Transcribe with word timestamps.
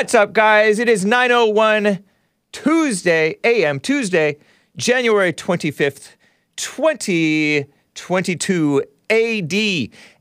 What's 0.00 0.14
up, 0.14 0.32
guys? 0.32 0.78
It 0.78 0.88
is 0.88 1.04
901 1.04 2.02
Tuesday, 2.52 3.36
AM 3.44 3.78
Tuesday, 3.78 4.38
January 4.74 5.34
25th, 5.34 6.12
2022 6.56 8.82
AD. 9.10 9.54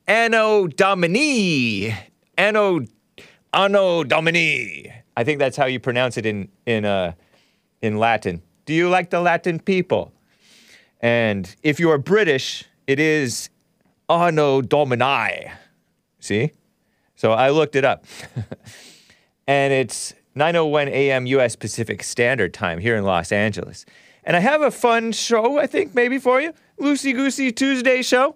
Anno 0.05 0.67
Domini. 0.67 1.95
Anno 2.37 2.81
Anno 3.53 4.03
Domini. 4.03 4.91
I 5.15 5.23
think 5.23 5.39
that's 5.39 5.55
how 5.55 5.65
you 5.65 5.79
pronounce 5.79 6.17
it 6.17 6.25
in 6.25 6.49
in 6.65 6.83
uh 6.83 7.13
in 7.81 7.99
Latin. 7.99 8.41
Do 8.65 8.73
you 8.73 8.89
like 8.89 9.11
the 9.11 9.21
Latin 9.21 9.61
people? 9.61 10.11
And 10.99 11.55
if 11.63 11.79
you 11.79 11.89
are 11.89 11.97
British, 11.97 12.65
it 12.85 12.99
is 12.99 13.49
Anno 14.09 14.61
Domini. 14.61 15.49
See? 16.19 16.51
So 17.15 17.31
I 17.31 17.51
looked 17.51 17.77
it 17.77 17.85
up. 17.85 18.03
and 19.49 19.73
it's 19.73 20.13
9:01 20.35 20.89
a.m. 20.89 21.25
US 21.25 21.55
Pacific 21.55 22.03
Standard 22.03 22.53
Time 22.53 22.77
here 22.77 22.95
in 22.95 23.03
Los 23.03 23.31
Angeles. 23.31 23.83
And 24.23 24.37
I 24.37 24.41
have 24.41 24.61
a 24.61 24.69
fun 24.69 25.11
show, 25.11 25.57
I 25.57 25.65
think 25.65 25.95
maybe 25.95 26.19
for 26.19 26.39
you. 26.39 26.53
Loosey 26.79 27.13
Goosey 27.13 27.51
Tuesday 27.51 28.03
show. 28.03 28.35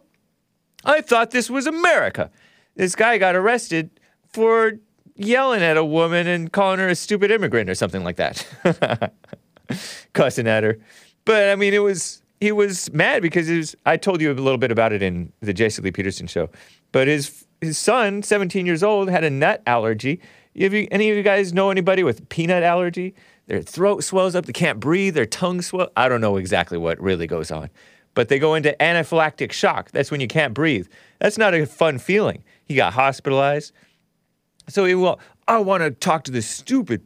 I 0.83 1.01
thought 1.01 1.29
this 1.29 1.51
was 1.51 1.67
America. 1.67 2.31
This 2.75 2.95
guy 2.95 3.19
got 3.19 3.35
arrested 3.35 3.91
for 4.27 4.79
yelling 5.15 5.61
at 5.61 5.77
a 5.77 5.85
woman 5.85 6.25
and 6.25 6.51
calling 6.51 6.79
her 6.79 6.89
a 6.89 6.95
stupid 6.95 7.29
immigrant 7.29 7.69
or 7.69 7.75
something 7.75 8.03
like 8.03 8.15
that. 8.15 9.13
Cussing 10.13 10.47
at 10.47 10.63
her. 10.63 10.79
But 11.25 11.49
I 11.49 11.55
mean, 11.55 11.75
it 11.75 11.83
was 11.83 12.23
he 12.41 12.51
was 12.51 12.91
mad 12.91 13.21
because 13.21 13.47
was, 13.49 13.75
I 13.85 13.97
told 13.97 14.19
you 14.19 14.31
a 14.31 14.33
little 14.33 14.57
bit 14.57 14.71
about 14.71 14.91
it 14.91 15.03
in 15.03 15.31
the 15.41 15.53
Jason 15.53 15.83
Lee 15.83 15.91
Peterson 15.91 16.25
show. 16.25 16.49
But 16.91 17.07
his 17.07 17.45
his 17.61 17.77
son, 17.77 18.23
17 18.23 18.65
years 18.65 18.81
old, 18.81 19.11
had 19.11 19.23
a 19.23 19.29
nut 19.29 19.61
allergy. 19.67 20.19
Have 20.59 20.73
you, 20.73 20.87
any 20.91 21.09
of 21.09 21.17
you 21.17 21.23
guys 21.23 21.53
know 21.53 21.71
anybody 21.71 22.03
with 22.03 22.27
peanut 22.29 22.63
allergy? 22.63 23.15
Their 23.47 23.61
throat 23.61 24.03
swells 24.03 24.35
up, 24.35 24.45
they 24.45 24.53
can't 24.53 24.79
breathe, 24.79 25.15
their 25.15 25.25
tongue 25.25 25.61
swells. 25.61 25.89
I 25.97 26.07
don't 26.07 26.21
know 26.21 26.37
exactly 26.37 26.77
what 26.77 27.01
really 27.01 27.27
goes 27.27 27.51
on, 27.51 27.69
but 28.13 28.29
they 28.29 28.39
go 28.39 28.53
into 28.53 28.75
anaphylactic 28.79 29.51
shock. 29.51 29.91
That's 29.91 30.11
when 30.11 30.21
you 30.21 30.27
can't 30.27 30.53
breathe. 30.53 30.87
That's 31.19 31.37
not 31.37 31.53
a 31.53 31.65
fun 31.65 31.99
feeling. 31.99 32.43
He 32.65 32.75
got 32.75 32.93
hospitalized. 32.93 33.73
So 34.69 34.85
he 34.85 34.95
well, 34.95 35.19
I 35.47 35.57
want 35.57 35.83
to 35.83 35.91
talk 35.91 36.23
to 36.25 36.31
this 36.31 36.47
stupid 36.47 37.01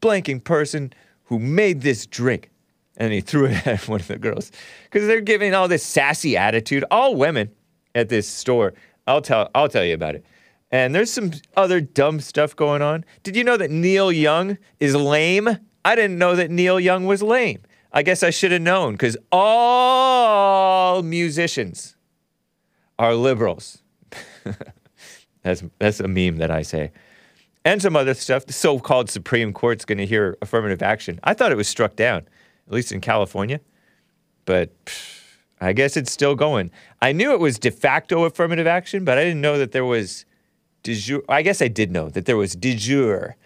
blanking 0.00 0.42
person 0.42 0.92
who 1.24 1.38
made 1.38 1.82
this 1.82 2.06
drink. 2.06 2.50
And 2.96 3.12
he 3.12 3.20
threw 3.20 3.46
it 3.46 3.66
at 3.66 3.88
one 3.88 4.00
of 4.00 4.08
the 4.08 4.18
girls 4.18 4.52
because 4.84 5.06
they're 5.06 5.20
giving 5.20 5.54
all 5.54 5.68
this 5.68 5.82
sassy 5.84 6.36
attitude. 6.36 6.84
All 6.90 7.14
women 7.14 7.50
at 7.94 8.08
this 8.08 8.28
store. 8.28 8.74
I'll 9.06 9.22
tell. 9.22 9.50
I'll 9.54 9.68
tell 9.68 9.84
you 9.84 9.94
about 9.94 10.14
it. 10.14 10.24
And 10.70 10.94
there's 10.94 11.10
some 11.10 11.32
other 11.56 11.80
dumb 11.80 12.20
stuff 12.20 12.54
going 12.54 12.80
on. 12.80 13.04
Did 13.22 13.36
you 13.36 13.42
know 13.42 13.56
that 13.56 13.70
Neil 13.70 14.12
Young 14.12 14.56
is 14.78 14.94
lame? 14.94 15.48
I 15.84 15.94
didn't 15.94 16.18
know 16.18 16.36
that 16.36 16.50
Neil 16.50 16.78
Young 16.78 17.06
was 17.06 17.22
lame. 17.22 17.62
I 17.92 18.02
guess 18.02 18.22
I 18.22 18.30
should 18.30 18.52
have 18.52 18.62
known 18.62 18.92
because 18.92 19.16
all 19.32 21.02
musicians 21.02 21.96
are 22.98 23.14
liberals. 23.14 23.82
that's, 25.42 25.64
that's 25.78 25.98
a 25.98 26.06
meme 26.06 26.36
that 26.36 26.52
I 26.52 26.62
say. 26.62 26.92
And 27.64 27.82
some 27.82 27.96
other 27.96 28.14
stuff. 28.14 28.46
The 28.46 28.52
so 28.52 28.78
called 28.78 29.10
Supreme 29.10 29.52
Court's 29.52 29.84
going 29.84 29.98
to 29.98 30.06
hear 30.06 30.38
affirmative 30.40 30.82
action. 30.82 31.18
I 31.24 31.34
thought 31.34 31.50
it 31.50 31.56
was 31.56 31.68
struck 31.68 31.96
down, 31.96 32.28
at 32.66 32.72
least 32.72 32.92
in 32.92 33.00
California. 33.00 33.60
But 34.44 34.70
I 35.60 35.72
guess 35.72 35.96
it's 35.96 36.12
still 36.12 36.34
going. 36.36 36.70
I 37.02 37.12
knew 37.12 37.32
it 37.32 37.40
was 37.40 37.58
de 37.58 37.70
facto 37.70 38.24
affirmative 38.24 38.66
action, 38.66 39.04
but 39.04 39.18
I 39.18 39.24
didn't 39.24 39.40
know 39.40 39.58
that 39.58 39.72
there 39.72 39.84
was 39.84 40.24
de 40.82 40.94
jure. 40.94 41.22
I 41.28 41.42
guess 41.42 41.62
I 41.62 41.68
did 41.68 41.90
know 41.90 42.08
that 42.10 42.26
there 42.26 42.36
was 42.36 42.54
de 42.54 42.74
jure 42.74 43.36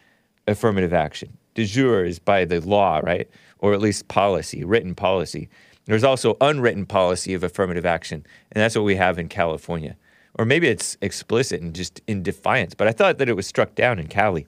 affirmative 0.46 0.92
action. 0.92 1.36
De 1.54 1.64
jure 1.64 2.04
is 2.04 2.18
by 2.18 2.44
the 2.44 2.60
law, 2.60 3.00
right? 3.02 3.28
Or 3.58 3.72
at 3.72 3.80
least 3.80 4.08
policy, 4.08 4.64
written 4.64 4.94
policy. 4.94 5.48
There's 5.86 6.04
also 6.04 6.36
unwritten 6.40 6.86
policy 6.86 7.34
of 7.34 7.44
affirmative 7.44 7.84
action, 7.84 8.26
and 8.52 8.62
that's 8.62 8.74
what 8.74 8.84
we 8.84 8.96
have 8.96 9.18
in 9.18 9.28
California. 9.28 9.96
Or 10.36 10.44
maybe 10.44 10.66
it's 10.66 10.96
explicit 11.00 11.60
and 11.60 11.74
just 11.74 12.00
in 12.06 12.22
defiance, 12.22 12.74
but 12.74 12.88
I 12.88 12.92
thought 12.92 13.18
that 13.18 13.28
it 13.28 13.36
was 13.36 13.46
struck 13.46 13.74
down 13.74 13.98
in 13.98 14.08
Cali. 14.08 14.46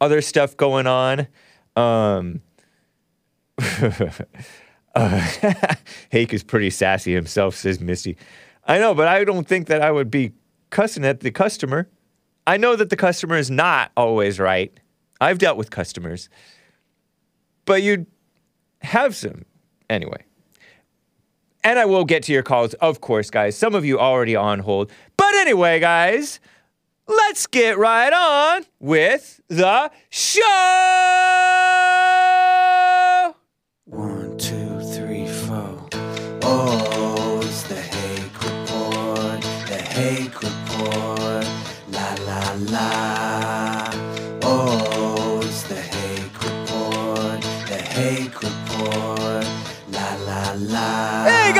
Other 0.00 0.20
stuff 0.20 0.56
going 0.56 0.86
on. 0.86 1.28
Um, 1.76 2.42
uh, 4.94 5.34
Hake 6.10 6.34
is 6.34 6.42
pretty 6.42 6.70
sassy 6.70 7.14
himself, 7.14 7.54
says 7.54 7.80
Misty. 7.80 8.16
I 8.66 8.78
know, 8.78 8.94
but 8.94 9.08
I 9.08 9.24
don't 9.24 9.46
think 9.46 9.68
that 9.68 9.82
I 9.82 9.90
would 9.90 10.10
be 10.10 10.32
cussing 10.74 11.04
at 11.06 11.20
the 11.20 11.30
customer. 11.30 11.88
I 12.46 12.58
know 12.58 12.76
that 12.76 12.90
the 12.90 12.96
customer 12.96 13.38
is 13.38 13.50
not 13.50 13.92
always 13.96 14.38
right. 14.38 14.78
I've 15.20 15.38
dealt 15.38 15.56
with 15.56 15.70
customers. 15.70 16.28
But 17.64 17.82
you 17.82 18.06
have 18.82 19.16
some. 19.16 19.46
Anyway. 19.88 20.24
And 21.62 21.78
I 21.78 21.86
will 21.86 22.04
get 22.04 22.24
to 22.24 22.32
your 22.32 22.42
calls, 22.42 22.74
of 22.74 23.00
course, 23.00 23.30
guys. 23.30 23.56
Some 23.56 23.74
of 23.74 23.86
you 23.86 23.98
already 23.98 24.36
on 24.36 24.58
hold. 24.58 24.90
But 25.16 25.34
anyway, 25.36 25.80
guys, 25.80 26.40
let's 27.06 27.46
get 27.46 27.78
right 27.78 28.12
on 28.12 28.66
with 28.80 29.40
the 29.48 29.90
show. 30.10 30.42
One, 33.86 34.36
two, 34.36 34.80
three, 34.80 35.26
four. 35.28 35.88
Oh, 36.42 36.93
la. 42.74 43.90
Oh, 44.42 45.40
it's 45.44 45.62
the 45.70 45.80
Hake 45.94 46.38
Report, 46.46 47.40
the 47.70 47.80
Hake 47.94 48.38
Report. 48.42 49.46
La 49.96 50.08
la 50.28 50.42
la. 50.74 51.24
Hey, 51.30 51.52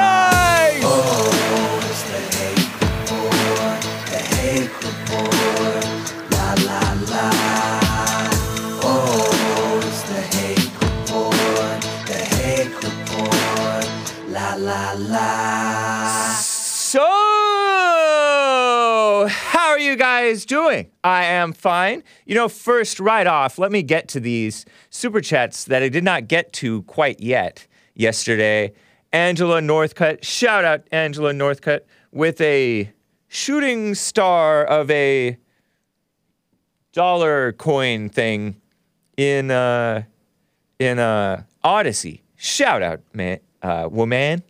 you 19.95 19.99
guys 19.99 20.45
doing? 20.45 20.91
I 21.05 21.25
am 21.25 21.53
fine. 21.53 22.03
You 22.27 22.35
know, 22.35 22.49
first, 22.49 22.99
right 22.99 23.29
off, 23.29 23.61
let 23.61 23.71
me 23.71 23.85
get 23.85 24.09
to 24.09 24.19
these 24.19 24.67
super 24.91 25.21
chats 25.21 25.67
that 25.67 25.85
I 25.85 25.89
did 25.89 26.03
not 26.03 26.27
get 26.27 26.53
to 26.55 26.83
quite 26.83 27.21
yet 27.21 27.69
yesterday. 27.95 28.73
Angela 29.13 29.61
Northcutt, 29.61 30.25
shout 30.25 30.65
out 30.65 30.83
Angela 30.91 31.33
Northcutt, 31.33 31.83
with 32.11 32.41
a 32.41 32.91
shooting 33.29 33.95
star 33.95 34.65
of 34.65 34.91
a 34.91 35.39
dollar 36.93 37.53
coin 37.53 38.09
thing 38.09 38.61
in 39.17 39.53
uh 39.53 40.03
in 40.81 40.99
uh 40.99 41.45
Odysee. 41.63 42.25
Shout 42.35 42.83
out, 42.83 43.01
man, 43.13 43.39
uh, 43.63 43.89
woman. 43.89 44.43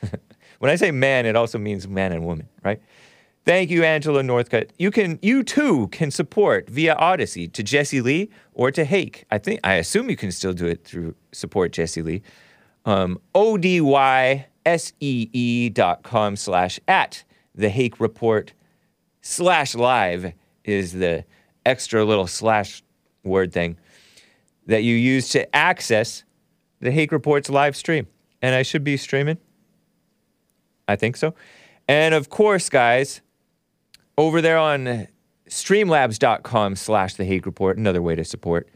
when 0.60 0.70
I 0.70 0.76
say 0.76 0.92
man, 0.92 1.26
it 1.26 1.34
also 1.34 1.58
means 1.58 1.88
man 1.88 2.12
and 2.12 2.24
woman, 2.24 2.48
right? 2.64 2.80
Thank 3.44 3.70
you, 3.70 3.82
Angela 3.82 4.22
Northcutt. 4.22 4.70
You 4.78 4.92
can, 4.92 5.18
you 5.20 5.42
too, 5.42 5.88
can 5.88 6.12
support 6.12 6.70
via 6.70 6.94
Odysee 6.94 7.48
to 7.48 7.62
Jesse 7.62 8.00
Lee 8.00 8.30
or 8.54 8.70
to 8.70 8.84
Hake. 8.84 9.24
I 9.32 9.38
think, 9.38 9.58
I 9.64 9.74
assume 9.74 10.08
you 10.08 10.16
can 10.16 10.30
still 10.30 10.52
do 10.52 10.66
it 10.66 10.84
through 10.84 11.16
support 11.32 11.72
Jesse 11.72 12.02
Lee. 12.02 12.22
Um, 12.84 13.20
O-D-Y-S-E-E 13.34 14.48
dot 15.70 16.02
com 16.04 16.36
slash 16.36 16.78
at 16.86 17.24
the 17.54 17.68
Hake 17.68 17.98
Report 17.98 18.52
slash 19.22 19.74
live 19.74 20.32
is 20.64 20.92
the 20.92 21.24
extra 21.66 22.04
little 22.04 22.28
slash 22.28 22.82
word 23.24 23.52
thing 23.52 23.76
that 24.66 24.84
you 24.84 24.94
use 24.94 25.28
to 25.30 25.52
access 25.54 26.22
the 26.80 26.92
Hake 26.92 27.10
Reports 27.10 27.50
live 27.50 27.76
stream. 27.76 28.06
And 28.40 28.54
I 28.54 28.62
should 28.62 28.84
be 28.84 28.96
streaming. 28.96 29.38
I 30.86 30.94
think 30.96 31.16
so. 31.16 31.34
And 31.88 32.14
of 32.14 32.28
course, 32.28 32.68
guys, 32.68 33.20
over 34.18 34.40
there 34.40 34.58
on 34.58 35.08
streamlabs.com 35.48 36.76
slash 36.76 37.14
the 37.14 37.24
Hake 37.24 37.46
Report, 37.46 37.76
another 37.76 38.02
way 38.02 38.14
to 38.14 38.24
support. 38.24 38.68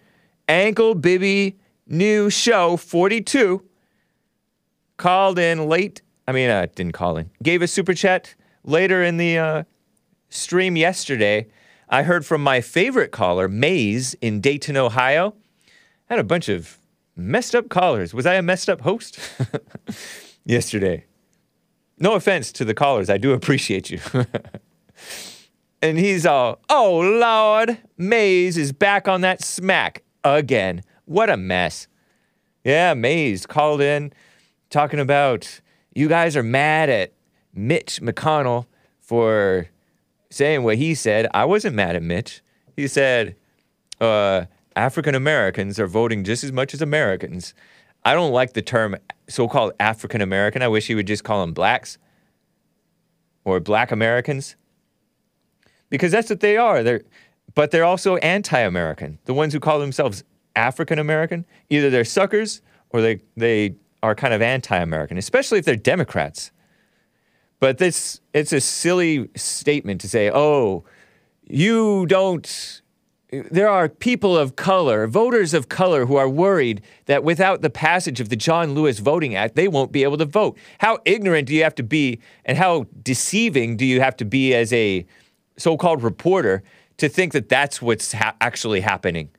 Ankle 0.48 0.94
Bibby 0.94 1.56
new 1.86 2.30
show 2.30 2.76
42 2.76 3.64
called 4.96 5.38
in 5.38 5.68
late. 5.68 6.02
I 6.28 6.32
mean, 6.32 6.50
uh, 6.50 6.66
didn't 6.74 6.92
call 6.92 7.16
in. 7.16 7.30
Gave 7.42 7.62
a 7.62 7.68
super 7.68 7.94
chat 7.94 8.34
later 8.64 9.02
in 9.02 9.16
the 9.16 9.38
uh, 9.38 9.62
stream 10.28 10.76
yesterday. 10.76 11.46
I 11.88 12.02
heard 12.02 12.26
from 12.26 12.42
my 12.42 12.60
favorite 12.60 13.12
caller, 13.12 13.48
Maze 13.48 14.14
in 14.14 14.40
Dayton, 14.40 14.76
Ohio. 14.76 15.34
had 16.06 16.18
a 16.18 16.24
bunch 16.24 16.48
of 16.48 16.78
messed 17.14 17.54
up 17.54 17.68
callers. 17.68 18.12
Was 18.12 18.26
I 18.26 18.34
a 18.34 18.42
messed 18.42 18.68
up 18.68 18.80
host 18.80 19.18
yesterday? 20.44 21.04
No 21.98 22.14
offense 22.14 22.50
to 22.52 22.64
the 22.64 22.74
callers. 22.74 23.08
I 23.08 23.18
do 23.18 23.32
appreciate 23.32 23.90
you. 23.90 24.00
And 25.82 25.98
he's 25.98 26.26
all, 26.26 26.60
oh, 26.68 26.98
Lord, 26.98 27.78
Mays 27.96 28.56
is 28.56 28.72
back 28.72 29.06
on 29.08 29.20
that 29.20 29.42
smack 29.42 30.02
again. 30.24 30.82
What 31.04 31.30
a 31.30 31.36
mess. 31.36 31.86
Yeah, 32.64 32.94
Mays 32.94 33.46
called 33.46 33.80
in 33.80 34.12
talking 34.70 34.98
about 34.98 35.60
you 35.94 36.08
guys 36.08 36.36
are 36.36 36.42
mad 36.42 36.88
at 36.88 37.12
Mitch 37.54 38.00
McConnell 38.00 38.66
for 39.00 39.68
saying 40.30 40.62
what 40.62 40.76
he 40.76 40.94
said. 40.94 41.28
I 41.32 41.44
wasn't 41.44 41.76
mad 41.76 41.96
at 41.96 42.02
Mitch. 42.02 42.42
He 42.76 42.88
said, 42.88 43.36
uh, 44.00 44.46
African 44.74 45.14
Americans 45.14 45.78
are 45.78 45.86
voting 45.86 46.24
just 46.24 46.44
as 46.44 46.52
much 46.52 46.74
as 46.74 46.82
Americans. 46.82 47.54
I 48.04 48.14
don't 48.14 48.32
like 48.32 48.52
the 48.52 48.62
term 48.62 48.96
so 49.28 49.48
called 49.48 49.72
African 49.80 50.20
American. 50.20 50.62
I 50.62 50.68
wish 50.68 50.86
he 50.86 50.94
would 50.94 51.06
just 51.06 51.24
call 51.24 51.40
them 51.40 51.52
blacks 51.52 51.98
or 53.44 53.58
black 53.58 53.90
Americans 53.90 54.56
because 55.90 56.12
that's 56.12 56.30
what 56.30 56.40
they 56.40 56.56
are. 56.56 56.82
They're, 56.82 57.02
but 57.54 57.70
they're 57.70 57.84
also 57.84 58.16
anti 58.16 58.58
American. 58.58 59.18
The 59.24 59.34
ones 59.34 59.52
who 59.52 59.60
call 59.60 59.78
themselves 59.78 60.24
African 60.54 60.98
American, 60.98 61.44
either 61.70 61.90
they're 61.90 62.04
suckers 62.04 62.62
or 62.90 63.00
they, 63.00 63.20
they 63.36 63.76
are 64.02 64.14
kind 64.14 64.34
of 64.34 64.42
anti 64.42 64.76
American, 64.76 65.18
especially 65.18 65.58
if 65.58 65.64
they're 65.64 65.76
Democrats. 65.76 66.50
But 67.58 67.78
this, 67.78 68.20
it's 68.34 68.52
a 68.52 68.60
silly 68.60 69.28
statement 69.34 70.00
to 70.02 70.08
say, 70.08 70.30
oh, 70.32 70.84
you 71.48 72.06
don't. 72.06 72.82
There 73.50 73.68
are 73.68 73.88
people 73.88 74.38
of 74.38 74.54
color, 74.54 75.06
voters 75.08 75.52
of 75.52 75.68
color, 75.68 76.06
who 76.06 76.16
are 76.16 76.28
worried 76.28 76.80
that 77.06 77.24
without 77.24 77.60
the 77.60 77.70
passage 77.70 78.20
of 78.20 78.28
the 78.28 78.36
John 78.36 78.74
Lewis 78.74 79.00
Voting 79.00 79.34
Act, 79.34 79.56
they 79.56 79.66
won't 79.66 79.90
be 79.90 80.04
able 80.04 80.16
to 80.18 80.24
vote. 80.24 80.56
How 80.78 80.98
ignorant 81.04 81.48
do 81.48 81.54
you 81.54 81.64
have 81.64 81.74
to 81.76 81.82
be, 81.82 82.20
and 82.44 82.56
how 82.56 82.86
deceiving 83.02 83.76
do 83.76 83.84
you 83.84 84.00
have 84.00 84.16
to 84.18 84.24
be 84.24 84.54
as 84.54 84.72
a 84.72 85.04
so 85.58 85.76
called 85.76 86.02
reporter 86.02 86.62
to 86.98 87.08
think 87.08 87.32
that 87.32 87.48
that's 87.48 87.80
what's 87.82 88.12
ha- 88.12 88.36
actually 88.40 88.80
happening? 88.80 89.30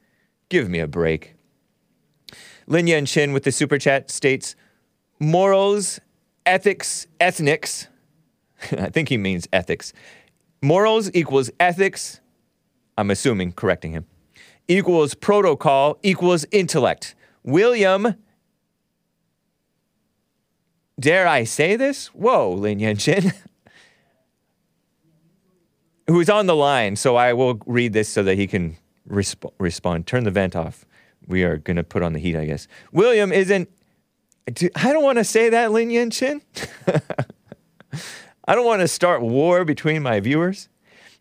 Give 0.50 0.70
me 0.70 0.80
a 0.80 0.88
break. 0.88 1.36
Lin 2.68 2.88
Yan 2.88 3.06
Chin 3.06 3.34
with 3.34 3.44
the 3.44 3.52
super 3.52 3.78
chat 3.78 4.12
states 4.12 4.56
morals, 5.20 6.00
ethics, 6.46 7.08
ethnics. 7.20 7.88
I 8.72 8.90
think 8.90 9.10
he 9.10 9.18
means 9.18 9.48
ethics. 9.54 9.94
Morals 10.62 11.10
equals 11.14 11.50
ethics. 11.60 12.20
I'm 12.98 13.12
assuming, 13.12 13.52
correcting 13.54 13.92
him. 13.92 14.06
Equals 14.68 15.14
protocol 15.14 15.98
equals 16.04 16.46
intellect. 16.52 17.16
William, 17.44 18.16
dare 21.00 21.28
I 21.28 21.44
say 21.46 21.76
this? 21.76 22.08
Whoa, 22.08 22.52
Lin 22.52 22.80
Yan 22.80 22.98
Chin. 22.98 23.32
Who's 26.08 26.30
on 26.30 26.46
the 26.46 26.56
line, 26.56 26.96
so 26.96 27.16
I 27.16 27.34
will 27.34 27.62
read 27.66 27.94
this 27.94 28.08
so 28.08 28.24
that 28.24 28.36
he 28.36 28.48
can 28.48 28.78
resp- 29.10 29.52
respond. 29.60 30.08
Turn 30.08 30.24
the 30.24 30.32
vent 30.32 30.56
off. 30.56 30.86
We 31.28 31.44
are 31.44 31.58
going 31.58 31.76
to 31.76 31.84
put 31.84 32.02
on 32.02 32.14
the 32.14 32.20
heat, 32.20 32.36
I 32.36 32.46
guess. 32.46 32.68
William 32.92 33.32
isn't. 33.32 33.70
I 34.76 34.94
don't 34.94 35.04
want 35.04 35.18
to 35.18 35.26
say 35.26 35.50
that, 35.50 35.72
Lin 35.72 35.90
Yan 35.90 36.10
Chin. 36.10 36.42
I 38.48 38.56
don't 38.56 38.66
want 38.66 38.80
to 38.80 38.88
start 38.88 39.22
war 39.22 39.66
between 39.66 40.02
my 40.02 40.22
viewers. 40.22 40.70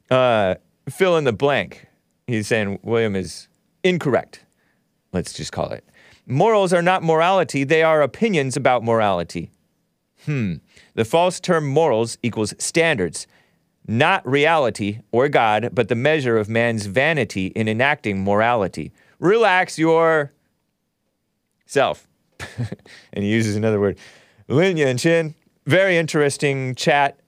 Uh, 0.08 0.54
fill 0.88 1.16
in 1.16 1.24
the 1.24 1.32
blank. 1.32 1.86
He's 2.28 2.46
saying 2.46 2.78
William 2.82 3.16
is 3.16 3.48
incorrect. 3.82 4.44
Let's 5.12 5.32
just 5.32 5.50
call 5.50 5.70
it. 5.70 5.84
Morals 6.26 6.72
are 6.72 6.82
not 6.82 7.02
morality, 7.02 7.64
they 7.64 7.82
are 7.82 8.02
opinions 8.02 8.56
about 8.56 8.82
morality. 8.82 9.50
Hmm. 10.24 10.54
The 10.94 11.04
false 11.04 11.38
term 11.38 11.66
morals 11.66 12.18
equals 12.22 12.52
standards, 12.58 13.26
not 13.88 14.26
reality 14.26 15.00
or 15.12 15.28
God, 15.28 15.70
but 15.72 15.88
the 15.88 15.94
measure 15.94 16.36
of 16.36 16.48
man's 16.48 16.86
vanity 16.86 17.46
in 17.48 17.68
enacting 17.68 18.22
morality. 18.22 18.92
Relax 19.18 19.78
your 19.78 20.32
self. 21.66 22.06
and 23.12 23.24
he 23.24 23.30
uses 23.30 23.56
another 23.56 23.80
word. 23.80 23.98
Lin 24.48 24.76
Yan 24.76 24.98
Chin, 24.98 25.34
very 25.66 25.96
interesting 25.96 26.74
chat. 26.74 27.18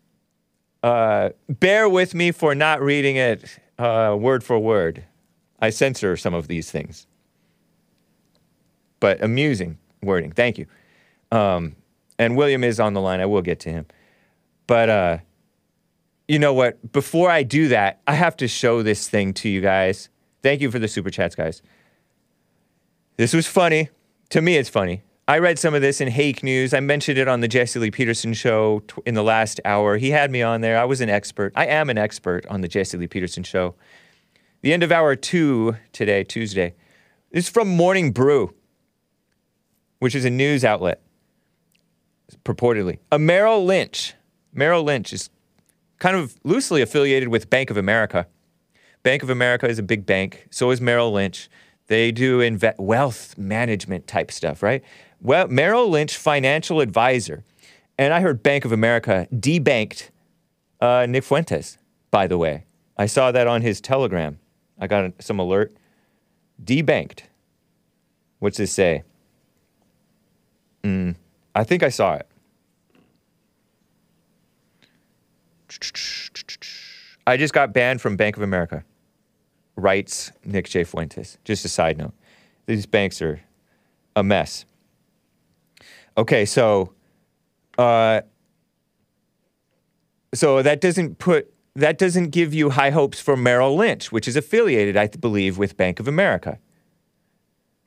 Uh, 0.82 1.30
bear 1.48 1.88
with 1.88 2.14
me 2.14 2.30
for 2.30 2.54
not 2.54 2.80
reading 2.80 3.16
it 3.16 3.58
uh, 3.78 4.16
word 4.18 4.44
for 4.44 4.58
word. 4.58 5.04
I 5.60 5.70
censor 5.70 6.16
some 6.16 6.34
of 6.34 6.48
these 6.48 6.70
things. 6.70 7.06
But 9.00 9.22
amusing 9.22 9.78
wording. 10.02 10.32
Thank 10.32 10.58
you. 10.58 10.66
Um, 11.30 11.76
and 12.18 12.36
William 12.36 12.64
is 12.64 12.80
on 12.80 12.94
the 12.94 13.00
line. 13.00 13.20
I 13.20 13.26
will 13.26 13.42
get 13.42 13.60
to 13.60 13.70
him. 13.70 13.86
But 14.66 14.88
uh, 14.88 15.18
you 16.28 16.38
know 16.38 16.52
what? 16.52 16.92
Before 16.92 17.30
I 17.30 17.42
do 17.42 17.68
that, 17.68 18.00
I 18.06 18.14
have 18.14 18.36
to 18.36 18.46
show 18.46 18.82
this 18.82 19.08
thing 19.08 19.32
to 19.34 19.48
you 19.48 19.60
guys. 19.60 20.10
Thank 20.42 20.60
you 20.60 20.70
for 20.70 20.78
the 20.78 20.86
super 20.86 21.10
chats, 21.10 21.34
guys. 21.34 21.62
This 23.16 23.32
was 23.32 23.46
funny. 23.46 23.88
To 24.30 24.42
me, 24.42 24.56
it's 24.56 24.68
funny. 24.68 25.02
I 25.26 25.38
read 25.38 25.58
some 25.58 25.74
of 25.74 25.82
this 25.82 26.00
in 26.00 26.08
Hake 26.08 26.42
News. 26.42 26.72
I 26.72 26.80
mentioned 26.80 27.18
it 27.18 27.28
on 27.28 27.40
the 27.40 27.48
Jesse 27.48 27.78
Lee 27.78 27.90
Peterson 27.90 28.32
show 28.34 28.80
tw- 28.86 29.00
in 29.04 29.14
the 29.14 29.22
last 29.22 29.60
hour. 29.64 29.96
He 29.96 30.10
had 30.10 30.30
me 30.30 30.42
on 30.42 30.60
there. 30.60 30.78
I 30.78 30.84
was 30.84 31.00
an 31.00 31.10
expert. 31.10 31.52
I 31.56 31.66
am 31.66 31.90
an 31.90 31.98
expert 31.98 32.46
on 32.46 32.60
the 32.60 32.68
Jesse 32.68 32.96
Lee 32.96 33.06
Peterson 33.08 33.42
show. 33.42 33.74
The 34.62 34.72
end 34.72 34.82
of 34.82 34.92
hour 34.92 35.16
two 35.16 35.76
today, 35.92 36.24
Tuesday, 36.24 36.74
is 37.30 37.48
from 37.48 37.68
Morning 37.68 38.12
Brew, 38.12 38.54
which 39.98 40.14
is 40.14 40.24
a 40.24 40.30
news 40.30 40.64
outlet, 40.64 41.02
purportedly. 42.44 42.98
A 43.12 43.18
Merrill 43.18 43.64
Lynch. 43.64 44.14
Merrill 44.52 44.82
Lynch 44.82 45.12
is 45.12 45.28
kind 45.98 46.16
of 46.16 46.36
loosely 46.44 46.82
affiliated 46.82 47.28
with 47.28 47.50
Bank 47.50 47.70
of 47.70 47.76
America. 47.76 48.26
Bank 49.02 49.22
of 49.22 49.30
America 49.30 49.68
is 49.68 49.78
a 49.78 49.82
big 49.82 50.06
bank. 50.06 50.46
So 50.50 50.70
is 50.70 50.80
Merrill 50.80 51.12
Lynch. 51.12 51.48
They 51.86 52.12
do 52.12 52.40
inve- 52.40 52.78
wealth 52.78 53.36
management 53.38 54.06
type 54.06 54.30
stuff, 54.30 54.62
right? 54.62 54.82
Well, 55.20 55.48
Merrill 55.48 55.88
Lynch 55.88 56.16
financial 56.16 56.80
advisor, 56.80 57.44
and 57.96 58.12
I 58.12 58.20
heard 58.20 58.42
Bank 58.42 58.64
of 58.64 58.72
America 58.72 59.26
debanked 59.32 60.10
uh, 60.80 61.06
Nick 61.08 61.24
Fuentes. 61.24 61.78
By 62.10 62.26
the 62.26 62.38
way, 62.38 62.64
I 62.96 63.06
saw 63.06 63.32
that 63.32 63.46
on 63.46 63.62
his 63.62 63.80
Telegram. 63.80 64.38
I 64.78 64.86
got 64.86 65.12
some 65.22 65.38
alert. 65.38 65.76
Debanked. 66.62 67.22
What's 68.38 68.58
this 68.58 68.72
say? 68.72 69.02
Mm, 70.84 71.16
I 71.54 71.64
think 71.64 71.82
I 71.82 71.88
saw 71.88 72.14
it. 72.14 72.26
I 77.26 77.36
just 77.36 77.52
got 77.52 77.72
banned 77.72 78.00
from 78.00 78.16
Bank 78.16 78.36
of 78.36 78.42
America. 78.42 78.84
Writes 79.76 80.32
Nick 80.44 80.68
J. 80.68 80.84
Fuentes. 80.84 81.38
Just 81.44 81.64
a 81.64 81.68
side 81.68 81.98
note. 81.98 82.14
These 82.66 82.86
banks 82.86 83.22
are 83.22 83.40
a 84.16 84.22
mess. 84.22 84.64
Okay, 86.16 86.44
so 86.44 86.92
uh, 87.78 88.22
so 90.34 90.62
that 90.62 90.80
doesn't 90.80 91.18
put 91.18 91.52
that 91.76 91.96
doesn't 91.96 92.30
give 92.30 92.52
you 92.52 92.70
high 92.70 92.90
hopes 92.90 93.20
for 93.20 93.36
Merrill 93.36 93.76
Lynch, 93.76 94.10
which 94.10 94.26
is 94.26 94.36
affiliated, 94.36 94.96
I 94.96 95.06
believe, 95.06 95.58
with 95.58 95.76
Bank 95.76 96.00
of 96.00 96.08
America. 96.08 96.58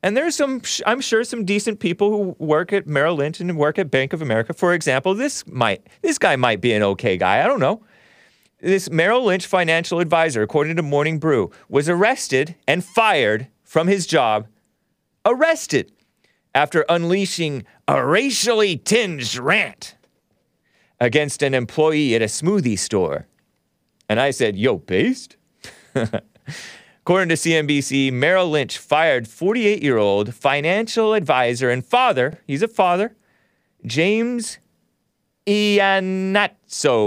And 0.04 0.18
there's 0.18 0.36
some, 0.36 0.62
I'm 0.86 1.00
sure, 1.00 1.24
some 1.24 1.46
decent 1.46 1.80
people 1.80 2.10
who 2.10 2.36
work 2.44 2.74
at 2.74 2.88
Merrill 2.88 3.16
Lynch 3.16 3.40
and 3.40 3.56
work 3.56 3.78
at 3.78 3.92
Bank 3.92 4.14
of 4.14 4.22
America. 4.22 4.54
For 4.54 4.74
example, 4.74 5.14
this 5.14 5.46
might, 5.46 5.86
this 6.02 6.18
guy 6.18 6.36
might 6.36 6.60
be 6.60 6.74
an 6.74 6.82
okay 6.82 7.18
guy. 7.18 7.44
I 7.44 7.48
don't 7.48 7.60
know. 7.60 7.84
This 8.60 8.90
Merrill 8.90 9.26
Lynch 9.26 9.46
financial 9.46 10.00
advisor, 10.00 10.42
according 10.42 10.76
to 10.78 10.84
Morning 10.84 11.20
Brew, 11.20 11.52
was 11.70 11.88
arrested 11.88 12.56
and 12.68 12.84
fired 12.84 13.48
from 13.64 13.88
his 13.88 14.08
job. 14.08 14.48
Arrested 15.26 15.92
after 16.54 16.84
unleashing 16.90 17.64
a 17.88 18.04
racially 18.06 18.78
tinged 18.78 19.36
rant 19.36 19.96
against 21.00 21.42
an 21.42 21.54
employee 21.54 22.16
at 22.16 22.22
a 22.22 22.26
smoothie 22.26 22.78
store. 22.78 23.28
And 24.10 24.20
I 24.20 24.32
said, 24.32 24.56
Yo, 24.56 24.78
based? 24.78 25.38
According 27.04 27.30
to 27.30 27.36
CNBC, 27.36 28.14
Merrill 28.14 28.50
Lynch 28.50 28.78
fired 28.78 29.28
48 29.28 29.82
year 29.82 29.98
old 29.98 30.36
financial 30.36 31.16
advisor 31.16 31.70
and 31.72 31.84
father, 31.84 32.40
he's 32.46 32.62
a 32.62 32.68
father, 32.68 33.16
James 33.84 34.60
Iannazzo. 35.48 37.00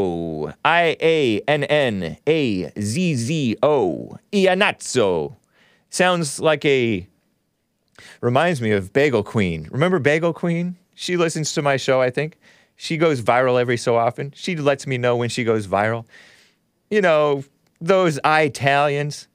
I 0.65 0.97
A 1.01 1.41
N 1.47 1.63
N 1.65 2.17
A 2.27 2.73
Z 2.81 3.15
Z 3.15 3.57
O. 3.63 4.19
Iannazzo. 4.33 5.37
Sounds 5.91 6.41
like 6.41 6.65
a. 6.65 7.07
Reminds 8.21 8.61
me 8.61 8.73
of 8.73 8.93
Bagel 8.93 9.23
Queen. 9.23 9.69
Remember 9.71 10.01
Bagel 10.01 10.33
Queen? 10.33 10.75
She 10.97 11.17
listens 11.17 11.53
to 11.55 11.63
my 11.63 11.77
show, 11.77 12.01
I 12.01 12.11
think. 12.11 12.37
She 12.75 12.97
goes 12.97 13.23
viral 13.23 13.61
every 13.61 13.77
so 13.77 13.95
often. 13.95 14.33
She 14.35 14.57
lets 14.57 14.89
me 14.89 14.99
know 14.99 15.15
when 15.17 15.29
she 15.29 15.45
goes 15.45 15.69
viral. 15.69 16.05
You 16.91 17.01
know, 17.01 17.45
those 17.81 18.19
Italians 18.25 19.29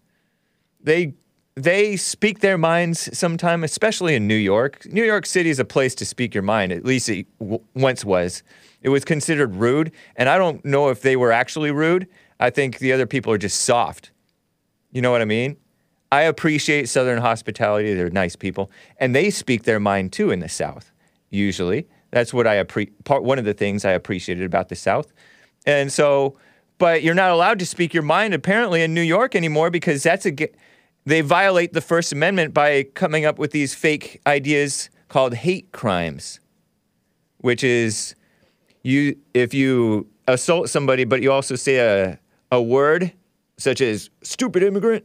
they 0.82 1.14
they 1.56 1.98
speak 1.98 2.40
their 2.40 2.58
minds 2.58 3.18
sometime, 3.18 3.64
especially 3.64 4.16
in 4.16 4.28
New 4.28 4.36
York. 4.36 4.86
New 4.86 5.04
York 5.04 5.26
City 5.26 5.50
is 5.50 5.60
a 5.60 5.66
place 5.66 5.94
to 5.96 6.06
speak 6.06 6.34
your 6.34 6.44
mind. 6.44 6.72
At 6.72 6.86
least 6.86 7.10
it 7.10 7.28
w- 7.40 7.60
once 7.74 8.06
was. 8.06 8.44
It 8.82 8.90
was 8.90 9.04
considered 9.04 9.56
rude, 9.56 9.92
and 10.16 10.30
I 10.30 10.38
don't 10.38 10.64
know 10.64 10.88
if 10.90 11.02
they 11.02 11.18
were 11.18 11.34
actually 11.34 11.72
rude. 11.72 12.08
I 12.40 12.50
think 12.50 12.80
the 12.80 12.94
other 12.94 13.06
people 13.06 13.34
are 13.34 13.38
just 13.38 13.62
soft. 13.62 14.12
You 14.92 15.02
know 15.02 15.12
what 15.12 15.22
I 15.22 15.26
mean? 15.26 15.58
I 16.12 16.22
appreciate 16.22 16.88
Southern 16.88 17.20
hospitality. 17.20 17.94
They're 17.94 18.10
nice 18.10 18.36
people, 18.36 18.72
and 18.98 19.14
they 19.14 19.30
speak 19.30 19.64
their 19.64 19.80
mind 19.80 20.14
too 20.14 20.32
in 20.32 20.40
the 20.40 20.50
South. 20.50 20.92
Usually, 21.30 21.88
that's 22.12 22.34
what 22.34 22.48
I 22.48 22.56
appreciate. 22.56 23.04
Part 23.04 23.24
one 23.24 23.38
of 23.38 23.46
the 23.46 23.54
things 23.54 23.84
I 23.84 23.92
appreciated 23.92 24.46
about 24.46 24.70
the 24.70 24.76
South, 24.76 25.12
and 25.66 25.92
so, 25.92 26.38
but 26.78 27.04
you're 27.04 27.14
not 27.14 27.32
allowed 27.32 27.60
to 27.60 27.66
speak 27.66 27.94
your 27.94 28.04
mind 28.04 28.34
apparently 28.34 28.82
in 28.82 28.94
New 28.94 29.02
York 29.02 29.36
anymore 29.36 29.70
because 29.70 30.04
that's 30.04 30.26
a 30.26 30.32
ge- 30.32 30.54
they 31.06 31.22
violate 31.22 31.74
the 31.74 31.82
First 31.82 32.12
Amendment 32.12 32.54
by 32.54 32.84
coming 32.84 33.26
up 33.26 33.40
with 33.40 33.52
these 33.52 33.74
fake 33.74 34.22
ideas 34.28 34.90
called 35.08 35.34
hate 35.34 35.72
crimes, 35.72 36.40
which 37.38 37.64
is 37.64 38.16
you 38.84 39.18
if 39.34 39.54
you 39.54 40.08
assault 40.28 40.70
somebody 40.70 41.04
but 41.04 41.22
you 41.22 41.32
also 41.32 41.56
say 41.56 41.78
a 41.78 42.20
a 42.52 42.62
word 42.62 43.12
such 43.58 43.82
as 43.82 44.10
stupid 44.22 44.64
immigrant 44.64 45.04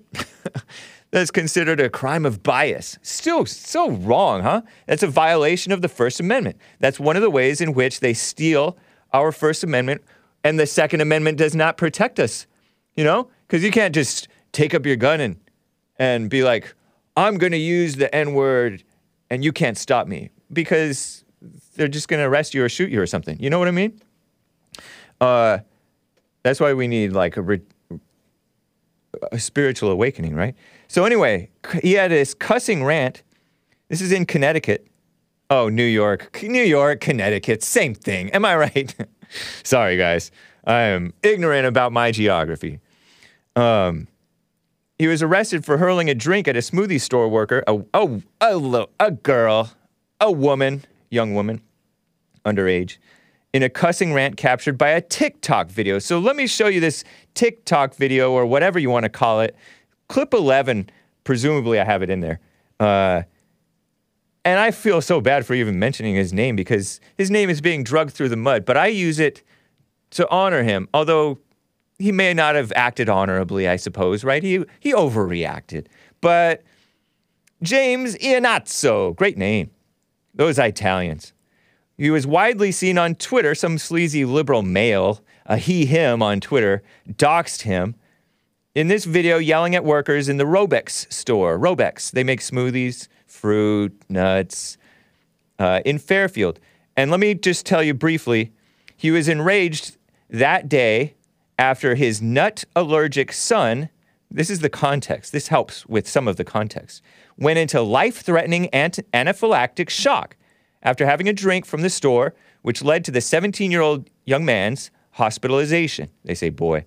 that's 1.11 1.31
considered 1.31 1.81
a 1.81 1.89
crime 1.89 2.25
of 2.25 2.43
bias. 2.43 2.99
Still 3.03 3.47
so 3.47 3.91
wrong 3.91 4.43
huh? 4.43 4.63
That's 4.87 5.03
a 5.03 5.09
violation 5.09 5.73
of 5.73 5.83
the 5.83 5.89
first 5.89 6.21
amendment. 6.21 6.57
That's 6.79 7.01
one 7.01 7.17
of 7.17 7.23
the 7.23 7.31
ways 7.31 7.61
in 7.61 7.73
which 7.73 8.01
they 8.01 8.15
steal 8.15 8.77
our 9.13 9.33
first 9.33 9.65
amendment 9.65 10.03
and 10.43 10.59
the 10.59 10.67
second 10.67 11.01
amendment 11.01 11.39
does 11.39 11.55
not 11.55 11.77
protect 11.77 12.21
us 12.21 12.47
you 12.97 13.05
know? 13.05 13.29
Because 13.47 13.63
you 13.63 13.71
can't 13.71 13.95
just 13.95 14.29
take 14.53 14.75
up 14.75 14.87
your 14.87 14.97
gun 14.97 15.21
and 15.21 15.37
and 15.99 16.31
be 16.31 16.43
like 16.43 16.75
i'm 17.17 17.39
going 17.39 17.53
to 17.53 17.59
use 17.59 17.97
the 17.97 18.13
n 18.15 18.35
word 18.35 18.83
and 19.31 19.45
you 19.45 19.53
can't 19.53 19.79
stop 19.79 20.07
me 20.07 20.31
because 20.53 21.25
they're 21.77 21.89
just 21.89 22.09
going 22.09 22.21
to 22.21 22.27
arrest 22.27 22.55
you 22.55 22.65
or 22.65 22.69
shoot 22.69 22.91
you 22.91 23.01
or 23.01 23.07
something 23.07 23.39
you 23.41 23.51
know 23.51 23.59
what 23.59 23.69
i 23.69 23.73
mean 23.73 24.01
uh, 25.21 25.59
that's 26.43 26.61
why 26.61 26.75
we 26.75 26.89
need 26.89 27.13
like 27.13 27.37
a, 27.37 27.43
re- 27.43 27.63
a 29.33 29.39
spiritual 29.39 29.91
awakening, 29.91 30.35
right? 30.35 30.55
So 30.89 31.05
anyway, 31.05 31.51
he 31.83 31.93
had 31.93 32.11
this 32.11 32.35
cussing 32.35 32.85
rant. 32.85 33.23
This 33.89 34.01
is 34.01 34.13
in 34.13 34.27
Connecticut. 34.27 34.87
Oh, 35.51 35.69
New 35.69 35.85
York, 35.85 36.43
New 36.43 36.63
York, 36.63 37.01
Connecticut, 37.01 37.63
same 37.63 37.95
thing. 37.95 38.31
Am 38.31 38.45
I 38.45 38.57
right? 38.57 38.95
Sorry, 39.63 39.97
guys. 39.97 40.31
I 40.67 40.83
am 40.83 41.13
ignorant 41.23 41.67
about 41.67 41.93
my 41.93 42.11
geography. 42.11 42.81
Um, 43.55 44.09
he 44.99 45.07
was 45.07 45.23
arrested 45.23 45.65
for 45.65 45.79
hurling 45.79 46.09
a 46.09 46.15
drink 46.15 46.47
at 46.47 46.57
a 46.57 46.61
smoothie 46.61 47.01
store 47.01 47.29
worker, 47.29 47.63
a, 47.67 47.81
a, 47.95 48.21
a, 48.41 48.87
a 49.01 49.11
girl, 49.11 49.73
a 50.21 50.31
woman, 50.31 50.85
young 51.11 51.35
woman, 51.35 51.61
underage, 52.45 52.99
in 53.53 53.63
a 53.63 53.69
cussing 53.69 54.13
rant 54.13 54.37
captured 54.37 54.79
by 54.79 54.91
a 54.91 55.01
TikTok 55.01 55.69
video. 55.69 55.99
So 55.99 56.19
let 56.19 56.37
me 56.37 56.47
show 56.47 56.69
you 56.69 56.81
this 56.81 57.05
TikTok 57.35 57.95
video 57.95 58.33
or 58.33 58.47
whatever 58.47 58.79
you 58.79 58.91
want 58.91 59.05
to 59.05 59.09
call 59.09 59.41
it. 59.41 59.57
Clip 60.09 60.33
11, 60.33 60.91
presumably 61.25 61.81
I 61.81 61.85
have 61.85 62.03
it 62.03 62.11
in 62.11 62.21
there. 62.21 62.41
Uh, 62.79 63.23
and 64.45 64.61
I 64.61 64.71
feel 64.71 65.01
so 65.01 65.21
bad 65.21 65.47
for 65.47 65.55
even 65.55 65.79
mentioning 65.79 66.15
his 66.15 66.33
name 66.33 66.55
because 66.55 67.01
his 67.17 67.31
name 67.31 67.49
is 67.49 67.61
being 67.61 67.83
drugged 67.83 68.13
through 68.13 68.29
the 68.29 68.37
mud, 68.37 68.65
but 68.65 68.77
I 68.77 68.89
use 68.89 69.19
it 69.19 69.43
to 70.11 70.29
honor 70.29 70.63
him, 70.63 70.89
although 70.93 71.39
he 71.99 72.13
may 72.13 72.35
not 72.35 72.55
have 72.55 72.73
acted 72.75 73.09
honorably, 73.09 73.69
I 73.69 73.77
suppose, 73.77 74.25
right? 74.25 74.43
He, 74.43 74.65
he 74.81 74.93
overreacted. 74.93 75.87
But 76.21 76.63
James 77.63 78.17
Iannazzo, 78.17 79.15
great 79.15 79.39
name. 79.39 79.71
Those 80.35 80.59
Italians. 80.59 81.33
He 81.97 82.11
was 82.11 82.27
widely 82.27 82.73
seen 82.73 82.99
on 82.99 83.15
Twitter. 83.15 83.55
Some 83.55 83.79
sleazy 83.79 84.25
liberal 84.25 84.63
male, 84.63 85.23
a 85.47 85.57
he, 85.57 85.87
him 85.87 86.23
on 86.23 86.41
Twitter, 86.41 86.83
doxed 87.09 87.63
him 87.63 87.95
in 88.75 88.89
this 88.89 89.05
video 89.05 89.39
yelling 89.39 89.77
at 89.77 89.85
workers 89.85 90.29
in 90.29 90.37
the 90.37 90.45
Robeks 90.45 91.11
store. 91.13 91.59
Robeks, 91.59 92.11
they 92.11 92.25
make 92.25 92.41
smoothies, 92.41 93.07
fruit, 93.27 93.97
nuts, 94.09 94.77
uh, 95.61 95.81
in 95.85 95.99
Fairfield. 95.99 96.59
And 96.97 97.11
let 97.11 97.21
me 97.21 97.35
just 97.35 97.65
tell 97.65 97.83
you 97.83 97.95
briefly 97.95 98.53
he 98.97 99.11
was 99.11 99.29
enraged 99.29 99.97
that 100.29 100.69
day 100.69 101.15
after 101.59 101.95
his 101.95 102.21
nut 102.21 102.65
allergic 102.75 103.33
son, 103.33 103.89
this 104.31 104.51
is 104.51 104.61
the 104.61 104.69
context, 104.69 105.33
this 105.33 105.49
helps 105.49 105.87
with 105.87 106.09
some 106.09 106.27
of 106.27 106.37
the 106.37 106.45
context, 106.45 107.03
went 107.37 107.59
into 107.59 107.81
life 107.81 108.23
threatening 108.23 108.69
anaphylactic 108.73 109.89
shock 109.89 110.37
after 110.83 111.07
having 111.07 111.29
a 111.29 111.33
drink 111.33 111.65
from 111.65 111.83
the 111.83 111.91
store, 111.91 112.35
which 112.63 112.83
led 112.83 113.05
to 113.05 113.11
the 113.11 113.21
17 113.21 113.71
year 113.71 113.81
old 113.81 114.11
young 114.25 114.45
man's 114.45 114.91
hospitalization. 115.13 116.11
They 116.25 116.35
say, 116.35 116.51
boy. 116.51 116.85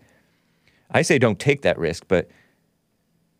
I 0.89 1.01
say 1.01 1.17
don't 1.17 1.39
take 1.39 1.63
that 1.63 1.77
risk, 1.77 2.05
but 2.07 2.29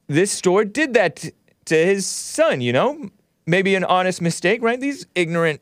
this 0.08 0.32
store 0.32 0.66
did 0.66 0.94
that 0.94 1.18
t- 1.18 1.32
to 1.66 1.76
his 1.76 2.06
son, 2.06 2.62
you 2.62 2.74
know? 2.74 3.10
Maybe 3.46 3.76
an 3.76 3.86
honest 3.86 4.22
mistake, 4.22 4.62
right? 4.62 4.80
These 4.80 5.06
ignorant 5.16 5.62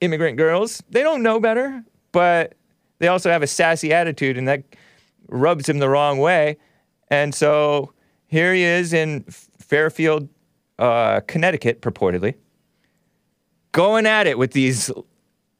immigrant 0.00 0.36
girls, 0.36 0.82
they 0.90 1.02
don't 1.02 1.22
know 1.22 1.40
better, 1.40 1.84
but 2.12 2.54
they 3.00 3.08
also 3.08 3.30
have 3.30 3.42
a 3.42 3.46
sassy 3.48 3.92
attitude 3.92 4.38
and 4.38 4.46
that 4.46 4.62
rubs 5.28 5.68
him 5.68 5.78
the 5.78 5.88
wrong 5.88 6.18
way. 6.18 6.56
And 7.08 7.34
so 7.34 7.92
here 8.28 8.54
he 8.54 8.62
is 8.62 8.92
in 8.92 9.24
Fairfield, 9.24 10.28
uh, 10.78 11.20
Connecticut, 11.26 11.82
purportedly, 11.82 12.36
going 13.72 14.06
at 14.06 14.26
it 14.28 14.38
with 14.38 14.52
these 14.52 14.90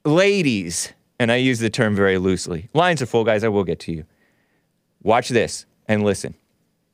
ladies. 0.04 0.92
And 1.18 1.32
I 1.32 1.36
use 1.36 1.58
the 1.58 1.70
term 1.70 1.96
very 1.96 2.18
loosely. 2.18 2.68
Lines 2.72 3.02
are 3.02 3.06
full, 3.06 3.24
guys. 3.24 3.42
I 3.44 3.48
will 3.48 3.64
get 3.64 3.80
to 3.80 3.92
you. 3.92 4.04
Watch 5.02 5.28
this 5.28 5.66
and 5.88 6.04
listen. 6.04 6.34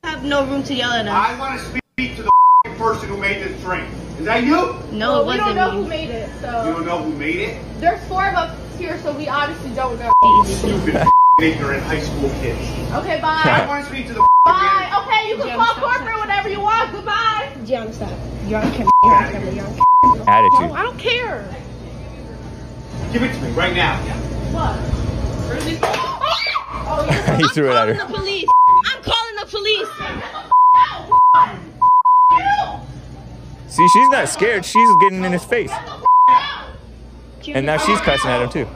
I 0.03 0.09
have 0.09 0.23
no 0.23 0.45
room 0.45 0.63
to 0.63 0.73
yell 0.73 0.91
at 0.91 1.07
us. 1.07 1.13
I 1.13 1.39
want 1.39 1.59
to 1.59 1.65
speak 1.65 2.15
to 2.17 2.23
the 2.23 2.27
f***ing 2.27 2.46
person 2.77 3.09
who 3.09 3.17
made 3.17 3.41
this 3.43 3.59
drink. 3.61 3.87
Is 4.19 4.25
that 4.25 4.43
you? 4.43 4.55
No, 4.91 5.21
Well, 5.23 5.29
it 5.29 5.33
we 5.33 5.37
don't 5.37 5.55
wasn't 5.55 5.55
know 5.55 5.71
me. 5.71 5.77
who 5.83 5.87
made 5.87 6.09
it, 6.09 6.29
so. 6.41 6.65
You 6.67 6.73
don't 6.73 6.85
know 6.85 7.03
who 7.03 7.13
made 7.17 7.35
it? 7.37 7.61
there's 7.79 8.03
four 8.07 8.27
of 8.27 8.33
us 8.35 8.77
here, 8.79 8.97
so 9.01 9.11
we 9.13 9.27
obviously 9.27 9.71
don't 9.75 9.99
know. 9.99 10.11
You 10.23 10.45
stupid 10.45 10.95
f***ing 10.95 11.11
ignorant 11.53 11.83
high 11.83 11.99
school 12.01 12.29
kids. 12.41 12.59
Okay, 12.93 13.19
bye. 13.21 13.41
I 13.45 13.65
want 13.67 13.83
to 13.85 13.89
speak 13.91 14.07
to 14.07 14.13
the 14.13 14.21
f***ing 14.21 14.27
bye. 14.45 14.61
man. 14.89 15.03
Okay, 15.03 15.29
you 15.29 15.35
can 15.37 15.47
Jim, 15.47 15.55
call 15.57 15.73
stop. 15.75 15.83
corporate 15.97 16.19
whenever 16.19 16.49
you 16.49 16.61
want. 16.61 16.91
Goodbye. 16.91 17.55
John, 17.65 17.93
stop. 17.93 18.11
You're 18.47 18.59
on 18.61 18.71
camera. 18.71 18.91
You're 19.03 19.13
on 19.13 19.31
camera. 19.31 19.51
You're 19.53 19.65
on 19.65 19.73
camera. 19.75 20.25
Attitude. 20.27 20.59
Oh, 20.71 20.73
I 20.73 20.81
don't 20.83 20.97
care. 20.97 21.55
Give 23.13 23.23
it 23.23 23.33
to 23.33 23.41
me 23.41 23.51
right 23.51 23.75
now. 23.75 23.97
What? 24.51 24.77
Oh, 26.89 27.03
he 27.37 27.43
threw 27.49 27.69
it 27.69 27.75
at 27.75 27.89
I'm 27.89 27.95
her. 27.95 28.01
calling 28.01 28.11
the 28.13 28.17
police. 28.17 28.47
I'm 28.93 29.03
calling 29.03 29.35
the 29.35 29.45
police. 29.45 29.89
See, 33.67 33.87
she's 33.89 34.09
not 34.09 34.27
scared. 34.29 34.65
She's 34.65 34.89
getting 35.01 35.23
in 35.23 35.31
his 35.31 35.43
face. 35.45 35.71
And 37.47 37.65
now 37.65 37.77
she's 37.77 37.99
cussing 38.01 38.29
at 38.29 38.41
him 38.41 38.49
too. 38.49 38.67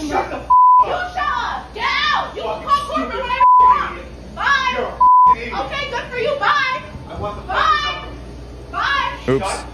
You 0.00 0.08
shut 0.08 0.32
up. 0.32 1.74
Get 1.74 1.84
out. 1.84 2.34
You 2.34 2.42
can 2.42 2.62
call 2.66 2.86
corporate 2.86 3.22
whenever 3.22 3.34
you 3.38 3.44
want. 3.60 4.00
Bye. 4.34 4.74
You're 4.76 4.86
a 4.86 4.90
f***ing 4.90 5.36
idiot. 5.42 5.54
Okay, 5.60 5.90
good 5.90 6.04
for 6.10 6.18
you. 6.18 6.36
Bye. 6.38 6.82
I 7.08 7.18
want 7.20 7.36
the 7.36 7.42
Bye. 7.46 8.08
Bye. 8.72 9.32
Oops. 9.32 9.64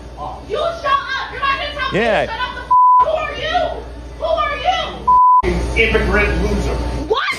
You 0.50 0.58
shut 0.58 0.86
up. 0.86 1.32
You're 1.32 1.40
not 1.40 1.58
gonna 1.58 1.72
tell 1.74 1.92
me 1.92 1.98
Yeah. 1.98 2.26
to 2.26 2.32
shut 2.32 2.40
up. 2.40 2.54
The 2.54 2.62
f- 2.62 2.74
Who 3.00 3.08
are 3.08 3.34
you? 3.34 3.58
Who 4.18 4.24
are 4.24 4.56
you? 4.56 5.82
Immigrant 5.82 6.30
loser. 6.42 6.76
What? 7.10 7.34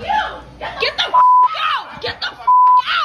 You. 0.00 0.20
Get 0.60 0.70
the 0.78 0.80
Get 0.80 0.94
the 0.96 1.04
f- 1.04 1.14
out! 1.14 2.00
Get 2.00 2.20
the 2.20 2.28
f- 2.28 2.48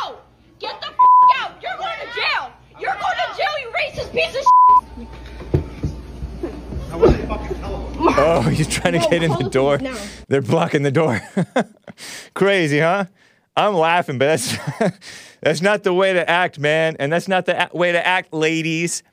out! 0.03 0.23
Get 0.59 0.75
the 0.81 0.87
f- 0.87 0.95
out! 1.41 1.51
You're 1.61 1.77
going 1.77 1.97
to 2.03 2.07
jail! 2.13 2.51
You're 2.79 2.93
going 2.93 3.17
to 3.17 3.27
jail, 3.37 3.55
you 3.63 3.64
racist 3.81 4.11
piece 4.11 4.35
of 4.35 4.43
I 6.91 6.95
want 6.97 7.17
to 7.17 7.27
fucking 7.27 7.55
tell 7.57 7.77
them. 7.87 8.07
Oh, 8.17 8.41
he's 8.49 8.67
trying 8.67 8.93
to 8.93 8.99
No, 8.99 9.09
get 9.09 9.23
in 9.23 9.31
the 9.31 9.49
door. 9.49 9.75
it. 9.81 10.09
They're 10.27 10.41
blocking 10.41 10.83
the 10.83 10.91
door. 10.91 11.21
Crazy, 12.33 12.79
huh? 12.79 13.05
I'm 13.57 13.73
laughing, 13.73 14.17
but 14.17 14.25
that's 14.27 14.57
that's 15.41 15.61
not 15.61 15.83
the 15.83 15.93
way 15.93 16.13
to 16.13 16.29
act, 16.29 16.59
man, 16.59 16.95
and 16.99 17.11
that's 17.11 17.27
not 17.27 17.45
the 17.45 17.65
a- 17.69 17.75
way 17.77 17.91
to 17.91 18.05
act, 18.05 18.33
ladies. 18.33 19.03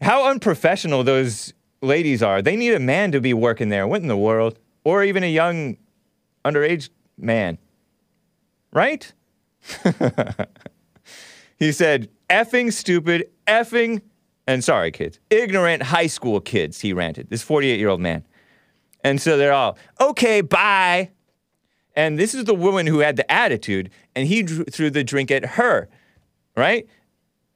How 0.00 0.28
unprofessional 0.30 1.02
those 1.04 1.52
ladies 1.82 2.22
are. 2.22 2.40
They 2.42 2.56
need 2.56 2.74
a 2.74 2.78
man 2.80 3.10
to 3.12 3.20
be 3.20 3.34
working 3.34 3.68
there. 3.68 3.86
What 3.86 4.02
in 4.02 4.08
the 4.08 4.16
world? 4.16 4.58
Or 4.84 5.02
even 5.04 5.22
a 5.24 5.30
young 5.30 5.76
underage 6.44 6.88
man. 7.16 7.58
Right? 8.72 9.12
he 11.58 11.72
said, 11.72 12.08
effing 12.28 12.72
stupid, 12.72 13.28
effing, 13.46 14.02
and 14.46 14.62
sorry, 14.62 14.90
kids, 14.90 15.18
ignorant 15.30 15.82
high 15.82 16.06
school 16.06 16.40
kids, 16.40 16.80
he 16.80 16.92
ranted. 16.92 17.30
This 17.30 17.42
48 17.42 17.78
year 17.78 17.88
old 17.88 18.00
man. 18.00 18.24
And 19.04 19.20
so 19.20 19.36
they're 19.36 19.52
all, 19.52 19.78
okay, 20.00 20.40
bye. 20.40 21.10
And 21.94 22.18
this 22.18 22.34
is 22.34 22.44
the 22.44 22.54
woman 22.54 22.86
who 22.86 23.00
had 23.00 23.16
the 23.16 23.30
attitude, 23.30 23.90
and 24.14 24.28
he 24.28 24.42
drew, 24.42 24.64
threw 24.64 24.90
the 24.90 25.02
drink 25.02 25.30
at 25.30 25.44
her, 25.44 25.88
right? 26.56 26.86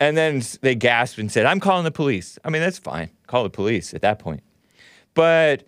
And 0.00 0.16
then 0.16 0.42
they 0.62 0.74
gasped 0.74 1.18
and 1.18 1.30
said, 1.30 1.46
I'm 1.46 1.60
calling 1.60 1.84
the 1.84 1.92
police. 1.92 2.38
I 2.44 2.50
mean, 2.50 2.60
that's 2.60 2.78
fine. 2.78 3.10
Call 3.28 3.44
the 3.44 3.50
police 3.50 3.94
at 3.94 4.02
that 4.02 4.18
point. 4.18 4.42
But 5.14 5.64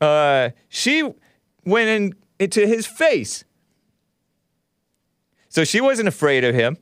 uh, 0.00 0.50
she 0.68 1.10
went 1.64 2.14
it 2.38 2.54
his 2.54 2.86
face. 2.86 3.44
So 5.48 5.64
she 5.64 5.80
wasn't 5.80 6.08
afraid 6.08 6.44
of 6.44 6.54
him. 6.54 6.78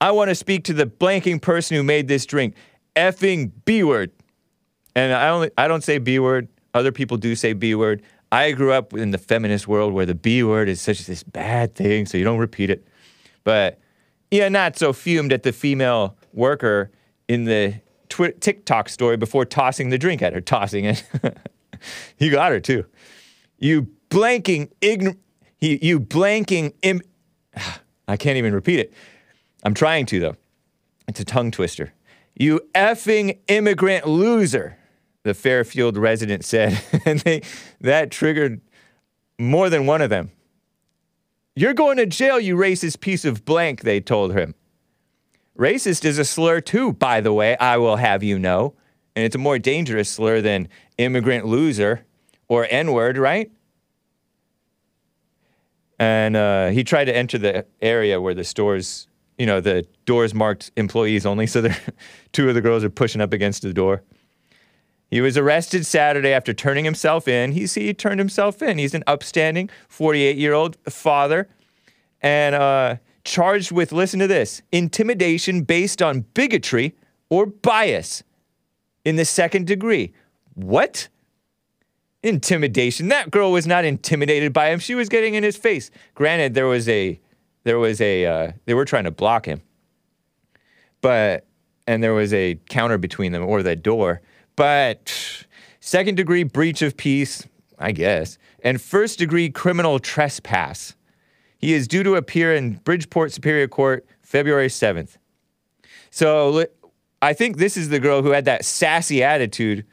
I 0.00 0.10
want 0.12 0.30
to 0.30 0.34
speak 0.34 0.64
to 0.64 0.72
the 0.72 0.86
blanking 0.86 1.40
person 1.40 1.76
who 1.76 1.82
made 1.82 2.08
this 2.08 2.24
drink. 2.26 2.54
Effing 2.96 3.52
B 3.64 3.82
word. 3.82 4.10
And 4.94 5.12
I 5.12 5.28
only 5.28 5.50
I 5.56 5.68
don't 5.68 5.84
say 5.84 5.98
B 5.98 6.18
word. 6.18 6.48
Other 6.74 6.92
people 6.92 7.16
do 7.16 7.34
say 7.34 7.52
B 7.52 7.74
word. 7.74 8.02
I 8.32 8.52
grew 8.52 8.72
up 8.72 8.94
in 8.94 9.10
the 9.10 9.18
feminist 9.18 9.66
world 9.66 9.92
where 9.92 10.06
the 10.06 10.14
B 10.14 10.42
word 10.42 10.68
is 10.68 10.80
such 10.80 11.06
this 11.06 11.22
bad 11.22 11.74
thing, 11.74 12.06
so 12.06 12.16
you 12.16 12.24
don't 12.24 12.38
repeat 12.38 12.70
it. 12.70 12.86
But 13.44 13.80
yeah, 14.30 14.48
not 14.48 14.76
so 14.76 14.92
fumed 14.92 15.32
at 15.32 15.42
the 15.42 15.52
female 15.52 16.16
worker 16.32 16.90
in 17.28 17.44
the 17.44 17.80
TikTok 18.08 18.88
story 18.88 19.16
before 19.16 19.44
tossing 19.44 19.90
the 19.90 19.98
drink 19.98 20.22
at 20.22 20.32
her, 20.32 20.40
tossing 20.40 20.84
it. 20.84 21.04
he 22.16 22.30
got 22.30 22.52
her 22.52 22.60
too. 22.60 22.84
You 23.58 23.88
blanking 24.10 24.70
ign- 24.80 25.18
he, 25.56 25.78
you 25.82 26.00
blanking 26.00 26.72
Im- 26.82 27.02
I 28.08 28.16
can't 28.16 28.36
even 28.36 28.54
repeat 28.54 28.80
it. 28.80 28.92
I'm 29.62 29.74
trying 29.74 30.06
to 30.06 30.20
though. 30.20 30.36
It's 31.08 31.20
a 31.20 31.24
tongue 31.24 31.50
twister. 31.50 31.92
You 32.36 32.60
effing 32.74 33.38
immigrant 33.48 34.06
loser, 34.06 34.78
the 35.24 35.34
Fairfield 35.34 35.96
resident 35.96 36.44
said, 36.44 36.80
and 37.04 37.20
they, 37.20 37.42
that 37.80 38.10
triggered 38.10 38.60
more 39.38 39.68
than 39.68 39.86
one 39.86 40.02
of 40.02 40.10
them. 40.10 40.30
You're 41.56 41.74
going 41.74 41.96
to 41.96 42.06
jail, 42.06 42.38
you 42.38 42.56
racist 42.56 43.00
piece 43.00 43.24
of 43.24 43.44
blank, 43.44 43.82
they 43.82 44.00
told 44.00 44.34
him. 44.34 44.54
Racist 45.58 46.04
is 46.04 46.18
a 46.18 46.24
slur 46.24 46.60
too, 46.60 46.92
by 46.92 47.20
the 47.20 47.32
way, 47.32 47.56
I 47.58 47.76
will 47.76 47.96
have 47.96 48.22
you 48.22 48.38
know. 48.38 48.74
And 49.14 49.24
it's 49.24 49.34
a 49.34 49.38
more 49.38 49.58
dangerous 49.58 50.08
slur 50.08 50.40
than 50.40 50.68
immigrant 50.96 51.44
loser 51.44 52.06
or 52.48 52.66
N 52.70 52.92
word, 52.92 53.18
right? 53.18 53.50
And 55.98 56.34
uh, 56.36 56.68
he 56.68 56.82
tried 56.82 57.04
to 57.06 57.14
enter 57.14 57.36
the 57.36 57.66
area 57.82 58.20
where 58.20 58.32
the 58.32 58.44
stores, 58.44 59.06
you 59.40 59.46
know, 59.46 59.58
the 59.58 59.86
doors 60.04 60.34
marked 60.34 60.70
employees 60.76 61.24
only. 61.24 61.46
So 61.46 61.62
there, 61.62 61.76
two 62.32 62.50
of 62.50 62.54
the 62.54 62.60
girls 62.60 62.84
are 62.84 62.90
pushing 62.90 63.22
up 63.22 63.32
against 63.32 63.62
the 63.62 63.72
door. 63.72 64.02
He 65.10 65.22
was 65.22 65.38
arrested 65.38 65.86
Saturday 65.86 66.34
after 66.34 66.52
turning 66.52 66.84
himself 66.84 67.26
in. 67.26 67.52
He, 67.52 67.64
he 67.64 67.94
turned 67.94 68.20
himself 68.20 68.60
in. 68.60 68.76
He's 68.76 68.92
an 68.92 69.02
upstanding 69.06 69.70
48 69.88 70.36
year 70.36 70.52
old 70.52 70.76
father 70.90 71.48
and 72.20 72.54
uh, 72.54 72.96
charged 73.24 73.72
with, 73.72 73.92
listen 73.92 74.20
to 74.20 74.26
this, 74.26 74.60
intimidation 74.72 75.62
based 75.62 76.02
on 76.02 76.26
bigotry 76.34 76.94
or 77.30 77.46
bias 77.46 78.22
in 79.06 79.16
the 79.16 79.24
second 79.24 79.66
degree. 79.66 80.12
What? 80.52 81.08
Intimidation. 82.22 83.08
That 83.08 83.30
girl 83.30 83.52
was 83.52 83.66
not 83.66 83.86
intimidated 83.86 84.52
by 84.52 84.68
him. 84.68 84.80
She 84.80 84.94
was 84.94 85.08
getting 85.08 85.32
in 85.32 85.44
his 85.44 85.56
face. 85.56 85.90
Granted, 86.14 86.52
there 86.52 86.66
was 86.66 86.86
a, 86.90 87.18
there 87.64 87.78
was 87.78 88.00
a, 88.00 88.26
uh, 88.26 88.52
they 88.64 88.74
were 88.74 88.84
trying 88.84 89.04
to 89.04 89.10
block 89.10 89.46
him, 89.46 89.62
but, 91.00 91.46
and 91.86 92.02
there 92.02 92.14
was 92.14 92.32
a 92.32 92.58
counter 92.68 92.98
between 92.98 93.32
them 93.32 93.42
or 93.42 93.62
the 93.62 93.76
door. 93.76 94.20
But 94.56 95.44
second 95.80 96.16
degree 96.16 96.42
breach 96.42 96.82
of 96.82 96.96
peace, 96.96 97.46
I 97.78 97.92
guess, 97.92 98.38
and 98.62 98.80
first 98.80 99.18
degree 99.18 99.50
criminal 99.50 99.98
trespass. 99.98 100.94
He 101.58 101.74
is 101.74 101.86
due 101.86 102.02
to 102.02 102.14
appear 102.14 102.54
in 102.54 102.74
Bridgeport 102.76 103.32
Superior 103.32 103.68
Court 103.68 104.06
February 104.22 104.68
7th. 104.68 105.16
So 106.10 106.66
I 107.20 107.34
think 107.34 107.58
this 107.58 107.76
is 107.76 107.90
the 107.90 108.00
girl 108.00 108.22
who 108.22 108.30
had 108.30 108.46
that 108.46 108.64
sassy 108.64 109.22
attitude, 109.22 109.84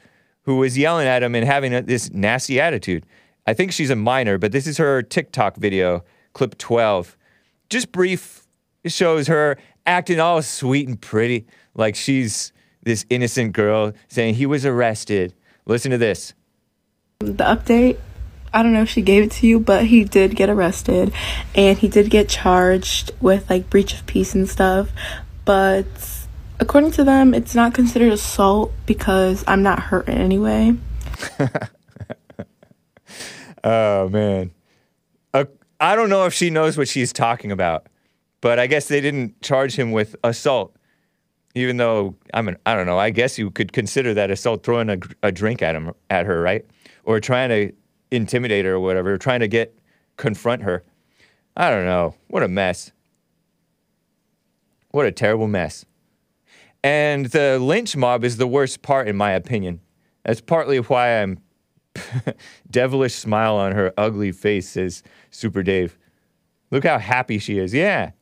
who 0.42 0.56
was 0.56 0.78
yelling 0.78 1.06
at 1.06 1.22
him 1.22 1.34
and 1.34 1.44
having 1.44 1.74
a, 1.74 1.82
this 1.82 2.10
nasty 2.10 2.58
attitude. 2.58 3.04
I 3.46 3.52
think 3.52 3.72
she's 3.72 3.90
a 3.90 3.96
minor, 3.96 4.38
but 4.38 4.52
this 4.52 4.66
is 4.66 4.78
her 4.78 5.02
TikTok 5.02 5.56
video, 5.56 6.04
clip 6.32 6.56
12. 6.56 7.17
Just 7.68 7.92
brief, 7.92 8.46
it 8.84 8.92
shows 8.92 9.26
her 9.26 9.56
acting 9.86 10.20
all 10.20 10.40
sweet 10.42 10.88
and 10.88 11.00
pretty, 11.00 11.46
like 11.74 11.94
she's 11.94 12.52
this 12.82 13.04
innocent 13.10 13.52
girl 13.52 13.92
saying 14.08 14.34
he 14.34 14.46
was 14.46 14.64
arrested. 14.64 15.34
Listen 15.66 15.90
to 15.90 15.98
this. 15.98 16.32
the 17.20 17.32
update 17.44 17.98
i 18.54 18.62
don't 18.62 18.72
know 18.72 18.80
if 18.80 18.88
she 18.88 19.02
gave 19.02 19.22
it 19.24 19.30
to 19.30 19.46
you 19.46 19.60
but 19.60 19.84
he 19.86 20.04
did 20.04 20.34
get 20.34 20.48
arrested 20.48 21.12
and 21.54 21.76
he 21.78 21.86
did 21.88 22.08
get 22.08 22.28
charged 22.30 23.10
with 23.20 23.50
like 23.50 23.68
breach 23.68 23.92
of 23.92 24.06
peace 24.06 24.34
and 24.34 24.48
stuff 24.48 24.88
but 25.44 25.84
according 26.58 26.90
to 26.90 27.04
them 27.04 27.34
it's 27.34 27.54
not 27.54 27.74
considered 27.74 28.10
assault 28.10 28.72
because 28.86 29.44
i'm 29.46 29.62
not 29.62 29.78
hurt 29.80 30.08
in 30.08 30.16
any 30.16 30.38
way 30.38 30.74
Oh 33.64 34.08
man, 34.08 34.52
I 35.80 35.94
don't 35.94 36.08
know 36.08 36.26
if 36.26 36.34
she 36.34 36.50
knows 36.50 36.76
what 36.76 36.88
she's 36.88 37.12
talking 37.12 37.52
about, 37.52 37.86
but 38.40 38.58
I 38.58 38.66
guess 38.66 38.88
they 38.88 39.00
didn't 39.00 39.40
charge 39.42 39.76
him 39.76 39.92
with 39.92 40.16
assault, 40.24 40.76
even 41.54 41.76
though 41.76 42.16
I 42.34 42.42
mean 42.42 42.56
I 42.66 42.74
don't 42.74 42.86
know. 42.86 42.98
I 42.98 43.10
guess 43.10 43.38
you 43.38 43.50
could 43.50 43.72
consider 43.72 44.14
that 44.14 44.30
assault, 44.30 44.64
throwing 44.64 44.90
a, 44.90 44.98
a 45.22 45.30
drink 45.30 45.62
at 45.62 45.74
him 45.74 45.92
at 46.10 46.26
her, 46.26 46.40
right, 46.40 46.64
or 47.04 47.20
trying 47.20 47.48
to 47.50 47.72
intimidate 48.10 48.64
her 48.64 48.74
or 48.74 48.80
whatever, 48.80 49.16
trying 49.18 49.40
to 49.40 49.48
get 49.48 49.78
confront 50.16 50.62
her. 50.62 50.84
I 51.56 51.70
don't 51.70 51.84
know. 51.84 52.14
What 52.28 52.42
a 52.42 52.48
mess. 52.48 52.92
What 54.90 55.06
a 55.06 55.12
terrible 55.12 55.48
mess. 55.48 55.84
And 56.82 57.26
the 57.26 57.58
lynch 57.58 57.96
mob 57.96 58.24
is 58.24 58.36
the 58.36 58.46
worst 58.46 58.82
part, 58.82 59.08
in 59.08 59.16
my 59.16 59.32
opinion. 59.32 59.80
That's 60.24 60.40
partly 60.40 60.78
why 60.78 61.20
I'm 61.20 61.38
devilish 62.70 63.14
smile 63.14 63.56
on 63.56 63.72
her 63.72 63.92
ugly 63.96 64.32
face, 64.32 64.70
says 64.70 65.02
Super 65.30 65.62
Dave. 65.62 65.98
Look 66.70 66.84
how 66.84 66.98
happy 66.98 67.38
she 67.38 67.58
is. 67.58 67.72
Yeah. 67.72 68.12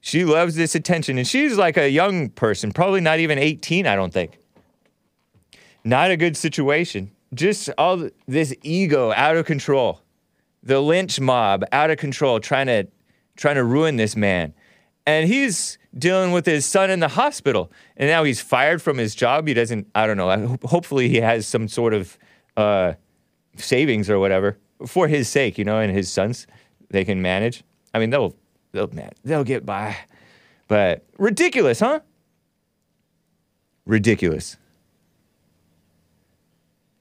She 0.00 0.24
loves 0.24 0.54
this 0.54 0.74
attention. 0.74 1.18
And 1.18 1.26
she's 1.26 1.56
like 1.56 1.76
a 1.76 1.90
young 1.90 2.28
person, 2.28 2.72
probably 2.72 3.00
not 3.00 3.18
even 3.18 3.38
18, 3.38 3.86
I 3.86 3.96
don't 3.96 4.12
think. 4.12 4.38
Not 5.84 6.10
a 6.10 6.16
good 6.16 6.36
situation. 6.36 7.10
Just 7.34 7.70
all 7.76 7.98
th- 7.98 8.12
this 8.26 8.54
ego 8.62 9.12
out 9.12 9.36
of 9.36 9.46
control. 9.46 10.00
The 10.62 10.80
lynch 10.80 11.20
mob 11.20 11.64
out 11.72 11.90
of 11.90 11.98
control, 11.98 12.40
trying 12.40 12.66
to 12.66 12.88
trying 13.36 13.56
to 13.56 13.64
ruin 13.64 13.96
this 13.96 14.16
man. 14.16 14.54
And 15.06 15.28
he's 15.28 15.78
dealing 15.96 16.32
with 16.32 16.46
his 16.46 16.64
son 16.64 16.90
in 16.90 17.00
the 17.00 17.08
hospital. 17.08 17.70
And 17.96 18.08
now 18.08 18.24
he's 18.24 18.40
fired 18.40 18.80
from 18.82 18.98
his 18.98 19.14
job. 19.14 19.46
He 19.46 19.54
doesn't, 19.54 19.86
I 19.94 20.06
don't 20.06 20.16
know. 20.16 20.28
I 20.30 20.38
hope- 20.38 20.64
hopefully 20.64 21.08
he 21.08 21.20
has 21.20 21.46
some 21.46 21.68
sort 21.68 21.94
of 21.94 22.18
uh, 22.56 22.94
savings 23.56 24.08
or 24.10 24.18
whatever 24.18 24.58
for 24.86 25.08
his 25.08 25.28
sake, 25.28 25.58
you 25.58 25.64
know, 25.64 25.78
and 25.78 25.92
his 25.92 26.10
sons, 26.10 26.46
they 26.90 27.04
can 27.04 27.22
manage. 27.22 27.64
I 27.94 27.98
mean, 27.98 28.10
they'll, 28.10 28.34
they'll, 28.72 28.88
man, 28.88 29.10
they'll 29.24 29.44
get 29.44 29.64
by. 29.64 29.96
But 30.68 31.04
ridiculous, 31.18 31.80
huh? 31.80 32.00
Ridiculous. 33.86 34.56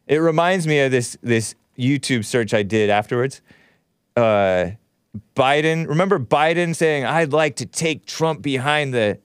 It 0.08 0.18
reminds 0.18 0.68
me 0.68 0.80
of 0.80 0.92
this, 0.92 1.18
this 1.22 1.56
YouTube 1.78 2.26
search 2.26 2.54
I 2.54 2.64
did 2.64 2.90
afterwards. 2.90 3.42
Uh, 4.16 4.72
Biden, 5.36 5.88
remember 5.88 6.20
Biden 6.20 6.76
saying, 6.76 7.06
I'd 7.06 7.34
like 7.34 7.56
to 7.58 7.66
take 7.66 8.06
Trump 8.06 8.42
behind 8.42 8.94
the. 8.94 9.20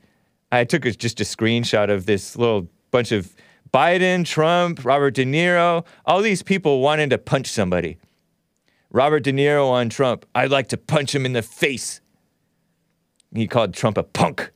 I 0.52 0.64
took 0.64 0.82
just 0.82 1.20
a 1.20 1.24
screenshot 1.24 1.90
of 1.90 2.06
this 2.06 2.36
little 2.36 2.68
bunch 2.90 3.12
of 3.12 3.32
Biden, 3.72 4.24
Trump, 4.24 4.84
Robert 4.84 5.14
De 5.14 5.24
Niro, 5.24 5.84
all 6.04 6.22
these 6.22 6.42
people 6.42 6.80
wanting 6.80 7.10
to 7.10 7.18
punch 7.18 7.46
somebody. 7.46 7.98
Robert 8.90 9.20
De 9.20 9.32
Niro 9.32 9.68
on 9.70 9.88
Trump, 9.88 10.26
I'd 10.34 10.50
like 10.50 10.68
to 10.68 10.76
punch 10.76 11.14
him 11.14 11.24
in 11.24 11.32
the 11.32 11.42
face. 11.42 12.00
He 13.32 13.46
called 13.46 13.74
Trump 13.74 13.96
a 13.96 14.02
punk. 14.02 14.50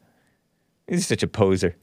He's 0.89 1.07
such 1.07 1.23
a 1.23 1.29
poser, 1.29 1.77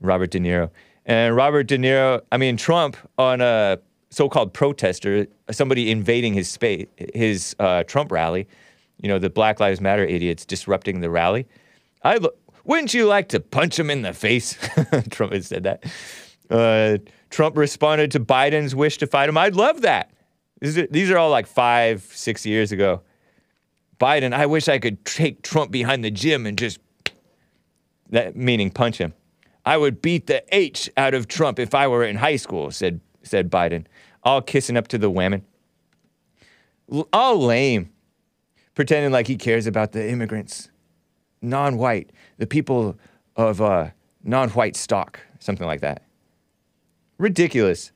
Robert 0.00 0.30
De 0.30 0.40
Niro. 0.40 0.70
And 1.06 1.36
Robert 1.36 1.64
De 1.64 1.78
Niro, 1.78 2.22
I 2.32 2.38
mean, 2.38 2.56
Trump 2.56 2.96
on 3.18 3.40
a 3.40 3.78
so 4.10 4.28
called 4.28 4.52
protester, 4.52 5.26
somebody 5.50 5.90
invading 5.90 6.34
his 6.34 6.48
space, 6.48 6.86
his 7.14 7.54
uh, 7.58 7.84
Trump 7.84 8.10
rally, 8.10 8.48
you 9.00 9.08
know, 9.08 9.18
the 9.18 9.30
Black 9.30 9.60
Lives 9.60 9.80
Matter 9.80 10.04
idiots 10.04 10.44
disrupting 10.44 11.00
the 11.00 11.10
rally. 11.10 11.46
I 12.02 12.16
lo- 12.16 12.30
wouldn't 12.64 12.94
you 12.94 13.06
like 13.06 13.28
to 13.30 13.40
punch 13.40 13.78
him 13.78 13.90
in 13.90 14.02
the 14.02 14.12
face? 14.12 14.56
Trump 15.10 15.32
had 15.32 15.44
said 15.44 15.64
that. 15.64 15.84
Uh, 16.50 16.98
Trump 17.30 17.56
responded 17.56 18.10
to 18.12 18.20
Biden's 18.20 18.74
wish 18.74 18.98
to 18.98 19.06
fight 19.06 19.28
him. 19.28 19.36
I'd 19.36 19.56
love 19.56 19.82
that. 19.82 20.10
These 20.60 21.10
are, 21.10 21.18
all 21.18 21.30
like 21.30 21.46
five, 21.46 22.02
six 22.02 22.46
years 22.46 22.72
ago. 22.72 23.02
Biden, 24.00 24.32
I 24.32 24.46
wish 24.46 24.68
I 24.68 24.78
could 24.78 25.04
take 25.04 25.42
Trump 25.42 25.70
behind 25.70 26.04
the 26.04 26.10
gym 26.10 26.46
and 26.46 26.56
just, 26.56 26.78
that 28.10 28.34
meaning 28.36 28.70
punch 28.70 28.98
him. 28.98 29.12
I 29.66 29.76
would 29.76 30.00
beat 30.00 30.26
the 30.26 30.44
H 30.54 30.90
out 30.96 31.14
of 31.14 31.28
Trump 31.28 31.58
if 31.58 31.74
I 31.74 31.88
were 31.88 32.04
in 32.04 32.16
high 32.16 32.36
school, 32.36 32.70
said, 32.70 33.00
said 33.22 33.50
Biden, 33.50 33.86
all 34.22 34.40
kissing 34.40 34.76
up 34.76 34.88
to 34.88 34.98
the 34.98 35.10
women. 35.10 35.44
All 37.12 37.38
lame, 37.38 37.90
pretending 38.74 39.10
like 39.10 39.26
he 39.26 39.36
cares 39.36 39.66
about 39.66 39.92
the 39.92 40.08
immigrants, 40.08 40.70
non 41.40 41.78
white, 41.78 42.10
the 42.38 42.46
people 42.46 42.98
of 43.36 43.60
uh, 43.60 43.90
non 44.22 44.50
white 44.50 44.76
stock, 44.76 45.18
something 45.40 45.66
like 45.66 45.80
that. 45.80 46.02
Ridiculous. 47.18 47.92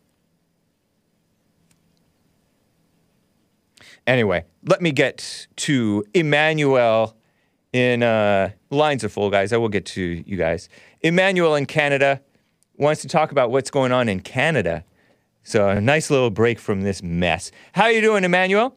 Anyway, 4.07 4.45
let 4.65 4.81
me 4.81 4.91
get 4.91 5.47
to 5.57 6.05
Emmanuel 6.15 7.15
in 7.73 8.03
uh, 8.03 8.51
lines 8.71 9.05
are 9.05 9.09
full, 9.09 9.31
guys. 9.31 9.53
I 9.53 9.59
will 9.59 9.69
get 9.69 9.85
to 9.87 10.03
you 10.27 10.37
guys. 10.37 10.69
Emmanuel 11.03 11.55
in 11.55 11.67
Canada 11.67 12.23
wants 12.77 13.03
to 13.03 13.09
talk 13.09 13.33
about 13.33 13.51
what's 13.51 13.71
going 13.71 13.93
on 13.93 14.09
in 14.09 14.21
Canada. 14.21 14.85
So 15.43 15.69
a 15.69 15.81
nice 15.81 16.11
little 16.11 16.31
break 16.31 16.59
from 16.59 16.83
this 16.83 17.03
mess. 17.03 17.51
How 17.73 17.89
you 17.89 18.01
doing, 18.01 18.25
Emmanuel? 18.25 18.77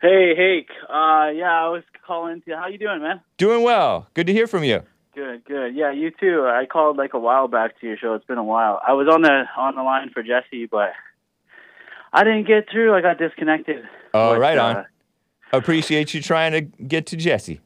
Hey, 0.00 0.34
Hake. 0.34 0.70
Uh, 0.88 1.28
yeah, 1.34 1.64
I 1.64 1.68
was 1.68 1.82
calling 2.06 2.42
to. 2.42 2.56
How 2.56 2.68
you 2.68 2.78
doing, 2.78 3.02
man? 3.02 3.20
Doing 3.36 3.62
well. 3.62 4.08
Good 4.14 4.26
to 4.26 4.32
hear 4.32 4.46
from 4.46 4.64
you. 4.64 4.82
Good, 5.14 5.44
good. 5.44 5.74
Yeah, 5.74 5.90
you 5.90 6.12
too. 6.12 6.46
I 6.46 6.66
called 6.66 6.96
like 6.96 7.14
a 7.14 7.18
while 7.18 7.48
back 7.48 7.80
to 7.80 7.86
your 7.86 7.96
show. 7.96 8.14
It's 8.14 8.24
been 8.24 8.38
a 8.38 8.44
while. 8.44 8.80
I 8.86 8.92
was 8.92 9.08
on 9.08 9.22
the 9.22 9.44
on 9.56 9.74
the 9.74 9.82
line 9.82 10.10
for 10.10 10.22
Jesse, 10.22 10.66
but 10.66 10.92
I 12.12 12.22
didn't 12.22 12.46
get 12.46 12.68
through. 12.70 12.94
I 12.94 13.00
got 13.00 13.18
disconnected. 13.18 13.84
Oh, 14.14 14.34
But, 14.34 14.40
right 14.40 14.58
uh, 14.58 14.62
on. 14.64 14.86
Appreciate 15.52 16.14
you 16.14 16.22
trying 16.22 16.52
to 16.52 16.60
get 16.60 17.06
to 17.06 17.16
Jesse. 17.16 17.60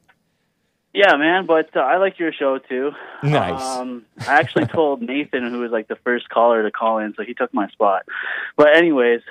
Yeah, 0.91 1.15
man. 1.17 1.45
But 1.45 1.75
uh, 1.75 1.81
I 1.81 1.97
like 1.97 2.17
your 2.17 2.33
show 2.33 2.57
too. 2.57 2.91
Nice. 3.21 3.61
Um, 3.61 4.05
I 4.21 4.39
actually 4.39 4.65
told 4.65 5.01
Nathan, 5.01 5.47
who 5.51 5.59
was 5.59 5.71
like 5.71 5.87
the 5.87 5.97
first 5.97 6.29
caller 6.29 6.63
to 6.63 6.71
call 6.71 6.97
in, 6.97 7.13
so 7.15 7.23
he 7.23 7.35
took 7.35 7.53
my 7.53 7.67
spot. 7.67 8.05
But 8.57 8.75
anyways, 8.75 9.21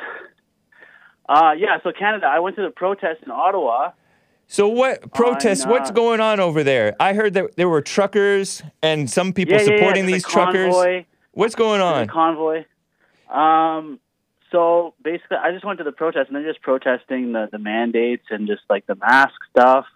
uh, 1.29 1.53
yeah. 1.59 1.79
So 1.83 1.91
Canada, 1.91 2.27
I 2.27 2.39
went 2.39 2.55
to 2.57 2.63
the 2.63 2.71
protest 2.71 3.23
in 3.25 3.33
Ottawa. 3.33 3.91
So 4.47 4.69
what 4.69 5.13
protests? 5.13 5.67
What's 5.67 5.91
going 5.91 6.21
on 6.21 6.39
over 6.41 6.63
there? 6.63 6.95
I 7.01 7.15
heard 7.15 7.35
that 7.35 7.57
there 7.57 7.69
were 7.69 7.81
truckers 7.83 8.63
and 8.83 9.11
some 9.11 9.33
people 9.33 9.55
Yeah, 9.55 9.63
yeah, 9.63 9.71
yeah, 9.71 9.77
supporting 9.79 10.07
there's 10.07 10.23
these 10.23 10.33
truckers. 10.33 10.73
convoy. 10.73 11.05
What's 11.33 11.55
going 11.55 11.81
on? 11.81 12.07
convoy. 12.09 12.65
Um, 13.31 13.99
so 14.53 14.95
basically, 15.03 15.39
I 15.39 15.51
just 15.51 15.65
went 15.65 15.79
to 15.79 15.85
the 15.85 15.91
protest, 15.93 16.29
and 16.29 16.37
they're 16.37 16.49
just 16.49 16.63
protesting 16.63 17.33
the, 17.33 17.49
the 17.51 17.59
mandates 17.59 18.27
and 18.31 18.47
just 18.47 18.63
like 18.71 18.87
the 18.87 18.95
mask 18.95 19.35
stuff. 19.51 19.87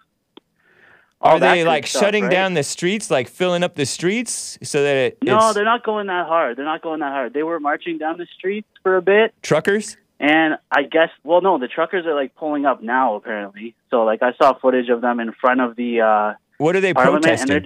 Are 1.21 1.39
they 1.39 1.63
like 1.65 1.85
stuff, 1.85 2.01
shutting 2.01 2.23
right? 2.25 2.31
down 2.31 2.53
the 2.53 2.63
streets, 2.63 3.11
like 3.11 3.27
filling 3.27 3.61
up 3.63 3.75
the 3.75 3.85
streets 3.85 4.57
so 4.63 4.81
that 4.83 4.95
it, 4.95 5.17
No, 5.21 5.51
they're 5.53 5.65
not 5.65 5.83
going 5.83 6.07
that 6.07 6.27
hard. 6.27 6.57
They're 6.57 6.65
not 6.65 6.81
going 6.81 7.01
that 7.01 7.11
hard. 7.11 7.33
They 7.33 7.43
were 7.43 7.59
marching 7.59 7.97
down 7.97 8.17
the 8.17 8.27
streets 8.37 8.67
for 8.83 8.95
a 8.97 9.01
bit, 9.01 9.33
truckers? 9.41 9.97
And 10.19 10.57
I 10.71 10.83
guess, 10.83 11.09
well, 11.23 11.41
no, 11.41 11.57
the 11.57 11.67
truckers 11.67 12.05
are 12.05 12.13
like 12.15 12.35
pulling 12.35 12.65
up 12.65 12.83
now 12.83 13.15
apparently. 13.15 13.75
So 13.89 14.03
like 14.03 14.21
I 14.21 14.33
saw 14.33 14.57
footage 14.59 14.89
of 14.89 15.01
them 15.01 15.19
in 15.19 15.31
front 15.31 15.61
of 15.61 15.75
the 15.75 16.01
uh, 16.01 16.33
What 16.57 16.75
are 16.75 16.81
they 16.81 16.93
protesting? 16.93 17.47
they're 17.47 17.65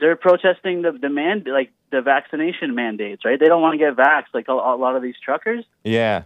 they're 0.00 0.16
protesting 0.16 0.82
the 0.82 1.08
man 1.08 1.44
like 1.46 1.72
the 1.90 2.00
vaccination 2.02 2.74
mandates, 2.74 3.24
right? 3.24 3.38
They 3.38 3.46
don't 3.46 3.62
want 3.62 3.74
to 3.74 3.78
get 3.78 3.96
vaxxed 3.96 4.32
like 4.34 4.48
a, 4.48 4.52
a 4.52 4.76
lot 4.76 4.96
of 4.96 5.02
these 5.02 5.16
truckers. 5.22 5.64
yeah. 5.84 6.22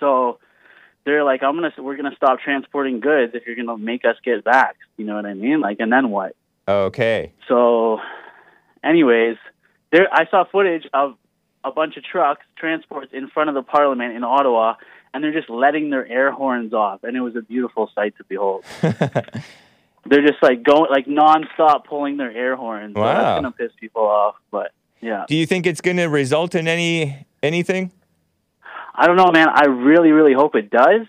So 0.00 0.38
they're 1.04 1.24
like, 1.24 1.42
I'm 1.42 1.54
gonna, 1.54 1.72
we're 1.78 1.96
gonna 1.96 2.14
stop 2.16 2.40
transporting 2.40 3.00
goods 3.00 3.34
if 3.34 3.46
you're 3.46 3.56
gonna 3.56 3.78
make 3.78 4.04
us 4.04 4.16
get 4.24 4.44
vaxxed. 4.44 4.74
You 4.96 5.04
know 5.04 5.14
what 5.14 5.26
I 5.26 5.34
mean? 5.34 5.60
Like, 5.60 5.78
and 5.80 5.92
then 5.92 6.10
what? 6.10 6.34
Okay. 6.66 7.32
So, 7.48 7.98
anyways, 8.84 9.36
there 9.90 10.08
I 10.12 10.26
saw 10.30 10.44
footage 10.50 10.86
of 10.92 11.16
a 11.64 11.70
bunch 11.70 11.96
of 11.96 12.04
trucks, 12.04 12.44
transports 12.56 13.12
in 13.12 13.28
front 13.28 13.48
of 13.48 13.54
the 13.54 13.62
Parliament 13.62 14.14
in 14.16 14.24
Ottawa, 14.24 14.74
and 15.14 15.22
they're 15.22 15.32
just 15.32 15.50
letting 15.50 15.90
their 15.90 16.06
air 16.06 16.30
horns 16.32 16.72
off, 16.72 17.04
and 17.04 17.16
it 17.16 17.20
was 17.20 17.36
a 17.36 17.42
beautiful 17.42 17.90
sight 17.94 18.16
to 18.18 18.24
behold. 18.24 18.64
they're 18.82 20.26
just 20.26 20.42
like 20.42 20.62
going 20.62 20.90
like 20.90 21.06
nonstop 21.06 21.84
pulling 21.84 22.16
their 22.16 22.32
air 22.32 22.56
horns. 22.56 22.94
So 22.94 23.00
Wow. 23.00 23.14
that's 23.14 23.36
gonna 23.36 23.52
piss 23.52 23.72
people 23.78 24.02
off, 24.02 24.36
but 24.50 24.72
yeah. 25.00 25.24
Do 25.28 25.36
you 25.36 25.46
think 25.46 25.66
it's 25.66 25.80
going 25.80 25.96
to 25.96 26.06
result 26.06 26.54
in 26.54 26.68
any 26.68 27.26
anything? 27.42 27.90
I 28.94 29.06
don't 29.06 29.16
know, 29.16 29.30
man. 29.32 29.48
I 29.52 29.64
really, 29.66 30.12
really 30.12 30.32
hope 30.32 30.54
it 30.54 30.70
does. 30.70 31.06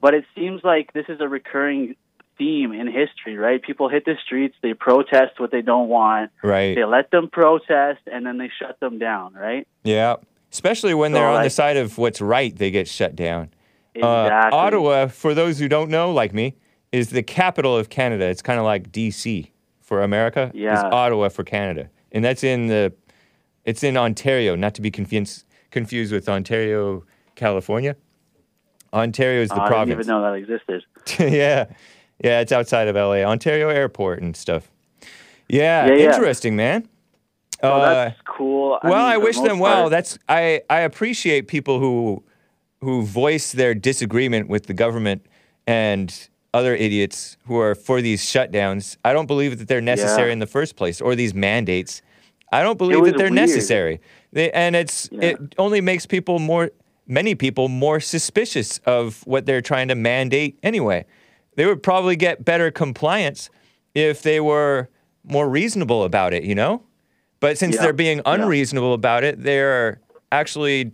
But 0.00 0.14
it 0.14 0.24
seems 0.34 0.62
like 0.64 0.92
this 0.92 1.06
is 1.08 1.20
a 1.20 1.28
recurring 1.28 1.96
theme 2.38 2.72
in 2.72 2.86
history, 2.86 3.36
right? 3.36 3.62
People 3.62 3.88
hit 3.88 4.04
the 4.04 4.14
streets, 4.24 4.54
they 4.62 4.74
protest 4.74 5.38
what 5.38 5.50
they 5.50 5.62
don't 5.62 5.88
want, 5.88 6.30
Right. 6.42 6.74
they 6.74 6.84
let 6.84 7.10
them 7.10 7.28
protest, 7.30 8.00
and 8.10 8.26
then 8.26 8.38
they 8.38 8.50
shut 8.58 8.78
them 8.80 8.98
down, 8.98 9.34
right? 9.34 9.66
Yeah. 9.84 10.16
Especially 10.52 10.94
when 10.94 11.12
they're 11.12 11.28
So, 11.28 11.36
on 11.36 11.42
the 11.42 11.50
side 11.50 11.76
of 11.76 11.98
what's 11.98 12.20
right, 12.20 12.54
they 12.56 12.70
get 12.70 12.88
shut 12.88 13.16
down. 13.16 13.50
Exactly. 13.94 14.50
Uh, 14.50 14.54
Ottawa, 14.54 15.06
for 15.08 15.34
those 15.34 15.58
who 15.58 15.68
don't 15.68 15.90
know, 15.90 16.12
like 16.12 16.32
me, 16.34 16.54
is 16.92 17.10
the 17.10 17.22
capital 17.22 17.76
of 17.76 17.88
Canada. 17.88 18.26
It's 18.26 18.42
kind 18.42 18.58
of 18.58 18.64
like 18.64 18.92
DC 18.92 19.50
for 19.80 20.02
America. 20.02 20.50
It's 20.54 20.56
Yeah. 20.56 20.82
Ottawa 20.90 21.28
for 21.30 21.44
Canada, 21.44 21.88
and 22.12 22.24
that's 22.24 22.44
in 22.44 22.66
the, 22.68 22.92
it's 23.64 23.82
in 23.82 23.96
Ontario, 23.96 24.54
not 24.54 24.74
to 24.74 24.82
be 24.82 24.90
confused 24.90 25.44
confused 25.70 26.12
with 26.12 26.28
Ontario, 26.28 27.04
California. 27.34 27.96
Ontario 28.92 29.42
is 29.42 29.48
the 29.48 29.56
province. 29.56 29.72
I 29.72 29.84
didn't 29.84 30.00
even 30.00 30.06
know 30.06 30.22
that 30.22 30.34
existed. 30.34 30.84
yeah, 31.34 31.66
yeah, 32.22 32.40
it's 32.40 32.52
outside 32.52 32.88
of 32.88 32.96
LA, 32.96 33.22
Ontario 33.24 33.68
Airport 33.68 34.22
and 34.22 34.36
stuff. 34.36 34.70
Yeah, 35.48 35.86
Yeah, 35.86 35.94
yeah. 35.94 36.14
interesting, 36.14 36.56
man. 36.56 36.88
Oh, 37.62 37.68
Uh, 37.70 37.94
that's 38.06 38.20
cool. 38.24 38.78
well, 38.82 38.92
mean, 38.92 39.12
I 39.12 39.16
wish 39.16 39.38
them 39.38 39.58
well. 39.58 39.82
part- 39.82 39.90
That's 39.90 40.18
I 40.28 40.60
I 40.68 40.80
appreciate 40.80 41.46
people 41.48 41.78
who 41.78 42.22
who 42.80 43.02
voice 43.02 43.52
their 43.52 43.74
disagreement 43.74 44.48
with 44.48 44.66
the 44.66 44.74
government 44.74 45.24
and 45.66 46.28
other 46.52 46.74
idiots 46.74 47.36
who 47.46 47.58
are 47.58 47.74
for 47.74 48.00
these 48.02 48.22
shutdowns. 48.24 48.96
I 49.04 49.12
don't 49.12 49.26
believe 49.26 49.58
that 49.58 49.68
they're 49.68 49.80
necessary 49.80 50.28
Yeah. 50.28 50.34
in 50.34 50.38
the 50.40 50.46
first 50.46 50.76
place 50.76 51.00
or 51.00 51.14
these 51.14 51.34
mandates. 51.34 52.02
I 52.52 52.62
don't 52.62 52.78
believe 52.78 53.04
that 53.04 53.16
they're 53.16 53.26
weird. 53.30 53.34
necessary. 53.48 54.00
They, 54.32 54.50
and 54.52 54.76
it's 54.76 55.08
Yeah. 55.10 55.30
it 55.30 55.54
only 55.58 55.80
makes 55.80 56.06
people 56.06 56.38
more 56.38 56.70
many 57.08 57.34
people 57.34 57.68
more 57.68 58.00
suspicious 58.00 58.78
of 58.84 59.22
what 59.26 59.46
they're 59.46 59.60
trying 59.62 59.88
to 59.88 59.94
mandate 59.94 60.58
anyway. 60.62 61.04
They 61.56 61.66
would 61.66 61.82
probably 61.82 62.16
get 62.16 62.44
better 62.44 62.70
compliance 62.70 63.50
if 63.94 64.22
they 64.22 64.40
were 64.40 64.88
more 65.24 65.48
reasonable 65.48 66.04
about 66.04 66.32
it, 66.32 66.44
you 66.44 66.54
know? 66.54 66.82
But 67.40 67.58
since 67.58 67.74
Yeah. 67.76 67.82
they're 67.82 67.92
being 67.92 68.18
Yeah. 68.18 68.22
unreasonable 68.34 68.94
about 68.94 69.24
it, 69.24 69.42
they're 69.42 70.00
actually 70.32 70.92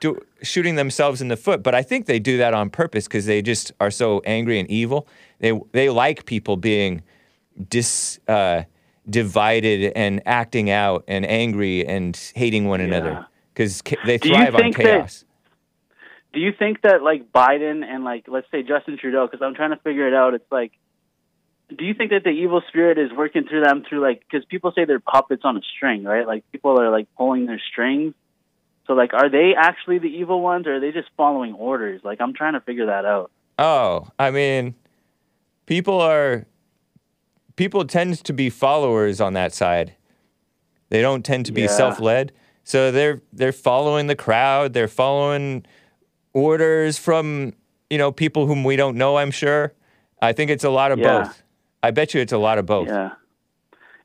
do, 0.00 0.20
shooting 0.42 0.74
themselves 0.74 1.20
in 1.22 1.28
the 1.28 1.36
foot. 1.36 1.62
But 1.62 1.74
I 1.74 1.82
think 1.82 2.06
they 2.06 2.18
do 2.18 2.36
that 2.38 2.52
on 2.54 2.68
purpose 2.70 3.04
because 3.06 3.26
they 3.26 3.40
just 3.42 3.72
are 3.80 3.90
so 3.90 4.20
angry 4.26 4.58
and 4.58 4.68
evil. 4.70 5.06
They 5.40 5.52
they 5.72 5.88
like 5.88 6.26
people 6.26 6.56
being 6.56 7.02
dis 7.70 8.18
uh, 8.28 8.62
divided 9.08 9.92
and 9.94 10.20
acting 10.26 10.70
out 10.70 11.04
and 11.06 11.24
angry 11.26 11.86
and 11.86 12.18
hating 12.34 12.66
one 12.66 12.80
another 12.80 13.10
Yeah. 13.10 13.24
because 13.52 13.82
they 14.06 14.18
thrive 14.18 14.54
on 14.56 14.60
think 14.60 14.76
that- 14.78 14.82
chaos. 14.84 15.24
Do 16.34 16.40
you 16.40 16.52
think 16.58 16.82
that 16.82 17.02
like 17.02 17.32
Biden 17.32 17.84
and 17.84 18.04
like 18.04 18.24
let's 18.28 18.50
say 18.50 18.62
Justin 18.62 18.98
Trudeau, 18.98 19.26
because 19.26 19.40
I'm 19.44 19.54
trying 19.54 19.70
to 19.70 19.76
figure 19.76 20.08
it 20.08 20.14
out. 20.14 20.34
It's 20.34 20.50
like, 20.50 20.72
do 21.76 21.84
you 21.84 21.94
think 21.94 22.10
that 22.10 22.24
the 22.24 22.30
evil 22.30 22.60
spirit 22.68 22.98
is 22.98 23.10
working 23.12 23.44
through 23.48 23.62
them 23.62 23.84
through 23.88 24.00
like 24.00 24.20
because 24.28 24.44
people 24.44 24.72
say 24.74 24.84
they're 24.84 25.00
puppets 25.00 25.42
on 25.44 25.56
a 25.56 25.60
string, 25.76 26.04
right? 26.04 26.26
Like 26.26 26.44
people 26.52 26.80
are 26.80 26.90
like 26.90 27.08
pulling 27.16 27.46
their 27.46 27.60
strings. 27.70 28.14
So 28.86 28.92
like, 28.92 29.14
are 29.14 29.30
they 29.30 29.54
actually 29.56 29.98
the 29.98 30.08
evil 30.08 30.42
ones, 30.42 30.66
or 30.66 30.74
are 30.76 30.80
they 30.80 30.92
just 30.92 31.08
following 31.16 31.54
orders? 31.54 32.02
Like, 32.04 32.20
I'm 32.20 32.34
trying 32.34 32.52
to 32.52 32.60
figure 32.60 32.86
that 32.86 33.06
out. 33.06 33.30
Oh, 33.58 34.08
I 34.18 34.30
mean, 34.30 34.74
people 35.64 36.00
are 36.00 36.46
people 37.56 37.84
tend 37.86 38.22
to 38.24 38.32
be 38.32 38.50
followers 38.50 39.20
on 39.20 39.32
that 39.34 39.54
side. 39.54 39.94
They 40.90 41.00
don't 41.00 41.24
tend 41.24 41.46
to 41.46 41.52
be 41.52 41.62
Yeah. 41.62 41.68
self-led. 41.68 42.32
So 42.64 42.90
they're 42.90 43.22
they're 43.32 43.52
following 43.52 44.06
the 44.06 44.16
crowd, 44.16 44.72
they're 44.74 44.88
following 44.88 45.64
orders 46.34 46.98
from, 46.98 47.54
you 47.88 47.96
know, 47.98 48.12
people 48.12 48.46
whom 48.46 48.64
we 48.64 48.76
don't 48.76 48.96
know, 48.96 49.16
I'm 49.16 49.30
sure. 49.30 49.72
I 50.20 50.32
think 50.32 50.50
it's 50.50 50.64
a 50.64 50.70
lot 50.70 50.92
of 50.92 50.98
Yeah. 50.98 51.22
both. 51.22 51.42
I 51.82 51.90
bet 51.90 52.12
you 52.14 52.20
it's 52.20 52.32
a 52.32 52.38
lot 52.38 52.58
of 52.58 52.66
both. 52.66 52.88
Yeah, 52.88 53.10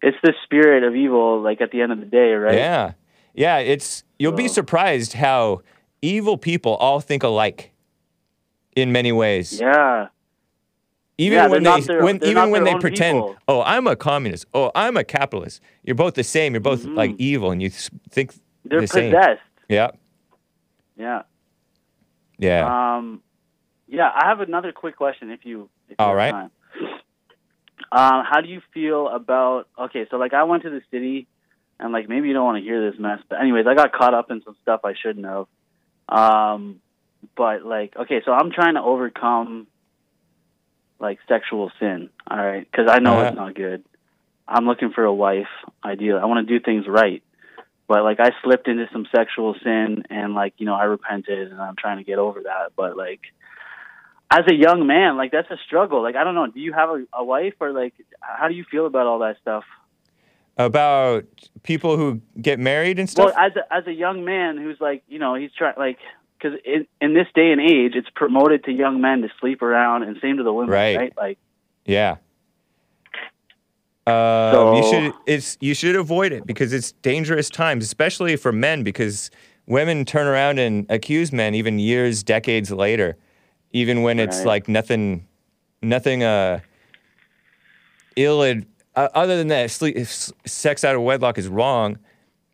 it's 0.01 0.17
the 0.23 0.33
spirit 0.43 0.83
of 0.83 0.95
evil. 0.95 1.41
Like 1.41 1.61
at 1.61 1.71
the 1.71 1.81
end 1.81 1.91
of 1.91 1.99
the 1.99 2.05
day, 2.05 2.33
right? 2.33 2.53
Yeah. 2.55 2.91
Yeah, 3.33 3.57
it's 3.59 4.03
you'll 4.17 4.33
be 4.33 4.47
surprised 4.47 5.13
how 5.13 5.61
evil 6.01 6.37
people 6.37 6.75
all 6.75 6.99
think 6.99 7.23
alike 7.23 7.71
in 8.75 8.91
many 8.91 9.11
ways. 9.11 9.59
Yeah. 9.61 10.07
Even 11.17 11.37
Yeah, 11.37 11.47
when 11.47 11.63
they 11.63 11.81
their- 11.81 12.03
when 12.03 12.23
even 12.23 12.49
when 12.49 12.63
they 12.63 12.75
pretend, 12.75 13.17
people. 13.17 13.35
oh, 13.47 13.61
I'm 13.63 13.87
a 13.87 13.95
communist. 13.95 14.45
Oh, 14.53 14.71
I'm 14.75 14.95
a 14.97 15.03
capitalist. 15.03 15.61
You're 15.83 15.95
both 15.95 16.13
the 16.15 16.23
same. 16.23 16.53
You're 16.53 16.61
both 16.61 16.85
like 16.85 17.15
evil, 17.17 17.51
and 17.51 17.61
you 17.61 17.69
think 17.69 18.31
Mm-hmm. 18.33 18.69
They're 18.69 18.81
the 18.81 18.87
same. 18.87 19.11
possessed. 19.13 19.41
Yeah, 19.69 19.91
Yeah. 20.97 21.21
Yeah. 22.39 22.95
Um, 22.97 23.21
yeah, 23.87 24.09
I 24.13 24.27
have 24.29 24.39
another 24.41 24.71
quick 24.71 24.95
question. 24.97 25.29
If 25.31 25.45
you, 25.45 25.69
if 25.87 25.91
you 25.91 25.95
All 25.99 26.09
have 26.09 26.17
right. 26.17 26.31
time. 26.31 26.51
Um, 27.91 28.23
how 28.29 28.41
do 28.41 28.49
you 28.49 28.61
feel 28.73 29.07
about? 29.07 29.67
Okay, 29.77 30.05
so 30.11 30.17
like 30.17 30.33
I 30.33 30.43
went 30.43 30.63
to 30.63 30.69
the 30.69 30.81
city, 30.91 31.27
and 31.79 31.91
like 31.91 32.07
maybe 32.09 32.27
you 32.27 32.33
don't 32.33 32.45
want 32.45 32.57
to 32.57 32.63
hear 32.63 32.91
this 32.91 32.99
mess, 32.99 33.19
but 33.29 33.39
anyways, 33.41 33.65
I 33.67 33.73
got 33.73 33.93
caught 33.93 34.13
up 34.13 34.29
in 34.31 34.41
some 34.43 34.55
stuff 34.61 34.81
I 34.83 34.93
shouldn't 35.01 35.25
have. 35.25 35.47
Um, 36.07 36.81
but 37.35 37.65
like, 37.65 37.95
okay, 37.95 38.21
so 38.25 38.31
I'm 38.31 38.51
trying 38.51 38.75
to 38.75 38.81
overcome 38.81 39.67
like 40.99 41.19
sexual 41.27 41.71
sin. 41.79 42.09
All 42.29 42.37
right, 42.37 42.67
because 42.69 42.89
I 42.91 42.99
know 42.99 43.21
it's 43.21 43.35
Uh-huh. 43.35 43.45
not 43.45 43.55
good. 43.55 43.83
I'm 44.47 44.65
looking 44.65 44.91
for 44.91 45.03
a 45.03 45.13
wife. 45.13 45.47
Ideally, 45.83 46.19
I 46.19 46.25
want 46.25 46.47
to 46.47 46.59
do 46.59 46.63
things 46.63 46.85
right. 46.87 47.23
But 47.89 48.03
like 48.03 48.19
I 48.19 48.29
slipped 48.43 48.67
into 48.67 48.87
some 48.93 49.07
sexual 49.13 49.55
sin 49.63 50.03
and 50.11 50.35
like, 50.35 50.53
you 50.59 50.67
know, 50.67 50.75
I 50.75 50.83
repented 50.83 51.51
and 51.51 51.59
I'm 51.59 51.75
trying 51.75 51.97
to 51.97 52.03
get 52.03 52.19
over 52.19 52.41
that. 52.43 52.73
But 52.77 52.95
like 52.95 53.19
as 54.31 54.45
a 54.47 54.53
young 54.53 54.85
man, 54.85 55.17
like 55.17 55.31
that's 55.31 55.49
a 55.49 55.57
struggle. 55.65 56.03
Like 56.03 56.15
I 56.15 56.23
don't 56.23 56.35
know. 56.35 56.45
Do 56.45 56.59
you 56.59 56.71
have 56.71 56.89
a, 56.91 57.03
a 57.11 57.23
wife 57.23 57.55
or 57.59 57.71
like 57.71 57.95
how 58.21 58.47
do 58.47 58.53
you 58.53 58.63
feel 58.69 58.85
about 58.85 59.07
all 59.07 59.19
that 59.19 59.37
stuff? 59.41 59.63
About 60.55 61.25
people 61.63 61.97
who 61.97 62.21
get 62.39 62.59
married 62.59 62.99
and 62.99 63.09
stuff. 63.09 63.33
Well, 63.33 63.45
as 63.45 63.53
a, 63.55 63.73
as 63.73 63.87
a 63.87 63.93
young 63.93 64.23
man 64.23 64.57
who's 64.57 64.79
like 64.79 65.01
you 65.07 65.17
know 65.17 65.33
he's 65.33 65.51
trying 65.57 65.73
like 65.77 65.97
because 66.37 66.59
in, 66.63 66.85
in 67.01 67.15
this 67.15 67.27
day 67.33 67.51
and 67.51 67.59
age 67.59 67.93
it's 67.95 68.09
promoted 68.15 68.65
to 68.65 68.71
young 68.71 69.01
men 69.01 69.23
to 69.23 69.29
sleep 69.39 69.63
around 69.63 70.03
and 70.03 70.15
same 70.21 70.37
to 70.37 70.43
the 70.43 70.53
women, 70.53 70.69
Right. 70.69 70.95
right? 70.95 71.13
Like 71.17 71.37
Yeah. 71.85 72.17
Um, 74.09 74.75
you 74.75 74.83
should 74.83 75.13
it's 75.25 75.57
you 75.61 75.73
should 75.73 75.95
avoid 75.95 76.31
it 76.31 76.45
because 76.45 76.73
it's 76.73 76.91
dangerous 77.01 77.49
times, 77.49 77.83
especially 77.83 78.35
for 78.35 78.51
men, 78.51 78.83
because 78.83 79.29
women 79.67 80.05
turn 80.05 80.27
around 80.27 80.59
and 80.59 80.85
accuse 80.89 81.31
men 81.31 81.53
even 81.55 81.79
years, 81.79 82.23
decades 82.23 82.71
later, 82.71 83.15
even 83.71 84.01
when 84.01 84.19
it's 84.19 84.37
Right. 84.37 84.45
like 84.47 84.67
nothing, 84.67 85.27
nothing 85.81 86.23
uh, 86.23 86.59
ill. 88.15 88.43
ad- 88.43 88.65
Uh, 88.95 89.07
other 89.13 89.37
than 89.37 89.47
that, 89.49 89.69
sleep, 89.71 89.95
if 89.95 90.09
sex 90.45 90.83
out 90.83 90.95
of 90.95 91.01
wedlock 91.03 91.37
is 91.37 91.47
wrong. 91.47 91.97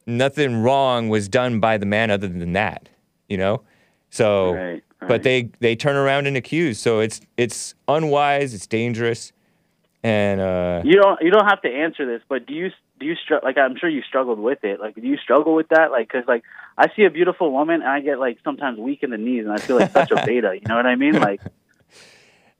Nothing 0.05 0.61
wrong 0.61 1.09
was 1.09 1.27
done 1.27 1.59
by 1.59 1.77
the 1.79 1.85
man 1.87 2.11
other 2.11 2.27
than 2.27 2.53
that, 2.53 2.89
you 3.27 3.37
know. 3.37 3.63
So, 4.11 4.53
Right, 4.53 4.83
but 4.99 5.23
they 5.23 5.49
they 5.61 5.75
turn 5.75 5.95
around 5.95 6.27
and 6.27 6.37
accuse. 6.37 6.77
So 6.77 6.99
it's 6.99 7.21
it's 7.37 7.73
unwise. 7.87 8.53
It's 8.53 8.67
dangerous, 8.67 9.31
and 10.05 10.39
uh, 10.39 10.81
you 10.85 11.01
don't 11.01 11.19
you 11.21 11.31
don't 11.31 11.47
have 11.47 11.61
to 11.63 11.69
answer 11.69 12.05
this, 12.05 12.21
but 12.29 12.45
do 12.45 12.53
you 12.53 12.69
do 12.99 13.05
you 13.07 13.15
str- 13.15 13.43
like 13.43 13.57
I'm 13.57 13.75
sure 13.75 13.89
you 13.89 14.03
struggled 14.03 14.39
with 14.39 14.63
it. 14.63 14.79
Like 14.79 14.95
do 14.95 15.01
you 15.01 15.17
struggle 15.17 15.55
with 15.55 15.69
that? 15.69 15.89
Like 15.89 16.07
because 16.07 16.27
like 16.27 16.43
I 16.77 16.87
see 16.95 17.05
a 17.05 17.09
beautiful 17.09 17.51
woman 17.51 17.81
and 17.81 17.89
I 17.89 18.01
get 18.01 18.19
like 18.19 18.37
sometimes 18.43 18.77
weak 18.77 19.01
in 19.01 19.09
the 19.09 19.17
knees 19.17 19.45
and 19.45 19.53
I 19.53 19.57
feel 19.57 19.77
like 19.77 19.91
such 19.91 20.11
a 20.11 20.15
beta. 20.25 20.53
You 20.53 20.61
know 20.67 20.75
what 20.75 20.85
I 20.85 20.95
mean? 20.95 21.19
Like 21.19 21.41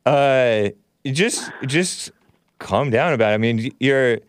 Uh, 0.05 0.69
just 1.05 1.51
just 1.65 2.12
calm 2.60 2.89
down 2.91 3.13
about 3.13 3.31
it. 3.31 3.36
I 3.36 3.38
mean, 3.38 3.71
you're 3.79 4.19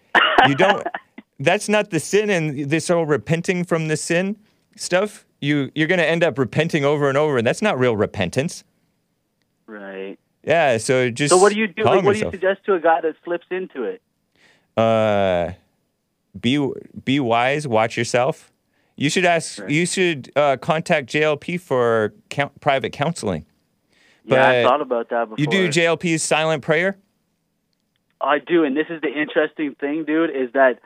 you 0.47 0.55
don't. 0.55 0.87
that's 1.41 1.69
not 1.69 1.91
the 1.91 2.01
sin, 2.01 2.31
and 2.31 2.71
this 2.71 2.89
whole 2.89 3.05
repenting 3.05 3.65
from 3.65 3.89
the 3.89 3.97
sin 3.97 4.37
stuff. 4.77 5.27
You 5.41 5.71
you're 5.75 5.87
gonna 5.87 6.03
end 6.03 6.25
up 6.25 6.39
repenting 6.39 6.85
over 6.85 7.09
and 7.11 7.19
over, 7.19 7.37
and 7.37 7.47
that's 7.47 7.61
not 7.61 7.79
real 7.79 7.97
repentance. 7.97 8.65
right. 9.67 10.19
Yeah. 10.47 10.79
So 10.79 11.11
just 11.11 11.31
So 11.31 11.37
what 11.37 11.53
do 11.53 11.59
you 11.59 11.67
do? 11.67 11.85
Like, 11.85 12.05
what 12.05 12.15
do 12.15 12.21
you 12.21 12.31
suggest 12.31 12.65
to 12.67 12.75
a 12.75 12.81
guy 12.81 13.03
that 13.03 13.17
slips 13.25 13.47
into 13.51 13.83
it? 13.83 14.01
Uh, 14.77 15.53
be 16.41 16.73
be 17.05 17.21
wise. 17.21 17.67
Watch 17.69 17.97
yourself. 17.97 18.53
You 18.97 19.11
should 19.11 19.27
ask. 19.27 19.61
Right. 19.61 19.71
You 19.71 19.85
should 19.85 20.33
uh, 20.37 20.57
contact 20.57 21.11
JLP 21.11 21.61
for 21.61 22.15
private 22.61 22.93
counseling. 22.93 23.45
Yeah, 24.25 24.49
I 24.49 24.63
thought 24.63 24.81
about 24.81 25.11
that 25.11 25.29
before. 25.29 25.37
You 25.39 25.47
do 25.47 25.69
JLP's 25.69 26.23
silent 26.23 26.63
prayer. 26.63 26.97
I 28.21 28.39
do, 28.39 28.65
and 28.65 28.77
this 28.77 28.87
is 28.89 29.01
the 29.03 29.09
interesting 29.09 29.75
thing, 29.79 30.05
dude, 30.05 30.31
is 30.31 30.53
that 30.55 30.81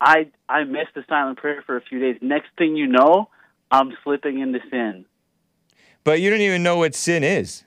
I 0.00 0.28
I 0.48 0.64
missed 0.64 0.94
the 0.94 1.04
silent 1.08 1.38
prayer 1.38 1.62
for 1.64 1.76
a 1.76 1.80
few 1.80 1.98
days. 2.00 2.16
Next 2.20 2.48
thing 2.58 2.76
you 2.76 2.86
know, 2.86 3.28
I'm 3.70 3.92
slipping 4.04 4.40
into 4.40 4.60
sin. 4.70 5.04
But 6.04 6.20
you 6.20 6.30
don't 6.30 6.40
even 6.40 6.62
know 6.62 6.76
what 6.78 6.94
sin 6.94 7.24
is. 7.24 7.64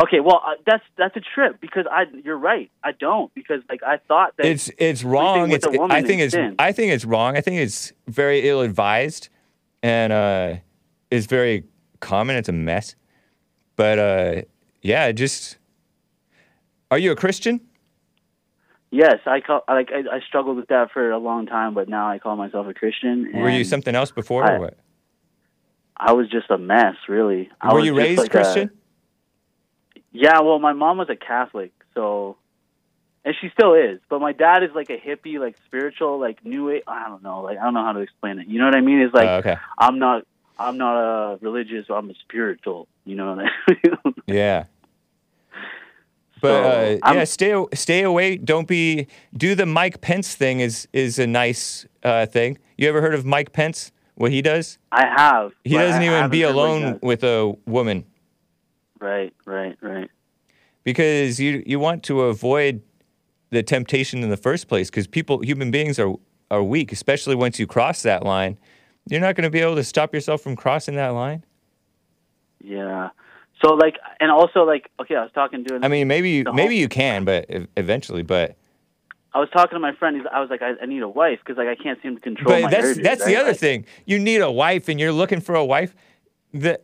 Okay, 0.00 0.20
well 0.20 0.40
uh, 0.46 0.54
that's 0.64 0.82
that's 0.96 1.14
a 1.16 1.20
trip 1.20 1.60
because 1.60 1.84
I 1.90 2.04
you're 2.24 2.38
right. 2.38 2.70
I 2.82 2.92
don't 2.92 3.32
because 3.34 3.60
like 3.68 3.82
I 3.82 3.98
thought 3.98 4.34
that 4.38 4.46
it's 4.46 4.70
it's 4.78 5.04
wrong. 5.04 5.50
It's 5.52 5.66
a 5.66 5.70
woman 5.70 5.90
I 5.90 6.02
think 6.02 6.22
it's 6.22 6.32
sin. 6.32 6.54
I 6.58 6.72
think 6.72 6.92
it's 6.92 7.04
wrong. 7.04 7.36
I 7.36 7.42
think 7.42 7.58
it's 7.58 7.92
very 8.08 8.48
ill 8.48 8.62
advised, 8.62 9.28
and 9.82 10.12
uh, 10.12 10.54
it's 11.10 11.26
very 11.26 11.64
common. 12.00 12.36
It's 12.36 12.48
a 12.48 12.52
mess. 12.52 12.94
But 13.76 13.98
uh, 13.98 14.42
yeah, 14.80 15.12
just 15.12 15.58
are 16.90 16.98
you 16.98 17.12
a 17.12 17.16
Christian? 17.16 17.60
yes, 18.90 19.18
I 19.26 19.40
call 19.40 19.62
like 19.68 19.90
I, 19.92 20.16
I 20.16 20.20
struggled 20.26 20.56
with 20.56 20.68
that 20.68 20.90
for 20.92 21.10
a 21.10 21.18
long 21.18 21.44
time, 21.46 21.74
but 21.74 21.88
now 21.88 22.08
I 22.08 22.18
call 22.18 22.36
myself 22.36 22.66
a 22.66 22.72
Christian. 22.72 23.30
Were 23.34 23.50
you 23.50 23.64
something 23.64 23.94
else 23.94 24.10
before, 24.10 24.44
I- 24.44 24.54
or 24.54 24.60
what? 24.60 24.78
I 25.96 26.12
was 26.12 26.28
just 26.30 26.50
a 26.50 26.58
mess, 26.58 26.96
really. 27.08 27.48
I 27.60 27.72
Were 27.72 27.80
you 27.80 27.94
raised 27.96 28.18
like 28.18 28.28
a- 28.28 28.30
Christian? 28.30 28.70
Yeah, 30.12 30.40
well, 30.40 30.58
my 30.58 30.72
mom 30.72 30.98
was 30.98 31.08
a 31.08 31.16
Catholic, 31.16 31.72
so 31.94 32.36
and 33.24 33.34
she 33.40 33.50
still 33.50 33.74
is. 33.74 34.00
But 34.08 34.20
my 34.20 34.32
dad 34.32 34.62
is 34.62 34.70
like 34.74 34.90
a 34.90 34.98
hippie, 34.98 35.38
like 35.38 35.56
spiritual, 35.66 36.18
like 36.18 36.44
new 36.44 36.70
age. 36.70 36.82
I 36.86 37.08
don't 37.08 37.22
know, 37.22 37.40
like 37.42 37.58
I 37.58 37.64
don't 37.64 37.74
know 37.74 37.84
how 37.84 37.92
to 37.92 38.00
explain 38.00 38.38
it. 38.38 38.48
You 38.48 38.58
know 38.58 38.66
what 38.66 38.76
I 38.76 38.80
mean? 38.80 39.00
It's 39.00 39.14
like 39.14 39.28
Oh, 39.28 39.36
okay. 39.36 39.56
I'm 39.78 39.98
not, 39.98 40.26
I'm 40.58 40.76
not 40.76 40.96
a 40.96 41.38
religious. 41.40 41.86
I'm 41.88 42.10
a 42.10 42.14
spiritual. 42.14 42.88
You 43.04 43.16
know 43.16 43.34
what 43.34 43.46
I 43.46 43.72
mean? 44.04 44.14
Yeah. 44.26 44.64
But 46.40 46.48
So, 46.48 46.98
uh, 47.04 47.12
yeah, 47.12 47.24
stay 47.24 47.64
stay 47.72 48.02
away. 48.02 48.36
Don't 48.36 48.66
be 48.66 49.06
do 49.36 49.54
the 49.54 49.66
Mike 49.66 50.00
Pence 50.00 50.34
thing 50.34 50.58
is 50.60 50.88
is 50.92 51.18
a 51.18 51.26
nice 51.26 51.86
uh, 52.02 52.26
thing. 52.26 52.58
You 52.76 52.88
ever 52.88 53.00
heard 53.00 53.14
of 53.14 53.24
Mike 53.24 53.52
Pence? 53.52 53.92
What 54.16 54.30
he 54.30 54.42
does? 54.42 54.78
I 54.90 55.06
have. 55.06 55.52
He 55.64 55.76
doesn't 55.76 56.02
I 56.02 56.04
even 56.04 56.30
be 56.30 56.42
heard 56.42 56.54
what 56.54 56.68
he 56.68 56.82
alone 56.82 56.98
with 57.00 57.22
a 57.22 57.54
woman 57.66 58.04
Right, 59.02 59.34
right, 59.46 59.76
right. 59.80 60.08
because 60.84 61.40
you 61.40 61.62
you 61.66 61.80
want 61.80 62.04
to 62.04 62.22
avoid 62.22 62.82
the 63.50 63.62
temptation 63.62 64.22
in 64.22 64.30
the 64.30 64.36
first 64.36 64.68
place 64.68 64.90
because 64.90 65.08
people 65.08 65.40
human 65.40 65.72
beings 65.72 65.98
are 65.98 66.14
are 66.52 66.62
weak, 66.62 66.92
especially 66.92 67.34
once 67.34 67.58
you 67.58 67.66
cross 67.66 68.02
that 68.02 68.22
line. 68.24 68.58
You're 69.08 69.20
not 69.20 69.34
going 69.34 69.42
to 69.44 69.50
be 69.50 69.58
able 69.58 69.74
to 69.74 69.82
stop 69.82 70.14
yourself 70.14 70.42
from 70.42 70.54
crossing 70.54 70.94
that 70.94 71.08
line. 71.08 71.44
Yeah. 72.62 73.08
So 73.60 73.74
like, 73.74 73.96
and 74.20 74.30
also 74.30 74.60
like, 74.64 74.88
okay, 75.00 75.16
I 75.16 75.22
was 75.22 75.32
talking 75.34 75.64
to. 75.64 75.80
I 75.82 75.88
mean, 75.88 76.06
maybe 76.06 76.30
you, 76.30 76.44
maybe 76.52 76.76
you 76.76 76.88
can, 76.88 77.24
but 77.24 77.46
eventually, 77.76 78.22
but 78.22 78.56
I 79.34 79.40
was 79.40 79.48
talking 79.52 79.74
to 79.76 79.80
my 79.80 79.94
friend. 79.94 80.28
I 80.32 80.40
was 80.40 80.50
like, 80.50 80.62
I, 80.62 80.74
I 80.80 80.86
need 80.86 81.02
a 81.02 81.08
wife 81.08 81.40
because 81.44 81.56
like 81.58 81.68
I 81.68 81.74
can't 81.74 82.00
seem 82.02 82.14
to 82.14 82.20
control 82.20 82.54
but 82.54 82.62
my 82.62 82.70
that's 82.70 82.84
urges, 82.84 83.02
that's 83.02 83.24
the 83.24 83.36
other 83.36 83.50
Like, 83.50 83.58
thing. 83.58 83.86
You 84.04 84.18
need 84.20 84.42
a 84.42 84.50
wife, 84.50 84.88
and 84.88 85.00
you're 85.00 85.12
looking 85.12 85.40
for 85.40 85.54
a 85.54 85.64
wife. 85.64 85.94
The 86.52 86.80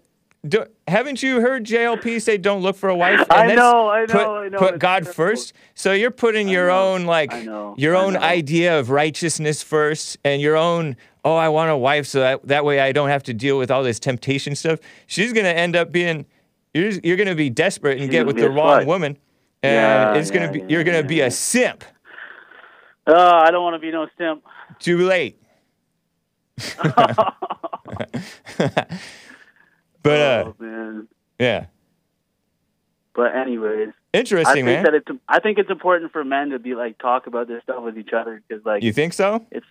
do, 0.46 0.64
haven't 0.86 1.22
you 1.22 1.40
heard 1.40 1.64
JLP 1.64 2.22
say 2.22 2.38
don't 2.38 2.62
look 2.62 2.76
for 2.76 2.88
a 2.88 2.94
wife? 2.94 3.20
And 3.30 3.50
I 3.50 3.54
know, 3.54 3.88
I 3.88 4.06
know, 4.06 4.06
put, 4.06 4.26
I 4.26 4.48
know, 4.48 4.58
Put 4.58 4.74
it's 4.74 4.80
God 4.80 5.02
terrible. 5.02 5.12
first. 5.12 5.52
So 5.74 5.92
you're 5.92 6.12
putting 6.12 6.48
your 6.48 6.70
own 6.70 7.06
like 7.06 7.32
your 7.76 7.96
own 7.96 8.16
idea 8.16 8.78
of 8.78 8.90
righteousness 8.90 9.62
first, 9.62 10.16
and 10.24 10.40
your 10.40 10.56
own. 10.56 10.96
Oh, 11.24 11.34
I 11.34 11.48
want 11.48 11.70
a 11.70 11.76
wife, 11.76 12.06
so 12.06 12.20
that 12.20 12.46
that 12.46 12.64
way 12.64 12.78
I 12.78 12.92
don't 12.92 13.08
have 13.08 13.24
to 13.24 13.34
deal 13.34 13.58
with 13.58 13.70
all 13.70 13.82
this 13.82 13.98
temptation 13.98 14.54
stuff. 14.54 14.78
She's 15.08 15.32
gonna 15.32 15.48
end 15.48 15.74
up 15.74 15.90
being. 15.90 16.24
You're 16.72 16.92
you're 17.02 17.16
gonna 17.16 17.34
be 17.34 17.50
desperate 17.50 18.00
and 18.00 18.08
get 18.08 18.26
with 18.26 18.36
the 18.36 18.48
wrong 18.48 18.82
slut. 18.82 18.86
woman, 18.86 19.18
and 19.64 19.74
Yeah, 19.74 20.14
it's 20.14 20.30
gonna 20.30 20.52
be 20.52 20.60
yeah, 20.60 20.66
you're 20.68 20.84
gonna 20.84 21.02
be 21.02 21.20
a 21.20 21.30
simp. 21.30 21.82
Oh, 23.08 23.14
I 23.14 23.50
don't 23.50 23.64
want 23.64 23.74
to 23.74 23.80
be 23.80 23.90
no 23.90 24.06
simp. 24.16 24.44
Too 24.78 25.04
late. 25.04 25.42
but 30.02 30.20
uh, 30.20 30.52
oh 30.60 31.06
yeah, 31.38 31.66
But 33.14 33.34
anyways, 33.36 33.88
I 34.14 34.18
interesting, 34.18 34.64
think 34.64 34.66
man. 34.66 34.84
that 34.84 34.94
it's. 34.94 35.08
I 35.28 35.40
think 35.40 35.58
it's 35.58 35.70
important 35.70 36.12
for 36.12 36.24
men 36.24 36.50
to 36.50 36.58
be 36.58 36.74
like 36.74 36.98
talk 36.98 37.26
about 37.26 37.48
this 37.48 37.62
stuff 37.62 37.82
with 37.82 37.98
each 37.98 38.12
other 38.12 38.42
because 38.46 38.64
like, 38.64 38.82
You 38.82 38.92
think 38.92 39.12
so? 39.12 39.44
It's 39.50 39.66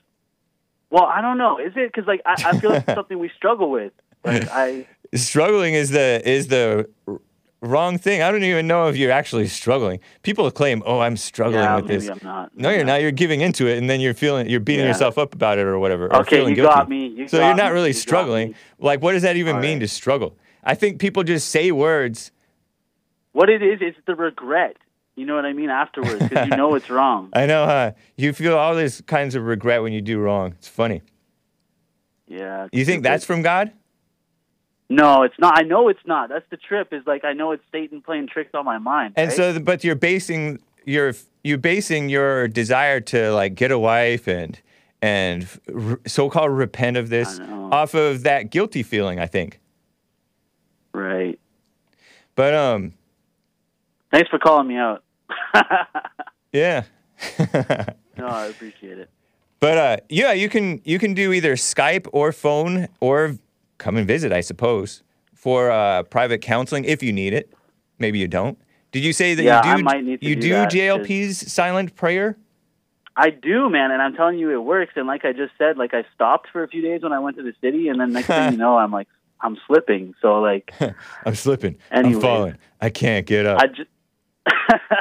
well, 0.90 1.04
I 1.06 1.22
don't 1.22 1.38
know, 1.38 1.58
is 1.60 1.74
it? 1.76 1.92
Because 1.94 2.08
like 2.08 2.22
I, 2.26 2.36
I 2.46 2.60
feel 2.60 2.70
like 2.72 2.84
it's 2.88 2.96
something 2.96 3.20
we 3.20 3.30
struggle 3.36 3.70
with. 3.70 3.94
Like 4.24 4.50
I, 4.52 4.88
Struggling 5.14 5.74
is 5.74 5.90
the 5.92 6.22
is 6.26 6.48
the 6.48 6.90
wrong 7.62 7.98
thing. 7.98 8.22
I 8.22 8.32
don't 8.32 8.44
even 8.44 8.68
know 8.68 8.88
if 8.88 8.96
you're 8.98 9.12
actually 9.12 9.48
struggling. 9.48 10.00
People 10.24 10.50
claim, 10.52 10.84
"Oh, 10.86 11.00
I'm 11.00 11.18
struggling 11.18 11.62
yeah, 11.64 11.76
with 11.78 11.86
maybe 11.86 12.00
this." 12.00 12.10
I'm 12.10 12.20
not. 12.24 12.58
No, 12.58 12.70
you're 12.70 12.84
not. 12.86 13.02
You're 13.02 13.12
giving 13.12 13.42
into 13.42 13.68
it, 13.68 13.78
and 13.78 13.90
then 13.90 14.00
you're 14.00 14.14
feeling 14.14 14.50
you're 14.50 14.60
beating 14.60 14.86
Yeah. 14.86 14.92
yourself 14.92 15.18
up 15.18 15.34
about 15.34 15.58
it 15.58 15.66
or 15.66 15.80
whatever. 15.80 16.06
Or 16.08 16.18
Okay, 16.22 16.38
feeling 16.38 16.50
you 16.52 16.64
guilty. 16.64 16.74
got 16.76 16.90
me. 16.90 17.08
You 17.08 17.28
so 17.28 17.38
got 17.40 17.48
you're 17.48 17.56
not 17.56 17.74
really 17.74 17.92
got 17.92 18.00
struggling. 18.00 18.56
Like, 18.80 19.02
what 19.02 19.14
does 19.14 19.24
that 19.24 19.36
even 19.38 19.56
All 19.56 19.62
mean 19.62 19.78
right. 19.80 19.82
to 19.82 19.88
struggle? 19.88 20.38
I 20.64 20.76
think 20.76 21.00
people 21.00 21.24
just 21.24 21.50
say 21.50 21.72
words. 21.72 22.32
What 23.32 23.50
it 23.50 23.62
is, 23.62 23.80
it's 23.82 23.98
the 24.06 24.16
regret. 24.16 24.78
You 25.16 25.26
know 25.26 25.36
what 25.36 25.46
I 25.46 25.54
mean 25.54 25.70
afterwards 25.72 26.20
because 26.20 26.48
you 26.48 26.56
know 26.56 26.76
it's 26.76 26.90
wrong. 26.92 27.30
I 27.34 27.46
know, 27.48 27.66
huh? 27.66 27.92
You 28.18 28.34
feel 28.34 28.56
all 28.56 28.76
these 28.76 29.02
kinds 29.02 29.34
of 29.34 29.44
regret 29.44 29.82
when 29.82 29.92
you 29.94 30.02
do 30.02 30.20
wrong. 30.20 30.52
It's 30.60 30.68
funny. 30.68 31.02
Yeah. 32.28 32.68
You 32.72 32.86
think 32.86 33.04
that's 33.04 33.26
from 33.26 33.42
God? 33.42 33.72
No, 34.90 35.24
it's 35.24 35.38
not. 35.38 35.58
I 35.58 35.64
know 35.64 35.90
it's 35.90 36.06
not. 36.06 36.30
That's 36.30 36.46
the 36.50 36.58
trip. 36.58 36.94
Is 36.94 37.06
like 37.06 37.26
I 37.26 37.34
know 37.34 37.52
it's 37.52 37.64
Satan 37.72 38.02
playing 38.02 38.28
tricks 38.28 38.52
on 38.54 38.66
my 38.66 38.78
mind. 38.78 39.14
And 39.18 39.30
right? 39.30 39.36
so, 39.36 39.60
but 39.60 39.84
you're 39.84 39.96
basing 39.96 40.60
your 40.86 41.14
you're 41.44 41.58
basing 41.58 42.10
your 42.10 42.48
desire 42.48 43.02
to 43.02 43.32
like 43.32 43.56
get 43.56 43.72
a 43.72 43.80
wife 43.80 44.28
and 44.28 44.60
and 45.02 45.48
so-called 46.06 46.52
repent 46.52 46.98
of 46.98 47.10
this 47.10 47.40
off 47.40 47.94
of 47.94 48.24
that 48.24 48.50
guilty 48.50 48.84
feeling. 48.84 49.20
I 49.20 49.28
think. 49.28 49.60
right. 50.94 51.38
But 52.36 52.54
um, 52.54 52.94
Thanks 54.12 54.30
for 54.30 54.40
calling 54.40 54.68
me 54.68 54.78
out. 54.78 55.04
yeah. 56.54 56.84
no, 58.18 58.28
I 58.28 58.46
appreciate 58.46 59.00
it. 59.00 59.10
but 59.60 59.78
uh, 59.78 59.98
yeah, 60.08 60.32
you 60.34 60.48
can 60.48 60.82
you 60.86 61.00
can 61.00 61.14
do 61.14 61.34
either 61.34 61.56
Skype 61.56 62.08
or 62.14 62.32
phone 62.32 62.88
or 63.00 63.38
come 63.78 63.98
and 63.98 64.08
visit, 64.08 64.32
I 64.32 64.42
suppose, 64.42 65.04
for 65.34 65.70
uh, 65.72 66.04
private 66.04 66.42
counseling 66.42 66.86
if 66.86 67.02
you 67.04 67.12
need 67.14 67.34
it. 67.34 67.54
Maybe 68.00 68.20
you 68.20 68.28
don't. 68.28 68.58
Did 68.92 69.04
you 69.04 69.14
say 69.14 69.36
that 69.36 69.44
Yeah, 69.44 69.66
you 69.66 69.72
I 69.72 69.78
do 69.78 69.84
might 69.84 70.04
need 70.04 70.22
to 70.22 70.28
you 70.28 70.36
do 70.36 70.42
do 70.42 70.50
that, 70.52 70.70
'cause- 70.72 70.74
JLP's 70.80 71.52
silent 71.52 71.96
prayer? 71.96 72.38
I 73.20 73.32
do, 73.32 73.68
man, 73.70 73.90
and 73.92 74.00
I'm 74.00 74.14
telling 74.14 74.38
you, 74.38 74.52
it 74.52 74.60
works. 74.64 74.94
And 74.96 75.08
like 75.08 75.26
I 75.26 75.34
just 75.34 75.52
said, 75.58 75.76
like 75.78 75.94
I 75.96 76.06
stopped 76.14 76.50
for 76.52 76.64
a 76.64 76.68
few 76.68 76.84
days 76.84 77.02
when 77.02 77.12
I 77.14 77.20
went 77.20 77.36
to 77.38 77.44
the 77.44 77.54
city, 77.62 77.88
and 77.90 78.00
then 78.00 78.14
next 78.14 78.28
thing 78.28 78.52
you 78.52 78.58
know, 78.66 78.78
I'm 78.78 78.92
like, 78.92 79.08
I'm 79.42 79.58
slipping. 79.68 80.14
So 80.22 80.40
like, 80.40 80.72
I'm 81.26 81.34
slipping. 81.36 81.78
Anyway. 81.92 82.14
I'm 82.16 82.22
falling. 82.22 82.58
I 82.80 82.90
can't 82.92 83.26
get 83.26 83.46
up. 83.48 83.60
I 83.60 83.68
just, 83.68 83.90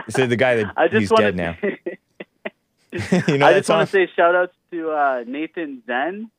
Said 0.09 0.31
the 0.31 0.37
guy 0.37 0.57
that 0.57 0.73
I 0.77 0.89
just 0.89 1.01
he's 1.01 1.11
dead 1.11 1.37
now. 1.37 1.57
you 1.63 3.39
know 3.39 3.47
I 3.47 3.53
just 3.55 3.69
want 3.69 3.87
to 3.89 3.93
say 3.93 4.09
shout 4.17 4.35
outs 4.35 4.55
to 4.71 4.91
uh, 4.91 5.25
Nathan 5.27 5.83
Zen, 5.87 6.31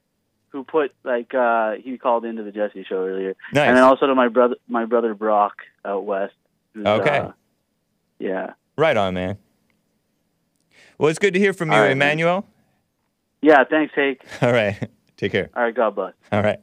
who 0.50 0.64
put 0.64 0.94
like 1.04 1.34
uh, 1.34 1.74
he 1.84 1.98
called 1.98 2.26
into 2.26 2.44
the 2.44 2.52
Jesse 2.52 2.84
show 2.88 3.06
earlier, 3.06 3.36
Nice. 3.54 3.68
and 3.68 3.78
then 3.78 3.84
also 3.84 4.08
to 4.08 4.16
my 4.16 4.28
brother, 4.30 4.56
my 4.68 4.86
brother 4.86 5.14
Brock 5.14 5.58
out 5.86 6.06
west. 6.06 6.34
Okay. 6.78 7.18
uh, 7.18 7.32
yeah. 8.20 8.54
Right 8.78 8.96
on, 8.98 9.14
man. 9.16 9.38
Well, 10.98 11.10
it's 11.10 11.20
good 11.20 11.34
to 11.34 11.40
hear 11.40 11.54
from 11.54 11.70
you, 11.72 11.78
right, 11.78 11.88
man. 11.88 11.92
Emmanuel. 11.92 12.46
Yeah. 13.42 13.64
Thanks, 13.70 13.94
Hake. 13.96 14.22
All 14.42 14.52
right. 14.52 14.90
Take 15.18 15.32
care. 15.32 15.50
All 15.56 15.64
right. 15.64 15.76
God 15.76 15.96
bless. 15.96 16.14
All 16.32 16.42
right. 16.42 16.60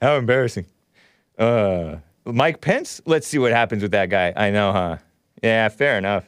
How 0.00 0.16
embarrassing. 0.16 0.66
Uh, 1.38 1.96
Mike 2.24 2.60
Pence? 2.60 3.00
Let's 3.06 3.26
see 3.26 3.38
what 3.38 3.52
happens 3.52 3.82
with 3.82 3.92
that 3.92 4.08
guy. 4.10 4.32
I 4.36 4.50
know, 4.50 4.72
huh? 4.72 4.96
Yeah, 5.42 5.68
fair 5.68 5.98
enough. 5.98 6.24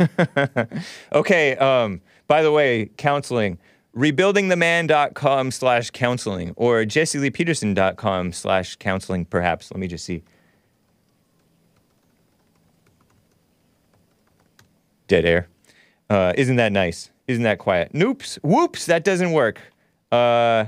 okay, 1.12 1.56
um, 1.56 2.00
by 2.26 2.42
the 2.42 2.50
way, 2.50 2.90
counseling. 2.96 3.58
Rebuildingtheman.com 3.98 5.50
slash 5.50 5.90
counseling 5.90 6.52
or 6.54 6.84
jesseleepeterson.com 6.84 8.32
slash 8.32 8.76
counseling, 8.76 9.24
perhaps. 9.24 9.72
Let 9.72 9.80
me 9.80 9.88
just 9.88 10.04
see. 10.04 10.22
Dead 15.08 15.24
air. 15.24 15.48
Uh, 16.08 16.32
isn't 16.36 16.56
that 16.56 16.70
nice? 16.70 17.10
Isn't 17.26 17.42
that 17.42 17.58
quiet? 17.58 17.92
Noops. 17.92 18.36
Whoops. 18.42 18.86
That 18.86 19.02
doesn't 19.02 19.32
work. 19.32 19.60
Uh, 20.12 20.66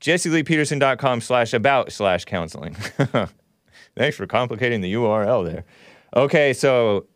jesseleepeterson.com 0.00 1.20
slash 1.20 1.52
about 1.52 1.92
slash 1.92 2.24
counseling. 2.24 2.74
Thanks 3.96 4.16
for 4.16 4.26
complicating 4.26 4.80
the 4.80 4.94
URL 4.94 5.44
there. 5.44 5.64
Okay, 6.16 6.54
so, 6.54 7.06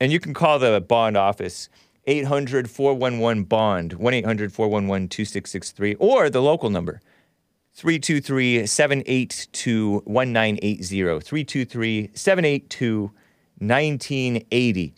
and 0.00 0.12
you 0.12 0.20
can 0.20 0.32
call 0.32 0.60
the 0.60 0.80
bond 0.80 1.16
office 1.16 1.68
800 2.08 2.70
411 2.70 3.44
bond, 3.44 3.92
1 3.92 4.14
800 4.14 4.52
411 4.52 5.08
2663, 5.08 5.94
or 5.96 6.30
the 6.30 6.40
local 6.42 6.70
number 6.70 7.00
323 7.74 8.66
782 8.66 10.02
1980. 10.06 11.20
323 11.20 12.10
782 12.14 13.10
1980. 13.58 14.94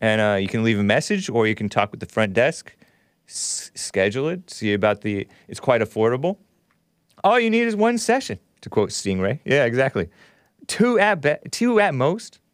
And 0.00 0.20
uh, 0.20 0.36
you 0.40 0.48
can 0.48 0.62
leave 0.62 0.78
a 0.78 0.82
message 0.82 1.28
or 1.28 1.46
you 1.46 1.54
can 1.54 1.68
talk 1.68 1.90
with 1.90 2.00
the 2.00 2.06
front 2.06 2.32
desk, 2.32 2.74
s- 3.28 3.70
schedule 3.74 4.28
it, 4.28 4.48
see 4.50 4.72
about 4.72 5.02
the, 5.02 5.26
it's 5.48 5.60
quite 5.60 5.80
affordable. 5.80 6.38
All 7.24 7.38
you 7.38 7.50
need 7.50 7.62
is 7.62 7.76
one 7.76 7.98
session, 7.98 8.38
to 8.62 8.70
quote 8.70 8.90
Stingray. 8.90 9.40
Yeah, 9.44 9.64
exactly. 9.64 10.08
Two 10.66 10.98
at 10.98 11.20
be- 11.20 11.36
two 11.50 11.80
at 11.80 11.94
most. 11.94 12.38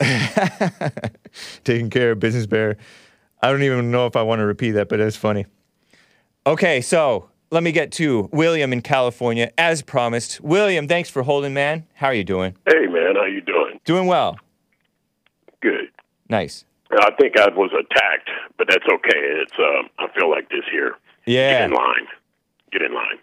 Taking 1.64 1.90
care 1.90 2.12
of 2.12 2.20
business 2.20 2.46
bear. 2.46 2.76
I 3.42 3.50
don't 3.50 3.62
even 3.62 3.90
know 3.90 4.06
if 4.06 4.16
I 4.16 4.22
want 4.22 4.40
to 4.40 4.46
repeat 4.46 4.72
that, 4.72 4.88
but 4.88 5.00
it's 5.00 5.16
funny. 5.16 5.46
Okay, 6.46 6.80
so 6.80 7.30
let 7.50 7.62
me 7.62 7.72
get 7.72 7.92
to 7.92 8.28
William 8.32 8.72
in 8.72 8.82
California, 8.82 9.50
as 9.58 9.82
promised. 9.82 10.40
William, 10.40 10.88
thanks 10.88 11.10
for 11.10 11.22
holding, 11.22 11.52
man. 11.52 11.86
How 11.94 12.08
are 12.08 12.14
you 12.14 12.24
doing? 12.24 12.56
Hey 12.66 12.86
man, 12.86 13.16
how 13.16 13.24
you 13.24 13.40
doing? 13.40 13.80
Doing 13.84 14.06
well. 14.06 14.38
Good. 15.60 15.90
Nice. 16.28 16.64
I 16.92 17.10
think 17.20 17.38
I 17.38 17.48
was 17.48 17.70
attacked, 17.72 18.30
but 18.56 18.66
that's 18.68 18.86
okay. 18.92 19.18
It's 19.18 19.52
um, 19.58 19.88
I 19.98 20.08
feel 20.18 20.30
like 20.30 20.48
this 20.48 20.64
here. 20.70 20.96
Yeah. 21.26 21.60
Get 21.60 21.70
in 21.70 21.72
line. 21.72 22.06
Get 22.72 22.82
in 22.82 22.94
line, 22.94 23.18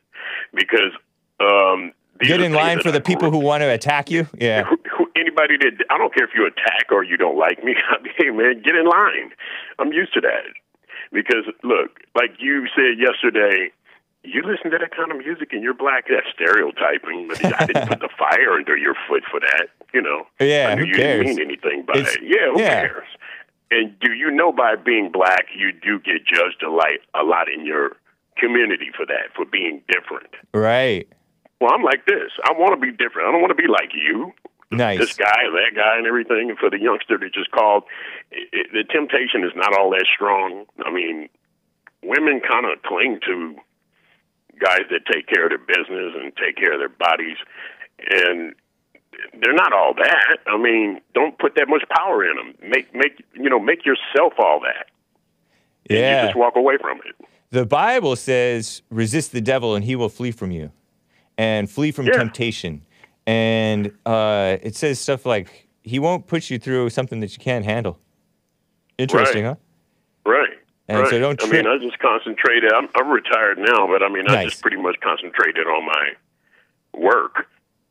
because 0.53 0.91
um, 1.39 1.93
Get 2.19 2.41
in 2.41 2.53
line 2.53 2.81
for 2.81 2.91
the 2.91 3.01
people 3.01 3.31
who 3.31 3.39
want 3.39 3.61
to 3.61 3.69
attack 3.69 4.09
you. 4.09 4.27
Yeah. 4.37 4.63
Anybody 5.37 5.69
that 5.77 5.85
I 5.89 5.97
don't 5.97 6.13
care 6.13 6.25
if 6.25 6.31
you 6.35 6.45
attack 6.45 6.91
or 6.91 7.03
you 7.03 7.17
don't 7.17 7.37
like 7.37 7.63
me. 7.63 7.75
Hey 8.17 8.29
man, 8.31 8.61
get 8.63 8.75
in 8.75 8.85
line. 8.85 9.31
I'm 9.79 9.93
used 9.93 10.13
to 10.15 10.21
that 10.21 10.45
because 11.11 11.45
look, 11.63 11.99
like 12.15 12.31
you 12.39 12.67
said 12.75 12.97
yesterday. 12.99 13.71
You 14.23 14.41
listen 14.43 14.71
to 14.71 14.77
that 14.79 14.93
kind 14.93 15.09
of 15.11 15.17
music 15.19 15.53
and 15.53 15.63
you're 15.63 15.73
black. 15.75 16.05
That's 16.09 16.27
stereotyping, 16.33 17.29
I 17.55 17.65
didn't 17.65 17.87
put 17.87 17.99
the 17.99 18.09
fire 18.17 18.51
under 18.53 18.75
your 18.75 18.93
foot 19.07 19.23
for 19.31 19.39
that. 19.39 19.67
You 19.93 20.01
know. 20.01 20.23
Yeah, 20.39 20.69
I 20.71 20.75
knew 20.75 20.81
who 20.81 20.87
you 20.89 20.95
cares? 20.95 21.25
didn't 21.25 21.37
mean 21.37 21.47
anything 21.47 21.85
by 21.85 21.93
It's- 21.99 22.15
it. 22.15 22.23
Yeah, 22.23 22.51
who 22.51 22.59
yeah. 22.59 22.87
cares? 22.87 23.07
And 23.71 23.97
do 23.99 24.11
you 24.13 24.29
know 24.31 24.51
by 24.51 24.75
being 24.75 25.11
black, 25.11 25.45
you 25.55 25.71
do 25.71 25.99
get 25.99 26.25
judged 26.25 26.61
a 26.63 26.69
lot, 26.71 26.87
a 27.13 27.23
lot 27.23 27.47
in 27.47 27.65
your 27.65 27.95
community 28.37 28.89
for 28.95 29.05
that, 29.05 29.31
for 29.35 29.45
being 29.45 29.81
different. 29.87 30.33
Right. 30.53 31.07
Well, 31.61 31.71
I'm 31.73 31.83
like 31.83 32.05
this. 32.05 32.31
I 32.43 32.51
want 32.53 32.73
to 32.79 32.85
be 32.85 32.91
different. 32.91 33.29
I 33.29 33.31
don't 33.31 33.41
want 33.41 33.55
to 33.55 33.61
be 33.61 33.67
like 33.69 33.91
you 33.93 34.33
Nice. 34.71 34.99
this 34.99 35.13
guy, 35.13 35.43
that 35.53 35.75
guy, 35.75 35.97
and 35.97 36.05
everything. 36.07 36.49
And 36.49 36.57
for 36.59 36.69
the 36.69 36.79
youngster 36.79 37.17
to 37.17 37.29
just 37.29 37.51
call, 37.51 37.85
it, 38.31 38.49
it, 38.51 38.67
the 38.73 38.83
temptation 38.91 39.43
is 39.43 39.51
not 39.55 39.77
all 39.77 39.89
that 39.91 40.05
strong. 40.13 40.65
I 40.85 40.91
mean, 40.91 41.29
women 42.03 42.41
kind 42.41 42.65
of 42.65 42.81
cling 42.83 43.19
to 43.25 43.55
guys 44.59 44.81
that 44.91 45.01
take 45.11 45.27
care 45.27 45.45
of 45.45 45.49
their 45.51 45.57
business 45.59 46.13
and 46.19 46.33
take 46.35 46.57
care 46.57 46.73
of 46.73 46.79
their 46.79 46.89
bodies, 46.89 47.37
and 48.09 48.53
they're 49.41 49.53
not 49.53 49.71
all 49.71 49.93
that. 49.93 50.37
I 50.47 50.57
mean, 50.57 50.99
don't 51.13 51.37
put 51.39 51.55
that 51.55 51.69
much 51.69 51.83
power 51.89 52.25
in 52.25 52.35
them. 52.35 52.53
Make 52.69 52.93
make 52.93 53.23
you 53.33 53.49
know 53.49 53.59
make 53.59 53.85
yourself 53.85 54.33
all 54.37 54.59
that. 54.61 54.87
You 55.89 55.97
Yeah. 55.99 56.25
just 56.25 56.35
walk 56.37 56.55
away 56.57 56.77
from 56.81 56.99
it. 57.05 57.15
The 57.49 57.65
Bible 57.65 58.17
says, 58.17 58.81
resist 58.89 59.31
the 59.31 59.39
devil 59.39 59.73
and 59.73 59.85
he 59.85 59.95
will 59.95 60.09
flee 60.09 60.31
from 60.31 60.51
you, 60.51 60.71
and 61.37 61.69
flee 61.71 61.91
from 61.91 62.07
Yeah. 62.07 62.13
temptation. 62.17 62.81
And 63.27 63.91
uh, 64.05 64.57
it 64.63 64.75
says 64.75 64.99
stuff 64.99 65.25
like, 65.25 65.67
he 65.83 65.99
won't 65.99 66.27
push 66.27 66.49
you 66.49 66.57
through 66.57 66.89
something 66.89 67.19
that 67.19 67.33
you 67.33 67.39
can't 67.39 67.65
handle. 67.65 67.99
Interesting, 68.97 69.43
Right. 69.45 69.57
huh? 70.25 70.31
Right. 70.31 70.49
And 70.87 70.99
right. 70.99 71.09
so 71.09 71.19
don't 71.19 71.43
I 71.43 71.49
mean, 71.49 71.67
I 71.67 71.77
just 71.77 71.99
concentrated. 71.99 72.71
I'm, 72.73 72.87
I'm 72.95 73.09
retired 73.09 73.57
now, 73.57 73.85
but 73.87 74.01
I 74.01 74.09
mean, 74.09 74.23
I 74.29 74.45
just 74.45 74.61
pretty 74.61 74.77
much 74.77 74.95
concentrated 75.01 75.67
on 75.67 75.85
my 75.85 76.13
work 76.93 77.47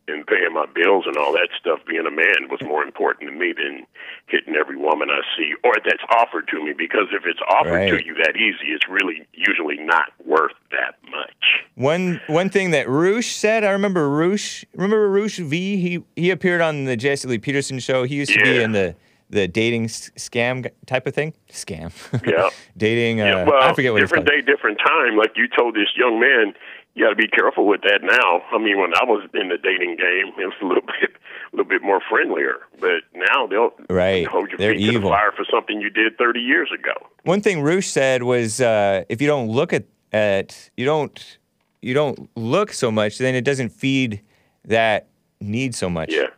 and 0.09 0.27
paying 0.27 0.53
my 0.53 0.67
bills 0.67 1.05
and 1.07 1.17
all 1.17 1.33
that 1.33 1.49
stuff. 1.59 1.81
Being 1.87 2.07
a 2.07 2.11
man 2.11 2.49
was 2.49 2.61
more 2.63 2.83
important 2.83 3.29
to 3.31 3.37
me 3.37 3.53
than 3.57 3.87
hitting 4.29 4.55
every 4.55 4.77
woman 4.77 5.09
I 5.11 5.21
see 5.37 5.53
or 5.65 5.75
that's 5.85 6.03
offered 6.17 6.49
to 6.49 6.65
me. 6.65 6.73
Because 6.77 7.09
if 7.13 7.25
it's 7.27 7.41
offered 7.49 7.73
Right. 7.73 7.91
to 7.91 8.05
you 8.05 8.15
that 8.23 8.37
easy, 8.37 8.73
it's 8.73 8.89
really 8.89 9.27
usually 9.33 9.77
not 9.79 10.13
worth 10.25 10.53
that 10.71 10.95
much. 11.11 11.65
One 11.75 12.21
one 12.29 12.49
thing 12.51 12.71
that 12.71 12.89
Roosh 12.89 13.35
said, 13.35 13.65
I 13.65 13.71
remember 13.71 14.09
Roosh. 14.09 14.65
Remember 14.75 15.09
Roosh 15.11 15.39
V? 15.39 15.77
He 15.77 16.05
he 16.15 16.31
appeared 16.31 16.61
on 16.61 16.85
the 16.85 16.97
Jesse 16.97 17.27
Lee 17.29 17.39
Peterson 17.39 17.79
show. 17.81 18.05
He 18.05 18.15
used 18.17 18.33
to 18.33 18.41
be 18.43 18.61
in 18.61 18.73
the 18.73 18.95
the 19.29 19.49
dating 19.49 19.87
scam 19.87 20.71
type 20.87 21.07
of 21.07 21.15
thing. 21.15 21.35
Scam. 21.51 21.91
Yeah. 22.27 22.49
dating. 22.77 23.21
Uh, 23.21 23.25
yeah, 23.25 23.45
well, 23.45 23.61
I 23.63 23.75
forget 23.75 23.93
what 23.93 23.99
different 23.99 24.27
day, 24.27 24.41
different 24.41 24.79
time. 24.79 25.17
Like 25.17 25.33
you 25.37 25.49
told 25.49 25.75
this 25.75 25.89
young 25.97 26.21
man, 26.21 26.55
you 26.97 27.05
got 27.05 27.11
to 27.11 27.17
be 27.17 27.29
careful 27.29 27.67
with 27.67 27.83
that 27.83 28.01
now. 28.03 28.43
I 28.51 28.59
mean, 28.59 28.81
when 28.81 28.93
I 28.95 29.05
was 29.05 29.29
in 29.35 29.49
the 29.51 29.59
dating 29.59 29.97
game, 29.97 30.33
it 30.39 30.47
was 30.47 30.55
a 30.63 30.65
little 30.67 30.83
bit, 31.01 31.11
a 31.53 31.57
little 31.57 31.69
bit 31.69 31.83
more 31.83 32.01
friendlier. 32.11 32.57
But 32.81 33.03
now 33.15 33.47
they'll 33.47 33.73
Right. 33.89 34.27
hold 34.27 34.49
your 34.49 34.59
They're 34.59 34.75
feet 34.75 34.91
to 34.93 34.99
the 34.99 35.07
fire 35.09 35.31
for 35.37 35.45
something 35.51 35.81
you 35.81 35.91
did 35.91 36.17
30 36.19 36.41
years 36.41 36.71
ago. 36.73 36.93
One 37.25 37.41
thing 37.43 37.61
Roosh 37.61 37.87
said 37.87 38.23
was, 38.25 38.61
uh, 38.61 39.05
if 39.09 39.21
you 39.21 39.29
don't 39.29 39.49
look 39.49 39.73
at 39.73 39.85
at 40.13 40.71
you 40.77 40.85
don't 40.87 41.39
you 41.83 41.93
don't 41.93 42.31
look 42.37 42.73
so 42.73 42.91
much, 42.91 43.19
then 43.19 43.35
it 43.35 43.45
doesn't 43.45 43.69
feed 43.69 44.23
that 44.65 45.09
need 45.41 45.75
so 45.75 45.91
much. 45.91 46.13
Yeah. 46.13 46.29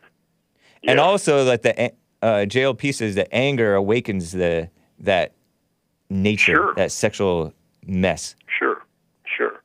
And 0.85 0.99
also 0.99 1.45
that 1.45 1.61
the 1.63 1.91
uh, 2.21 2.45
JLP 2.45 2.93
says 2.93 3.15
that 3.15 3.29
anger 3.31 3.75
awakens 3.75 4.31
the 4.33 4.69
that 4.99 5.33
nature, 6.09 6.55
Sure. 6.55 6.73
that 6.75 6.91
sexual 6.91 7.53
mess. 7.85 8.35
Sure. 8.57 8.68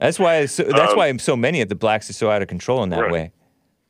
That's 0.00 0.18
why 0.18 0.46
so, 0.46 0.64
that's 0.64 0.92
Um, 0.92 0.98
why 0.98 1.16
so 1.18 1.36
many 1.36 1.60
of 1.60 1.68
the 1.68 1.74
blacks 1.74 2.08
are 2.10 2.14
so 2.14 2.30
out 2.30 2.42
of 2.42 2.48
control 2.48 2.82
in 2.82 2.90
that 2.90 3.00
Right. 3.02 3.12
way. 3.12 3.30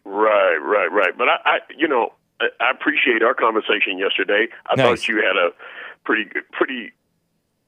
Right, 0.05 0.57
right, 0.63 0.91
right. 0.93 1.17
But 1.17 1.29
I, 1.29 1.37
I 1.45 1.59
you 1.77 1.89
know, 1.89 2.13
I, 2.41 2.47
I 2.61 2.71
appreciate 2.71 3.23
our 3.23 3.35
conversation 3.35 3.99
yesterday. 3.99 4.49
I 4.67 4.75
Nice. 4.77 4.87
thought 4.87 5.09
you 5.09 5.17
had 5.17 5.37
a 5.37 5.51
pretty, 6.05 6.31
pretty 6.53 6.93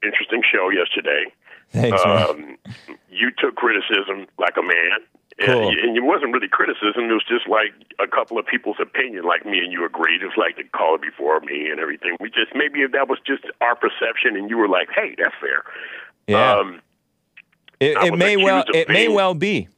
interesting 0.02 0.42
show 0.50 0.68
yesterday. 0.70 1.24
Thanks, 1.70 2.04
man. 2.04 2.28
um, 2.28 2.56
you 3.10 3.30
took 3.36 3.56
criticism 3.56 4.26
like 4.38 4.56
a 4.56 4.62
man. 4.62 5.00
Cool. 5.44 5.68
And, 5.68 5.78
and 5.80 5.96
it 5.96 6.02
wasn't 6.04 6.32
really 6.32 6.48
criticism. 6.48 7.10
It 7.10 7.12
was 7.12 7.24
just 7.28 7.46
like 7.48 7.72
a 7.98 8.06
couple 8.06 8.38
of 8.38 8.46
people's 8.46 8.76
opinion, 8.80 9.24
like 9.24 9.44
me 9.44 9.58
and 9.58 9.70
you 9.72 9.84
agreed. 9.84 10.20
Just 10.22 10.38
like 10.38 10.56
the 10.56 10.64
caller 10.64 10.96
before 10.98 11.40
me 11.40 11.68
and 11.70 11.78
everything. 11.80 12.16
We 12.20 12.30
just 12.30 12.54
maybe 12.54 12.86
that 12.86 13.08
was 13.08 13.18
just 13.26 13.44
our 13.60 13.74
perception, 13.76 14.36
and 14.36 14.48
you 14.48 14.56
were 14.56 14.68
like, 14.68 14.88
"Hey, 14.94 15.14
that's 15.18 15.34
fair." 15.40 15.62
Yeah. 16.26 16.54
Um, 16.56 16.80
it 17.80 17.96
it 17.98 18.16
may 18.16 18.36
well 18.36 18.64
it 18.74 18.88
may 18.88 19.08
well 19.08 19.34
be. 19.34 19.68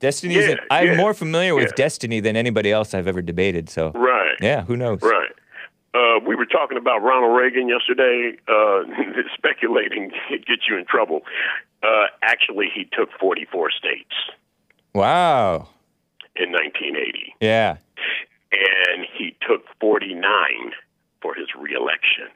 Destiny's. 0.00 0.48
Yeah, 0.48 0.54
I'm 0.70 0.86
yeah, 0.88 0.96
more 0.96 1.12
familiar 1.12 1.54
with 1.54 1.66
yeah. 1.68 1.74
Destiny 1.84 2.20
than 2.20 2.34
anybody 2.34 2.72
else 2.72 2.94
I've 2.94 3.06
ever 3.06 3.20
debated. 3.20 3.68
So 3.68 3.90
Right. 3.94 4.36
yeah, 4.40 4.62
who 4.62 4.74
knows? 4.76 5.02
Right. 5.02 5.30
Uh, 5.92 6.20
we 6.26 6.36
were 6.36 6.46
talking 6.46 6.78
about 6.78 7.02
Ronald 7.02 7.36
Reagan 7.36 7.68
yesterday. 7.68 8.36
Uh, 8.48 8.82
speculating 9.36 10.10
it 10.30 10.46
gets 10.46 10.62
you 10.68 10.78
in 10.78 10.86
trouble. 10.86 11.20
Uh, 11.82 12.06
actually, 12.22 12.66
he 12.74 12.84
took 12.92 13.10
44 13.18 13.70
states 13.72 14.14
Wow. 14.94 15.68
in 16.36 16.50
1980, 16.52 17.34
Yeah. 17.40 17.76
and 18.52 19.06
he 19.18 19.36
took 19.46 19.64
49 19.80 20.22
for 21.20 21.34
his 21.34 21.48
reelection. 21.58 22.28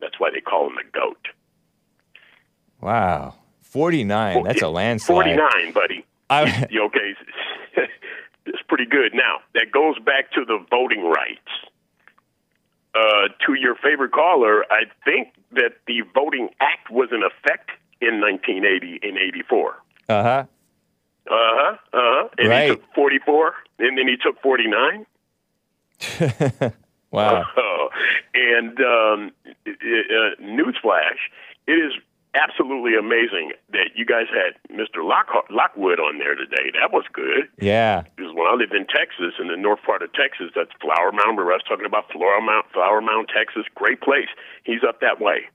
That's 0.00 0.18
why 0.18 0.30
they 0.30 0.40
call 0.40 0.66
him 0.68 0.74
the 0.76 0.98
GOAT. 0.98 1.28
Wow. 2.80 3.34
49. 3.74 4.44
That's 4.44 4.62
a 4.62 4.68
landslide. 4.68 5.36
49, 5.36 5.72
buddy. 5.72 6.06
I, 6.30 6.66
You 6.70 6.84
okay? 6.84 7.14
it's 8.46 8.62
pretty 8.68 8.86
good. 8.86 9.12
Now, 9.14 9.38
that 9.54 9.72
goes 9.72 9.98
back 9.98 10.30
to 10.34 10.44
the 10.44 10.64
voting 10.70 11.02
rights. 11.04 11.40
Uh, 12.94 13.26
to 13.44 13.54
your 13.54 13.74
favorite 13.74 14.12
caller, 14.12 14.64
I 14.70 14.84
think 15.04 15.32
that 15.50 15.72
the 15.88 16.02
Voting 16.14 16.50
Act 16.60 16.88
was 16.92 17.08
in 17.10 17.24
effect 17.24 17.70
in 18.00 18.20
1980 18.20 19.00
and 19.02 19.18
84. 19.18 19.74
uh 20.08 20.22
huh. 20.22 20.28
Uh 20.28 20.44
huh. 21.26 21.72
Uh 21.72 21.76
huh. 21.92 22.28
And 22.38 22.48
Right. 22.50 22.62
he 22.70 22.76
took 22.76 22.94
44, 22.94 23.54
and 23.80 23.98
then 23.98 24.06
he 24.06 24.16
took 24.16 24.40
49. 24.40 25.04
Wow. 27.10 27.44
Oh, 27.56 27.88
and 28.34 28.76
um, 28.80 29.30
uh, 29.46 29.70
uh, 29.70 30.42
newsflash: 30.42 31.18
it 31.68 31.72
is 31.72 31.92
absolutely 32.34 32.94
amazing 32.98 33.52
that 33.70 33.90
you 33.94 34.04
guys 34.04 34.26
had 34.28 34.54
Mr. 34.74 35.02
Lock- 35.04 35.46
Lockwood 35.50 35.98
on 36.00 36.18
there 36.18 36.34
today. 36.34 36.70
That 36.78 36.92
was 36.92 37.04
good. 37.12 37.48
Yeah. 37.60 38.02
Because 38.16 38.32
when 38.34 38.46
I 38.46 38.54
lived 38.54 38.74
in 38.74 38.86
Texas, 38.86 39.34
in 39.40 39.48
the 39.48 39.56
north 39.56 39.80
part 39.82 40.02
of 40.02 40.12
Texas, 40.12 40.50
that's 40.54 40.70
Flower 40.80 41.12
Mound. 41.12 41.36
Where 41.36 41.52
I 41.52 41.56
was 41.56 41.66
talking 41.68 41.86
about 41.86 42.10
Flower 42.12 42.40
Mound, 42.40 42.64
Flower 42.72 43.00
Mound, 43.00 43.28
Texas. 43.34 43.64
Great 43.74 44.00
place. 44.00 44.28
He's 44.64 44.82
up 44.86 45.00
that 45.00 45.20
way. 45.20 45.46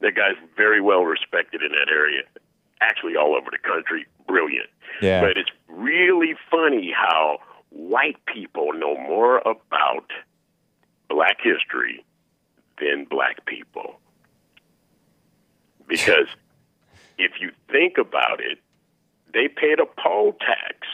That 0.00 0.14
guy's 0.14 0.38
very 0.56 0.80
well 0.80 1.02
respected 1.04 1.62
in 1.62 1.72
that 1.72 1.90
area. 1.92 2.22
Actually, 2.80 3.16
all 3.16 3.36
over 3.36 3.50
the 3.50 3.58
country. 3.58 4.06
Brilliant. 4.26 4.68
Yeah. 5.02 5.20
But 5.20 5.36
it's 5.36 5.50
really 5.68 6.34
funny 6.50 6.92
how 6.96 7.38
white 7.70 8.16
people 8.26 8.72
know 8.72 8.96
more 8.96 9.38
about 9.38 10.10
black 11.08 11.38
history 11.42 12.04
than 12.80 13.04
black 13.04 13.44
people. 13.46 13.98
Because 15.90 16.26
if 17.18 17.32
you 17.40 17.50
think 17.70 17.98
about 17.98 18.40
it, 18.40 18.58
they 19.34 19.48
paid 19.48 19.78
a 19.80 19.86
poll 19.86 20.32
tax 20.40 20.86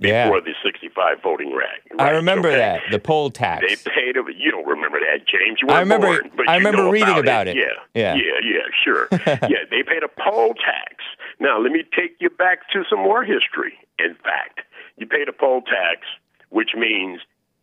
Yeah. 0.00 0.24
before 0.24 0.40
the 0.40 0.54
65 0.64 1.22
voting 1.22 1.52
right. 1.52 1.80
I 1.98 2.10
remember 2.10 2.48
okay? 2.48 2.56
that. 2.58 2.82
The 2.90 2.98
poll 2.98 3.30
tax. 3.30 3.66
They 3.68 3.76
paid 3.90 4.16
a, 4.16 4.22
you 4.34 4.50
don't 4.50 4.66
remember 4.66 4.98
that, 5.00 5.26
James. 5.26 5.58
You 5.60 5.68
I 5.68 5.82
weren't 5.82 5.82
remember- 5.90 6.06
born, 6.22 6.30
but 6.36 6.48
I 6.48 6.56
remember 6.56 6.90
reading 6.90 7.08
about 7.08 7.18
about 7.20 7.48
it. 7.48 7.56
Yeah, 7.56 7.64
Yeah. 7.94 8.14
yeah, 8.14 8.40
yeah, 8.42 8.62
sure. 8.84 9.08
yeah, 9.12 9.64
they 9.70 9.82
paid 9.82 10.02
a 10.02 10.08
poll 10.08 10.54
tax. 10.54 10.94
Now 11.38 11.58
let 11.60 11.72
me 11.72 11.82
take 11.96 12.16
you 12.20 12.30
back 12.30 12.70
to 12.72 12.84
some 12.88 13.00
more 13.00 13.22
history. 13.24 13.74
In 13.98 14.14
fact, 14.14 14.60
you 14.96 15.06
paid 15.06 15.28
a 15.28 15.32
poll 15.32 15.62
tax, 15.62 16.06
which 16.50 16.70
means, 16.76 17.20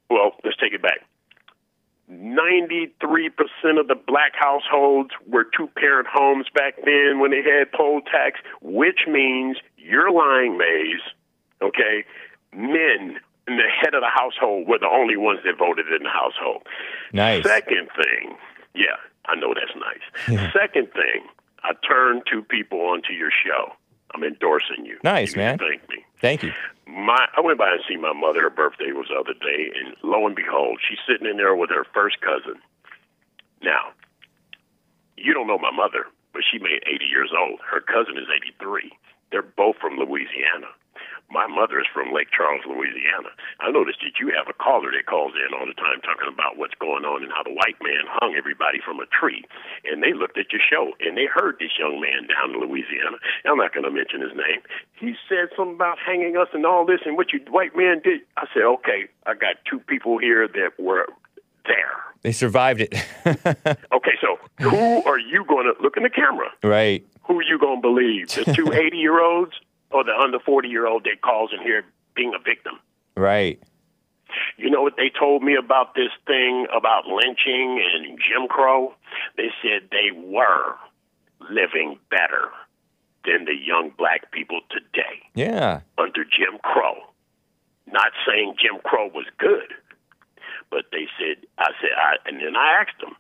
well, 0.10 0.32
let's 0.44 0.58
take 0.58 0.74
it 0.74 0.82
back. 0.82 1.00
93% 2.12 2.92
of 3.80 3.88
the 3.88 3.96
black 4.08 4.34
households 4.36 5.10
were 5.28 5.46
two 5.56 5.68
parent 5.76 6.08
homes 6.08 6.48
back 6.54 6.76
then 6.86 7.20
when 7.20 7.32
they 7.32 7.42
had 7.42 7.72
poll 7.72 8.02
tax, 8.02 8.40
which 8.62 9.02
means 9.08 9.58
you're 9.78 10.12
lying, 10.12 10.58
Maze. 10.58 11.02
Okay? 11.62 12.06
Men 12.54 13.20
in 13.48 13.58
the 13.58 13.70
head 13.70 13.94
of 13.94 14.02
the 14.02 14.12
household 14.14 14.68
were 14.68 14.80
the 14.80 14.90
only 14.90 15.18
ones 15.18 15.40
that 15.46 15.58
voted 15.58 15.88
in 15.88 16.04
the 16.04 16.10
household. 16.10 16.64
Nice. 17.12 17.44
Second 17.44 17.90
thing, 17.96 18.36
yeah, 18.74 18.96
I 19.26 19.36
know 19.36 19.54
that's 19.54 19.76
nice. 19.76 20.52
Second 20.54 20.92
thing, 20.94 21.28
I 21.64 21.74
turned 21.86 22.24
two 22.32 22.42
people 22.44 22.80
onto 22.80 23.14
your 23.14 23.32
show. 23.32 23.74
I'm 24.14 24.24
endorsing 24.24 24.86
you. 24.86 24.98
Nice, 25.04 25.36
you 25.36 25.42
man. 25.42 25.58
Thank 25.58 25.88
me. 25.90 26.06
Thank 26.22 26.44
you. 26.44 26.52
My, 26.88 27.28
I 27.36 27.42
went 27.42 27.58
by 27.60 27.72
and 27.72 27.82
see 27.88 27.98
my 27.98 28.14
mother. 28.14 28.42
Her 28.42 28.50
birthday 28.50 28.92
was 28.92 29.08
the 29.10 29.20
other 29.20 29.34
day, 29.34 29.72
and 29.76 29.96
lo 30.04 30.26
and 30.26 30.36
behold, 30.36 30.80
she's 30.88 31.00
sitting 31.08 31.28
in 31.30 31.38
there 31.38 31.56
with 31.56 31.70
her 31.70 31.86
first 31.94 32.22
cousin. 32.22 32.62
Now, 33.62 33.92
you 35.18 35.34
don't 35.34 35.48
know 35.48 35.58
my 35.60 35.72
mother, 35.72 36.06
but 36.34 36.44
she 36.50 36.60
made 36.60 36.84
80 36.88 37.06
years 37.06 37.32
old. 37.38 37.60
Her 37.70 37.82
cousin 37.82 38.18
is 38.18 38.30
83. 38.34 38.92
They're 39.32 39.42
both 39.42 39.76
from 39.78 39.98
Louisiana. 39.98 40.72
My 41.30 41.46
mother 41.46 41.80
is 41.80 41.88
from 41.94 42.14
Lake 42.16 42.32
Charles, 42.32 42.64
Louisiana. 42.66 43.36
I 43.60 43.70
noticed 43.70 44.00
that 44.00 44.16
you 44.20 44.32
have 44.32 44.48
a 44.48 44.56
caller 44.56 44.92
that 44.96 45.06
calls 45.12 45.34
in 45.36 45.52
all 45.54 45.68
the 45.68 45.76
time 45.76 46.00
talking 46.02 46.32
about 46.32 46.56
what's 46.56 46.74
going 46.80 47.04
on 47.04 47.22
and 47.24 47.32
how 47.36 47.44
the 47.44 47.52
white 47.52 47.76
man 47.84 48.08
hung 48.08 48.36
everybody 48.38 48.80
from 48.80 49.00
a 49.04 49.06
tree. 49.12 49.44
And 49.84 50.02
they 50.02 50.14
looked 50.16 50.38
at 50.40 50.52
your 50.56 50.64
show 50.64 50.96
and 51.04 51.18
they 51.20 51.28
heard 51.28 51.60
this 51.60 51.76
young 51.78 52.00
man 52.00 52.32
down 52.32 52.56
in 52.56 52.64
Louisiana. 52.64 53.20
I'm 53.44 53.58
not 53.60 53.74
going 53.76 53.84
to 53.84 53.92
mention 53.92 54.22
his 54.24 54.32
name. 54.32 54.64
He 54.96 55.16
said 55.28 55.52
something 55.56 55.76
about 55.76 56.00
hanging 56.00 56.38
us 56.38 56.48
and 56.56 56.66
all 56.66 56.86
this 56.88 57.02
and 57.06 57.18
what 57.20 57.34
you 57.36 57.44
white 57.52 57.76
man 57.76 58.00
did. 58.00 58.22
I 58.40 58.48
said, 58.54 58.64
okay, 58.80 59.12
I 59.28 59.36
got 59.36 59.60
two 59.70 59.80
people 59.84 60.18
here 60.20 60.48
that 60.48 60.80
were 60.80 61.08
there. 61.68 61.92
They 62.24 62.32
survived 62.32 62.82
it. 62.82 62.96
Okay, 63.92 64.16
so 64.22 64.38
who 64.62 65.04
are 65.04 65.20
you 65.20 65.44
going 65.46 65.66
to 65.66 65.74
look 65.84 65.98
in 65.98 66.04
the 66.04 66.10
camera? 66.10 66.48
right. 66.64 67.06
Who 67.28 67.40
are 67.40 67.44
you 67.44 67.60
going 67.60 67.78
to 67.78 67.82
believe? 67.82 68.30
The 68.30 68.46
two 68.54 68.72
80 68.88 68.96
year 68.96 69.20
olds 69.22 69.52
or 69.92 70.04
the 70.04 70.12
under 70.14 70.40
40 70.40 70.68
year 70.68 70.88
old 70.88 71.04
that 71.06 71.22
calls 71.22 71.52
in 71.58 71.62
here 71.64 71.84
being 72.16 72.34
a 72.36 72.40
victim? 72.40 72.74
Right. 73.16 73.62
You 74.58 74.70
know 74.70 74.82
what 74.82 74.96
they 74.98 75.10
told 75.10 75.42
me 75.42 75.56
about 75.56 75.96
this 75.96 76.10
thing 76.26 76.68
about 76.76 77.08
lynching 77.08 77.82
and 77.94 78.18
Jim 78.20 78.48
Crow? 78.50 78.94
They 79.38 79.50
said 79.62 79.90
they 79.92 80.12
were 80.14 80.76
living 81.50 81.98
better 82.10 82.50
than 83.26 83.46
the 83.46 83.56
young 83.56 83.92
black 83.98 84.32
people 84.32 84.60
today 84.70 85.22
Yeah. 85.36 85.82
under 85.98 86.24
Jim 86.24 86.60
Crow. 86.64 86.96
Not 87.92 88.12
saying 88.28 88.56
Jim 88.60 88.82
Crow 88.84 89.08
was 89.08 89.26
good, 89.38 89.74
but 90.70 90.86
they 90.92 91.08
said, 91.18 91.46
I 91.58 91.72
said, 91.80 91.92
I, 91.98 92.16
and 92.30 92.40
then 92.42 92.56
I 92.56 92.82
asked 92.82 93.00
them, 93.00 93.16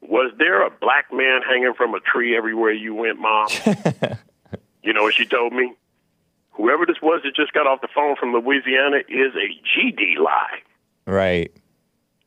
was 0.00 0.32
there 0.38 0.66
a 0.66 0.70
black 0.70 1.12
man 1.12 1.42
hanging 1.42 1.74
from 1.76 1.94
a 1.94 2.00
tree 2.00 2.36
everywhere 2.36 2.72
you 2.72 2.94
went, 2.94 3.18
Mom? 3.20 3.48
you 4.82 4.92
know 4.92 5.02
what 5.04 5.14
she 5.14 5.24
told 5.26 5.52
me? 5.52 5.72
Whoever 6.56 6.86
this 6.86 6.96
was 7.02 7.22
that 7.24 7.34
just 7.34 7.52
got 7.52 7.66
off 7.66 7.80
the 7.80 7.88
phone 7.94 8.16
from 8.16 8.32
Louisiana 8.32 8.98
is 9.08 9.34
a 9.34 9.48
GD 9.66 10.18
lie. 10.18 10.62
Right. 11.06 11.52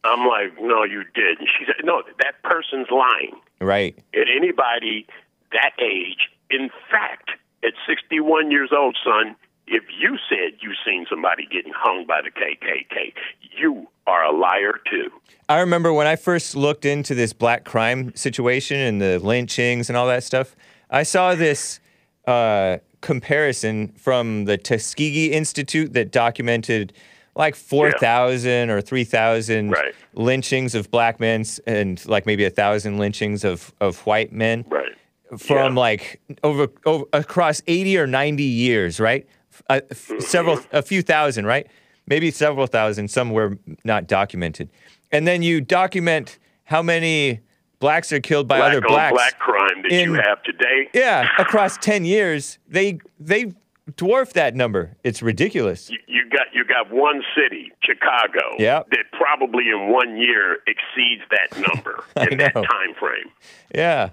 I'm 0.03 0.27
like, 0.27 0.61
no, 0.61 0.83
you 0.83 1.03
didn't. 1.15 1.49
She 1.57 1.65
said, 1.65 1.83
no, 1.83 2.03
that 2.19 2.41
person's 2.43 2.87
lying. 2.91 3.39
Right. 3.59 3.97
At 4.13 4.27
anybody 4.33 5.07
that 5.51 5.71
age, 5.81 6.29
in 6.49 6.69
fact, 6.89 7.31
at 7.63 7.73
61 7.87 8.51
years 8.51 8.69
old, 8.77 8.97
son, 9.03 9.35
if 9.67 9.83
you 9.99 10.17
said 10.29 10.59
you 10.61 10.71
seen 10.85 11.05
somebody 11.09 11.45
getting 11.51 11.73
hung 11.75 12.05
by 12.05 12.21
the 12.21 12.29
KKK, 12.29 13.13
you 13.57 13.87
are 14.05 14.23
a 14.23 14.31
liar 14.31 14.79
too. 14.89 15.09
I 15.49 15.59
remember 15.59 15.91
when 15.91 16.07
I 16.07 16.15
first 16.15 16.55
looked 16.55 16.85
into 16.85 17.13
this 17.13 17.33
black 17.33 17.65
crime 17.65 18.15
situation 18.15 18.79
and 18.79 19.01
the 19.01 19.19
lynchings 19.19 19.89
and 19.89 19.97
all 19.97 20.07
that 20.07 20.23
stuff, 20.23 20.55
I 20.89 21.03
saw 21.03 21.35
this 21.35 21.79
uh, 22.25 22.77
comparison 23.01 23.89
from 23.97 24.45
the 24.45 24.57
Tuskegee 24.57 25.31
Institute 25.31 25.93
that 25.93 26.11
documented 26.11 26.93
like 27.35 27.55
4,000 27.55 28.69
or 28.71 28.81
3,000 28.81 29.69
Right. 29.69 29.93
lynchings 30.13 30.73
of 30.73 30.89
black 30.89 31.19
men 31.19 31.45
and 31.67 32.03
like 32.07 32.25
maybe 32.25 32.43
a 32.45 32.49
thousand 32.49 32.97
lynchings 32.97 33.43
of, 33.43 33.73
of 33.79 33.99
white 34.07 34.31
men 34.33 34.65
Right. 34.67 34.93
from 35.37 35.73
Yeah. 35.75 35.79
like 35.81 36.19
over, 36.43 36.67
over 36.85 37.05
across 37.13 37.61
80 37.67 37.97
or 37.97 38.07
90 38.07 38.43
years, 38.43 38.99
right? 38.99 39.27
Uh, 39.69 39.81
f- 39.91 40.11
several, 40.19 40.59
a 40.71 40.81
few 40.81 41.01
thousand, 41.01 41.45
right? 41.45 41.67
Maybe 42.07 42.31
several 42.31 42.65
thousand, 42.67 43.09
some 43.09 43.31
were 43.31 43.57
not 43.83 44.07
documented. 44.07 44.69
And 45.11 45.27
then 45.27 45.43
you 45.43 45.61
document 45.61 46.39
how 46.63 46.81
many 46.81 47.41
blacks 47.79 48.11
are 48.11 48.19
killed 48.19 48.47
by 48.47 48.57
Black 48.57 48.71
other 48.71 48.81
blacks. 48.81 49.13
black 49.13 49.39
crime 49.39 49.81
that 49.83 49.91
you 49.91 50.15
in- 50.15 50.19
have 50.21 50.41
today. 50.43 50.89
Yeah, 50.93 51.27
across 51.37 51.77
10 51.77 52.05
years, 52.05 52.59
they 52.67 52.99
they 53.19 53.53
dwarf 53.91 54.33
that 54.33 54.55
number. 54.55 54.95
It's 55.03 55.21
ridiculous. 55.21 55.89
You, 55.89 55.97
you 56.07 56.29
got 56.29 56.47
you 56.53 56.63
got 56.65 56.91
one 56.91 57.23
city, 57.35 57.71
Chicago, 57.83 58.55
Yep. 58.59 58.89
that 58.91 59.05
probably 59.13 59.69
in 59.69 59.91
one 59.91 60.17
year 60.17 60.57
exceeds 60.67 61.21
that 61.31 61.57
number 61.73 62.03
in 62.31 62.37
that 62.39 62.53
time 62.53 62.93
frame. 62.99 63.31
Yeah. 63.73 64.09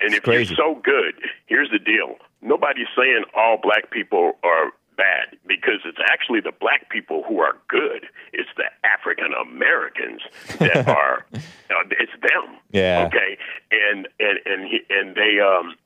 And 0.00 0.14
if 0.14 0.22
crazy. 0.22 0.54
you're 0.56 0.74
so 0.74 0.80
good, 0.82 1.14
here's 1.46 1.70
the 1.70 1.78
deal. 1.80 2.16
Nobody's 2.40 2.86
saying 2.96 3.24
all 3.34 3.58
black 3.60 3.90
people 3.90 4.32
are 4.44 4.70
bad 4.98 5.38
because 5.46 5.80
it's 5.86 5.98
actually 6.10 6.40
the 6.40 6.52
black 6.52 6.90
people 6.90 7.22
who 7.26 7.38
are 7.40 7.54
good. 7.68 8.06
It's 8.34 8.50
the 8.56 8.68
African 8.84 9.32
Americans 9.32 10.20
that 10.58 10.88
are 11.00 11.24
uh, 11.32 11.84
it's 11.90 12.12
them. 12.20 12.58
Yeah. 12.72 13.06
Okay. 13.06 13.38
And 13.70 14.08
and 14.20 14.38
and 14.44 14.70
and 14.90 15.16
they 15.16 15.38
um 15.40 15.76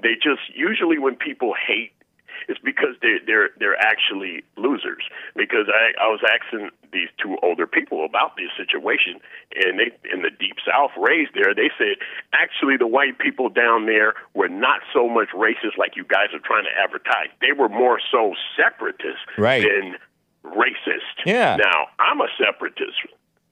they 0.00 0.14
just 0.14 0.54
usually 0.54 0.98
when 0.98 1.16
people 1.16 1.54
hate 1.54 1.92
It's 2.48 2.60
because 2.64 2.94
they're 3.02 3.20
they're 3.26 3.50
they're 3.58 3.76
actually 3.80 4.42
losers. 4.56 5.02
Because 5.36 5.66
I 5.68 5.92
I 6.02 6.08
was 6.08 6.20
asking 6.24 6.70
these 6.92 7.08
two 7.22 7.36
older 7.42 7.66
people 7.66 8.04
about 8.04 8.36
this 8.36 8.48
situation, 8.56 9.20
and 9.56 9.78
they 9.78 9.90
in 10.12 10.22
the 10.22 10.30
deep 10.30 10.56
South 10.66 10.90
raised 10.96 11.32
there, 11.34 11.54
they 11.54 11.70
said 11.76 11.96
actually 12.32 12.76
the 12.76 12.86
white 12.86 13.18
people 13.18 13.48
down 13.50 13.86
there 13.86 14.14
were 14.34 14.48
not 14.48 14.80
so 14.92 15.08
much 15.08 15.28
racist 15.34 15.76
like 15.76 15.96
you 15.96 16.04
guys 16.04 16.28
are 16.32 16.40
trying 16.40 16.64
to 16.64 16.72
advertise. 16.82 17.28
They 17.40 17.52
were 17.52 17.68
more 17.68 18.00
so 18.10 18.34
separatist 18.56 19.20
Right. 19.36 19.62
than 19.62 19.96
racist. 20.44 21.24
Yeah. 21.26 21.56
Now 21.56 21.86
I'm 21.98 22.20
a 22.20 22.28
separatist. 22.38 22.96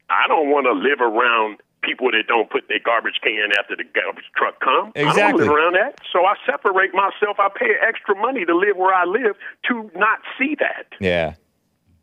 I 0.09 0.27
don't 0.29 0.51
want 0.51 0.67
to 0.67 0.73
live 0.73 1.01
around 1.01 1.59
people 1.87 2.11
that 2.11 2.25
don't 2.27 2.51
put 2.51 2.69
their 2.69 2.81
garbage 2.85 3.21
can 3.23 3.51
after 3.59 3.77
the 3.77 3.85
garbage 3.95 4.25
truck 4.37 4.59
come. 4.61 4.93
I 4.97 5.15
don't 5.15 5.37
live 5.39 5.49
around 5.49 5.75
that. 5.75 6.01
So 6.13 6.27
I 6.27 6.35
separate 6.45 6.93
myself. 6.93 7.39
I 7.39 7.49
pay 7.55 7.71
extra 7.87 8.17
money 8.17 8.45
to 8.45 8.55
live 8.55 8.77
where 8.77 8.93
I 8.95 9.05
live 9.05 9.37
to 9.69 9.91
not 9.97 10.19
see 10.39 10.57
that. 10.59 10.87
Yeah. 11.01 11.35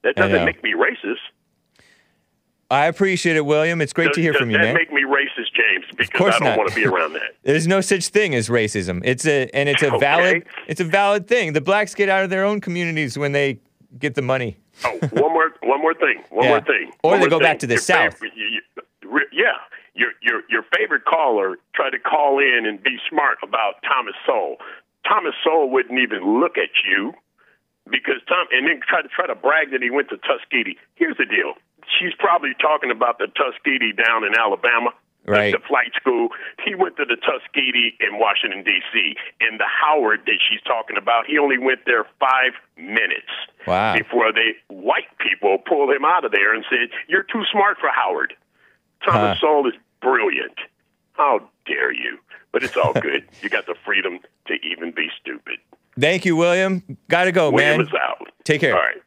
That 0.04 0.16
doesn't 0.16 0.46
make 0.46 0.64
me 0.64 0.74
racist. 0.74 1.20
I 2.72 2.88
appreciate 2.88 3.36
it, 3.36 3.46
William. 3.46 3.82
It's 3.82 3.94
great 3.94 4.08
does, 4.08 4.16
to 4.16 4.22
hear 4.22 4.34
from 4.34 4.50
you, 4.50 4.58
that 4.58 4.64
man. 4.64 4.74
make 4.74 4.92
me 4.92 5.04
racist, 5.04 5.54
James? 5.54 5.86
Because 5.96 6.10
course 6.20 6.36
I 6.36 6.40
don't 6.40 6.48
not. 6.50 6.58
want 6.58 6.70
to 6.70 6.76
be 6.76 6.86
around 6.86 7.14
that. 7.14 7.36
There's 7.44 7.68
no 7.68 7.82
such 7.82 8.08
thing 8.08 8.34
as 8.34 8.50
racism. 8.50 9.02
It's 9.06 9.28
a 9.28 9.48
and 9.54 9.70
it's 9.70 9.84
a 9.84 9.88
Okay. 9.94 10.00
valid 10.00 10.46
it's 10.68 10.82
a 10.82 10.86
valid 10.86 11.28
thing. 11.28 11.54
The 11.54 11.62
blacks 11.62 11.94
get 11.94 12.10
out 12.10 12.24
of 12.24 12.30
their 12.32 12.46
own 12.46 12.62
communities 12.62 13.16
when 13.18 13.32
they 13.32 13.60
get 14.00 14.16
the 14.16 14.24
money. 14.24 14.58
Oh, 14.84 14.98
one 15.12 15.34
more, 15.34 15.52
one 15.62 15.82
more 15.82 15.94
thing. 15.94 16.24
One 16.32 16.44
Yeah. 16.46 16.50
more 16.50 16.62
thing. 16.62 16.92
Or 17.04 17.12
One 17.12 17.20
they 17.22 17.28
go 17.28 17.38
thing. 17.38 17.46
back 17.46 17.60
to 17.60 17.68
the 17.68 17.76
Your 17.76 17.82
South. 17.82 18.14
favorite- 18.14 18.32
you- 18.36 18.46
you- 18.48 18.62
yeah, 19.32 19.58
your 19.94 20.12
your 20.22 20.42
your 20.50 20.64
favorite 20.76 21.06
caller 21.06 21.58
tried 21.76 21.92
to 21.92 22.00
call 22.00 22.40
in 22.40 22.66
and 22.66 22.82
be 22.82 22.98
smart 23.10 23.38
about 23.44 23.76
Thomas 23.84 24.16
Sowell. 24.26 24.58
Thomas 25.08 25.34
Sowell 25.44 25.70
wouldn't 25.70 26.00
even 26.00 26.40
look 26.40 26.58
at 26.58 26.72
you 26.88 27.14
because 27.90 28.22
Tom, 28.28 28.48
and 28.52 28.68
then 28.68 28.80
try 28.88 29.02
to 29.02 29.08
try 29.10 29.28
to 29.28 29.36
brag 29.36 29.72
that 29.72 29.82
he 29.82 29.90
went 29.90 30.10
to 30.10 30.18
Tuskegee. 30.18 30.78
Here's 30.96 31.18
the 31.18 31.26
deal: 31.26 31.54
she's 32.00 32.14
probably 32.18 32.54
talking 32.60 32.92
about 32.92 33.18
the 33.20 33.28
Tuskegee 33.28 33.94
down 33.94 34.24
in 34.24 34.34
Alabama. 34.38 34.92
the- 34.92 35.32
Right. 35.32 35.54
The, 35.54 35.60
flight 35.66 35.94
school. 35.96 36.30
He 36.68 36.76
went 36.76 36.98
to 36.98 37.06
the 37.06 37.16
Tuskegee 37.16 37.96
in 38.02 38.20
Washington 38.20 38.62
D.C. 38.62 39.16
and 39.40 39.58
the 39.58 39.64
Howard 39.66 40.20
that 40.26 40.36
she's 40.50 40.60
talking 40.68 40.98
about. 40.98 41.28
He 41.28 41.38
only 41.40 41.58
went 41.58 41.86
there 41.86 42.04
five 42.20 42.52
minutes 42.76 43.32
Wow. 43.66 43.96
before 43.96 44.34
they 44.34 44.60
white 44.68 45.08
people 45.20 45.60
pulled 45.60 45.92
him 45.96 46.04
out 46.04 46.26
of 46.26 46.34
there 46.34 46.54
and 46.54 46.66
said, 46.70 46.90
"You're 47.08 47.24
too 47.24 47.44
smart 47.54 47.78
for 47.80 47.88
Howard." 47.88 48.36
Thomas 49.06 49.38
Huh. 49.40 49.48
Sowell 49.48 49.68
is 49.68 49.74
brilliant. 50.02 50.58
How 51.14 51.40
dare 51.66 51.92
you? 51.94 52.18
But 52.52 52.64
it's 52.64 52.78
all 52.78 52.94
good. 53.02 53.28
you 53.42 53.50
got 53.50 53.66
the 53.66 53.76
freedom 53.86 54.20
to 54.48 54.54
even 54.66 54.92
be 54.92 55.08
stupid. 55.22 55.58
Thank 56.00 56.26
you, 56.26 56.36
William. 56.36 56.98
Gotta 57.08 57.32
go, 57.32 57.52
William 57.52 57.78
man. 57.78 57.88
is 57.88 57.94
out. 57.94 58.28
Take 58.44 58.62
care. 58.62 58.74
All 58.76 58.82
right. 58.82 58.98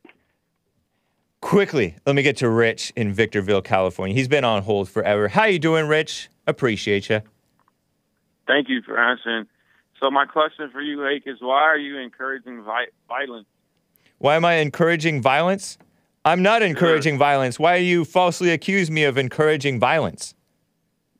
Quickly, 1.40 1.96
let 2.06 2.16
me 2.16 2.22
get 2.22 2.36
to 2.38 2.48
Rich 2.48 2.92
in 2.96 3.12
Victorville, 3.12 3.62
California. 3.62 4.14
He's 4.16 4.28
been 4.28 4.44
on 4.44 4.62
hold 4.62 4.88
forever. 4.88 5.28
How 5.28 5.44
you 5.44 5.58
doing, 5.58 5.86
Rich? 5.86 6.28
Appreciate 6.46 7.08
you. 7.08 7.20
Thank 8.46 8.68
you 8.68 8.82
for 8.82 8.98
answering. 8.98 9.46
So 10.00 10.10
my 10.10 10.24
question 10.26 10.70
for 10.70 10.80
you, 10.80 11.02
Hake, 11.04 11.22
is 11.26 11.36
why 11.40 11.62
are 11.62 11.76
you 11.78 11.98
encouraging 11.98 12.62
vi- 12.62 12.86
violence? 13.08 13.46
Why 14.18 14.36
am 14.36 14.44
I 14.44 14.54
encouraging 14.54 15.20
violence? 15.22 15.78
I'm 16.26 16.42
not 16.42 16.60
encouraging 16.60 17.18
violence. 17.18 17.56
Why 17.56 17.76
you 17.76 18.04
falsely 18.04 18.50
accuse 18.50 18.90
me 18.90 19.04
of 19.04 19.16
encouraging 19.16 19.78
violence? 19.78 20.34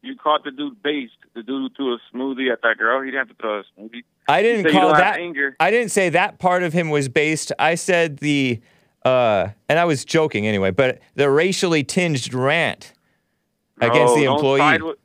You 0.03 0.17
caught 0.17 0.43
the 0.43 0.51
dude 0.51 0.83
based. 0.83 1.13
The 1.35 1.45
dude 1.45 1.77
threw 1.77 1.95
a 1.95 1.99
smoothie 2.13 2.53
at 2.53 2.61
that 2.63 2.77
girl. 2.77 3.01
He 3.03 3.13
didn't 3.13 3.29
have 3.29 3.37
to 3.37 3.41
throw 3.41 3.61
a 3.61 3.65
smoothie. 3.79 4.03
I 4.29 4.43
didn't 4.43 4.73
call 4.73 4.93
that. 4.93 5.19
anger. 5.21 5.55
I 5.61 5.71
didn't 5.71 5.93
say 5.93 6.09
that 6.11 6.41
part 6.41 6.65
of 6.65 6.73
him 6.73 6.91
was 6.91 7.09
based. 7.09 7.53
I 7.59 7.77
said 7.77 8.19
the, 8.19 8.61
uh, 9.05 9.49
and 9.69 9.79
I 9.79 9.85
was 9.85 10.05
joking 10.05 10.45
anyway, 10.45 10.73
but 10.73 10.99
the 11.15 11.31
racially 11.31 11.85
tinged 11.85 12.35
rant 12.35 12.93
against 13.81 14.15
No, 14.15 14.19
the 14.19 14.25
don't 14.25 14.35
employee. 14.37 14.59
Side 14.59 14.83
with, 14.83 14.99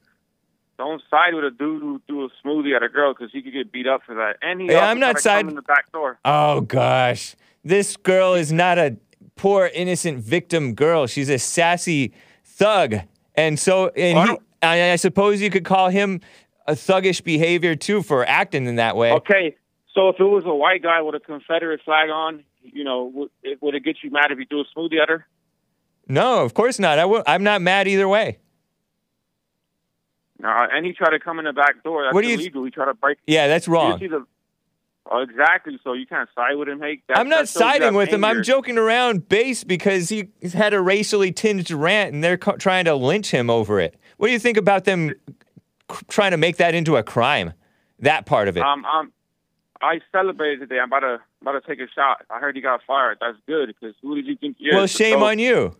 don't 0.79 1.01
side 1.11 1.35
with 1.35 1.43
a 1.45 1.51
dude 1.51 1.81
who 1.83 2.01
threw 2.07 2.25
a 2.25 2.29
smoothie 2.43 2.75
at 2.75 2.81
a 2.81 2.89
girl 2.89 3.13
because 3.13 3.31
he 3.31 3.43
could 3.43 3.53
get 3.53 3.71
beat 3.71 3.85
up 3.85 4.01
for 4.03 4.15
that. 4.15 4.37
And 4.41 4.61
he 4.61 4.67
Yeah, 4.71 4.89
I'm 4.89 4.99
not 4.99 5.19
side- 5.19 5.45
in 5.47 5.53
the 5.53 5.61
back 5.61 5.91
door. 5.91 6.17
Oh 6.25 6.61
gosh, 6.61 7.35
this 7.63 7.95
girl 7.97 8.33
is 8.33 8.51
not 8.51 8.79
a 8.79 8.95
poor 9.41 9.71
innocent 9.73 10.19
victim 10.19 10.75
girl. 10.75 11.07
She's 11.07 11.27
a 11.27 11.39
sassy 11.39 12.13
thug, 12.45 12.93
and 13.33 13.57
so 13.59 13.87
and 13.97 14.29
he, 14.29 14.37
I, 14.61 14.91
I 14.91 14.95
suppose 14.97 15.41
you 15.41 15.49
could 15.49 15.65
call 15.65 15.89
him 15.89 16.21
a 16.67 16.73
thuggish 16.73 17.23
behavior 17.23 17.75
too 17.75 18.03
for 18.03 18.23
acting 18.27 18.67
in 18.67 18.75
that 18.75 18.95
way. 18.95 19.11
Okay, 19.13 19.55
so 19.95 20.09
if 20.09 20.19
it 20.19 20.23
was 20.25 20.43
a 20.45 20.53
white 20.53 20.83
guy 20.83 21.01
with 21.01 21.15
a 21.15 21.19
Confederate 21.19 21.81
flag 21.83 22.11
on, 22.11 22.43
you 22.61 22.83
know, 22.83 23.05
would 23.15 23.29
it, 23.41 23.59
would 23.63 23.73
it 23.73 23.83
get 23.83 23.97
you 24.03 24.11
mad 24.11 24.31
if 24.31 24.37
you 24.37 24.45
threw 24.45 24.61
a 24.61 24.65
smoothie 24.77 25.01
at 25.01 25.09
her? 25.09 25.25
No, 26.07 26.43
of 26.45 26.53
course 26.53 26.77
not. 26.77 26.99
I 26.99 27.03
w- 27.03 27.23
I'm 27.25 27.41
not 27.43 27.63
mad 27.63 27.87
either 27.87 28.07
way. 28.07 28.37
No, 30.39 30.49
and 30.71 30.85
he 30.85 30.93
tried 30.93 31.11
to 31.11 31.19
come 31.19 31.39
in 31.39 31.45
the 31.45 31.53
back 31.53 31.83
door. 31.83 32.03
That's 32.03 32.13
What 32.13 32.21
do 32.21 32.27
you- 32.27 32.35
illegal. 32.35 32.63
he 32.63 32.69
tried 32.69 32.85
to 32.85 32.93
break. 32.93 33.17
Yeah, 33.25 33.47
that's 33.47 33.65
You 33.65 33.73
wrong. 33.73 33.99
Oh, 35.09 35.21
exactly. 35.21 35.79
So 35.83 35.93
you 35.93 36.05
can't 36.05 36.29
side 36.35 36.55
with 36.55 36.67
him. 36.67 36.79
That, 36.79 36.97
I'm 37.15 37.29
not 37.29 37.41
you 37.41 37.45
siding 37.47 37.93
with 37.93 38.09
him. 38.09 38.23
I'm 38.23 38.43
joking 38.43 38.77
around 38.77 39.29
base 39.29 39.63
because 39.63 40.09
he 40.09 40.29
had 40.53 40.73
a 40.73 40.81
racially 40.81 41.31
tinged 41.31 41.71
rant 41.71 42.13
and 42.13 42.23
they're 42.23 42.37
co- 42.37 42.57
trying 42.57 42.85
to 42.85 42.95
lynch 42.95 43.31
him 43.31 43.49
over 43.49 43.79
it. 43.79 43.95
What 44.17 44.27
do 44.27 44.33
you 44.33 44.39
think 44.39 44.57
about 44.57 44.83
them 44.85 45.13
c- 45.91 45.97
trying 46.07 46.31
to 46.31 46.37
make 46.37 46.57
that 46.57 46.75
into 46.75 46.97
a 46.97 47.03
crime? 47.03 47.53
That 47.99 48.25
part 48.25 48.47
of 48.47 48.57
it. 48.57 48.63
Um, 48.63 48.83
um, 48.85 49.11
I 49.81 49.99
celebrated 50.11 50.59
today. 50.59 50.79
I'm 50.79 50.89
about 50.89 50.99
to 51.01 51.19
about 51.41 51.53
to 51.53 51.61
take 51.61 51.79
a 51.79 51.87
shot. 51.93 52.23
I 52.29 52.39
heard 52.39 52.55
he 52.55 52.61
got 52.61 52.81
fired. 52.85 53.17
That's 53.21 53.37
good 53.47 53.67
because 53.67 53.95
who 54.01 54.15
did 54.15 54.27
you 54.27 54.35
think 54.35 54.57
is? 54.59 54.73
well, 54.73 54.87
shame 54.87 55.19
So, 55.19 55.25
on 55.25 55.39
you. 55.39 55.75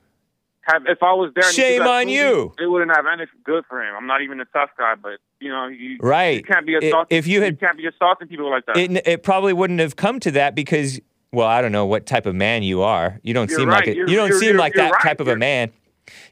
Have, 0.64 0.84
if 0.88 1.02
I 1.02 1.14
was 1.14 1.32
there, 1.34 1.52
Shame 1.52 1.82
on 1.82 2.08
you. 2.08 2.54
It 2.60 2.68
wouldn't 2.68 2.92
have 2.96 3.06
anything 3.08 3.40
good 3.44 3.64
for 3.68 3.82
him. 3.82 3.96
I'm 3.98 4.06
not 4.06 4.22
even 4.22 4.40
a 4.40 4.46
tough 4.46 4.70
guy, 4.78 4.94
but 5.02 5.14
you 5.40 5.50
know, 5.50 5.68
you, 5.68 5.98
Right. 6.00 6.38
You 6.38 6.44
can't 6.44 6.66
be 6.68 6.76
assaulting. 6.76 7.18
if 7.18 7.26
you 7.28 7.42
had- 7.42 7.60
can't 7.60 7.78
be 7.78 7.88
assaulting 7.88 8.28
people 8.28 8.50
like 8.50 8.66
that. 8.68 8.78
It, 8.78 9.08
it 9.08 9.24
probably 9.24 9.54
wouldn't 9.54 9.80
have 9.80 9.96
come 9.96 10.20
to 10.20 10.32
that 10.32 10.54
because, 10.54 11.00
well, 11.32 11.48
I 11.48 11.62
don't 11.64 11.72
know 11.72 11.88
what 11.88 12.06
type 12.06 12.28
of 12.28 12.36
man 12.36 12.62
you 12.62 12.84
are. 12.84 13.20
You 13.24 13.34
don't 13.34 13.50
You're 13.50 13.60
seem 13.60 13.70
right. 13.70 13.88
like 13.88 13.88
a, 13.88 13.96
You're- 13.98 14.16
don't 14.16 14.34
seem 14.34 14.56
like 14.58 14.74
that 14.76 14.92
right. 14.92 15.02
type 15.02 15.20
of 15.20 15.28
a 15.28 15.36
man. 15.36 15.72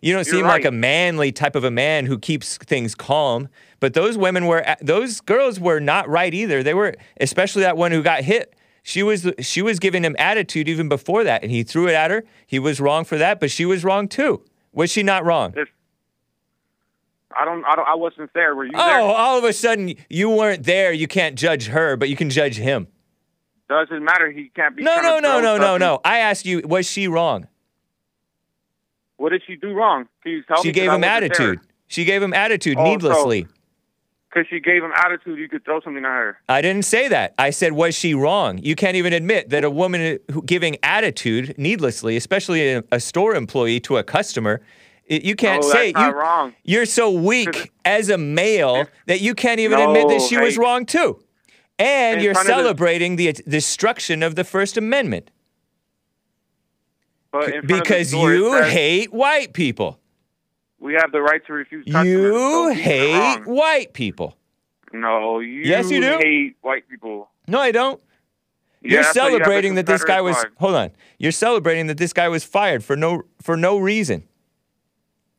You 0.02 0.14
don't 0.14 0.26
seem 0.26 0.46
like 0.46 0.66
a 0.66 0.72
manly 0.72 1.32
type 1.32 1.56
of 1.56 1.64
a 1.64 1.72
man 1.72 2.06
who 2.06 2.20
keeps 2.20 2.58
things 2.58 2.94
calm. 2.96 3.48
But 3.80 3.94
those 3.94 4.18
women 4.18 4.46
were, 4.46 4.68
uh, 4.68 4.76
those 4.82 5.22
girls 5.22 5.60
were 5.60 5.80
not 5.80 6.08
right 6.10 6.34
either. 6.34 6.62
They 6.64 6.74
were, 6.74 6.96
especially 7.20 7.62
that 7.64 7.78
one 7.78 7.92
who 7.92 8.04
got 8.04 8.24
hit. 8.24 8.54
She 8.84 9.04
was, 9.04 9.28
she 9.40 9.62
was 9.62 9.78
giving 9.80 10.04
him 10.04 10.16
attitude 10.18 10.68
even 10.70 10.90
before 10.90 11.24
that, 11.24 11.44
and 11.44 11.52
he 11.52 11.64
threw 11.64 11.88
it 11.88 11.94
at 11.94 12.10
her. 12.12 12.24
He 12.48 12.60
was 12.60 12.80
wrong 12.80 13.06
for 13.06 13.18
that, 13.18 13.40
but 13.40 13.52
she 13.52 13.66
was 13.66 13.84
wrong 13.84 14.08
too. 14.08 14.44
Was 14.72 14.90
she 14.92 15.04
not 15.04 15.24
wrong? 15.26 15.54
If- 15.56 15.70
I 17.40 17.46
don't. 17.46 17.64
I 17.66 17.76
don't. 17.76 17.88
I 17.88 17.94
wasn't 17.96 18.32
there. 18.34 18.56
Were 18.56 18.66
you 18.66 18.72
Oh, 18.74 18.86
there? 18.88 19.00
all 19.02 19.38
of 19.38 19.44
a 19.44 19.54
sudden 19.54 19.94
you 20.10 20.30
weren't 20.32 20.64
there. 20.64 20.92
You 20.92 21.08
can't 21.08 21.36
judge 21.38 21.68
her, 21.68 21.96
but 21.96 22.10
you 22.10 22.16
can 22.16 22.30
judge 22.32 22.56
him. 22.58 22.88
Doesn't 23.70 24.04
matter. 24.04 24.32
He 24.32 24.50
can't 24.56 24.76
be. 24.76 24.82
No, 24.82 24.96
no, 25.02 25.20
no, 25.20 25.40
no, 25.40 25.58
no, 25.58 25.78
no. 25.78 26.02
I 26.04 26.18
asked 26.20 26.46
you, 26.48 26.62
was 26.66 26.90
she 26.90 27.08
wrong? 27.08 27.48
What 29.18 29.30
did 29.30 29.44
she 29.46 29.56
do 29.58 29.74
wrong? 29.74 30.08
Can 30.24 30.32
you 30.32 30.44
tell 30.44 30.62
She 30.64 30.70
me? 30.70 30.74
gave 30.74 30.92
him 30.92 31.04
attitude. 31.04 31.60
She 31.88 32.04
gave 32.04 32.24
him 32.24 32.34
attitude 32.34 32.78
Oh, 32.80 32.84
so- 32.86 32.90
needlessly. 32.92 33.48
Because 34.30 34.48
she 34.48 34.60
gave 34.60 34.84
him 34.84 34.92
attitude, 34.96 35.40
you 35.40 35.50
could 35.50 35.66
throw 35.66 35.82
something 35.82 36.06
at 36.06 36.10
her. 36.10 36.38
I 36.48 36.62
didn't 36.62 36.86
say 36.86 37.08
that. 37.08 37.34
I 37.40 37.50
said, 37.50 37.72
was 37.74 37.96
she 37.96 38.14
wrong? 38.14 38.60
You 38.60 38.76
can't 38.76 38.96
even 38.96 39.12
admit 39.12 39.50
that 39.50 39.64
a 39.64 39.72
woman 39.72 40.20
giving 40.46 40.78
attitude 40.84 41.58
needlessly, 41.58 42.16
especially 42.16 42.74
a, 42.74 42.84
a 42.92 43.00
store 43.00 43.34
employee 43.34 43.80
to 43.82 43.98
a 43.98 44.04
customer, 44.04 44.62
you 45.08 45.36
can't 45.36 45.64
No, 45.64 45.70
say 45.70 45.92
that's 45.92 45.96
not 46.04 46.14
you, 46.14 46.20
wrong. 46.20 46.54
you're 46.64 46.86
so 46.86 47.10
weak 47.10 47.72
as 47.86 48.10
a 48.10 48.18
male 48.20 48.86
that 49.08 49.22
you 49.22 49.34
can't 49.34 49.60
even 49.60 49.80
admit 49.80 50.08
that 50.08 50.20
No, 50.20 50.28
she 50.28 50.38
was 50.38 50.56
wrong 50.60 50.86
too. 50.86 51.24
And 51.80 52.22
you're 52.22 52.32
of 52.34 52.38
the- 52.38 52.44
celebrating 52.44 53.16
the 53.16 53.34
destruction 53.34 54.22
of 54.22 54.36
the 54.36 54.44
First 54.44 54.78
Amendment 54.78 55.32
But 57.32 57.46
in 57.46 57.50
front 57.52 57.56
of 57.64 57.68
the 57.68 57.74
because 57.82 58.14
you 58.14 58.62
hate 58.64 59.12
white 59.12 59.54
people. 59.54 59.99
We 60.80 60.94
have 60.94 61.12
the 61.12 61.22
right 61.22 61.46
to 61.48 61.54
refuse. 61.54 61.86
You 61.88 62.70
hate 62.70 63.46
white 63.46 63.94
people. 63.94 64.36
No, 64.92 65.40
you. 65.40 65.62
Yes, 65.62 65.92
you 65.92 66.02
do. 66.02 66.18
Hate 66.18 66.56
white 66.62 66.88
people. 66.90 67.30
No, 67.48 67.60
I 67.60 67.72
don't. 67.72 68.02
Yeah, 68.82 68.92
You're 68.92 69.02
why 69.02 69.08
you 69.08 69.14
celebrating 69.14 69.76
that 69.76 69.86
this 69.86 70.04
guy 70.04 70.22
was 70.22 70.38
hold 70.58 70.76
on. 70.76 70.92
You're 71.18 71.32
celebrating 71.34 71.88
that 71.88 71.98
this 71.98 72.14
guy 72.14 72.30
was 72.30 72.44
fired 72.44 72.84
for 72.84 72.96
no 72.96 73.24
for 73.42 73.58
no 73.58 73.78
reason. 73.78 74.24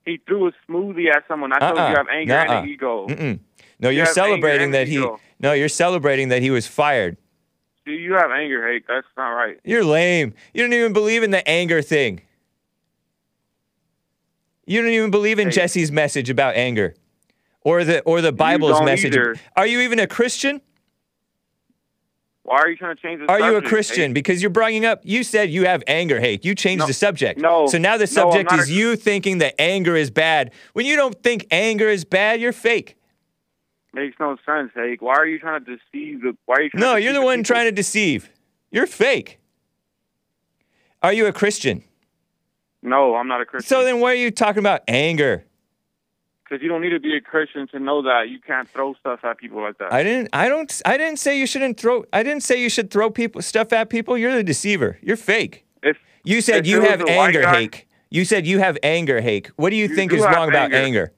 He 0.05 0.19
threw 0.27 0.49
a 0.49 0.53
smoothie 0.69 1.09
at 1.15 1.25
someone. 1.27 1.53
I 1.53 1.59
told 1.59 1.77
you 1.77 1.81
Uh-uh. 1.83 1.91
you 1.91 1.97
have 1.97 2.07
anger 2.13 2.33
Nuh-uh. 2.35 2.43
and 2.59 2.65
an 2.67 2.71
ego. 2.71 3.07
Mm-mm. 3.09 3.39
No, 3.79 3.89
You 3.89 3.99
you're 3.99 4.07
celebrating 4.07 4.73
that 4.73 4.89
he 4.89 4.97
ego. 4.97 5.19
No, 5.39 5.53
you're 5.53 5.69
celebrating 5.69 6.29
that 6.29 6.43
he 6.43 6.51
was 6.51 6.67
fired. 6.67 7.17
Do 7.87 7.93
you 7.93 8.13
have 8.13 8.31
anger, 8.31 8.69
hate? 8.71 8.85
That's 8.87 9.07
not 9.17 9.31
right. 9.31 9.59
You're 9.65 9.85
lame. 9.85 10.35
You 10.53 10.63
don't 10.63 10.73
even 10.75 10.93
believe 10.93 11.23
in 11.23 11.31
the 11.31 11.47
anger 11.49 11.81
thing. 11.81 12.21
You 14.71 14.81
don't 14.83 14.93
even 14.93 15.11
believe 15.11 15.41
in 15.41 15.49
Hey. 15.49 15.53
Jesse's 15.55 15.91
message 15.91 16.31
about 16.31 16.55
anger. 16.55 16.95
Or 17.63 17.83
the 17.83 18.03
or 18.03 18.21
the 18.21 18.31
Bible's 18.31 18.81
message. 18.83 19.17
either. 19.17 19.35
Are 19.57 19.67
you 19.67 19.81
even 19.81 19.99
a 19.99 20.07
Christian? 20.07 20.61
Why 22.45 22.59
are 22.61 22.69
you 22.71 22.77
trying 22.77 22.95
to 22.95 23.03
change 23.03 23.19
the 23.19 23.27
subject? 23.27 23.43
Are 23.43 23.51
you 23.51 23.57
a 23.57 23.63
Christian? 23.63 24.11
Hake? 24.11 24.15
Because 24.15 24.41
you're 24.41 24.51
bringing 24.51 24.85
up, 24.87 25.01
you 25.03 25.25
said 25.25 25.51
you 25.51 25.67
have 25.67 25.83
anger 25.89 26.21
hate. 26.21 26.45
You 26.45 26.55
changed 26.55 26.81
No, 26.83 26.87
the 26.87 26.93
subject. 26.95 27.41
no, 27.41 27.67
So 27.67 27.79
now 27.79 27.97
the 27.97 28.07
subject 28.07 28.51
not 28.51 28.61
is 28.61 28.71
a- 28.71 28.73
you 28.73 28.95
thinking 28.97 29.39
that 29.39 29.61
anger 29.61 29.97
is 29.97 30.11
bad. 30.13 30.53
When 30.73 30.87
you 30.87 30.95
don't 30.97 31.21
think 31.21 31.47
anger 31.51 31.89
is 31.89 32.05
bad, 32.05 32.41
you're 32.41 32.53
fake. 32.53 32.97
Makes 33.93 34.17
no 34.21 34.37
sense, 34.47 34.71
Hake. 34.77 35.03
Why 35.03 35.15
are 35.17 35.27
you 35.27 35.41
trying 35.41 35.65
to 35.65 35.77
deceive 35.77 36.23
the? 36.23 36.37
Why 36.47 36.55
are 36.59 36.63
you 36.63 36.71
No, 36.75 36.95
to 36.95 37.03
you're 37.03 37.13
deceive 37.13 37.15
the 37.23 37.27
one 37.27 37.39
people? 37.41 37.55
trying 37.57 37.67
to 37.67 37.73
deceive. 37.73 38.31
You're 38.71 38.87
fake. 38.87 39.41
Are 41.03 41.13
you 41.13 41.27
a 41.27 41.33
Christian? 41.33 41.83
No, 42.83 43.15
I'm 43.17 43.29
not 43.29 43.41
a 43.41 43.45
Christian. 43.45 43.69
So 43.69 43.85
then 43.85 44.01
why 44.01 44.13
are 44.13 44.15
you 44.17 44.31
talking 44.31 44.61
about 44.61 44.83
anger? 44.89 45.45
because 46.51 46.63
you 46.65 46.69
don't 46.69 46.81
need 46.81 46.91
to 46.91 46.99
be 46.99 47.17
a 47.17 47.21
Christian 47.21 47.69
to 47.69 47.79
know 47.79 48.03
that 48.03 48.29
you 48.29 48.41
can't 48.45 48.69
throw 48.69 48.95
stuff 48.95 49.21
at 49.23 49.39
people 49.39 49.63
like 49.63 49.79
that. 49.79 49.93
I 49.93 50.03
didn't 50.03 50.31
I 50.33 50.49
don't 50.49 50.83
I 50.85 50.97
didn't 50.97 51.21
say 51.21 51.39
you 51.39 51.47
shouldn't 51.47 51.79
throw 51.79 52.05
I 52.13 52.25
didn't 52.25 52.43
say 52.43 52.61
you 52.61 52.69
should 52.69 52.91
throw 52.91 53.09
people 53.09 53.41
stuff 53.41 53.73
at 53.73 53.89
people. 53.89 54.19
You're 54.19 54.35
the 54.35 54.43
deceiver. 54.43 54.99
You're 55.01 55.17
fake. 55.17 55.65
if 55.83 55.97
You 56.25 56.41
said 56.41 56.61
If 56.61 56.67
you 56.67 56.81
have 56.81 57.05
anger 57.07 57.43
guy- 57.43 57.61
hake. 57.61 57.87
You 58.11 58.25
said 58.25 58.49
you 58.49 58.59
have 58.59 58.77
anger 58.83 59.21
hake. 59.21 59.47
What 59.55 59.71
do 59.71 59.77
you, 59.77 59.87
You 59.87 59.95
think 59.95 60.11
do 60.11 60.17
is 60.17 60.25
wrong 60.25 60.49
about 60.49 60.73
anger. 60.73 60.77
anger? 60.77 61.13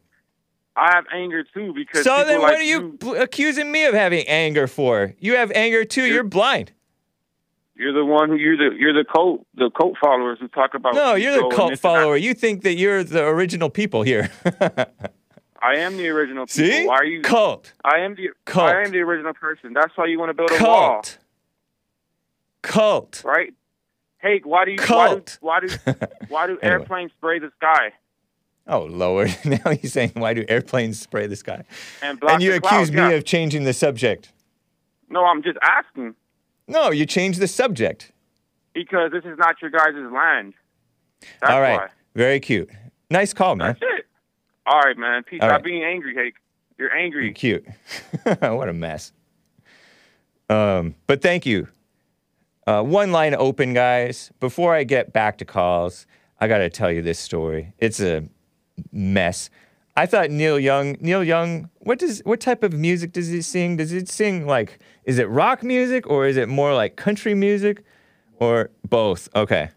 I 0.77 0.93
have 0.95 1.07
anger 1.11 1.45
too 1.45 1.73
because 1.73 2.05
So 2.05 2.25
then 2.27 2.43
like 2.43 2.51
what 2.53 2.61
are 2.61 2.63
you 2.63 2.93
bl- 3.01 3.15
accusing 3.17 3.73
me 3.73 3.87
of 3.87 3.95
having 3.95 4.29
anger 4.29 4.67
for? 4.67 5.15
You 5.19 5.37
have 5.37 5.51
anger 5.53 5.87
too. 5.87 6.05
You're 6.05 6.25
blind. 6.25 6.73
You're 7.75 7.93
the 7.95 8.05
one 8.05 8.29
who 8.29 8.37
you're 8.37 8.57
the 8.57 8.77
you're 8.77 8.93
the 8.93 9.05
cult 9.05 9.47
the 9.55 9.71
cult 9.71 9.95
followers 10.03 10.39
who 10.41 10.49
talk 10.49 10.75
about 10.75 10.95
No, 10.95 11.15
you're 11.15 11.33
the 11.33 11.41
cult 11.41 11.53
this 11.53 11.61
and 11.61 11.71
that. 11.71 11.79
follower. 11.79 12.17
You 12.17 12.35
think 12.35 12.63
that 12.63 12.75
you're 12.75 13.03
the 13.03 13.25
original 13.27 13.71
people 13.71 14.03
here. 14.03 14.31
I 15.65 15.77
am 15.77 15.97
the 15.97 16.09
original 16.09 16.47
people. 16.47 16.71
See? 16.71 16.87
Why 16.87 16.97
are 16.97 17.05
you 17.05 17.23
Cult. 17.23 17.73
I 17.85 17.99
am 18.01 18.15
the 18.17 18.31
Cult. 18.45 18.69
I 18.75 18.83
am 18.83 18.91
the 18.91 18.99
original 18.99 19.33
person. 19.33 19.73
That's 19.73 19.97
why 19.97 20.07
you 20.07 20.19
want 20.19 20.31
to 20.31 20.35
build 20.35 20.51
a 20.51 20.63
wall, 20.65 20.91
Cult. 20.95 21.19
Cult. 22.63 23.23
right? 23.25 23.53
Hey, 24.19 24.41
why 24.45 24.65
do 24.65 24.71
you 24.73 24.79
Cult. 24.79 25.39
why 25.41 25.61
do 25.61 25.69
why 25.69 25.95
do 25.95 26.07
why 26.29 26.47
do 26.47 26.53
Anyway. 26.63 26.79
airplanes 26.81 27.13
spray 27.13 27.39
the 27.39 27.51
sky 27.57 27.93
Oh 28.69 28.85
Lord! 28.85 29.35
Now 29.45 29.73
he's 29.73 29.93
saying, 29.93 30.13
"Why 30.15 30.35
do 30.35 30.45
airplanes 30.49 31.01
spray 31.01 31.27
the 31.27 31.35
sky?" 31.35 31.65
and 32.01 32.23
and 32.23 32.41
you 32.41 32.51
accuse 32.55 32.61
clouds? 32.61 32.91
me 32.93 32.99
Yeah. 32.99 33.09
of 33.11 33.25
changing 33.25 33.65
the 33.65 33.73
subject. 33.73 34.31
No, 35.09 35.25
I'm 35.25 35.43
just 35.43 35.59
asking 35.63 36.15
No, 36.69 36.91
you 36.91 37.07
changed 37.07 37.41
the 37.41 37.49
subject. 37.49 38.13
because 38.75 39.11
this 39.13 39.25
is 39.25 39.37
not 39.39 39.57
your 39.61 39.71
guys' 39.71 39.95
land. 40.13 40.55
That's 41.41 41.53
All 41.53 41.61
right. 41.61 41.77
why. 41.77 41.89
Very 42.15 42.41
cute. 42.41 42.71
Nice 43.11 43.33
call, 43.33 43.57
man. 43.57 43.69
That's 43.81 43.83
it. 44.01 44.07
All 44.67 44.81
right, 44.81 44.97
man. 44.97 45.23
Peace. 45.25 45.41
All 45.43 45.49
Stop 45.49 45.57
right. 45.59 45.65
being 45.65 45.85
angry, 45.85 46.15
Hake. 46.15 46.35
You're 46.79 46.95
angry. 46.97 47.25
You're 47.27 47.35
Cute. 47.35 47.67
what 48.41 48.69
a 48.69 48.73
mess. 48.73 49.13
Um, 50.49 50.95
but 51.07 51.23
thank 51.23 51.47
you. 51.47 51.69
Uh, 52.67 52.83
one 52.83 53.13
line 53.13 53.35
open, 53.35 53.75
guys. 53.75 54.31
Before 54.41 54.75
I 54.75 54.85
get 54.85 55.13
back 55.13 55.39
to 55.39 55.45
calls, 55.45 56.07
I 56.41 56.49
got 56.49 56.59
to 56.59 56.71
tell 56.71 56.91
you 56.91 57.03
this 57.03 57.19
story. 57.19 57.73
It's 57.79 58.01
a 58.01 58.25
mess. 58.93 59.51
I 59.97 60.07
thought 60.07 60.31
Neil 60.31 60.59
Young. 60.59 60.97
Neil 61.01 61.23
Young. 61.23 61.69
What 61.81 61.99
does? 61.99 62.21
What 62.21 62.41
type 62.41 62.63
of 62.63 62.73
music 62.73 63.13
does 63.13 63.29
he 63.29 63.43
sing? 63.43 63.77
Does 63.77 63.91
he 63.91 64.05
sing 64.07 64.47
like? 64.47 64.79
Is 65.05 65.19
it 65.19 65.29
rock 65.29 65.63
music 65.63 66.09
or 66.09 66.27
is 66.27 66.37
it 66.37 66.49
more 66.49 66.75
like 66.75 66.97
country 66.97 67.35
music, 67.35 67.85
or 68.37 68.71
both? 68.89 69.29
Okay. 69.35 69.71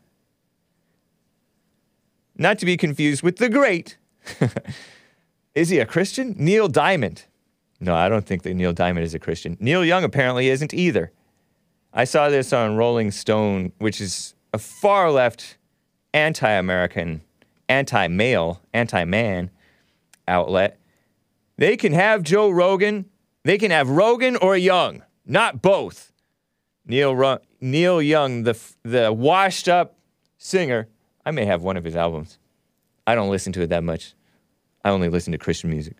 Not 2.38 2.60
to 2.60 2.66
be 2.66 2.78
confused 2.78 3.24
with 3.24 3.38
the 3.38 3.50
great. 3.50 3.98
is 5.56 5.70
he 5.70 5.80
a 5.80 5.86
Christian? 5.86 6.36
Neil 6.38 6.68
Diamond. 6.68 7.26
No, 7.80 7.96
I 7.96 8.10
don't 8.10 8.26
think 8.26 8.44
that 8.44 8.54
Neil 8.54 8.74
Diamond 8.74 9.06
is 9.06 9.14
a 9.14 9.20
Christian. 9.20 9.58
Neil 9.60 9.84
Young 9.84 10.04
apparently 10.04 10.50
isn't 10.50 10.74
either. 10.74 11.12
I 11.94 12.04
saw 12.04 12.30
this 12.30 12.52
on 12.52 12.76
Rolling 12.76 13.12
Stone, 13.12 13.72
which 13.78 14.02
is 14.02 14.36
a 14.54 14.58
far 14.58 15.12
left, 15.12 15.58
anti 16.14 16.50
American, 16.52 17.22
anti 17.70 18.08
male, 18.08 18.62
anti 18.74 19.06
man 19.06 19.50
outlet. 20.28 20.80
They 21.58 21.78
can 21.78 21.94
have 21.94 22.24
Joe 22.24 22.50
Rogan. 22.50 23.06
They 23.44 23.58
can 23.58 23.72
have 23.72 23.90
Rogan 23.90 24.36
or 24.38 24.58
Young, 24.58 25.04
not 25.26 25.62
both. 25.62 26.12
Neil, 26.86 27.16
Ru- 27.16 27.40
Neil 27.62 28.02
Young, 28.02 28.44
the, 28.44 28.52
f- 28.52 28.78
the 28.84 29.12
washed 29.12 29.68
up 29.68 29.98
singer, 30.38 30.88
I 31.26 31.32
may 31.32 31.46
have 31.46 31.64
one 31.64 31.78
of 31.78 31.84
his 31.84 31.96
albums. 31.96 32.38
I 33.08 33.16
don't 33.16 33.30
listen 33.30 33.52
to 33.54 33.62
it 33.62 33.68
that 33.68 33.84
much. 33.84 34.14
I 34.84 34.90
only 34.90 35.10
listen 35.10 35.32
to 35.32 35.38
Christian 35.38 35.70
music. 35.72 35.98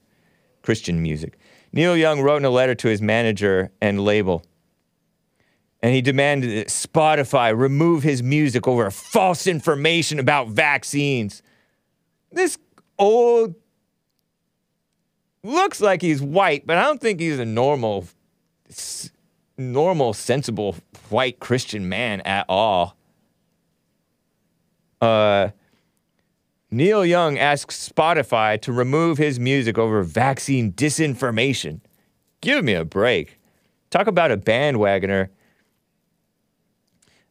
Christian 0.62 1.02
music. 1.02 1.40
Neil 1.74 1.98
Young 1.98 2.22
wrote 2.22 2.38
in 2.38 2.46
a 2.46 2.50
letter 2.50 2.76
to 2.76 2.88
his 2.88 3.02
manager 3.02 3.72
and 3.82 4.00
label, 4.04 4.44
and 5.82 5.94
he 5.94 6.02
demanded 6.02 6.52
that 6.58 6.68
Spotify 6.68 7.56
remove 7.56 8.04
his 8.04 8.24
music 8.24 8.68
over 8.68 8.90
false 8.92 9.46
information 9.48 10.20
about 10.20 10.48
vaccines. 10.50 11.42
This 12.32 12.58
old 12.98 13.56
looks 15.44 15.82
like 15.82 16.02
he's 16.02 16.22
white, 16.22 16.66
but 16.66 16.78
I 16.78 16.84
don't 16.84 17.02
think 17.02 17.20
he's 17.20 17.40
a 17.40 17.46
normal, 17.46 18.06
s- 18.70 19.12
normal, 19.58 20.14
sensible 20.14 20.76
white 21.10 21.40
Christian 21.40 21.88
man 21.88 22.22
at 22.22 22.46
all. 22.50 22.98
Uh, 25.02 25.50
Neil 26.72 27.06
Young 27.06 27.38
asks 27.38 27.88
Spotify 27.88 28.60
to 28.62 28.74
remove 28.74 29.18
his 29.18 29.40
music 29.40 29.78
over 29.78 30.04
vaccine 30.04 30.74
disinformation. 30.74 31.80
Give 32.42 32.64
me 32.64 32.74
a 32.74 32.86
break. 32.86 33.40
Talk 33.90 34.08
about 34.08 34.32
a 34.32 34.38
bandwagoner. 34.38 35.30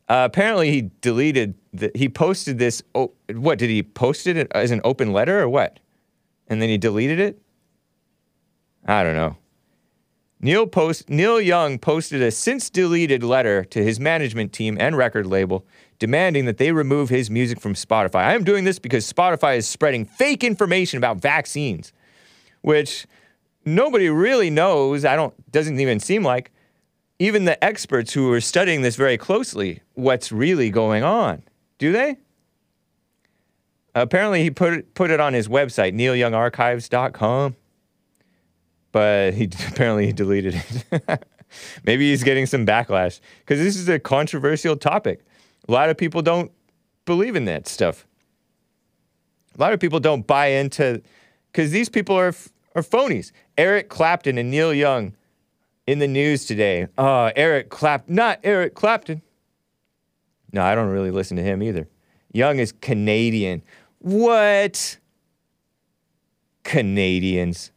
Uh, 0.08 0.28
apparently, 0.30 0.70
he 0.70 0.90
deleted. 1.00 1.54
The, 1.72 1.90
he 1.94 2.08
posted 2.08 2.58
this. 2.58 2.82
Oh, 2.94 3.12
what 3.32 3.58
did 3.58 3.70
he 3.70 3.82
post 3.82 4.26
it 4.26 4.50
as 4.52 4.70
an 4.70 4.80
open 4.84 5.12
letter 5.12 5.40
or 5.40 5.48
what? 5.48 5.80
And 6.48 6.60
then 6.60 6.68
he 6.68 6.78
deleted 6.78 7.20
it. 7.20 7.40
I 8.86 9.02
don't 9.02 9.16
know. 9.16 9.36
Neil 10.44 10.66
post 10.66 11.08
Neil 11.08 11.40
Young 11.40 11.78
posted 11.78 12.20
a 12.20 12.30
since 12.30 12.68
deleted 12.68 13.24
letter 13.24 13.64
to 13.64 13.82
his 13.82 13.98
management 13.98 14.52
team 14.52 14.76
and 14.78 14.94
record 14.94 15.26
label 15.26 15.64
demanding 15.98 16.44
that 16.44 16.58
they 16.58 16.70
remove 16.70 17.08
his 17.08 17.30
music 17.30 17.58
from 17.58 17.72
Spotify. 17.72 18.16
I 18.16 18.34
am 18.34 18.44
doing 18.44 18.64
this 18.64 18.78
because 18.78 19.10
Spotify 19.10 19.56
is 19.56 19.66
spreading 19.66 20.04
fake 20.04 20.44
information 20.44 20.98
about 20.98 21.16
vaccines, 21.16 21.94
which 22.60 23.06
nobody 23.64 24.10
really 24.10 24.50
knows. 24.50 25.06
I 25.06 25.16
don't 25.16 25.32
doesn't 25.50 25.80
even 25.80 25.98
seem 25.98 26.22
like 26.22 26.50
even 27.18 27.46
the 27.46 27.64
experts 27.64 28.12
who 28.12 28.30
are 28.30 28.40
studying 28.42 28.82
this 28.82 28.96
very 28.96 29.16
closely 29.16 29.80
what's 29.94 30.30
really 30.30 30.68
going 30.68 31.02
on. 31.02 31.42
Do 31.78 31.90
they? 31.90 32.18
Apparently 33.94 34.42
he 34.42 34.50
put 34.50 34.74
it, 34.74 34.92
put 34.92 35.10
it 35.10 35.20
on 35.20 35.32
his 35.32 35.48
website 35.48 35.94
neilyoungarchives.com 35.94 37.56
but 38.94 39.34
he 39.34 39.44
apparently 39.68 40.06
he 40.06 40.12
deleted 40.12 40.54
it. 40.54 41.26
Maybe 41.84 42.10
he's 42.10 42.22
getting 42.22 42.46
some 42.46 42.64
backlash 42.64 43.20
because 43.40 43.58
this 43.58 43.76
is 43.76 43.88
a 43.88 43.98
controversial 43.98 44.76
topic. 44.76 45.24
A 45.68 45.72
lot 45.72 45.90
of 45.90 45.96
people 45.96 46.22
don't 46.22 46.52
believe 47.04 47.34
in 47.34 47.44
that 47.46 47.66
stuff. 47.66 48.06
A 49.58 49.60
lot 49.60 49.72
of 49.72 49.80
people 49.80 49.98
don't 49.98 50.26
buy 50.26 50.46
into 50.46 51.02
because 51.50 51.72
these 51.72 51.88
people 51.88 52.16
are 52.16 52.32
are 52.76 52.82
phonies. 52.82 53.32
Eric 53.58 53.88
Clapton 53.88 54.38
and 54.38 54.50
Neil 54.50 54.72
Young 54.72 55.14
in 55.88 55.98
the 55.98 56.08
news 56.08 56.44
today. 56.44 56.86
Oh, 56.96 57.32
Eric 57.34 57.70
Clap, 57.70 58.08
not 58.08 58.38
Eric 58.44 58.74
Clapton. 58.74 59.22
No, 60.52 60.62
I 60.62 60.76
don't 60.76 60.88
really 60.88 61.10
listen 61.10 61.36
to 61.36 61.42
him 61.42 61.64
either. 61.64 61.88
Young 62.32 62.60
is 62.60 62.70
Canadian. 62.70 63.62
What? 63.98 64.98
Canadians. 66.62 67.72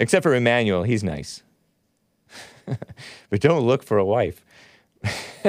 Except 0.00 0.22
for 0.22 0.34
Emmanuel, 0.34 0.82
he's 0.82 1.04
nice. 1.04 1.42
but 2.64 3.40
don't 3.40 3.66
look 3.66 3.82
for 3.82 3.98
a 3.98 4.04
wife. 4.04 4.42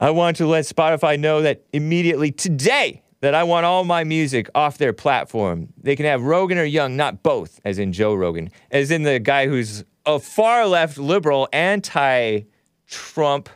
I 0.00 0.10
want 0.10 0.36
to 0.38 0.46
let 0.46 0.64
Spotify 0.64 1.18
know 1.18 1.42
that 1.42 1.62
immediately 1.72 2.32
today 2.32 3.02
that 3.20 3.36
I 3.36 3.44
want 3.44 3.66
all 3.66 3.84
my 3.84 4.02
music 4.02 4.50
off 4.54 4.78
their 4.78 4.92
platform. 4.92 5.72
They 5.80 5.94
can 5.94 6.06
have 6.06 6.22
Rogan 6.22 6.58
or 6.58 6.64
Young, 6.64 6.96
not 6.96 7.22
both, 7.22 7.60
as 7.64 7.78
in 7.78 7.92
Joe 7.92 8.14
Rogan, 8.14 8.50
as 8.70 8.90
in 8.90 9.04
the 9.04 9.20
guy 9.20 9.46
who's 9.46 9.84
a 10.04 10.18
far 10.18 10.66
left 10.66 10.98
liberal, 10.98 11.48
anti 11.52 12.40
Trump, 12.88 13.48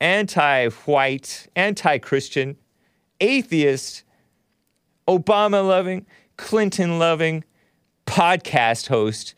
anti 0.00 0.68
white, 0.68 1.48
anti 1.56 1.98
Christian, 1.98 2.56
atheist, 3.20 4.04
Obama 5.08 5.66
loving, 5.66 6.06
Clinton 6.36 7.00
loving 7.00 7.42
podcast 8.08 8.88
host 8.88 9.34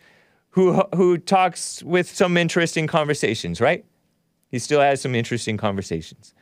who 0.50 0.82
who 0.94 1.18
talks 1.18 1.82
with 1.82 2.08
some 2.08 2.36
interesting 2.36 2.86
conversations, 2.86 3.60
right? 3.60 3.84
He 4.50 4.58
still 4.58 4.80
has 4.80 5.00
some 5.00 5.14
interesting 5.14 5.56
conversations. 5.56 6.34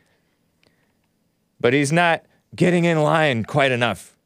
But 1.61 1.72
he's 1.72 1.93
not 1.93 2.24
getting 2.55 2.85
in 2.85 3.03
line 3.03 3.45
quite 3.45 3.72
enough. 3.72 4.16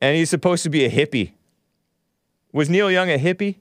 And 0.00 0.16
he's 0.16 0.30
supposed 0.30 0.62
to 0.62 0.70
be 0.70 0.84
a 0.84 0.90
hippie. 0.90 1.32
Was 2.52 2.70
Neil 2.70 2.90
Young 2.90 3.10
a 3.10 3.18
hippie? 3.18 3.56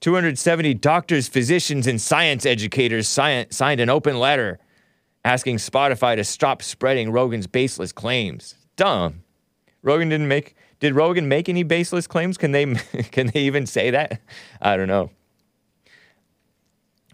270 0.00 0.74
doctors, 0.74 1.26
physicians, 1.26 1.86
and 1.86 2.00
science 2.00 2.46
educators 2.46 3.08
si- 3.08 3.46
signed 3.50 3.80
an 3.80 3.90
open 3.90 4.18
letter 4.18 4.58
asking 5.24 5.56
Spotify 5.56 6.14
to 6.16 6.22
stop 6.22 6.62
spreading 6.62 7.10
Rogan's 7.10 7.46
baseless 7.46 7.92
claims. 7.92 8.54
Dumb. 8.76 9.22
Rogan 9.82 10.08
didn't 10.08 10.28
make. 10.28 10.54
Did 10.80 10.94
Rogan 10.94 11.28
make 11.28 11.48
any 11.48 11.62
baseless 11.62 12.06
claims? 12.06 12.36
Can 12.36 12.52
they? 12.52 12.66
Can 13.12 13.28
they 13.28 13.40
even 13.40 13.66
say 13.66 13.90
that? 13.90 14.20
I 14.60 14.76
don't 14.76 14.88
know. 14.88 15.10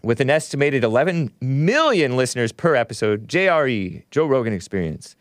With 0.03 0.19
an 0.19 0.29
estimated 0.29 0.83
11 0.83 1.31
million 1.39 2.17
listeners 2.17 2.51
per 2.51 2.75
episode, 2.75 3.27
JRE, 3.29 4.03
Joe 4.11 4.25
Rogan 4.25 4.51
Experience, 4.51 5.15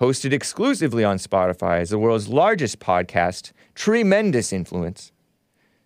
hosted 0.00 0.32
exclusively 0.32 1.04
on 1.04 1.18
Spotify 1.18 1.80
as 1.80 1.90
the 1.90 1.98
world's 1.98 2.28
largest 2.28 2.80
podcast, 2.80 3.52
tremendous 3.76 4.52
influence. 4.52 5.12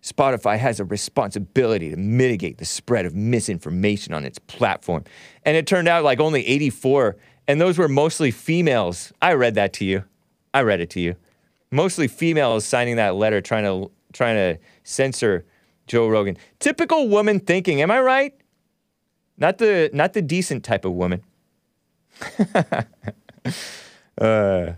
Spotify 0.01 0.57
has 0.57 0.79
a 0.79 0.85
responsibility 0.85 1.89
to 1.91 1.95
mitigate 1.95 2.57
the 2.57 2.65
spread 2.65 3.05
of 3.05 3.15
misinformation 3.15 4.13
on 4.13 4.25
its 4.25 4.39
platform. 4.39 5.03
And 5.45 5.55
it 5.55 5.65
turned 5.65 5.87
out 5.87 6.03
like 6.03 6.19
only 6.19 6.45
84, 6.45 7.15
and 7.47 7.61
those 7.61 7.77
were 7.77 7.87
mostly 7.87 8.31
females. 8.31 9.13
I 9.21 9.33
read 9.33 9.55
that 9.55 9.73
to 9.73 9.85
you. 9.85 10.03
I 10.53 10.61
read 10.61 10.81
it 10.81 10.89
to 10.91 10.99
you. 10.99 11.15
Mostly 11.73 12.07
females 12.07 12.65
signing 12.65 12.97
that 12.97 13.15
letter 13.15 13.41
trying 13.41 13.63
to 13.63 13.89
trying 14.13 14.35
to 14.35 14.59
censor 14.83 15.43
Joe 15.87 16.07
Rogan. 16.07 16.37
Typical 16.59 17.09
woman 17.09 17.39
thinking, 17.39 17.81
am 17.81 17.89
I 17.89 17.99
right? 17.99 18.35
Not 19.37 19.57
the 19.57 19.89
not 19.91 20.13
the 20.13 20.21
decent 20.21 20.63
type 20.63 20.85
of 20.85 20.91
woman. 20.93 21.23
uh, 24.21 24.73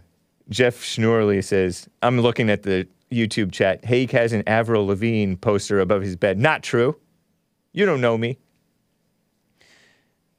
Jeff 0.49 0.81
Schnorley 0.81 1.43
says, 1.43 1.89
I'm 2.01 2.21
looking 2.21 2.49
at 2.49 2.63
the 2.63 2.87
YouTube 3.11 3.51
chat. 3.51 3.83
Hake 3.83 4.11
has 4.11 4.31
an 4.31 4.43
Avril 4.47 4.87
Lavigne 4.87 5.35
poster 5.35 5.81
above 5.81 6.01
his 6.01 6.15
bed. 6.15 6.39
Not 6.39 6.63
true. 6.63 6.97
You 7.73 7.85
don't 7.85 7.99
know 7.99 8.17
me. 8.17 8.37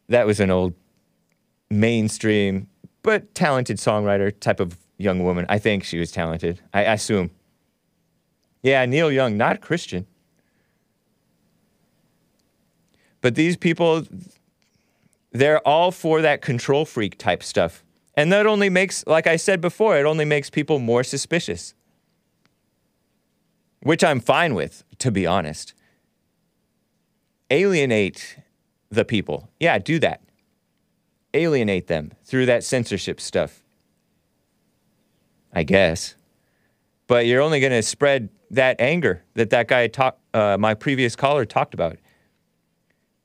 That 0.09 0.27
was 0.27 0.41
an 0.41 0.51
old 0.51 0.73
mainstream 1.69 2.69
but 3.03 3.35
talented 3.35 3.77
songwriter 3.77 4.33
type 4.41 4.59
of 4.59 4.79
young 4.99 5.23
woman. 5.23 5.47
I 5.49 5.59
think 5.59 5.85
she 5.85 5.99
was 5.99 6.11
talented. 6.11 6.61
I, 6.73 6.87
I 6.87 6.95
assume. 6.95 7.31
Yeah, 8.63 8.85
Neil 8.87 9.13
Young, 9.13 9.37
not 9.37 9.61
Christian. 9.61 10.07
But 13.21 13.35
these 13.35 13.57
people, 13.57 14.05
they're 15.33 15.61
all 15.67 15.91
for 15.91 16.21
that 16.23 16.43
control 16.43 16.85
freak 16.85 17.19
type 17.19 17.43
stuff. 17.43 17.85
And 18.15 18.33
that 18.33 18.47
only 18.47 18.71
makes, 18.71 19.07
like 19.07 19.27
I 19.27 19.37
said 19.37 19.61
before, 19.61 19.97
it 19.99 20.07
only 20.07 20.25
makes 20.25 20.49
people 20.49 20.79
more 20.79 21.05
suspicious. 21.05 21.75
Which 23.83 24.03
I'm 24.03 24.21
fine 24.21 24.55
with, 24.55 24.85
to 24.99 25.11
be 25.11 25.27
honest. 25.27 25.75
Alienate 27.51 28.39
the 28.91 29.05
people. 29.05 29.51
Yeah, 29.61 29.79
do 29.79 29.99
that. 30.01 30.23
Alienate 31.35 31.87
them 31.87 32.13
through 32.25 32.47
that 32.47 32.65
censorship 32.65 33.21
stuff. 33.21 33.63
I 35.57 35.63
guess. 35.63 36.17
But 37.07 37.27
you're 37.27 37.41
only 37.41 37.61
going 37.61 37.73
to 37.73 37.83
spread 37.83 38.29
that 38.51 38.79
anger 38.79 39.25
that 39.35 39.49
that 39.51 39.69
guy 39.69 39.87
talked, 39.87 40.21
uh, 40.35 40.59
my 40.61 40.75
previous 40.75 41.17
caller 41.17 41.47
talked 41.47 41.73
about. 41.73 41.97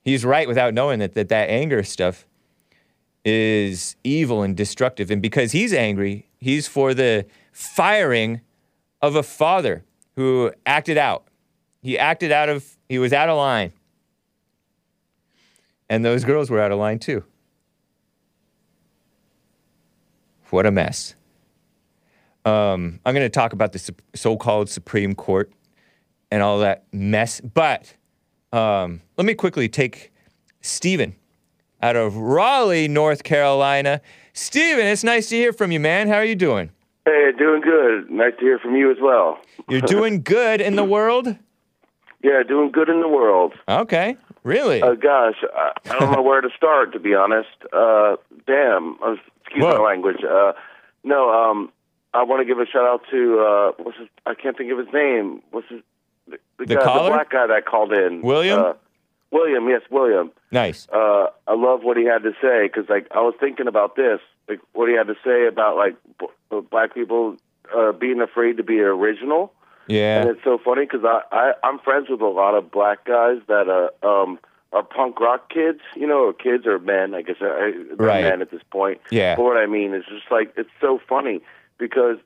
He's 0.02 0.24
right 0.24 0.48
without 0.48 0.74
knowing 0.74 1.00
that, 1.00 1.14
that 1.14 1.28
that 1.28 1.50
anger 1.50 1.84
stuff 1.84 2.26
is 3.26 3.98
evil 4.06 4.44
and 4.44 4.56
destructive. 4.56 5.12
And 5.12 5.22
because 5.22 5.52
he's 5.52 5.74
angry, 5.74 6.30
he's 6.40 6.70
for 6.70 6.94
the 6.94 7.26
firing 7.52 8.40
of 9.02 9.18
a 9.18 9.24
father 9.24 9.84
who 10.16 10.54
acted 10.66 10.98
out. 10.98 11.26
He 11.82 12.00
acted 12.00 12.32
out 12.32 12.48
of, 12.48 12.78
he 12.88 12.98
was 12.98 13.12
out 13.12 13.28
of 13.28 13.36
line. 13.36 13.74
And 15.90 16.06
those 16.06 16.24
girls 16.24 16.50
were 16.50 16.62
out 16.62 16.72
of 16.72 16.80
line 16.80 17.00
too. 17.00 17.26
What 20.50 20.66
a 20.66 20.72
mess. 20.72 21.16
Um, 22.46 23.00
I'm 23.06 23.14
going 23.14 23.26
to 23.26 23.30
talk 23.30 23.54
about 23.54 23.74
the 23.74 23.94
so 24.16 24.36
called 24.36 24.70
Supreme 24.70 25.16
Court 25.16 25.52
and 26.32 26.42
all 26.42 26.60
that 26.60 26.86
mess. 26.92 27.42
But 27.42 27.94
um, 28.52 29.02
let 29.18 29.26
me 29.26 29.34
quickly 29.34 29.70
take 29.70 30.12
Stephen 30.62 31.16
out 31.82 31.96
of 31.96 32.16
Raleigh, 32.16 32.88
North 32.88 33.24
Carolina. 33.24 34.02
Stephen, 34.34 34.86
it's 34.86 35.04
nice 35.04 35.30
to 35.30 35.36
hear 35.36 35.54
from 35.54 35.72
you, 35.72 35.80
man. 35.80 36.08
How 36.08 36.16
are 36.16 36.26
you 36.26 36.36
doing? 36.36 36.72
Hey, 37.06 37.32
doing 37.38 37.62
good. 37.62 38.10
Nice 38.10 38.34
to 38.40 38.42
hear 38.42 38.60
from 38.60 38.76
you 38.76 38.92
as 38.92 38.98
well. 39.02 39.40
You're 39.68 39.82
doing 39.82 40.22
good 40.22 40.62
in 40.62 40.76
the 40.76 40.84
world? 40.84 41.36
Yeah, 42.24 42.44
doing 42.48 42.72
good 42.72 42.90
in 42.90 43.02
the 43.02 43.08
world. 43.08 43.54
Okay, 43.68 44.16
really? 44.44 44.82
Uh, 44.82 44.94
gosh, 44.94 45.44
I, 45.56 45.72
I 45.90 46.00
don't 46.00 46.12
know 46.12 46.22
where 46.22 46.42
to 46.42 46.50
start, 46.56 46.94
to 46.94 47.00
be 47.00 47.16
honest. 47.16 47.50
Uh, 47.74 48.18
damn, 48.46 49.02
uh, 49.02 49.16
excuse 49.42 49.64
Whoa. 49.64 49.80
my 49.80 49.84
language. 49.84 50.24
Uh, 50.24 50.54
no, 51.04 51.32
um, 51.32 51.72
I 52.14 52.24
want 52.24 52.42
to 52.42 52.46
give 52.46 52.60
a 52.60 52.66
shout 52.66 52.86
out 52.86 53.02
to 53.12 53.40
uh, 53.40 53.72
what's 53.84 53.98
his, 53.98 54.08
I 54.26 54.34
can't 54.34 54.58
think 54.58 54.72
of 54.72 54.78
his 54.78 54.88
name. 54.94 55.42
What's 55.52 55.70
his 55.70 55.82
the, 56.28 56.38
the, 56.60 56.66
The 56.66 56.76
guy, 56.76 57.04
the 57.04 57.10
black 57.10 57.30
guy 57.32 57.48
that 57.48 57.66
called 57.66 57.94
in? 57.94 58.22
William? 58.22 58.60
Uh, 58.60 58.74
William, 59.32 59.68
yes, 59.70 59.82
William. 59.90 60.30
Nice. 60.52 60.88
Uh, 60.94 61.28
I 61.48 61.54
love 61.56 61.84
what 61.84 61.96
he 61.96 62.04
had 62.04 62.24
to 62.24 62.34
say 62.42 62.68
because, 62.68 62.90
like, 62.90 63.08
I 63.12 63.22
was 63.22 63.34
thinking 63.40 63.68
about 63.68 63.96
this, 63.96 64.20
like 64.50 64.60
what 64.74 64.90
he 64.90 64.96
had 64.96 65.08
to 65.08 65.16
say 65.24 65.48
about 65.48 65.78
like 65.78 65.96
b- 66.20 66.28
uh, 66.52 66.60
black 66.60 66.94
people 66.94 67.38
uh, 67.74 67.94
being 67.94 68.20
afraid 68.20 68.58
to 68.58 68.64
be 68.64 68.80
original. 68.82 69.54
Yeah. 69.88 70.22
And 70.22 70.30
it's 70.32 70.44
so 70.44 70.58
funny 70.64 70.82
because 70.86 71.06
I, 71.06 71.22
I 71.32 71.54
I'm 71.64 71.80
friends 71.80 72.08
with 72.10 72.20
a 72.22 72.28
lot 72.28 72.56
of 72.56 72.72
black 72.72 73.06
guys 73.06 73.38
that 73.48 73.68
are 73.70 73.92
um 74.04 74.38
are 74.74 74.84
punk 74.84 75.20
rock 75.20 75.50
kids, 75.50 75.80
you 75.96 76.08
know, 76.08 76.26
or 76.28 76.34
kids 76.34 76.66
or 76.68 76.78
men. 76.80 77.16
I 77.16 77.22
guess 77.22 77.38
uh, 77.42 77.46
they're 77.48 77.96
Right. 77.98 78.24
men 78.24 78.42
at 78.42 78.52
this 78.52 78.62
point. 78.70 79.00
Yeah. 79.12 79.36
But 79.38 79.44
what 79.44 79.58
I 79.58 79.66
mean 79.66 79.94
is 79.94 80.04
just 80.06 80.30
like 80.30 80.54
it's 80.58 80.70
so 80.82 81.00
funny 81.10 81.42
because 81.82 82.18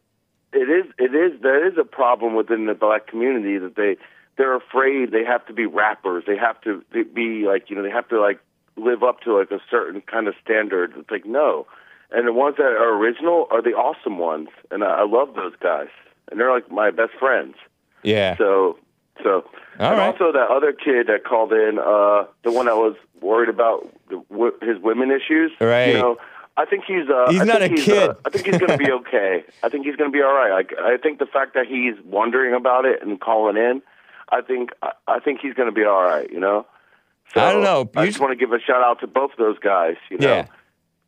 it 0.54 0.70
is 0.70 0.86
it 1.00 1.16
is 1.16 1.42
there 1.42 1.68
is 1.68 1.78
a 1.80 1.84
problem 1.84 2.36
within 2.36 2.68
the 2.68 2.76
black 2.76 3.08
community 3.08 3.58
that 3.58 3.76
they 3.76 3.98
they're 4.38 4.56
afraid 4.56 5.12
they 5.12 5.24
have 5.24 5.46
to 5.48 5.54
be 5.54 5.66
rappers. 5.66 6.26
They 6.28 6.38
have 6.38 6.60
to 6.62 6.84
be 6.92 7.46
like 7.48 7.70
you 7.70 7.76
know 7.76 7.82
they 7.82 7.90
have 7.90 8.08
to 8.10 8.22
like 8.22 8.40
live 8.76 9.02
up 9.02 9.22
to 9.22 9.38
like 9.38 9.50
a 9.52 9.62
certain 9.72 10.02
kind 10.02 10.28
of 10.28 10.36
standard. 10.44 10.94
It's 10.98 11.10
like 11.10 11.26
no. 11.26 11.66
And 12.12 12.28
the 12.28 12.34
ones 12.34 12.58
that 12.58 12.66
are 12.66 12.96
original 12.96 13.48
are 13.50 13.64
the 13.64 13.72
awesome 13.72 14.20
ones, 14.20 14.50
and 14.70 14.84
I, 14.84 15.00
I 15.02 15.06
love 15.06 15.34
those 15.36 15.54
guys, 15.60 15.88
and 16.30 16.40
they're 16.40 16.52
like 16.52 16.72
my 16.72 16.92
best 16.92 17.14
friends. 17.20 17.56
Yeah. 18.04 18.38
So, 18.38 18.78
so, 19.24 19.44
All 19.80 19.90
and 19.90 19.98
right. 19.98 20.08
also 20.08 20.32
that 20.32 20.48
other 20.52 20.72
kid 20.72 21.08
that 21.08 21.24
called 21.28 21.52
in, 21.52 21.80
uh, 21.80 22.26
the 22.44 22.52
one 22.52 22.68
that 22.68 22.76
was 22.76 22.96
worried 23.22 23.50
about 23.50 23.92
the, 24.10 24.24
w- 24.30 24.54
his 24.62 24.78
women 24.82 25.10
issues. 25.10 25.52
Right. 25.60 25.88
You 25.88 25.94
know, 25.94 26.18
I 26.58 26.66
think 26.66 26.86
he's. 26.86 27.10
Uh, 27.10 27.26
He's 27.30 27.42
I 27.42 27.44
not 27.44 27.60
think 27.60 27.74
a 27.74 27.76
he's, 27.76 27.86
kid. 27.86 28.10
Uh, 28.10 28.14
I 28.26 28.30
think 28.30 28.46
he's 28.46 28.58
going 28.58 28.72
to 28.72 28.78
be 28.78 28.92
okay. 29.02 29.44
I 29.62 29.70
think 29.70 29.86
he's 29.86 29.96
going 29.98 30.10
to 30.12 30.16
be 30.16 30.22
all 30.24 30.34
right. 30.34 30.52
Like, 30.52 30.74
I 30.80 30.98
think 30.98 31.20
the 31.20 31.26
fact 31.26 31.54
that 31.54 31.66
he's 31.68 31.96
wondering 32.06 32.54
about 32.54 32.86
it 32.86 33.02
and 33.02 33.20
calling 33.20 33.58
in, 33.58 33.82
I 34.30 34.42
think, 34.42 34.70
I, 34.82 34.92
I 35.08 35.20
think 35.20 35.42
he's 35.42 35.54
going 35.54 35.68
to 35.68 35.76
be 35.76 35.84
all 35.84 36.02
right. 36.04 36.30
You 36.32 36.40
know. 36.40 36.66
So 37.34 37.42
I 37.42 37.52
don't 37.52 37.64
know. 37.64 37.90
I 37.96 38.06
just 38.06 38.20
want 38.20 38.32
to 38.32 38.36
give 38.38 38.54
a 38.54 38.60
shout 38.60 38.82
out 38.82 39.00
to 39.02 39.08
both 39.08 39.32
of 39.32 39.38
those 39.38 39.60
guys. 39.60 39.96
You 40.10 40.18
know. 40.20 40.46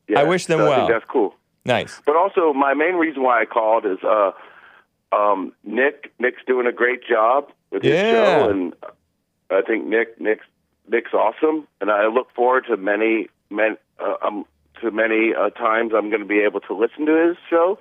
Yeah. 0.10 0.20
I 0.20 0.24
wish 0.24 0.48
them 0.48 0.60
so 0.60 0.66
I 0.66 0.70
well. 0.70 0.78
think 0.88 0.90
that's 0.90 1.10
cool. 1.10 1.36
Nice. 1.66 2.02
But 2.06 2.16
also, 2.16 2.54
my 2.54 2.74
main 2.74 2.96
reason 2.96 3.24
why 3.24 3.42
I 3.42 3.46
called 3.46 3.86
is 3.86 4.00
uh, 4.04 4.32
um, 5.14 5.54
Nick. 5.64 6.12
Nick's 6.20 6.42
doing 6.48 6.66
a 6.68 6.72
great 6.72 7.02
job 7.08 7.50
with 7.72 7.84
his 7.84 7.94
Yeah. 7.94 8.12
show, 8.40 8.50
and 8.50 8.74
I 9.50 9.62
think 9.62 9.86
Nick 9.86 10.20
Nick's 10.20 10.46
Nick's 10.90 11.14
awesome, 11.14 11.68
and 11.82 11.90
I 11.92 12.08
look 12.08 12.34
forward 12.34 12.66
to 12.70 12.78
many 12.78 13.28
men, 13.50 13.78
uh, 14.00 14.16
um, 14.26 14.46
to 14.82 14.92
many 14.92 15.34
uh, 15.34 15.50
times 15.52 15.94
I'm 15.96 16.10
going 16.10 16.22
to 16.22 16.28
be 16.28 16.40
able 16.40 16.60
to 16.62 16.74
listen 16.76 17.06
to 17.06 17.28
his 17.28 17.38
show, 17.50 17.80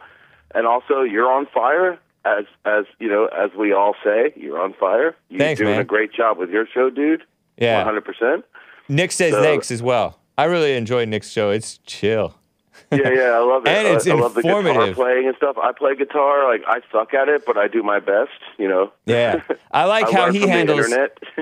and 0.55 0.67
also 0.67 1.03
you're 1.03 1.31
on 1.31 1.47
fire. 1.47 1.99
As 2.25 2.45
as 2.65 2.87
you 2.99 3.09
know, 3.09 3.27
as 3.27 3.51
we 3.57 3.73
all 3.73 3.95
say, 4.03 4.33
you're 4.35 4.61
on 4.61 4.73
fire. 4.75 5.15
You're 5.29 5.39
Thanks, 5.39 5.61
doing 5.61 5.73
man. 5.73 5.81
a 5.81 5.85
great 5.85 6.13
job 6.13 6.39
with 6.39 6.51
your 6.51 6.67
show, 6.67 6.91
dude. 6.91 7.23
Yeah. 7.57 7.77
100. 7.79 8.05
percent 8.05 8.45
Nick 8.89 9.13
says 9.13 9.33
So- 9.33 9.43
thanks 9.43 9.71
as 9.71 9.83
well. 9.83 10.19
I 10.39 10.45
really 10.45 10.75
enjoy 10.75 11.05
Nick's 11.07 11.31
show. 11.31 11.51
It's 11.51 11.79
chill. 11.79 12.35
Yeah, 12.93 13.09
yeah, 13.11 13.23
I 13.31 13.39
love 13.39 13.65
it. 13.65 13.69
And 13.77 13.89
it's 13.89 14.07
I, 14.07 14.11
I 14.11 14.15
love 14.15 14.35
the 14.35 14.43
guitar 14.43 14.93
playing 14.93 15.27
and 15.27 15.37
stuff. 15.37 15.57
I 15.57 15.73
play 15.73 15.97
guitar. 15.97 16.47
Like 16.47 16.63
I 16.69 16.81
suck 16.93 17.15
at 17.15 17.29
it, 17.29 17.45
but 17.47 17.57
I 17.57 17.69
do 17.69 17.83
my 17.83 18.01
best. 18.01 18.31
You 18.59 18.69
know. 18.69 18.93
Yeah. 19.07 19.41
I 19.73 19.85
like 19.87 20.09
I 20.09 20.13
how 20.13 20.31
he 20.33 20.47
handles. 20.47 20.93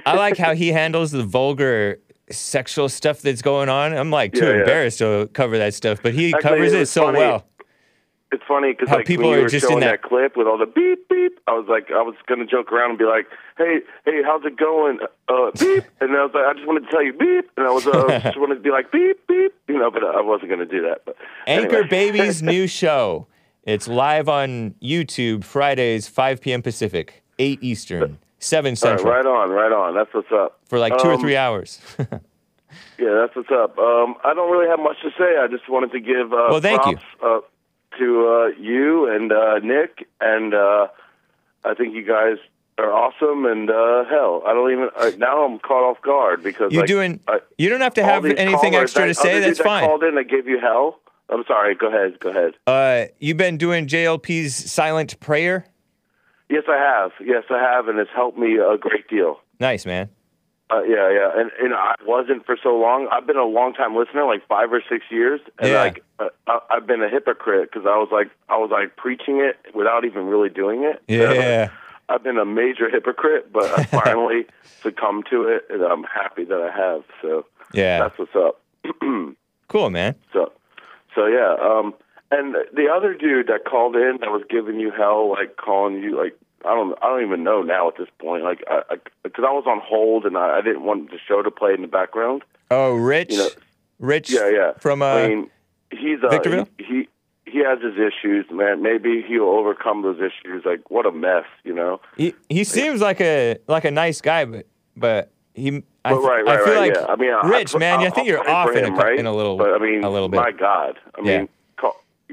I 0.06 0.14
like 0.16 0.36
how 0.38 0.54
he 0.54 0.68
handles 0.68 1.10
the 1.10 1.24
vulgar 1.24 1.98
sexual 2.30 2.88
stuff 2.88 3.20
that's 3.22 3.42
going 3.42 3.68
on. 3.68 3.96
I'm 3.96 4.10
like 4.10 4.32
too 4.32 4.44
Yeah, 4.46 4.52
yeah. 4.52 4.58
embarrassed 4.60 4.98
to 4.98 5.28
cover 5.32 5.58
that 5.58 5.74
stuff, 5.74 6.00
but 6.02 6.14
he 6.14 6.32
Actually, 6.34 6.42
covers 6.42 6.72
it 6.72 6.80
it 6.82 6.86
so 6.86 7.04
funny. 7.04 7.18
well. 7.18 7.46
It's 8.32 8.42
funny 8.48 8.72
because 8.72 8.88
like 8.90 9.06
people 9.06 9.26
when 9.28 9.34
you 9.34 9.38
are 9.40 9.42
were 9.44 9.48
just 9.48 9.70
in 9.70 9.78
that- 9.80 10.02
that... 10.02 10.02
clip 10.02 10.36
with 10.36 10.48
all 10.48 10.58
the 10.58 10.66
beep 10.66 11.08
beep, 11.08 11.38
I 11.46 11.52
was 11.52 11.66
like, 11.68 11.90
I 11.92 12.02
was 12.02 12.16
gonna 12.26 12.46
joke 12.46 12.72
around 12.72 12.90
and 12.90 12.98
be 12.98 13.04
like, 13.04 13.26
hey, 13.56 13.78
hey, 14.04 14.22
how's 14.24 14.44
it 14.44 14.56
going? 14.56 14.98
Uh, 15.28 15.50
beep, 15.52 15.84
and 16.00 16.10
I 16.16 16.24
was 16.24 16.32
like, 16.34 16.44
I 16.44 16.52
just 16.54 16.66
wanted 16.66 16.80
to 16.86 16.90
tell 16.90 17.02
you 17.02 17.12
beep, 17.12 17.48
and 17.56 17.66
I 17.66 17.70
was 17.70 17.86
uh, 17.86 18.18
just 18.24 18.40
wanted 18.40 18.56
to 18.56 18.60
be 18.60 18.70
like 18.70 18.90
beep 18.90 19.24
beep, 19.28 19.52
you 19.68 19.78
know, 19.78 19.90
but 19.90 20.02
I 20.02 20.20
wasn't 20.20 20.50
gonna 20.50 20.66
do 20.66 20.82
that. 20.82 21.02
But 21.04 21.16
Anchor 21.46 21.76
anyway. 21.76 21.88
Baby's 21.88 22.42
new 22.54 22.66
show. 22.66 23.28
It's 23.62 23.86
live 23.86 24.28
on 24.28 24.74
YouTube 24.82 25.44
Fridays, 25.44 26.06
5 26.08 26.40
p.m. 26.40 26.60
Pacific, 26.60 27.22
8 27.38 27.60
Eastern, 27.62 28.18
seven 28.44 28.70
All 28.70 28.72
right, 28.72 28.78
central 29.00 29.12
right 29.12 29.26
on, 29.26 29.50
right 29.50 29.72
on. 29.72 29.94
That's 29.94 30.12
what's 30.14 30.30
up. 30.32 30.60
for 30.68 30.78
like 30.78 30.96
two 30.98 31.08
or 31.08 31.14
Um, 31.14 31.20
three 31.20 31.36
hours. 31.36 31.80
Yeah, 32.98 33.14
that's 33.20 33.34
what's 33.36 33.50
up. 33.50 33.76
Um, 33.78 34.14
I 34.24 34.34
don't 34.34 34.50
really 34.50 34.68
have 34.68 34.78
much 34.80 34.96
to 35.02 35.10
say. 35.18 35.36
I 35.38 35.46
just 35.48 35.68
wanted 35.68 35.90
to 35.92 36.00
give 36.00 36.32
uh, 36.32 36.46
Well, 36.50 36.60
thank 36.60 36.84
you. 36.86 36.96
props 37.18 37.44
uh, 37.46 37.98
to 37.98 38.28
uh, 38.28 38.60
you 38.60 39.08
and 39.10 39.32
uh, 39.32 39.58
Nick, 39.60 40.06
and 40.20 40.54
uh, 40.54 40.88
I 41.64 41.74
think 41.74 41.94
you 41.94 42.02
guys 42.04 42.36
are 42.78 42.92
awesome. 42.92 43.46
And 43.46 43.68
uh, 43.70 44.04
hell, 44.10 44.42
I 44.46 44.52
don't 44.54 44.72
even 44.72 44.88
uh, 44.96 45.10
now 45.18 45.44
I'm 45.44 45.58
caught 45.60 45.88
off 45.88 46.00
guard 46.02 46.42
because 46.42 46.72
You 46.72 46.80
like, 46.80 46.88
doing? 46.88 47.20
I, 47.28 47.40
You 47.58 47.68
don't 47.68 47.80
have 47.80 47.94
to 47.94 48.04
have 48.04 48.24
anything 48.24 48.72
callers 48.72 48.90
extra 48.90 49.06
to 49.08 49.14
say. 49.14 49.40
That's 49.40 49.58
that 49.58 49.64
fine. 49.64 49.84
Called 49.84 50.02
in, 50.04 50.14
that 50.16 50.28
gave 50.28 50.46
you 50.48 50.58
hell. 50.60 50.98
I'm 51.28 51.44
sorry. 51.46 51.74
Go 51.74 51.88
ahead. 51.88 52.18
Go 52.20 52.30
ahead. 52.30 52.54
Uh, 52.66 53.06
you've 53.18 53.36
been 53.36 53.56
doing 53.56 53.86
JLP's 53.86 54.54
silent 54.54 55.18
prayer. 55.20 55.66
Yes, 56.54 56.64
I 56.68 56.76
have. 56.76 57.10
Yes, 57.20 57.44
I 57.50 57.58
have, 57.58 57.88
and 57.88 57.98
it's 57.98 58.10
helped 58.14 58.38
me 58.38 58.56
a 58.58 58.78
great 58.78 59.08
deal. 59.08 59.40
Nice 59.60 59.84
man. 59.84 60.08
Uh, 60.70 60.82
yeah, 60.84 61.10
yeah, 61.10 61.30
and 61.36 61.50
and 61.60 61.74
I 61.74 61.94
wasn't 62.06 62.46
for 62.46 62.56
so 62.62 62.70
long. 62.76 63.06
I've 63.12 63.26
been 63.26 63.36
a 63.36 63.44
long 63.44 63.74
time 63.74 63.94
listener, 63.96 64.24
like 64.24 64.46
five 64.48 64.72
or 64.72 64.82
six 64.88 65.04
years, 65.10 65.40
and 65.58 65.68
Yeah. 65.70 65.80
like 65.80 66.02
uh, 66.18 66.28
I've 66.70 66.86
been 66.86 67.02
a 67.02 67.08
hypocrite 67.08 67.70
because 67.70 67.86
I 67.86 67.96
was 67.98 68.08
like 68.10 68.30
I 68.48 68.56
was 68.56 68.70
like 68.70 68.96
preaching 68.96 69.40
it 69.40 69.56
without 69.74 70.04
even 70.04 70.26
really 70.26 70.48
doing 70.48 70.84
it. 70.84 71.02
Yeah. 71.08 71.70
I've 72.08 72.22
been 72.22 72.38
a 72.38 72.44
major 72.44 72.88
hypocrite, 72.90 73.52
but 73.52 73.64
I 73.78 73.82
finally 74.04 74.46
succumbed 74.82 75.24
to 75.30 75.42
it, 75.48 75.66
and 75.70 75.82
I'm 75.82 76.04
happy 76.04 76.44
that 76.44 76.60
I 76.60 76.70
have. 76.76 77.02
So 77.20 77.46
Yeah. 77.72 77.98
that's 78.00 78.18
what's 78.18 78.34
up. 78.36 78.60
Cool, 79.68 79.90
man. 79.90 80.14
So, 80.32 80.52
so 81.14 81.26
yeah. 81.26 81.56
Um, 81.60 81.94
and 82.30 82.54
the 82.74 82.86
other 82.94 83.12
dude 83.14 83.48
that 83.48 83.64
called 83.64 83.96
in 83.96 84.18
that 84.20 84.30
was 84.30 84.42
giving 84.48 84.78
you 84.78 84.90
hell, 84.92 85.30
like 85.30 85.56
calling 85.56 85.96
you, 86.02 86.16
like 86.16 86.36
I 86.64 86.74
don't, 86.74 86.96
I 87.02 87.08
don't 87.08 87.22
even 87.24 87.44
know 87.44 87.62
now 87.62 87.88
at 87.88 87.96
this 87.98 88.08
point. 88.18 88.42
Like, 88.44 88.64
I, 88.68 88.82
because 89.22 89.44
I, 89.46 89.52
was 89.52 89.64
on 89.66 89.80
hold 89.84 90.24
and 90.24 90.36
I, 90.36 90.58
I 90.58 90.60
didn't 90.62 90.82
want 90.84 91.10
the 91.10 91.18
show 91.26 91.42
to 91.42 91.50
play 91.50 91.74
in 91.74 91.82
the 91.82 91.88
background. 91.88 92.42
Oh, 92.70 92.94
Rich. 92.94 93.32
You 93.32 93.38
know, 93.38 93.48
Rich. 93.98 94.30
Yeah, 94.30 94.48
yeah. 94.50 94.72
From 94.80 95.02
uh, 95.02 95.06
I 95.06 95.28
mean, 95.28 95.50
he's 95.90 96.18
uh, 96.24 96.28
Victorville? 96.30 96.68
He, 96.78 96.84
he 96.84 97.08
he 97.46 97.58
has 97.58 97.78
his 97.80 97.94
issues, 97.94 98.46
man. 98.50 98.82
Maybe 98.82 99.22
he'll 99.26 99.44
overcome 99.44 100.02
those 100.02 100.18
issues. 100.18 100.64
Like, 100.64 100.90
what 100.90 101.06
a 101.06 101.12
mess, 101.12 101.44
you 101.62 101.74
know. 101.74 102.00
he 102.16 102.34
he 102.48 102.64
seems 102.64 103.00
like 103.00 103.20
a 103.20 103.58
like 103.68 103.84
a 103.84 103.90
nice 103.90 104.20
guy, 104.20 104.44
but 104.46 104.66
but 104.96 105.30
he. 105.54 105.82
I, 106.06 106.10
But 106.12 106.20
right, 106.22 106.46
I 106.48 106.56
right, 106.56 106.64
feel 106.64 106.74
right. 106.74 106.88
like 106.92 106.96
yeah. 106.96 107.06
I 107.06 107.16
mean, 107.16 107.50
Rich, 107.50 107.74
I, 107.74 107.78
man. 107.78 108.00
I 108.00 108.04
I'll- 108.04 108.10
think 108.10 108.26
you're 108.28 108.50
off 108.50 108.68
for 108.70 108.76
in 108.76 108.84
a, 108.84 108.90
right? 108.90 109.18
in 109.18 109.26
a 109.26 109.32
little, 109.34 109.56
But 109.56 109.72
I 109.74 109.78
mean, 109.78 110.02
a 110.04 110.10
little 110.10 110.28
bit. 110.28 110.36
my 110.38 110.50
God, 110.50 110.98
I 111.14 111.20
Yeah. 111.22 111.38
mean, 111.38 111.48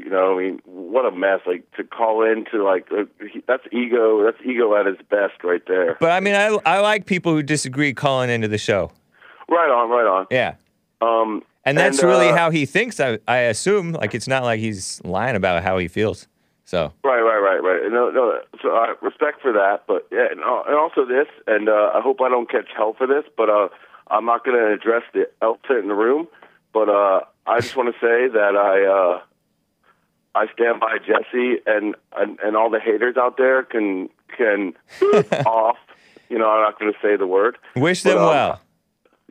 you 0.03 0.09
know, 0.09 0.37
I 0.37 0.43
mean, 0.43 0.61
what 0.65 1.05
a 1.05 1.11
mess. 1.11 1.41
Like 1.45 1.69
to 1.77 1.83
call 1.83 2.23
into 2.23 2.63
like 2.63 2.87
uh, 2.91 3.03
he, 3.31 3.43
that's 3.47 3.63
ego. 3.71 4.23
That's 4.23 4.37
ego 4.45 4.75
at 4.75 4.87
its 4.87 5.01
best, 5.09 5.43
right 5.43 5.61
there. 5.67 5.97
But 5.99 6.11
I 6.11 6.19
mean, 6.19 6.35
I 6.35 6.57
I 6.65 6.79
like 6.79 7.05
people 7.05 7.33
who 7.33 7.43
disagree 7.43 7.93
calling 7.93 8.29
into 8.29 8.47
the 8.47 8.57
show. 8.57 8.91
Right 9.49 9.69
on, 9.69 9.89
right 9.89 10.05
on. 10.05 10.27
Yeah. 10.31 10.55
Um, 11.01 11.43
And 11.65 11.77
that's 11.77 11.99
And, 11.99 12.07
really 12.09 12.29
uh, 12.29 12.35
how 12.35 12.51
he 12.51 12.65
thinks. 12.65 12.99
I 12.99 13.19
I 13.27 13.37
assume 13.37 13.91
like 13.93 14.15
it's 14.15 14.27
not 14.27 14.43
like 14.43 14.59
he's 14.59 15.01
lying 15.03 15.35
about 15.35 15.63
how 15.63 15.77
he 15.77 15.87
feels. 15.87 16.27
So 16.65 16.93
Right, 17.03 17.21
right, 17.21 17.39
right, 17.39 17.61
right. 17.61 17.91
No, 17.91 18.09
no. 18.11 18.39
So 18.61 18.75
uh, 18.75 18.93
respect 19.01 19.41
for 19.41 19.51
that, 19.51 19.83
but 19.87 20.07
yeah, 20.11 20.27
and, 20.31 20.39
uh, 20.41 20.63
and 20.67 20.75
also 20.75 21.05
this, 21.05 21.27
and 21.47 21.67
uh, 21.67 21.91
I 21.93 22.01
hope 22.01 22.21
I 22.21 22.29
don't 22.29 22.49
catch 22.49 22.69
hell 22.75 22.93
for 22.97 23.07
this, 23.07 23.25
but 23.35 23.49
uh, 23.49 23.67
I'm 24.09 24.25
not 24.25 24.45
going 24.45 24.57
to 24.57 24.71
address 24.71 25.03
the 25.13 25.29
elephant 25.41 25.79
in 25.79 25.87
the 25.89 25.95
room. 25.95 26.27
But 26.73 26.87
uh, 26.87 27.21
I 27.45 27.59
just 27.59 27.75
want 27.75 27.93
to 27.93 27.99
say 27.99 28.29
that 28.31 28.55
I 28.55 28.85
uh, 28.85 29.21
I 30.35 30.47
stand 30.53 30.79
by 30.79 30.97
Jesse, 30.99 31.57
and, 31.65 31.95
and 32.17 32.39
and 32.41 32.55
all 32.55 32.69
the 32.69 32.79
haters 32.79 33.17
out 33.17 33.37
there 33.37 33.63
can 33.63 34.09
can 34.37 34.73
off. 35.45 35.77
You 36.29 36.37
know, 36.39 36.49
I'm 36.49 36.61
not 36.63 36.79
going 36.79 36.91
to 36.93 36.97
say 37.01 37.17
the 37.17 37.27
word. 37.27 37.57
wish 37.75 38.03
But, 38.03 38.11
them 38.11 38.19
um, 38.19 38.27
well. 38.29 38.61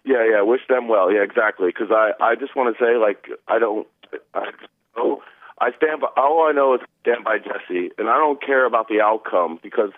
Yeah, 0.04 0.26
yeah. 0.30 0.42
Wish 0.42 0.60
them 0.68 0.88
well. 0.88 1.10
Yeah, 1.12 1.22
exactly. 1.22 1.68
Because 1.68 1.90
I, 1.90 2.12
I 2.20 2.34
just 2.34 2.54
want 2.54 2.76
to 2.76 2.84
say, 2.84 2.96
like, 2.96 3.28
I 3.48 3.58
don't. 3.58 3.86
I, 4.34 4.50
oh, 4.96 5.22
I 5.60 5.70
stand 5.76 6.00
by. 6.02 6.08
All 6.16 6.46
I 6.46 6.52
know 6.52 6.74
is 6.74 6.80
stand 7.02 7.24
by 7.24 7.38
Jesse, 7.38 7.90
and 7.98 8.08
I 8.10 8.16
don't 8.18 8.42
care 8.42 8.66
about 8.66 8.88
the 8.88 9.00
outcome 9.00 9.58
because 9.62 9.90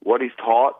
what 0.00 0.20
he's 0.22 0.32
taught 0.38 0.76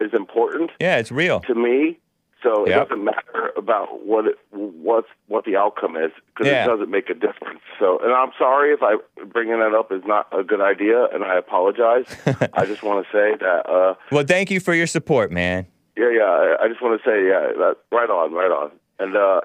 is 0.00 0.12
important 0.14 0.70
Yeah, 0.80 0.96
it's 0.96 1.12
real. 1.12 1.40
to 1.40 1.54
me. 1.54 1.98
So 2.44 2.64
Yep. 2.68 2.76
it 2.76 2.88
doesn't 2.90 3.04
matter 3.04 3.50
about 3.56 4.04
what 4.06 4.26
it, 4.26 4.38
what's 4.52 5.08
what 5.28 5.44
the 5.46 5.56
outcome 5.56 5.96
is 5.96 6.12
because 6.28 6.46
Yeah. 6.46 6.64
it 6.64 6.68
doesn't 6.68 6.90
make 6.90 7.08
a 7.10 7.14
difference. 7.14 7.60
So, 7.80 7.98
and 8.04 8.12
I'm 8.12 8.30
sorry 8.38 8.72
if 8.72 8.80
I 8.82 8.96
bringing 9.32 9.58
that 9.58 9.74
up 9.74 9.90
is 9.90 10.02
not 10.06 10.28
a 10.38 10.44
good 10.44 10.60
idea, 10.60 11.06
and 11.12 11.24
I 11.24 11.36
apologize. 11.38 12.04
I 12.52 12.66
just 12.66 12.82
want 12.84 13.04
to 13.06 13.10
say 13.10 13.34
that. 13.40 13.68
uh 13.68 13.94
Well, 14.12 14.24
thank 14.24 14.50
you 14.52 14.60
for 14.60 14.74
your 14.74 14.86
support, 14.86 15.32
man. 15.32 15.66
Yeah, 15.96 16.10
yeah. 16.10 16.24
I, 16.24 16.64
I 16.64 16.68
just 16.68 16.82
want 16.82 17.00
to 17.02 17.08
say, 17.08 17.26
yeah, 17.26 17.52
that, 17.58 17.76
right 17.90 18.10
on, 18.10 18.32
right 18.32 18.50
on. 18.50 18.70
And 19.00 19.16
uh 19.16 19.40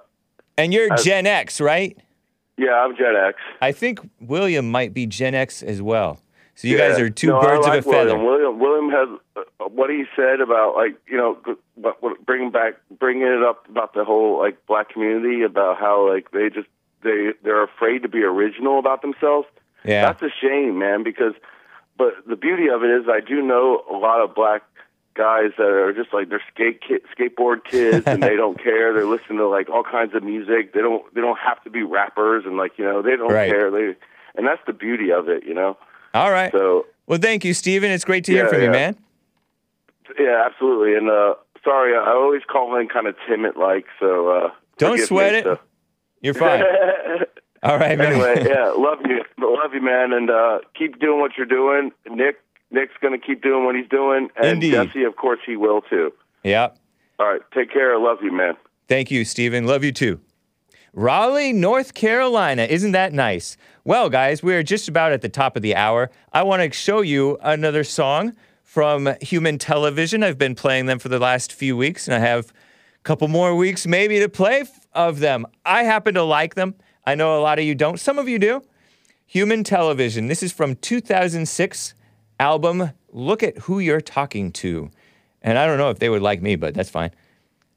And 0.57 0.73
you're 0.73 0.91
As- 0.93 1.03
Gen 1.03 1.25
X, 1.25 1.61
right? 1.61 1.97
yeah, 2.57 2.73
I'm 2.73 2.95
Gen 2.97 3.15
X. 3.15 3.37
I 3.61 3.71
think 3.71 3.99
William 4.19 4.69
might 4.69 4.93
be 4.93 5.05
Gen 5.07 5.33
X 5.33 5.63
as 5.63 5.81
well. 5.81 6.19
So 6.59 6.67
you 6.67 6.77
Yeah. 6.77 6.89
guys 6.89 6.99
are 6.99 7.09
two 7.09 7.27
No, 7.27 7.39
birds 7.39 7.65
like 7.65 7.79
of 7.79 7.87
a 7.87 7.89
feather. 7.89 8.17
William. 8.19 8.25
William, 8.25 8.59
William 8.59 8.89
has 8.89 9.19
uh, 9.61 9.69
what 9.69 9.89
he 9.89 10.03
said 10.13 10.41
about 10.41 10.75
like 10.75 10.95
you 11.07 11.15
know, 11.15 11.37
g- 11.45 11.53
what, 11.75 12.03
what, 12.03 12.25
bringing 12.25 12.51
back, 12.51 12.73
bringing 12.99 13.23
it 13.27 13.41
up 13.41 13.65
about 13.69 13.93
the 13.93 14.03
whole 14.03 14.39
like 14.39 14.57
black 14.67 14.89
community 14.89 15.43
about 15.43 15.79
how 15.79 16.11
like 16.13 16.31
they 16.31 16.49
just 16.49 16.67
they 17.01 17.29
they're 17.43 17.63
afraid 17.63 17.99
to 18.01 18.09
be 18.09 18.23
original 18.23 18.77
about 18.77 19.01
themselves. 19.01 19.47
Yeah. 19.85 20.05
That's 20.07 20.21
a 20.21 20.29
shame, 20.41 20.77
man. 20.77 21.01
Because, 21.03 21.31
but 21.97 22.13
the 22.27 22.35
beauty 22.35 22.67
of 22.67 22.83
it 22.83 22.89
is, 22.91 23.05
I 23.07 23.21
do 23.21 23.41
know 23.41 23.81
a 23.89 23.95
lot 23.95 24.19
of 24.19 24.35
black 24.35 24.63
guys 25.13 25.51
that 25.57 25.65
are 25.67 25.93
just 25.93 26.13
like 26.13 26.27
they're 26.27 26.43
skate 26.53 26.81
ki- 26.85 26.99
skateboard 27.17 27.63
kids 27.63 28.05
and 28.05 28.21
they 28.21 28.35
don't 28.43 28.61
care. 28.61 28.91
They're 28.93 29.05
listening 29.05 29.37
to 29.37 29.47
like 29.47 29.69
all 29.69 29.83
kinds 29.83 30.13
of 30.13 30.23
music. 30.23 30.73
They 30.73 30.81
don't 30.81 31.05
they 31.15 31.21
don't 31.21 31.39
have 31.39 31.63
to 31.63 31.69
be 31.69 31.83
rappers 31.83 32.43
and 32.45 32.57
like 32.57 32.77
you 32.77 32.83
know 32.83 33.01
they 33.01 33.15
don't 33.15 33.31
Right. 33.31 33.49
care. 33.49 33.71
They 33.71 33.95
and 34.35 34.45
that's 34.45 34.61
the 34.67 34.73
beauty 34.73 35.09
of 35.13 35.29
it, 35.29 35.45
you 35.45 35.53
know. 35.53 35.77
All 36.13 36.31
right. 36.31 36.51
So 36.51 36.85
Well, 37.07 37.19
thank 37.19 37.43
you, 37.45 37.53
Stephen. 37.53 37.91
It's 37.91 38.05
great 38.05 38.23
to 38.25 38.31
hear 38.31 38.43
Yeah, 38.45 38.49
from 38.49 38.61
you, 38.61 38.69
man. 38.71 38.95
yeah, 40.19 40.43
absolutely. 40.45 40.95
And 40.95 41.09
uh 41.09 41.35
sorry, 41.63 41.95
I 41.95 42.11
always 42.13 42.41
call 42.49 42.75
in 42.79 42.87
kind 42.87 43.07
of 43.07 43.15
timid 43.27 43.55
like. 43.55 43.85
So 43.99 44.29
uh 44.29 44.49
Don't 44.77 44.99
sweat 44.99 45.33
me, 45.33 45.39
it. 45.39 45.43
so- 45.43 45.59
You're 46.21 46.33
fine. 46.33 46.63
All 47.63 47.77
right, 47.77 47.97
man. 47.97 48.13
anyway, 48.13 48.45
yeah, 48.47 48.69
love 48.77 48.99
you, 49.05 49.21
love 49.37 49.73
you, 49.73 49.81
man, 49.81 50.13
and 50.13 50.29
uh, 50.29 50.59
keep 50.77 50.97
doing 50.97 51.19
what 51.19 51.31
you're 51.37 51.45
doing. 51.45 51.91
Nick, 52.09 52.37
Nick's 52.71 52.93
gonna 53.01 53.17
keep 53.17 53.41
doing 53.43 53.65
what 53.65 53.75
he's 53.75 53.89
doing, 53.89 54.29
and 54.37 54.45
Indeed. 54.45 54.71
Jesse, 54.71 55.03
of 55.03 55.17
course, 55.17 55.39
he 55.45 55.57
will 55.57 55.81
too. 55.81 56.13
Yep. 56.45 56.77
All 57.19 57.27
right, 57.27 57.41
take 57.53 57.69
care. 57.69 57.93
I 57.93 57.99
love 58.01 58.19
you, 58.23 58.31
man. 58.31 58.53
Thank 58.87 59.11
you, 59.11 59.25
Stephen. 59.25 59.65
Love 59.67 59.83
you 59.83 59.91
too. 59.91 60.21
Raleigh, 60.93 61.53
North 61.53 61.93
Carolina. 61.93 62.63
Isn't 62.63 62.93
that 62.93 63.13
nice? 63.13 63.57
Well, 63.83 64.09
guys, 64.09 64.41
we're 64.41 64.63
just 64.63 64.87
about 64.87 65.11
at 65.11 65.21
the 65.21 65.29
top 65.29 65.55
of 65.55 65.61
the 65.61 65.75
hour. 65.75 66.09
I 66.33 66.43
want 66.43 66.61
to 66.61 66.75
show 66.75 67.01
you 67.01 67.37
another 67.41 67.83
song 67.83 68.33
from 68.63 69.15
Human 69.21 69.57
Television. 69.57 70.23
I've 70.23 70.37
been 70.37 70.55
playing 70.55 70.87
them 70.87 70.99
for 70.99 71.09
the 71.09 71.19
last 71.19 71.53
few 71.53 71.77
weeks, 71.77 72.07
and 72.07 72.15
I 72.15 72.19
have 72.19 72.47
a 72.49 73.03
couple 73.03 73.27
more 73.27 73.55
weeks 73.55 73.85
maybe 73.85 74.19
to 74.19 74.29
play 74.29 74.61
f- 74.61 74.87
of 74.93 75.19
them. 75.19 75.45
I 75.65 75.83
happen 75.83 76.15
to 76.15 76.23
like 76.23 76.55
them. 76.55 76.75
I 77.05 77.15
know 77.15 77.39
a 77.39 77.41
lot 77.41 77.59
of 77.59 77.65
you 77.65 77.75
don't. 77.75 77.99
Some 77.99 78.19
of 78.19 78.27
you 78.27 78.39
do. 78.39 78.63
Human 79.25 79.63
Television. 79.63 80.27
This 80.27 80.41
is 80.41 80.51
from 80.51 80.75
2006 80.75 81.93
album 82.39 82.91
Look 83.11 83.43
at 83.43 83.57
Who 83.59 83.79
You're 83.79 84.01
Talking 84.01 84.51
to. 84.53 84.91
And 85.41 85.57
I 85.57 85.65
don't 85.65 85.77
know 85.77 85.89
if 85.89 85.99
they 85.99 86.09
would 86.09 86.21
like 86.21 86.41
me, 86.41 86.55
but 86.55 86.73
that's 86.73 86.89
fine. 86.89 87.11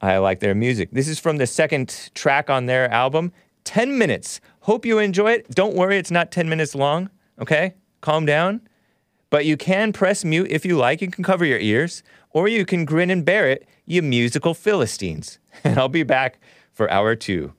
I 0.02 0.18
like 0.18 0.40
their 0.40 0.54
music. 0.54 0.90
This 0.90 1.06
is 1.06 1.20
from 1.20 1.36
the 1.36 1.46
second 1.46 2.10
track 2.14 2.50
on 2.50 2.66
their 2.66 2.90
album, 2.90 3.32
10 3.64 3.96
minutes. 3.96 4.40
Hope 4.60 4.84
you 4.84 4.98
enjoy 4.98 5.32
it. 5.32 5.50
Don't 5.50 5.76
worry, 5.76 5.96
it's 5.96 6.10
not 6.10 6.32
10 6.32 6.48
minutes 6.48 6.74
long, 6.74 7.08
okay? 7.40 7.74
Calm 8.00 8.26
down. 8.26 8.60
But 9.30 9.46
you 9.46 9.56
can 9.56 9.92
press 9.92 10.24
mute 10.24 10.50
if 10.50 10.66
you 10.66 10.76
like. 10.76 11.00
You 11.00 11.10
can 11.10 11.22
cover 11.22 11.44
your 11.44 11.60
ears, 11.60 12.02
or 12.30 12.48
you 12.48 12.66
can 12.66 12.84
grin 12.84 13.10
and 13.10 13.24
bear 13.24 13.48
it, 13.48 13.66
you 13.86 14.02
musical 14.02 14.54
Philistines. 14.54 15.38
And 15.64 15.78
I'll 15.78 15.88
be 15.88 16.02
back 16.02 16.40
for 16.72 16.90
hour 16.90 17.14
two. 17.14 17.52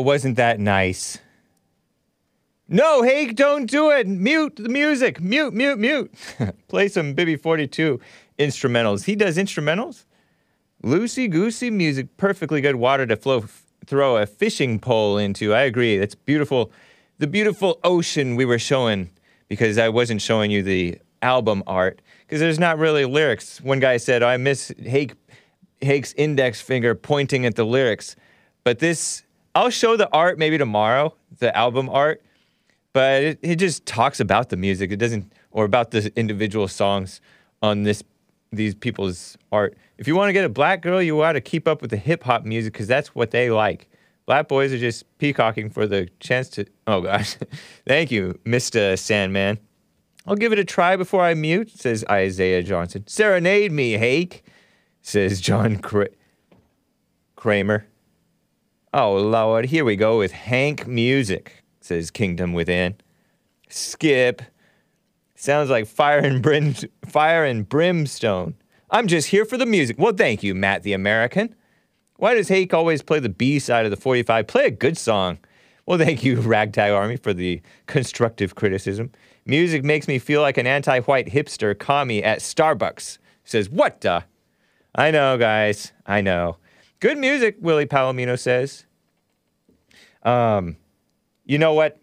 Wasn't 0.00 0.36
that 0.36 0.60
nice? 0.60 1.18
No, 2.68 3.02
Hake, 3.02 3.36
don't 3.36 3.70
do 3.70 3.90
it. 3.90 4.08
Mute 4.08 4.56
the 4.56 4.68
music. 4.68 5.20
Mute, 5.20 5.54
mute, 5.54 5.78
mute. 5.78 6.12
Play 6.68 6.88
some 6.88 7.14
Bibby 7.14 7.36
42 7.36 8.00
instrumentals. 8.38 9.04
He 9.04 9.14
does 9.14 9.36
instrumentals. 9.36 10.04
Loosey 10.82 11.30
goosey 11.30 11.70
music, 11.70 12.16
perfectly 12.16 12.60
good 12.60 12.76
water 12.76 13.06
to 13.06 13.16
flow, 13.16 13.44
throw 13.86 14.16
a 14.16 14.26
fishing 14.26 14.78
pole 14.78 15.16
into. 15.16 15.54
I 15.54 15.62
agree. 15.62 15.96
That's 15.96 16.14
beautiful. 16.14 16.72
The 17.18 17.26
beautiful 17.26 17.78
ocean 17.84 18.36
we 18.36 18.44
were 18.44 18.58
showing 18.58 19.10
because 19.48 19.78
I 19.78 19.88
wasn't 19.88 20.20
showing 20.20 20.50
you 20.50 20.62
the 20.62 20.98
album 21.22 21.62
art 21.66 22.02
because 22.26 22.40
there's 22.40 22.58
not 22.58 22.78
really 22.78 23.04
lyrics. 23.04 23.60
One 23.60 23.80
guy 23.80 23.96
said, 23.96 24.22
oh, 24.22 24.28
I 24.28 24.36
miss 24.36 24.72
Hake, 24.78 25.14
Hake's 25.80 26.12
index 26.14 26.60
finger 26.60 26.94
pointing 26.94 27.46
at 27.46 27.54
the 27.54 27.64
lyrics. 27.64 28.16
But 28.64 28.80
this, 28.80 29.22
I'll 29.56 29.70
show 29.70 29.96
the 29.96 30.12
art 30.12 30.38
maybe 30.38 30.58
tomorrow, 30.58 31.14
the 31.38 31.56
album 31.56 31.88
art, 31.88 32.22
but 32.92 33.22
it, 33.22 33.38
it 33.40 33.56
just 33.56 33.86
talks 33.86 34.20
about 34.20 34.50
the 34.50 34.56
music. 34.58 34.92
It 34.92 34.98
doesn't, 34.98 35.32
or 35.50 35.64
about 35.64 35.92
the 35.92 36.12
individual 36.14 36.68
songs 36.68 37.22
on 37.62 37.82
this 37.82 38.02
these 38.52 38.74
people's 38.74 39.38
art. 39.50 39.74
If 39.96 40.06
you 40.06 40.14
want 40.14 40.28
to 40.28 40.34
get 40.34 40.44
a 40.44 40.50
black 40.50 40.82
girl, 40.82 41.00
you 41.00 41.22
ought 41.22 41.32
to 41.32 41.40
keep 41.40 41.66
up 41.66 41.80
with 41.80 41.90
the 41.90 41.96
hip 41.96 42.22
hop 42.22 42.44
music 42.44 42.74
because 42.74 42.86
that's 42.86 43.14
what 43.14 43.30
they 43.30 43.50
like. 43.50 43.88
Black 44.26 44.46
boys 44.46 44.74
are 44.74 44.78
just 44.78 45.04
peacocking 45.16 45.70
for 45.70 45.86
the 45.86 46.10
chance 46.20 46.50
to. 46.50 46.66
Oh 46.86 47.00
gosh, 47.00 47.36
thank 47.86 48.10
you, 48.10 48.38
Mister 48.44 48.94
Sandman. 48.94 49.58
I'll 50.26 50.36
give 50.36 50.52
it 50.52 50.58
a 50.58 50.64
try 50.64 50.96
before 50.96 51.22
I 51.22 51.32
mute, 51.32 51.70
says 51.70 52.04
Isaiah 52.10 52.62
Johnson. 52.62 53.04
Serenade 53.06 53.72
me, 53.72 53.92
Hake, 53.92 54.44
says 55.00 55.40
John 55.40 55.76
Kra- 55.76 56.12
Kramer. 57.36 57.86
Oh 58.98 59.14
Lord, 59.14 59.66
here 59.66 59.84
we 59.84 59.94
go 59.94 60.16
with 60.16 60.32
Hank 60.32 60.86
music, 60.86 61.62
says 61.82 62.10
Kingdom 62.10 62.54
Within. 62.54 62.94
Skip. 63.68 64.40
Sounds 65.34 65.68
like 65.68 65.86
fire 65.86 66.20
and 66.20 66.42
brim, 66.42 66.72
fire 67.06 67.44
and 67.44 67.68
brimstone. 67.68 68.54
I'm 68.90 69.06
just 69.06 69.28
here 69.28 69.44
for 69.44 69.58
the 69.58 69.66
music. 69.66 69.98
Well, 69.98 70.14
thank 70.14 70.42
you, 70.42 70.54
Matt 70.54 70.82
the 70.82 70.94
American. 70.94 71.54
Why 72.16 72.32
does 72.32 72.48
Hake 72.48 72.72
always 72.72 73.02
play 73.02 73.20
the 73.20 73.28
B 73.28 73.58
side 73.58 73.84
of 73.84 73.90
the 73.90 73.98
45? 73.98 74.46
Play 74.46 74.64
a 74.64 74.70
good 74.70 74.96
song. 74.96 75.40
Well, 75.84 75.98
thank 75.98 76.24
you, 76.24 76.40
Ragtag 76.40 76.90
Army, 76.90 77.18
for 77.18 77.34
the 77.34 77.60
constructive 77.84 78.54
criticism. 78.54 79.12
Music 79.44 79.84
makes 79.84 80.08
me 80.08 80.18
feel 80.18 80.40
like 80.40 80.56
an 80.56 80.66
anti-white 80.66 81.26
hipster 81.26 81.78
commie 81.78 82.24
at 82.24 82.38
Starbucks. 82.38 83.18
Says, 83.44 83.68
what 83.68 84.00
the? 84.00 84.24
I 84.94 85.10
know, 85.10 85.36
guys. 85.36 85.92
I 86.06 86.22
know. 86.22 86.56
Good 86.98 87.18
music, 87.18 87.56
Willie 87.60 87.84
Palomino 87.84 88.38
says. 88.38 88.85
Um, 90.26 90.76
you 91.44 91.56
know 91.56 91.72
what? 91.72 91.98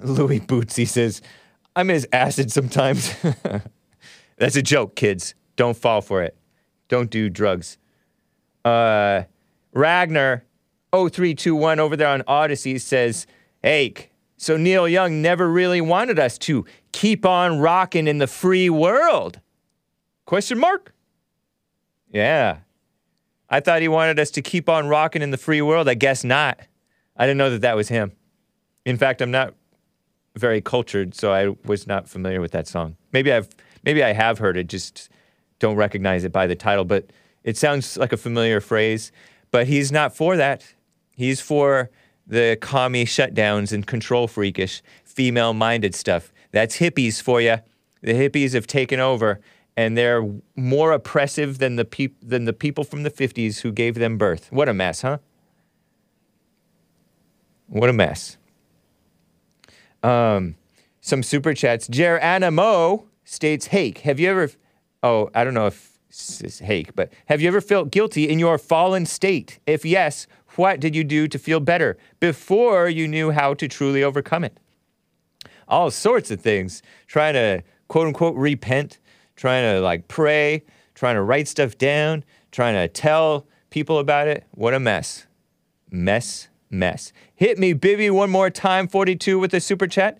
Louis 0.00 0.40
Bootsy 0.40 0.88
says, 0.88 1.20
I 1.76 1.82
miss 1.82 2.06
acid 2.12 2.50
sometimes. 2.52 3.14
That's 4.38 4.56
a 4.56 4.62
joke, 4.62 4.96
kids. 4.96 5.34
Don't 5.56 5.76
fall 5.76 6.00
for 6.00 6.22
it. 6.22 6.36
Don't 6.88 7.10
do 7.10 7.28
drugs. 7.28 7.78
Uh, 8.64 9.24
Ragnar 9.72 10.44
0321 10.92 11.80
over 11.80 11.96
there 11.96 12.08
on 12.08 12.22
Odysee 12.22 12.80
says, 12.80 13.26
Hey, 13.62 13.94
so 14.36 14.56
Neil 14.56 14.88
Young 14.88 15.20
never 15.20 15.48
really 15.50 15.80
wanted 15.80 16.18
us 16.18 16.38
to 16.38 16.64
keep 16.92 17.26
on 17.26 17.58
rocking 17.58 18.06
in 18.06 18.18
the 18.18 18.26
free 18.26 18.70
world? 18.70 19.40
Question 20.26 20.58
mark? 20.58 20.94
Yeah. 22.10 22.58
I 23.50 23.60
thought 23.60 23.82
he 23.82 23.88
wanted 23.88 24.18
us 24.18 24.30
to 24.32 24.42
keep 24.42 24.68
on 24.68 24.88
rocking 24.88 25.22
in 25.22 25.30
the 25.30 25.36
free 25.36 25.62
world. 25.62 25.88
I 25.88 25.94
guess 25.94 26.24
not. 26.24 26.60
I 27.16 27.26
didn't 27.26 27.38
know 27.38 27.50
that 27.50 27.60
that 27.62 27.76
was 27.76 27.88
him. 27.88 28.12
In 28.84 28.96
fact, 28.96 29.20
I'm 29.22 29.30
not 29.30 29.54
very 30.36 30.60
cultured, 30.60 31.14
so 31.14 31.32
I 31.32 31.54
was 31.64 31.86
not 31.86 32.08
familiar 32.08 32.40
with 32.40 32.52
that 32.52 32.66
song. 32.66 32.96
Maybe 33.12 33.32
I've 33.32 33.48
maybe 33.84 34.02
I 34.02 34.12
have 34.12 34.38
heard 34.38 34.56
it, 34.56 34.66
just 34.66 35.08
don't 35.58 35.76
recognize 35.76 36.24
it 36.24 36.32
by 36.32 36.46
the 36.46 36.56
title. 36.56 36.84
But 36.84 37.10
it 37.44 37.56
sounds 37.56 37.96
like 37.96 38.12
a 38.12 38.16
familiar 38.16 38.60
phrase. 38.60 39.12
But 39.50 39.68
he's 39.68 39.92
not 39.92 40.16
for 40.16 40.36
that. 40.36 40.74
He's 41.12 41.40
for 41.40 41.90
the 42.26 42.58
commie 42.60 43.04
shutdowns 43.04 43.72
and 43.72 43.86
control 43.86 44.26
freakish, 44.26 44.82
female-minded 45.04 45.94
stuff. 45.94 46.32
That's 46.50 46.78
hippies 46.78 47.22
for 47.22 47.40
you. 47.40 47.58
The 48.00 48.14
hippies 48.14 48.54
have 48.54 48.66
taken 48.66 48.98
over, 48.98 49.40
and 49.76 49.96
they're 49.96 50.28
more 50.56 50.92
oppressive 50.92 51.58
than 51.58 51.76
the 51.76 51.84
peop- 51.84 52.16
than 52.20 52.44
the 52.44 52.52
people 52.52 52.82
from 52.84 53.02
the 53.04 53.10
'50s 53.10 53.60
who 53.60 53.70
gave 53.72 53.94
them 53.94 54.18
birth. 54.18 54.50
What 54.50 54.68
a 54.68 54.74
mess, 54.74 55.02
huh? 55.02 55.18
What 57.66 57.90
a 57.90 57.92
mess. 57.92 58.36
Um, 60.02 60.56
some 61.00 61.22
super 61.22 61.54
chats. 61.54 61.88
Jer 61.88 62.18
Anamo 62.20 63.04
states, 63.24 63.66
Hake, 63.66 63.98
have 63.98 64.20
you 64.20 64.30
ever, 64.30 64.50
oh, 65.02 65.30
I 65.34 65.44
don't 65.44 65.54
know 65.54 65.66
if 65.66 65.94
Hake, 66.60 66.94
but 66.94 67.12
have 67.26 67.40
you 67.40 67.48
ever 67.48 67.60
felt 67.60 67.90
guilty 67.90 68.28
in 68.28 68.38
your 68.38 68.58
fallen 68.58 69.06
state? 69.06 69.58
If 69.66 69.84
yes, 69.84 70.26
what 70.56 70.78
did 70.78 70.94
you 70.94 71.02
do 71.02 71.26
to 71.26 71.38
feel 71.38 71.58
better 71.58 71.96
before 72.20 72.88
you 72.88 73.08
knew 73.08 73.32
how 73.32 73.54
to 73.54 73.66
truly 73.66 74.04
overcome 74.04 74.44
it? 74.44 74.60
All 75.66 75.90
sorts 75.90 76.30
of 76.30 76.40
things. 76.40 76.82
Trying 77.06 77.34
to 77.34 77.62
quote 77.88 78.06
unquote 78.06 78.36
repent, 78.36 78.98
trying 79.34 79.74
to 79.74 79.80
like 79.80 80.06
pray, 80.06 80.62
trying 80.94 81.16
to 81.16 81.22
write 81.22 81.48
stuff 81.48 81.76
down, 81.78 82.24
trying 82.52 82.74
to 82.74 82.86
tell 82.86 83.46
people 83.70 83.98
about 83.98 84.28
it. 84.28 84.44
What 84.52 84.74
a 84.74 84.80
mess. 84.80 85.26
Mess, 85.90 86.48
mess. 86.78 87.12
Hit 87.34 87.58
me, 87.58 87.72
Bibby, 87.72 88.10
one 88.10 88.30
more 88.30 88.50
time. 88.50 88.88
42 88.88 89.38
with 89.38 89.54
a 89.54 89.60
super 89.60 89.86
chat. 89.86 90.18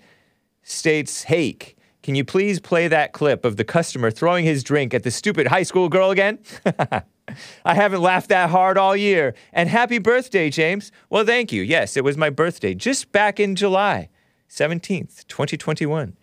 States, 0.63 1.25
Hake, 1.25 1.77
can 2.03 2.15
you 2.15 2.25
please 2.25 2.61
play 2.61 2.89
that 2.89 3.13
clip 3.13 3.45
of 3.45 3.57
the 3.57 3.65
customer 3.65 4.11
throwing 4.11 4.45
his 4.45 4.63
drink 4.63 4.95
at 4.95 5.03
the 5.03 5.11
stupid 5.11 5.49
high 5.49 5.63
school 5.63 5.89
girl 5.89 6.11
again? 6.11 6.39
I 7.65 7.75
haven't 7.75 8.03
laughed 8.03 8.29
that 8.29 8.51
hard 8.51 8.77
all 8.77 8.97
year. 8.97 9.35
And 9.53 9.69
happy 9.69 9.99
birthday, 9.99 10.51
James. 10.51 10.93
Well, 11.11 11.25
thank 11.25 11.53
you. 11.53 11.63
Yes, 11.63 11.97
it 11.97 12.05
was 12.05 12.17
my 12.17 12.31
birthday 12.31 12.75
just 12.75 13.13
back 13.13 13.41
in 13.41 13.57
July 13.57 14.09
17th, 14.51 15.27
2021. 15.27 16.17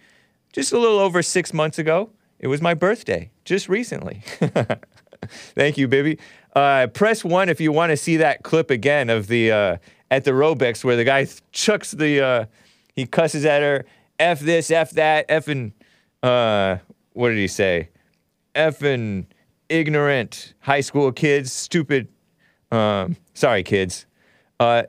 Just 0.53 0.71
a 0.71 0.77
little 0.77 0.99
over 0.99 1.21
six 1.21 1.53
months 1.53 1.79
ago. 1.79 2.11
It 2.39 2.47
was 2.47 2.61
my 2.61 2.73
birthday, 2.73 3.31
just 3.45 3.69
recently. 3.69 4.23
Thank 5.55 5.77
you, 5.77 5.87
Bibby. 5.87 6.17
Uh, 6.55 6.87
press 6.87 7.23
one 7.23 7.49
if 7.49 7.61
you 7.61 7.71
want 7.71 7.91
to 7.91 7.97
see 7.97 8.17
that 8.17 8.43
clip 8.43 8.69
again 8.69 9.09
of 9.09 9.27
the 9.27 9.51
uh, 9.51 9.77
at 10.11 10.25
the 10.25 10.31
Robeks 10.31 10.83
where 10.83 10.95
the 10.95 11.03
guy 11.03 11.25
chucks 11.51 11.91
the 11.91 12.23
uh, 12.23 12.45
he 12.95 13.07
cusses 13.07 13.45
at 13.45 13.63
her, 13.63 13.85
f 14.19 14.41
this, 14.41 14.69
f 14.69 14.91
that, 14.91 15.27
effing 15.29 15.71
uh, 16.21 16.77
what 17.13 17.29
did 17.29 17.37
he 17.37 17.47
say? 17.47 17.89
Effing 18.53 19.25
ignorant 19.69 20.53
high 20.59 20.81
school 20.81 21.11
kids, 21.11 21.51
stupid. 21.51 22.09
Um, 22.71 23.15
sorry, 23.33 23.63
kids. 23.63 24.05
Uh, 24.59 24.83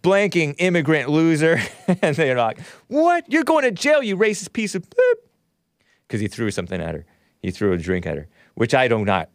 blanking 0.00 0.56
immigrant 0.58 1.08
loser, 1.08 1.60
and 2.02 2.16
they're 2.16 2.36
like, 2.36 2.58
"What? 2.88 3.30
You're 3.30 3.44
going 3.44 3.62
to 3.62 3.70
jail, 3.70 4.02
you 4.02 4.16
racist 4.16 4.52
piece 4.52 4.74
of." 4.74 4.84
Because 6.08 6.20
he 6.20 6.28
threw 6.28 6.50
something 6.50 6.80
at 6.80 6.94
her. 6.94 7.04
He 7.42 7.50
threw 7.50 7.72
a 7.72 7.78
drink 7.78 8.06
at 8.06 8.16
her, 8.16 8.28
which 8.54 8.74
I 8.74 8.88
do 8.88 9.04
not 9.04 9.28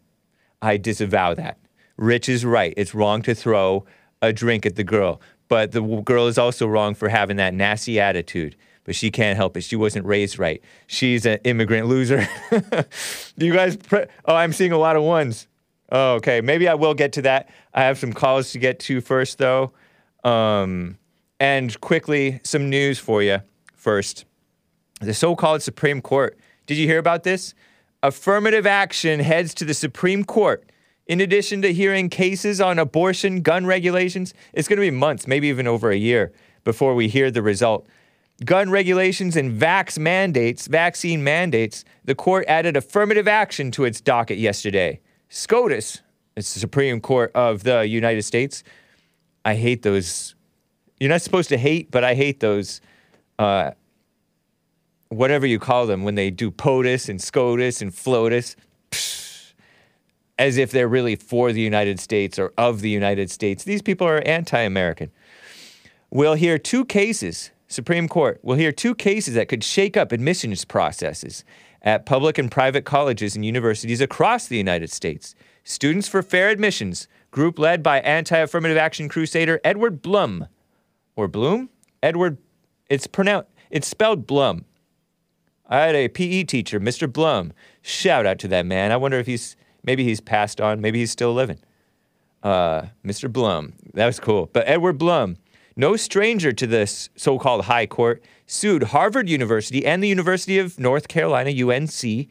I 0.62 0.76
disavow 0.76 1.34
that. 1.34 1.58
Rich 1.96 2.28
is 2.28 2.44
right. 2.44 2.72
It's 2.76 2.94
wrong 2.94 3.22
to 3.22 3.34
throw 3.34 3.84
a 4.22 4.32
drink 4.32 4.64
at 4.64 4.76
the 4.76 4.84
girl, 4.84 5.20
but 5.48 5.72
the 5.72 5.82
girl 5.82 6.28
is 6.28 6.38
also 6.38 6.66
wrong 6.66 6.94
for 6.94 7.08
having 7.08 7.36
that 7.36 7.52
nasty 7.52 8.00
attitude. 8.00 8.56
But 8.84 8.96
she 8.96 9.10
can't 9.10 9.36
help 9.36 9.56
it. 9.56 9.60
She 9.62 9.76
wasn't 9.76 10.06
raised 10.06 10.38
right. 10.38 10.60
She's 10.88 11.24
an 11.24 11.38
immigrant 11.44 11.86
loser. 11.86 12.26
Do 13.38 13.46
you 13.46 13.52
guys, 13.52 13.76
pre- 13.76 14.06
oh, 14.24 14.34
I'm 14.34 14.52
seeing 14.52 14.72
a 14.72 14.78
lot 14.78 14.96
of 14.96 15.04
ones. 15.04 15.46
Oh, 15.92 16.14
okay. 16.14 16.40
Maybe 16.40 16.66
I 16.66 16.74
will 16.74 16.94
get 16.94 17.12
to 17.12 17.22
that. 17.22 17.48
I 17.74 17.82
have 17.82 17.98
some 17.98 18.12
calls 18.12 18.50
to 18.52 18.58
get 18.58 18.80
to 18.80 19.00
first, 19.00 19.38
though. 19.38 19.72
Um, 20.24 20.98
and 21.38 21.80
quickly, 21.80 22.40
some 22.42 22.70
news 22.70 22.98
for 22.98 23.22
you 23.22 23.42
first. 23.76 24.24
The 25.00 25.14
so 25.14 25.36
called 25.36 25.62
Supreme 25.62 26.00
Court. 26.00 26.38
Did 26.66 26.76
you 26.76 26.86
hear 26.86 26.98
about 26.98 27.22
this? 27.24 27.54
Affirmative 28.02 28.66
action 28.66 29.20
heads 29.20 29.54
to 29.54 29.64
the 29.64 29.74
Supreme 29.74 30.24
Court. 30.24 30.64
In 31.06 31.20
addition 31.20 31.62
to 31.62 31.72
hearing 31.72 32.08
cases 32.08 32.60
on 32.60 32.78
abortion, 32.78 33.42
gun 33.42 33.66
regulations, 33.66 34.34
it's 34.52 34.68
going 34.68 34.76
to 34.76 34.82
be 34.82 34.90
months, 34.90 35.26
maybe 35.26 35.48
even 35.48 35.66
over 35.66 35.90
a 35.90 35.96
year, 35.96 36.32
before 36.64 36.94
we 36.94 37.08
hear 37.08 37.30
the 37.30 37.42
result. 37.42 37.86
Gun 38.44 38.70
regulations 38.70 39.36
and 39.36 39.58
vax 39.60 39.98
mandates, 39.98 40.66
vaccine 40.66 41.22
mandates, 41.22 41.84
the 42.04 42.14
court 42.14 42.44
added 42.48 42.76
affirmative 42.76 43.28
action 43.28 43.70
to 43.72 43.84
its 43.84 44.00
docket 44.00 44.38
yesterday. 44.38 45.00
SCOTUS, 45.28 46.02
it's 46.36 46.54
the 46.54 46.60
Supreme 46.60 47.00
Court 47.00 47.30
of 47.34 47.64
the 47.64 47.86
United 47.86 48.22
States. 48.22 48.62
I 49.44 49.54
hate 49.54 49.82
those. 49.82 50.34
You're 50.98 51.10
not 51.10 51.22
supposed 51.22 51.48
to 51.50 51.58
hate, 51.58 51.90
but 51.90 52.04
I 52.04 52.14
hate 52.14 52.40
those 52.40 52.80
uh, 53.38 53.72
whatever 55.08 55.46
you 55.46 55.58
call 55.58 55.86
them 55.86 56.04
when 56.04 56.14
they 56.14 56.30
do 56.30 56.50
POTUS 56.50 57.08
and 57.08 57.20
SCOTUS 57.20 57.82
and 57.82 57.92
FLOTUS, 57.92 58.56
as 60.38 60.56
if 60.56 60.70
they're 60.70 60.88
really 60.88 61.16
for 61.16 61.52
the 61.52 61.60
United 61.60 62.00
States 62.00 62.38
or 62.38 62.52
of 62.56 62.80
the 62.80 62.90
United 62.90 63.30
States. 63.30 63.64
These 63.64 63.82
people 63.82 64.06
are 64.06 64.22
anti 64.26 64.60
American. 64.60 65.10
We'll 66.10 66.34
hear 66.34 66.58
two 66.58 66.84
cases, 66.84 67.50
Supreme 67.68 68.06
Court 68.06 68.38
we'll 68.42 68.58
hear 68.58 68.72
two 68.72 68.94
cases 68.94 69.34
that 69.34 69.48
could 69.48 69.64
shake 69.64 69.96
up 69.96 70.12
admissions 70.12 70.64
processes 70.64 71.44
at 71.80 72.06
public 72.06 72.38
and 72.38 72.50
private 72.50 72.84
colleges 72.84 73.34
and 73.34 73.44
universities 73.44 74.00
across 74.00 74.46
the 74.46 74.56
United 74.56 74.90
States. 74.90 75.34
Students 75.64 76.08
for 76.08 76.22
Fair 76.22 76.48
Admissions, 76.48 77.08
group 77.30 77.58
led 77.58 77.82
by 77.82 78.00
anti 78.00 78.38
affirmative 78.38 78.76
action 78.76 79.08
crusader 79.08 79.60
Edward 79.64 80.02
Blum. 80.02 80.46
Or 81.16 81.28
Bloom? 81.28 81.70
Edward, 82.02 82.38
it's 82.88 83.06
pronounced, 83.06 83.48
it's 83.70 83.86
spelled 83.86 84.26
Blum. 84.26 84.64
I 85.68 85.80
had 85.80 85.94
a 85.94 86.08
PE 86.08 86.44
teacher, 86.44 86.80
Mr. 86.80 87.10
Blum. 87.10 87.52
Shout 87.80 88.26
out 88.26 88.38
to 88.40 88.48
that 88.48 88.66
man. 88.66 88.92
I 88.92 88.96
wonder 88.96 89.18
if 89.18 89.26
he's, 89.26 89.56
maybe 89.84 90.04
he's 90.04 90.20
passed 90.20 90.60
on, 90.60 90.80
maybe 90.80 90.98
he's 90.98 91.10
still 91.10 91.32
living. 91.32 91.58
Uh, 92.42 92.86
Mr. 93.04 93.32
Blum. 93.32 93.74
That 93.94 94.06
was 94.06 94.18
cool. 94.18 94.50
But 94.52 94.68
Edward 94.68 94.98
Blum, 94.98 95.36
no 95.76 95.96
stranger 95.96 96.52
to 96.52 96.66
this 96.66 97.08
so 97.16 97.38
called 97.38 97.66
high 97.66 97.86
court, 97.86 98.22
sued 98.46 98.84
Harvard 98.84 99.28
University 99.28 99.86
and 99.86 100.02
the 100.02 100.08
University 100.08 100.58
of 100.58 100.78
North 100.78 101.08
Carolina, 101.08 101.50
UNC, 101.50 102.28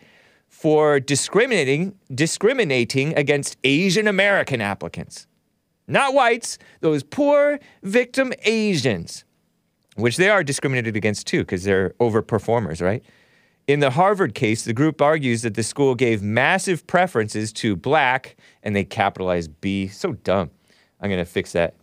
for 0.47 0.99
discriminating, 0.99 1.95
discriminating 2.13 3.15
against 3.17 3.57
Asian 3.63 4.07
American 4.07 4.61
applicants. 4.61 5.27
Not 5.87 6.13
whites, 6.13 6.57
those 6.81 7.03
poor 7.03 7.59
victim 7.83 8.33
Asians, 8.43 9.23
which 9.95 10.17
they 10.17 10.29
are 10.29 10.43
discriminated 10.43 10.95
against 10.95 11.25
too, 11.25 11.39
because 11.39 11.63
they're 11.63 11.91
overperformers, 11.99 12.81
right? 12.81 13.03
In 13.71 13.79
the 13.79 13.91
Harvard 13.91 14.35
case, 14.35 14.65
the 14.65 14.73
group 14.73 15.01
argues 15.01 15.43
that 15.43 15.53
the 15.53 15.63
school 15.63 15.95
gave 15.95 16.21
massive 16.21 16.85
preferences 16.87 17.53
to 17.53 17.77
black, 17.77 18.35
and 18.63 18.75
they 18.75 18.83
capitalized 18.83 19.61
B. 19.61 19.87
So 19.87 20.11
dumb. 20.11 20.51
I'm 20.99 21.09
going 21.09 21.23
to 21.23 21.31
fix 21.31 21.53
that. 21.53 21.73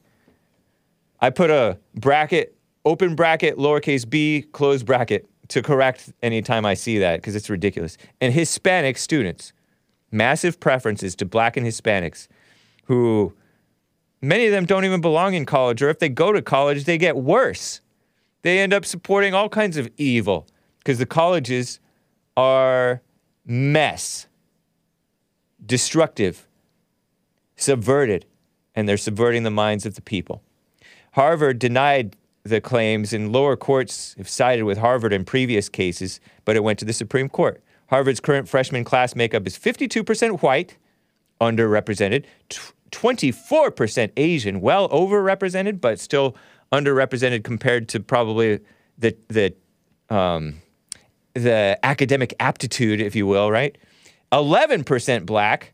I 1.22 1.30
put 1.30 1.48
a 1.48 1.78
bracket, 1.94 2.54
open 2.84 3.14
bracket, 3.14 3.56
lowercase 3.56 4.06
b, 4.06 4.44
close 4.52 4.82
bracket 4.82 5.26
to 5.48 5.62
correct 5.62 6.12
anytime 6.22 6.66
I 6.66 6.74
see 6.74 6.98
that 6.98 7.22
because 7.22 7.34
it's 7.34 7.48
ridiculous. 7.48 7.96
And 8.20 8.34
Hispanic 8.34 8.98
students, 8.98 9.54
massive 10.12 10.60
preferences 10.60 11.16
to 11.16 11.24
black 11.24 11.56
and 11.56 11.66
Hispanics 11.66 12.28
who 12.84 13.32
many 14.20 14.44
of 14.44 14.52
them 14.52 14.66
don't 14.66 14.84
even 14.84 15.00
belong 15.00 15.32
in 15.32 15.46
college, 15.46 15.80
or 15.80 15.88
if 15.88 16.00
they 16.00 16.10
go 16.10 16.32
to 16.32 16.42
college, 16.42 16.84
they 16.84 16.98
get 16.98 17.16
worse. 17.16 17.80
They 18.42 18.58
end 18.58 18.74
up 18.74 18.84
supporting 18.84 19.32
all 19.32 19.48
kinds 19.48 19.78
of 19.78 19.88
evil 19.96 20.46
because 20.88 20.98
the 20.98 21.04
colleges 21.04 21.80
are 22.34 23.02
mess, 23.44 24.26
destructive, 25.66 26.48
subverted, 27.56 28.24
and 28.74 28.88
they're 28.88 28.96
subverting 28.96 29.42
the 29.42 29.50
minds 29.50 29.84
of 29.84 29.96
the 29.96 30.00
people. 30.00 30.42
Harvard 31.12 31.58
denied 31.58 32.16
the 32.42 32.62
claims, 32.62 33.12
and 33.12 33.30
lower 33.30 33.54
courts 33.54 34.14
have 34.16 34.30
sided 34.30 34.64
with 34.64 34.78
Harvard 34.78 35.12
in 35.12 35.26
previous 35.26 35.68
cases, 35.68 36.20
but 36.46 36.56
it 36.56 36.64
went 36.64 36.78
to 36.78 36.86
the 36.86 36.94
Supreme 36.94 37.28
Court. 37.28 37.62
Harvard's 37.90 38.18
current 38.18 38.48
freshman 38.48 38.82
class 38.82 39.14
makeup 39.14 39.46
is 39.46 39.58
52% 39.58 40.40
white, 40.40 40.78
underrepresented, 41.38 42.24
tw- 42.48 42.72
24% 42.92 44.10
Asian, 44.16 44.62
well 44.62 44.88
overrepresented, 44.88 45.82
but 45.82 46.00
still 46.00 46.34
underrepresented 46.72 47.44
compared 47.44 47.90
to 47.90 48.00
probably 48.00 48.60
the 48.96 49.14
the 49.28 49.54
um, 50.08 50.62
the 51.34 51.78
academic 51.82 52.34
aptitude, 52.40 53.00
if 53.00 53.14
you 53.14 53.26
will, 53.26 53.50
right? 53.50 53.76
11% 54.32 55.26
black 55.26 55.72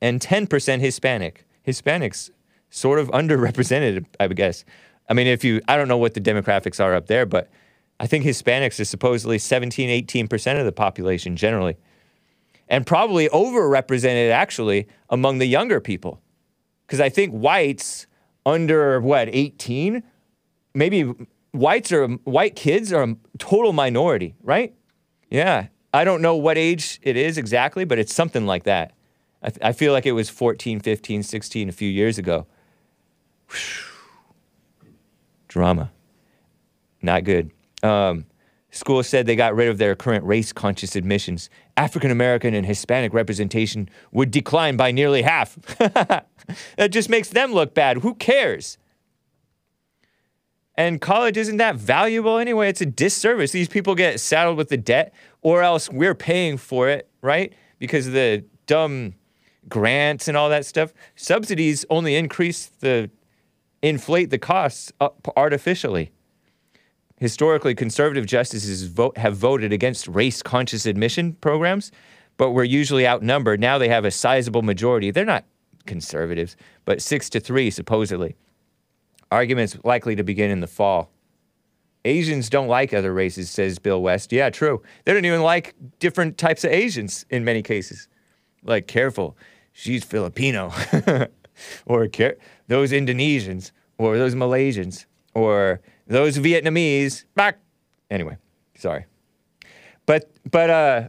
and 0.00 0.20
10% 0.20 0.80
Hispanic. 0.80 1.46
Hispanics 1.66 2.30
sort 2.70 2.98
of 2.98 3.08
underrepresented, 3.08 4.06
I 4.18 4.26
would 4.26 4.36
guess. 4.36 4.64
I 5.08 5.14
mean, 5.14 5.26
if 5.26 5.44
you, 5.44 5.60
I 5.68 5.76
don't 5.76 5.88
know 5.88 5.96
what 5.96 6.14
the 6.14 6.20
demographics 6.20 6.82
are 6.82 6.94
up 6.94 7.06
there, 7.06 7.26
but 7.26 7.50
I 8.00 8.06
think 8.06 8.24
Hispanics 8.24 8.80
are 8.80 8.84
supposedly 8.84 9.38
17, 9.38 10.04
18% 10.06 10.58
of 10.58 10.64
the 10.64 10.72
population 10.72 11.36
generally. 11.36 11.76
And 12.68 12.86
probably 12.86 13.28
overrepresented 13.28 14.30
actually 14.30 14.88
among 15.10 15.38
the 15.38 15.46
younger 15.46 15.80
people. 15.80 16.20
Because 16.86 17.00
I 17.00 17.08
think 17.08 17.32
whites 17.32 18.06
under 18.46 19.00
what, 19.00 19.28
18? 19.30 20.02
Maybe 20.74 21.14
whites 21.54 21.92
are, 21.92 22.08
white 22.08 22.56
kids 22.56 22.92
are 22.92 23.04
a 23.04 23.16
total 23.38 23.72
minority, 23.72 24.34
right? 24.42 24.74
Yeah. 25.30 25.68
I 25.92 26.04
don't 26.04 26.20
know 26.20 26.34
what 26.34 26.58
age 26.58 26.98
it 27.02 27.16
is 27.16 27.38
exactly, 27.38 27.84
but 27.84 27.98
it's 27.98 28.12
something 28.12 28.46
like 28.46 28.64
that. 28.64 28.92
I, 29.42 29.50
th- 29.50 29.60
I 29.62 29.72
feel 29.72 29.92
like 29.92 30.06
it 30.06 30.12
was 30.12 30.28
14, 30.28 30.80
15, 30.80 31.22
16 31.22 31.68
a 31.68 31.72
few 31.72 31.88
years 31.88 32.18
ago. 32.18 32.46
Drama. 35.48 35.92
Not 37.00 37.22
good. 37.22 37.52
Um, 37.82 38.26
school 38.70 39.02
said 39.04 39.26
they 39.26 39.36
got 39.36 39.54
rid 39.54 39.68
of 39.68 39.78
their 39.78 39.94
current 39.94 40.24
race 40.24 40.52
conscious 40.52 40.96
admissions. 40.96 41.50
African 41.76 42.10
American 42.10 42.54
and 42.54 42.66
Hispanic 42.66 43.12
representation 43.12 43.88
would 44.10 44.30
decline 44.30 44.76
by 44.76 44.90
nearly 44.90 45.22
half. 45.22 45.56
that 45.78 46.26
just 46.90 47.08
makes 47.08 47.28
them 47.28 47.52
look 47.52 47.74
bad. 47.74 47.98
Who 47.98 48.14
cares? 48.14 48.78
And 50.76 51.00
college 51.00 51.36
isn't 51.36 51.58
that 51.58 51.76
valuable 51.76 52.38
anyway. 52.38 52.68
It's 52.68 52.80
a 52.80 52.86
disservice. 52.86 53.52
These 53.52 53.68
people 53.68 53.94
get 53.94 54.18
saddled 54.18 54.56
with 54.56 54.68
the 54.68 54.76
debt, 54.76 55.14
or 55.40 55.62
else 55.62 55.88
we're 55.88 56.16
paying 56.16 56.56
for 56.56 56.88
it, 56.88 57.08
right? 57.22 57.52
Because 57.78 58.08
of 58.08 58.12
the 58.12 58.44
dumb 58.66 59.14
grants 59.68 60.26
and 60.26 60.36
all 60.36 60.48
that 60.48 60.66
stuff. 60.66 60.92
Subsidies 61.14 61.84
only 61.90 62.16
increase 62.16 62.66
the 62.66 63.10
inflate 63.82 64.30
the 64.30 64.38
costs 64.38 64.92
artificially. 65.36 66.10
Historically, 67.20 67.74
conservative 67.74 68.26
justices 68.26 68.82
vote, 68.84 69.16
have 69.16 69.36
voted 69.36 69.72
against 69.72 70.08
race 70.08 70.42
conscious 70.42 70.86
admission 70.86 71.34
programs, 71.34 71.92
but 72.36 72.50
we're 72.50 72.64
usually 72.64 73.06
outnumbered. 73.06 73.60
Now 73.60 73.78
they 73.78 73.88
have 73.88 74.04
a 74.04 74.10
sizable 74.10 74.62
majority. 74.62 75.10
They're 75.10 75.24
not 75.24 75.44
conservatives, 75.86 76.56
but 76.84 77.00
six 77.00 77.30
to 77.30 77.40
three, 77.40 77.70
supposedly. 77.70 78.36
Arguments 79.34 79.76
likely 79.82 80.14
to 80.14 80.22
begin 80.22 80.52
in 80.52 80.60
the 80.60 80.68
fall. 80.68 81.10
Asians 82.04 82.48
don't 82.48 82.68
like 82.68 82.94
other 82.94 83.12
races, 83.12 83.50
says 83.50 83.80
Bill 83.80 84.00
West. 84.00 84.30
Yeah, 84.30 84.48
true. 84.48 84.80
They 85.04 85.12
don't 85.12 85.24
even 85.24 85.42
like 85.42 85.74
different 85.98 86.38
types 86.38 86.62
of 86.62 86.70
Asians 86.70 87.26
in 87.30 87.44
many 87.44 87.60
cases. 87.60 88.06
Like, 88.62 88.86
careful, 88.86 89.36
she's 89.72 90.04
Filipino. 90.04 90.72
or 91.86 92.06
care- 92.06 92.36
those 92.68 92.92
Indonesians, 92.92 93.72
or 93.98 94.18
those 94.18 94.36
Malaysians, 94.36 95.06
or 95.34 95.80
those 96.06 96.38
Vietnamese. 96.38 97.24
Back. 97.34 97.58
Anyway, 98.12 98.36
sorry. 98.76 99.06
But, 100.06 100.30
but, 100.48 100.70
uh, 100.70 101.08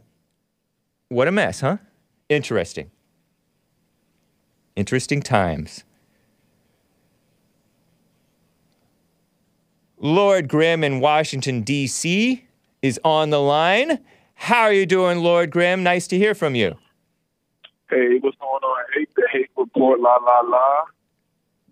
what 1.10 1.28
a 1.28 1.32
mess, 1.32 1.60
huh? 1.60 1.78
Interesting. 2.28 2.90
Interesting 4.76 5.22
times. 5.22 5.84
Lord 10.06 10.48
Grim 10.48 10.84
in 10.84 11.00
Washington, 11.00 11.62
D.C. 11.62 12.46
is 12.84 13.00
on 13.04 13.32
the 13.32 13.42
line. 13.42 13.98
How 14.36 14.62
are 14.62 14.72
you 14.72 14.86
doing, 14.86 15.18
Lord 15.18 15.50
Grim? 15.50 15.82
Nice 15.82 16.06
to 16.10 16.18
hear 16.18 16.36
from 16.36 16.54
you. 16.54 16.76
Hey, 17.90 18.20
what's 18.20 18.38
going 18.38 18.62
on? 18.62 18.86
Hate 18.94 19.10
the 19.16 19.28
hate 19.32 19.50
report, 19.58 20.00
la 20.00 20.14
la 20.18 20.42
la. 20.42 20.84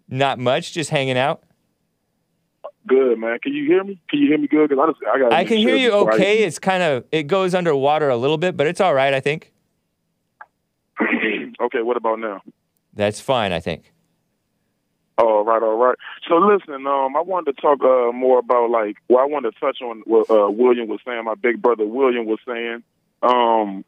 Not 0.10 0.40
much, 0.40 0.74
just 0.74 0.90
hanging 0.90 1.16
out. 1.16 1.44
Good 2.88 3.20
man. 3.20 3.38
Can 3.38 3.54
you 3.54 3.68
hear 3.68 3.84
me? 3.84 4.02
Can 4.10 4.18
you 4.18 4.30
hear 4.30 4.40
me 4.40 4.48
good? 4.48 4.68
Cause 4.68 4.80
I, 4.82 4.88
just, 4.88 5.00
I, 5.14 5.20
gotta 5.20 5.36
I 5.36 5.46
can 5.46 5.58
hear 5.58 5.76
you 5.76 5.92
okay. 5.92 6.44
It's 6.44 6.58
kind 6.58 6.82
of, 6.82 7.06
it 7.12 7.28
goes 7.28 7.54
underwater 7.54 8.10
a 8.10 8.18
little 8.18 8.40
bit, 8.40 8.58
but 8.58 8.66
it's 8.66 8.82
all 8.82 8.96
right, 8.96 9.14
I 9.14 9.20
think. 9.20 9.54
okay. 11.00 11.84
What 11.84 11.98
about 11.98 12.18
now? 12.18 12.42
That's 12.96 13.20
fine, 13.20 13.52
I 13.52 13.60
think. 13.60 13.94
All 15.18 15.46
right, 15.46 15.62
all 15.62 15.78
right. 15.78 15.98
So 16.28 16.38
listen, 16.38 16.88
um, 16.88 17.16
I 17.16 17.22
wanted 17.22 17.56
to 17.56 17.62
talk 17.62 17.84
uh, 17.84 18.12
more 18.12 18.40
about 18.40 18.72
like, 18.72 18.98
well, 19.08 19.24
I 19.24 19.28
wanted 19.28 19.54
to 19.54 19.60
touch 19.60 19.78
on 19.82 20.02
what 20.06 20.30
uh, 20.30 20.50
William 20.50 20.88
was 20.88 21.02
saying. 21.06 21.24
My 21.26 21.36
big 21.36 21.62
brother 21.62 21.86
William 21.86 22.26
was 22.26 22.40
saying. 22.48 22.84
Um, 23.22 23.86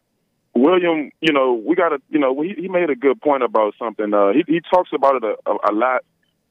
William, 0.54 1.12
you 1.22 1.34
know, 1.34 1.54
we 1.54 1.76
got 1.76 1.90
to, 1.90 2.02
you 2.10 2.20
know, 2.20 2.40
he, 2.42 2.54
he 2.54 2.68
made 2.68 2.90
a 2.90 2.96
good 2.96 3.20
point 3.22 3.44
about 3.44 3.74
something. 3.78 4.14
Uh, 4.14 4.32
he 4.34 4.44
he 4.48 4.62
talks 4.62 4.92
about 4.94 5.16
it 5.16 5.24
a, 5.24 5.50
a, 5.50 5.72
a 5.72 5.74
lot, 5.74 6.04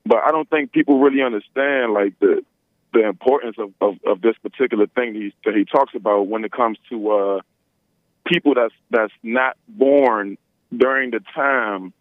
but 0.05 0.19
I 0.19 0.31
don't 0.33 0.49
think 0.51 0.73
people 0.73 0.99
really 0.99 1.23
understand 1.23 1.95
like 1.95 2.19
the 2.19 2.45
the 2.93 3.07
importance 3.07 3.57
of, 3.59 3.73
of, 3.81 3.97
of 4.07 4.21
this 4.21 4.37
particular 4.43 4.87
thing 4.87 5.15
he, 5.15 5.35
that 5.45 5.55
he 5.55 5.65
talks 5.65 5.95
about 5.95 6.29
when 6.29 6.45
it 6.45 6.53
comes 6.53 6.79
to 6.91 7.11
uh, 7.11 7.41
people 8.27 8.55
that's 8.55 8.75
that's 8.91 9.13
not 9.23 9.57
born 9.69 10.37
during 10.77 11.11
the 11.11 11.21
time 11.35 11.93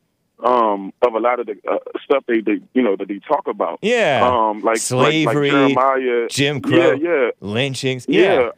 um, 0.44 0.92
of 1.02 1.14
a 1.14 1.20
lot 1.20 1.40
of 1.40 1.46
the 1.48 1.56
uh, 1.70 1.78
stuff 2.04 2.24
they, 2.28 2.42
they 2.42 2.60
you 2.74 2.82
know 2.82 2.96
that 2.96 3.08
they 3.08 3.20
talk 3.20 3.48
about. 3.48 3.80
Yeah. 3.82 4.22
um, 4.30 4.60
like 4.62 4.78
Slavery, 4.78 5.52
like, 5.52 5.76
like 5.76 5.76
Jeremiah, 5.76 6.28
Jim 6.30 6.62
Crow, 6.62 6.94
yeah, 6.94 7.10
yeah, 7.10 7.30
lynchings. 7.40 8.06
yeah, 8.08 8.22
Yeah. 8.34 8.50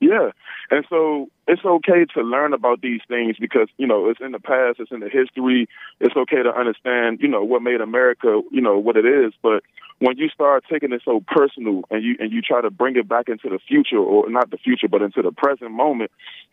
yeah. 0.00 0.30
And 0.70 0.84
so 0.90 1.30
it's 1.46 1.64
okay 1.64 2.04
to 2.14 2.20
learn 2.20 2.52
about 2.52 2.82
these 2.82 3.00
things 3.08 3.36
because 3.40 3.68
you 3.78 3.86
know 3.86 4.10
it's 4.10 4.20
in 4.20 4.32
the 4.32 4.38
past, 4.38 4.80
it's 4.80 4.92
in 4.92 5.00
the 5.00 5.08
history. 5.08 5.66
It's 5.98 6.14
okay 6.14 6.42
to 6.42 6.54
understand, 6.54 7.20
you 7.22 7.28
know, 7.28 7.42
what 7.42 7.62
made 7.62 7.80
America, 7.80 8.42
you 8.50 8.60
know, 8.60 8.76
what 8.78 8.96
it 8.98 9.06
is. 9.06 9.32
But 9.42 9.62
when 10.00 10.18
you 10.18 10.28
start 10.28 10.64
taking 10.70 10.92
it 10.92 11.00
so 11.06 11.24
personal 11.26 11.84
and 11.90 12.04
you 12.04 12.16
and 12.20 12.30
you 12.30 12.42
try 12.42 12.60
to 12.60 12.70
bring 12.70 12.96
it 12.96 13.08
back 13.08 13.30
into 13.30 13.48
the 13.48 13.58
future, 13.66 13.96
or 13.96 14.28
not 14.28 14.50
the 14.50 14.58
future, 14.58 14.88
but 14.88 15.00
into 15.00 15.22
the 15.22 15.32
present 15.32 15.70
moment, 15.70 16.10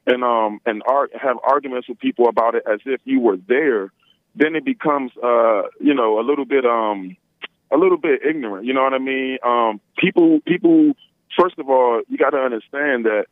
and 0.07 0.23
um 0.23 0.61
and 0.65 0.81
ar- 0.87 1.09
have 1.21 1.35
arguments 1.43 1.89
with 1.89 1.99
people 1.99 2.29
about 2.29 2.55
it 2.55 2.63
as 2.71 2.79
if 2.85 3.01
you 3.03 3.19
were 3.19 3.37
there, 3.49 3.91
then 4.35 4.55
it 4.55 4.65
becomes 4.65 5.11
uh 5.23 5.63
you 5.79 5.93
know 5.93 6.19
a 6.19 6.23
little 6.23 6.45
bit 6.45 6.65
um 6.65 7.15
a 7.71 7.77
little 7.77 7.97
bit 7.97 8.21
ignorant. 8.23 8.65
You 8.65 8.73
know 8.73 8.83
what 8.83 8.93
I 8.93 8.99
mean? 8.99 9.37
Um, 9.43 9.81
people 9.97 10.39
people 10.45 10.93
first 11.37 11.57
of 11.57 11.69
all, 11.69 12.01
you 12.07 12.17
got 12.17 12.31
to 12.31 12.37
understand 12.37 13.05
that 13.05 13.25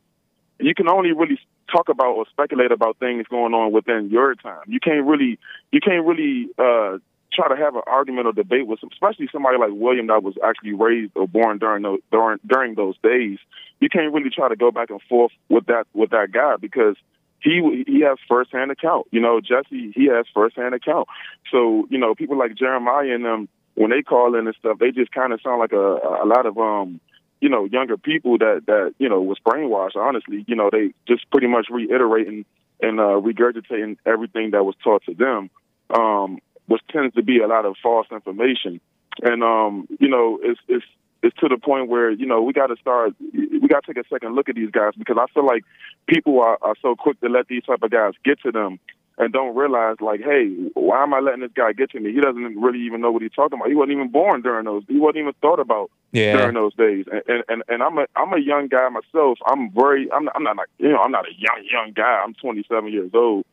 you 0.59 0.73
can 0.75 0.89
only 0.89 1.11
really 1.11 1.39
talk 1.71 1.89
about 1.89 2.13
or 2.13 2.25
speculate 2.29 2.71
about 2.71 2.97
things 2.99 3.25
going 3.29 3.53
on 3.53 3.71
within 3.71 4.09
your 4.09 4.35
time. 4.35 4.63
You 4.67 4.79
can't 4.79 5.05
really 5.05 5.39
you 5.71 5.79
can't 5.79 6.05
really 6.05 6.49
uh 6.57 6.97
try 7.33 7.47
to 7.47 7.55
have 7.55 7.75
an 7.75 7.81
argument 7.87 8.27
or 8.27 8.33
debate 8.33 8.67
with 8.67 8.79
especially 8.91 9.27
somebody 9.31 9.57
like 9.57 9.71
William 9.71 10.07
that 10.07 10.21
was 10.21 10.35
actually 10.43 10.73
raised 10.73 11.11
or 11.15 11.27
born 11.27 11.57
during 11.57 11.83
those 11.83 11.99
during 12.11 12.39
during 12.45 12.75
those 12.75 12.95
days. 13.03 13.39
You 13.79 13.89
can't 13.89 14.13
really 14.13 14.29
try 14.29 14.49
to 14.49 14.55
go 14.55 14.71
back 14.71 14.89
and 14.89 15.01
forth 15.09 15.31
with 15.49 15.65
that 15.67 15.85
with 15.93 16.11
that 16.11 16.31
guy 16.31 16.55
because 16.59 16.95
he 17.43 17.83
he 17.85 18.01
has 18.01 18.17
firsthand 18.27 18.71
account. 18.71 19.07
You 19.11 19.21
know, 19.21 19.41
Jesse 19.41 19.91
he 19.95 20.07
has 20.07 20.25
firsthand 20.33 20.73
account. 20.73 21.07
So 21.51 21.87
you 21.89 21.97
know, 21.97 22.15
people 22.15 22.37
like 22.37 22.55
Jeremiah 22.55 23.13
and 23.13 23.25
them 23.25 23.49
when 23.75 23.89
they 23.89 24.01
call 24.01 24.35
in 24.35 24.47
and 24.47 24.55
stuff, 24.57 24.79
they 24.79 24.91
just 24.91 25.11
kind 25.11 25.33
of 25.33 25.41
sound 25.41 25.59
like 25.59 25.73
a 25.73 25.97
a 26.23 26.25
lot 26.25 26.45
of 26.45 26.57
um 26.57 26.99
you 27.41 27.49
know 27.49 27.65
younger 27.65 27.97
people 27.97 28.37
that 28.37 28.63
that 28.67 28.93
you 28.97 29.09
know 29.09 29.21
was 29.21 29.37
brainwashed. 29.45 29.95
Honestly, 29.95 30.45
you 30.47 30.55
know, 30.55 30.69
they 30.71 30.93
just 31.07 31.29
pretty 31.31 31.47
much 31.47 31.67
reiterating 31.69 32.45
and 32.81 32.99
uh, 32.99 33.19
regurgitating 33.19 33.97
everything 34.05 34.51
that 34.51 34.63
was 34.63 34.75
taught 34.83 35.03
to 35.05 35.13
them. 35.13 35.49
Um, 35.89 36.39
which 36.67 36.81
tends 36.91 37.13
to 37.15 37.23
be 37.23 37.39
a 37.39 37.47
lot 37.47 37.65
of 37.65 37.75
false 37.83 38.07
information. 38.11 38.79
And 39.21 39.43
um, 39.43 39.87
you 39.99 40.07
know, 40.07 40.39
it's 40.41 40.59
it's 40.67 40.85
it's 41.23 41.35
to 41.37 41.47
the 41.47 41.57
point 41.57 41.87
where 41.89 42.11
you 42.11 42.25
know 42.25 42.41
we 42.41 42.53
got 42.53 42.67
to 42.67 42.75
start 42.75 43.13
we 43.33 43.67
got 43.67 43.83
to 43.85 43.93
take 43.93 44.05
a 44.05 44.07
second 44.09 44.35
look 44.35 44.49
at 44.49 44.55
these 44.55 44.69
guys 44.71 44.91
because 44.97 45.17
I 45.19 45.25
feel 45.33 45.45
like 45.45 45.63
people 46.07 46.39
are, 46.41 46.57
are 46.61 46.75
so 46.81 46.95
quick 46.95 47.19
to 47.21 47.29
let 47.29 47.47
these 47.47 47.63
type 47.63 47.81
of 47.81 47.89
guys 47.89 48.13
get 48.23 48.39
to 48.41 48.51
them 48.51 48.79
and 49.17 49.31
don't 49.31 49.55
realize 49.55 49.97
like, 50.01 50.21
hey, 50.21 50.47
why 50.73 51.03
am 51.03 51.13
I 51.13 51.19
letting 51.19 51.41
this 51.41 51.51
guy 51.55 51.71
get 51.71 51.91
to 51.91 51.99
me? 51.99 52.11
He 52.13 52.19
doesn't 52.19 52.59
really 52.59 52.79
even 52.79 52.99
know 52.99 53.11
what 53.11 53.21
he's 53.21 53.31
talking 53.31 53.59
about. 53.59 53.69
He 53.69 53.75
wasn't 53.75 53.93
even 53.93 54.09
born 54.09 54.41
during 54.41 54.65
those. 54.65 54.83
He 54.87 54.97
wasn't 54.97 55.17
even 55.17 55.33
thought 55.39 55.59
about 55.59 55.91
Yeah. 56.11 56.33
during 56.33 56.55
those 56.55 56.73
days. 56.75 57.05
And, 57.27 57.43
and 57.47 57.63
and 57.69 57.81
I'm 57.83 57.97
a 57.97 58.05
I'm 58.15 58.33
a 58.33 58.39
young 58.39 58.67
guy 58.67 58.87
myself. 58.89 59.37
I'm 59.47 59.71
very 59.71 60.11
I'm 60.11 60.25
not, 60.25 60.35
I'm 60.35 60.43
not 60.43 60.57
like 60.57 60.69
you 60.77 60.89
know 60.89 60.99
I'm 60.99 61.11
not 61.11 61.25
a 61.25 61.33
young 61.37 61.63
young 61.71 61.93
guy. 61.95 62.21
I'm 62.23 62.33
27 62.33 62.91
years 62.91 63.11
old, 63.13 63.45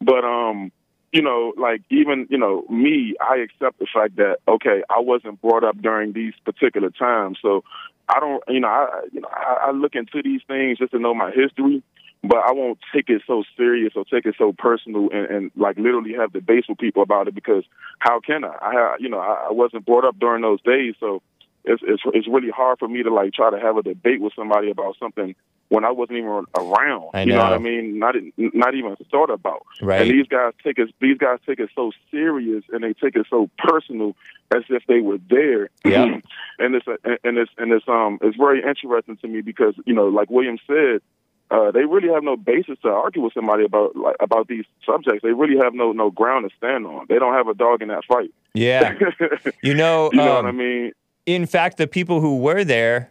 but 0.00 0.24
um 0.24 0.70
you 1.16 1.22
know 1.22 1.54
like 1.56 1.80
even 1.88 2.26
you 2.28 2.36
know 2.36 2.64
me 2.68 3.14
I 3.20 3.36
accept 3.38 3.78
the 3.78 3.86
fact 3.92 4.16
that 4.16 4.36
okay 4.46 4.82
I 4.90 5.00
wasn't 5.00 5.40
brought 5.40 5.64
up 5.64 5.80
during 5.80 6.12
these 6.12 6.34
particular 6.44 6.90
times, 6.90 7.38
so 7.40 7.64
I 8.06 8.20
don't 8.20 8.42
you 8.48 8.60
know 8.60 8.68
I 8.68 9.00
you 9.12 9.22
know 9.22 9.28
I, 9.32 9.68
I 9.68 9.70
look 9.70 9.94
into 9.94 10.22
these 10.22 10.42
things 10.46 10.78
just 10.78 10.92
to 10.92 10.98
know 10.98 11.14
my 11.14 11.30
history. 11.30 11.82
But 12.22 12.38
I 12.38 12.52
won't 12.52 12.78
take 12.92 13.08
it 13.08 13.22
so 13.26 13.44
serious 13.56 13.92
or 13.94 14.04
take 14.04 14.26
it 14.26 14.34
so 14.36 14.52
personal 14.52 15.10
and, 15.12 15.26
and 15.26 15.50
like 15.54 15.76
literally 15.76 16.14
have 16.14 16.32
debates 16.32 16.68
with 16.68 16.78
people 16.78 17.02
about 17.02 17.28
it 17.28 17.34
because 17.34 17.62
how 18.00 18.20
can 18.20 18.42
I? 18.42 18.56
I 18.60 18.96
you 18.98 19.08
know 19.08 19.20
I, 19.20 19.46
I 19.48 19.52
wasn't 19.52 19.86
brought 19.86 20.04
up 20.04 20.18
during 20.18 20.42
those 20.42 20.60
days, 20.62 20.94
so 20.98 21.22
it's, 21.66 21.82
it's 21.84 22.02
it's 22.14 22.28
really 22.28 22.50
hard 22.50 22.78
for 22.78 22.88
me 22.88 23.02
to 23.02 23.12
like 23.12 23.32
try 23.32 23.50
to 23.50 23.58
have 23.58 23.76
a 23.76 23.82
debate 23.82 24.20
with 24.20 24.32
somebody 24.34 24.70
about 24.70 24.96
something 24.98 25.34
when 25.68 25.84
I 25.84 25.90
wasn't 25.90 26.18
even 26.18 26.44
around. 26.56 27.10
I 27.12 27.22
You 27.22 27.32
know 27.32 27.42
what 27.42 27.52
I 27.52 27.58
mean? 27.58 27.98
Not 27.98 28.14
not 28.36 28.74
even 28.74 28.96
thought 29.10 29.30
about. 29.30 29.66
Right. 29.82 30.02
And 30.02 30.10
these 30.10 30.28
guys 30.28 30.52
take 30.62 30.78
it 30.78 30.94
these 31.00 31.18
guys 31.18 31.38
take 31.44 31.58
it 31.58 31.70
so 31.74 31.90
serious 32.10 32.64
and 32.72 32.84
they 32.84 32.92
take 32.92 33.16
it 33.16 33.26
so 33.28 33.50
personal 33.58 34.16
as 34.54 34.62
if 34.68 34.84
they 34.86 35.00
were 35.00 35.18
there. 35.28 35.68
Yeah. 35.84 36.20
and 36.58 36.74
it's 36.76 36.86
and 36.86 37.38
it's 37.38 37.50
and 37.58 37.72
it's 37.72 37.88
um 37.88 38.18
it's 38.22 38.36
very 38.36 38.62
interesting 38.62 39.16
to 39.16 39.28
me 39.28 39.40
because 39.40 39.74
you 39.84 39.94
know 39.94 40.06
like 40.08 40.30
William 40.30 40.58
said. 40.66 41.00
Uh, 41.48 41.70
they 41.70 41.84
really 41.84 42.08
have 42.08 42.24
no 42.24 42.36
basis 42.36 42.76
to 42.82 42.88
argue 42.88 43.22
with 43.22 43.32
somebody 43.32 43.64
about 43.64 43.94
like 43.94 44.16
about 44.18 44.48
these 44.48 44.64
subjects. 44.84 45.22
They 45.22 45.30
really 45.30 45.56
have 45.56 45.74
no 45.74 45.92
no 45.92 46.10
ground 46.10 46.50
to 46.50 46.56
stand 46.56 46.84
on. 46.88 47.06
They 47.08 47.20
don't 47.20 47.34
have 47.34 47.46
a 47.46 47.54
dog 47.54 47.82
in 47.82 47.88
that 47.88 48.04
fight. 48.04 48.34
Yeah. 48.52 48.94
You 49.62 49.74
know, 49.74 50.10
you 50.12 50.18
know 50.18 50.34
what 50.34 50.44
um, 50.44 50.46
I 50.46 50.50
mean? 50.50 50.92
In 51.26 51.46
fact, 51.46 51.76
the 51.76 51.86
people 51.86 52.20
who 52.20 52.38
were 52.38 52.64
there 52.64 53.10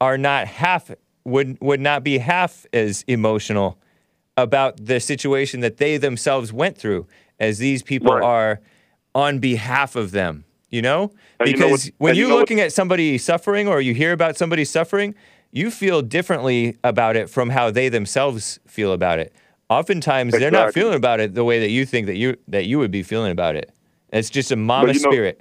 are 0.00 0.16
not 0.18 0.46
half 0.46 0.90
would 1.24 1.58
would 1.60 1.80
not 1.80 2.04
be 2.04 2.18
half 2.18 2.66
as 2.72 3.04
emotional 3.08 3.78
about 4.36 4.84
the 4.86 5.00
situation 5.00 5.60
that 5.60 5.78
they 5.78 5.96
themselves 5.96 6.52
went 6.52 6.78
through 6.78 7.06
as 7.40 7.58
these 7.58 7.82
people 7.82 8.12
Right. 8.14 8.22
are 8.22 8.60
on 9.14 9.38
behalf 9.40 9.96
of 9.96 10.12
them. 10.12 10.44
You 10.70 10.82
know, 10.82 11.10
And 11.40 11.48
you 11.48 11.56
know 11.56 11.66
because 11.68 11.86
what- 11.86 11.92
when 11.98 12.10
and 12.10 12.16
you 12.18 12.22
you're 12.24 12.28
know 12.28 12.34
what- 12.36 12.40
looking 12.40 12.60
at 12.60 12.72
somebody 12.72 13.16
suffering 13.18 13.66
or 13.68 13.80
you 13.80 13.94
hear 13.94 14.12
about 14.12 14.36
somebody 14.36 14.64
suffering, 14.66 15.14
you 15.50 15.70
feel 15.70 16.02
differently 16.02 16.76
about 16.84 17.16
it 17.16 17.30
from 17.30 17.50
how 17.50 17.70
they 17.70 17.88
themselves 17.88 18.60
feel 18.66 18.92
about 18.92 19.18
it. 19.18 19.32
Oftentimes, 19.70 20.32
they're 20.38 20.50
not 20.50 20.72
feeling 20.74 20.94
about 20.94 21.20
it 21.20 21.34
the 21.34 21.44
way 21.44 21.58
that 21.58 21.70
you 21.70 21.84
think 21.86 22.06
that 22.06 22.16
you 22.16 22.36
that 22.48 22.66
you 22.66 22.78
would 22.78 22.90
be 22.90 23.02
feeling 23.02 23.32
about 23.32 23.56
it. 23.56 23.70
It's 24.12 24.30
just 24.30 24.50
a 24.52 24.56
mama 24.56 24.92
you 24.92 25.00
know- 25.00 25.10
spirit. 25.10 25.40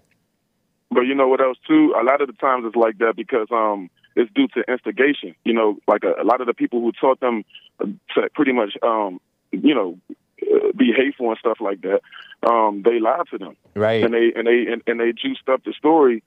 But 0.90 1.02
you 1.02 1.16
know 1.16 1.28
what 1.28 1.42
else 1.42 1.58
too? 1.68 1.94
A 2.00 2.04
lot 2.04 2.22
of 2.22 2.28
the 2.28 2.34
times 2.34 2.66
it's 2.66 2.76
like 2.76 2.98
that 3.00 3.16
because 3.16 3.48
um 3.52 3.90
it's 4.16 4.32
due 4.34 4.48
to 4.50 4.64
instigation. 4.72 5.36
You 5.44 5.54
know, 5.54 5.78
like 5.88 6.04
a, 6.04 6.22
a 6.22 6.26
lot 6.26 6.42
of 6.42 6.48
the 6.48 6.54
people 6.54 6.82
who 6.82 6.92
taught 6.92 7.20
them 7.20 7.44
to 7.80 8.30
pretty 8.34 8.54
much 8.54 8.74
um 8.82 9.20
you 9.52 9.76
know 9.76 9.98
uh, 10.42 10.72
be 10.78 10.94
hateful 10.96 11.30
and 11.30 11.38
stuff 11.40 11.58
like 11.60 11.82
that. 11.82 12.02
Um, 12.48 12.84
they 12.86 13.00
lied 13.00 13.28
to 13.32 13.38
them, 13.38 13.58
Right. 13.76 14.04
and 14.04 14.14
they 14.14 14.32
and 14.36 14.48
they 14.48 14.72
and, 14.72 14.82
and 14.88 15.00
they 15.00 15.12
juiced 15.12 15.50
up 15.50 15.64
the 15.64 15.74
story, 15.74 16.24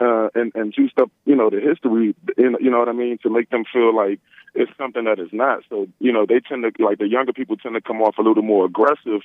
uh, 0.00 0.28
and 0.34 0.52
and 0.54 0.74
juiced 0.74 0.98
up 0.98 1.10
you 1.24 1.36
know 1.36 1.50
the 1.50 1.60
history. 1.60 2.14
In, 2.36 2.56
you 2.60 2.70
know 2.70 2.78
what 2.78 2.88
I 2.88 2.92
mean 2.92 3.18
to 3.22 3.30
make 3.30 3.50
them 3.50 3.64
feel 3.72 3.94
like 3.94 4.20
it's 4.54 4.70
something 4.76 5.04
that 5.04 5.18
is 5.18 5.30
not. 5.32 5.62
So 5.70 5.86
you 5.98 6.12
know 6.12 6.26
they 6.26 6.40
tend 6.40 6.64
to 6.64 6.84
like 6.84 6.98
the 6.98 7.08
younger 7.08 7.32
people 7.32 7.56
tend 7.56 7.74
to 7.74 7.80
come 7.80 8.02
off 8.02 8.18
a 8.18 8.22
little 8.22 8.42
more 8.42 8.66
aggressive 8.66 9.22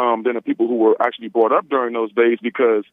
um, 0.00 0.22
than 0.22 0.34
the 0.34 0.42
people 0.42 0.68
who 0.68 0.76
were 0.76 0.96
actually 1.00 1.28
brought 1.28 1.52
up 1.52 1.68
during 1.68 1.94
those 1.94 2.12
days 2.12 2.38
because 2.42 2.84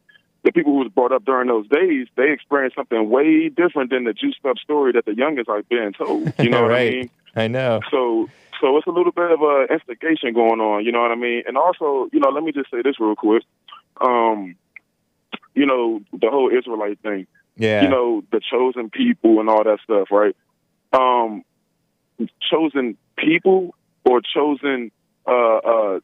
the 0.44 0.52
people 0.52 0.72
who 0.72 0.78
was 0.78 0.92
brought 0.92 1.12
up 1.12 1.24
during 1.24 1.48
those 1.48 1.68
days, 1.68 2.08
they 2.16 2.32
experienced 2.32 2.76
something 2.76 3.08
way 3.08 3.48
different 3.48 3.90
than 3.90 4.04
the 4.04 4.12
juiced 4.12 4.44
up 4.44 4.58
story 4.58 4.92
that 4.92 5.04
the 5.04 5.14
youngest 5.14 5.48
are 5.48 5.62
being 5.62 5.92
told. 5.92 6.32
You 6.38 6.50
know 6.50 6.62
what 6.66 6.72
I 6.72 6.90
mean? 6.90 7.10
I 7.34 7.48
know. 7.48 7.80
So 7.90 8.28
so 8.60 8.76
it's 8.76 8.86
a 8.86 8.90
little 8.90 9.12
bit 9.12 9.30
of 9.30 9.40
a 9.42 9.66
instigation 9.72 10.34
going 10.34 10.60
on, 10.60 10.84
you 10.84 10.92
know 10.92 11.00
what 11.00 11.10
I 11.10 11.16
mean? 11.16 11.42
And 11.46 11.56
also, 11.56 12.08
you 12.12 12.20
know, 12.20 12.28
let 12.30 12.44
me 12.44 12.52
just 12.52 12.70
say 12.70 12.82
this 12.82 12.98
real 13.00 13.16
quick. 13.16 13.42
Um, 14.00 14.56
you 15.54 15.66
know, 15.66 16.00
the 16.12 16.30
whole 16.30 16.50
Israelite 16.50 17.00
thing. 17.00 17.26
Yeah. 17.56 17.82
You 17.82 17.88
know, 17.88 18.24
the 18.30 18.40
chosen 18.40 18.90
people 18.90 19.40
and 19.40 19.48
all 19.48 19.64
that 19.64 19.78
stuff, 19.84 20.08
right? 20.10 20.36
Um 20.92 21.44
chosen 22.50 22.96
people 23.16 23.74
or 24.04 24.20
chosen 24.20 24.90
uh 25.26 25.56
uh 25.56 26.00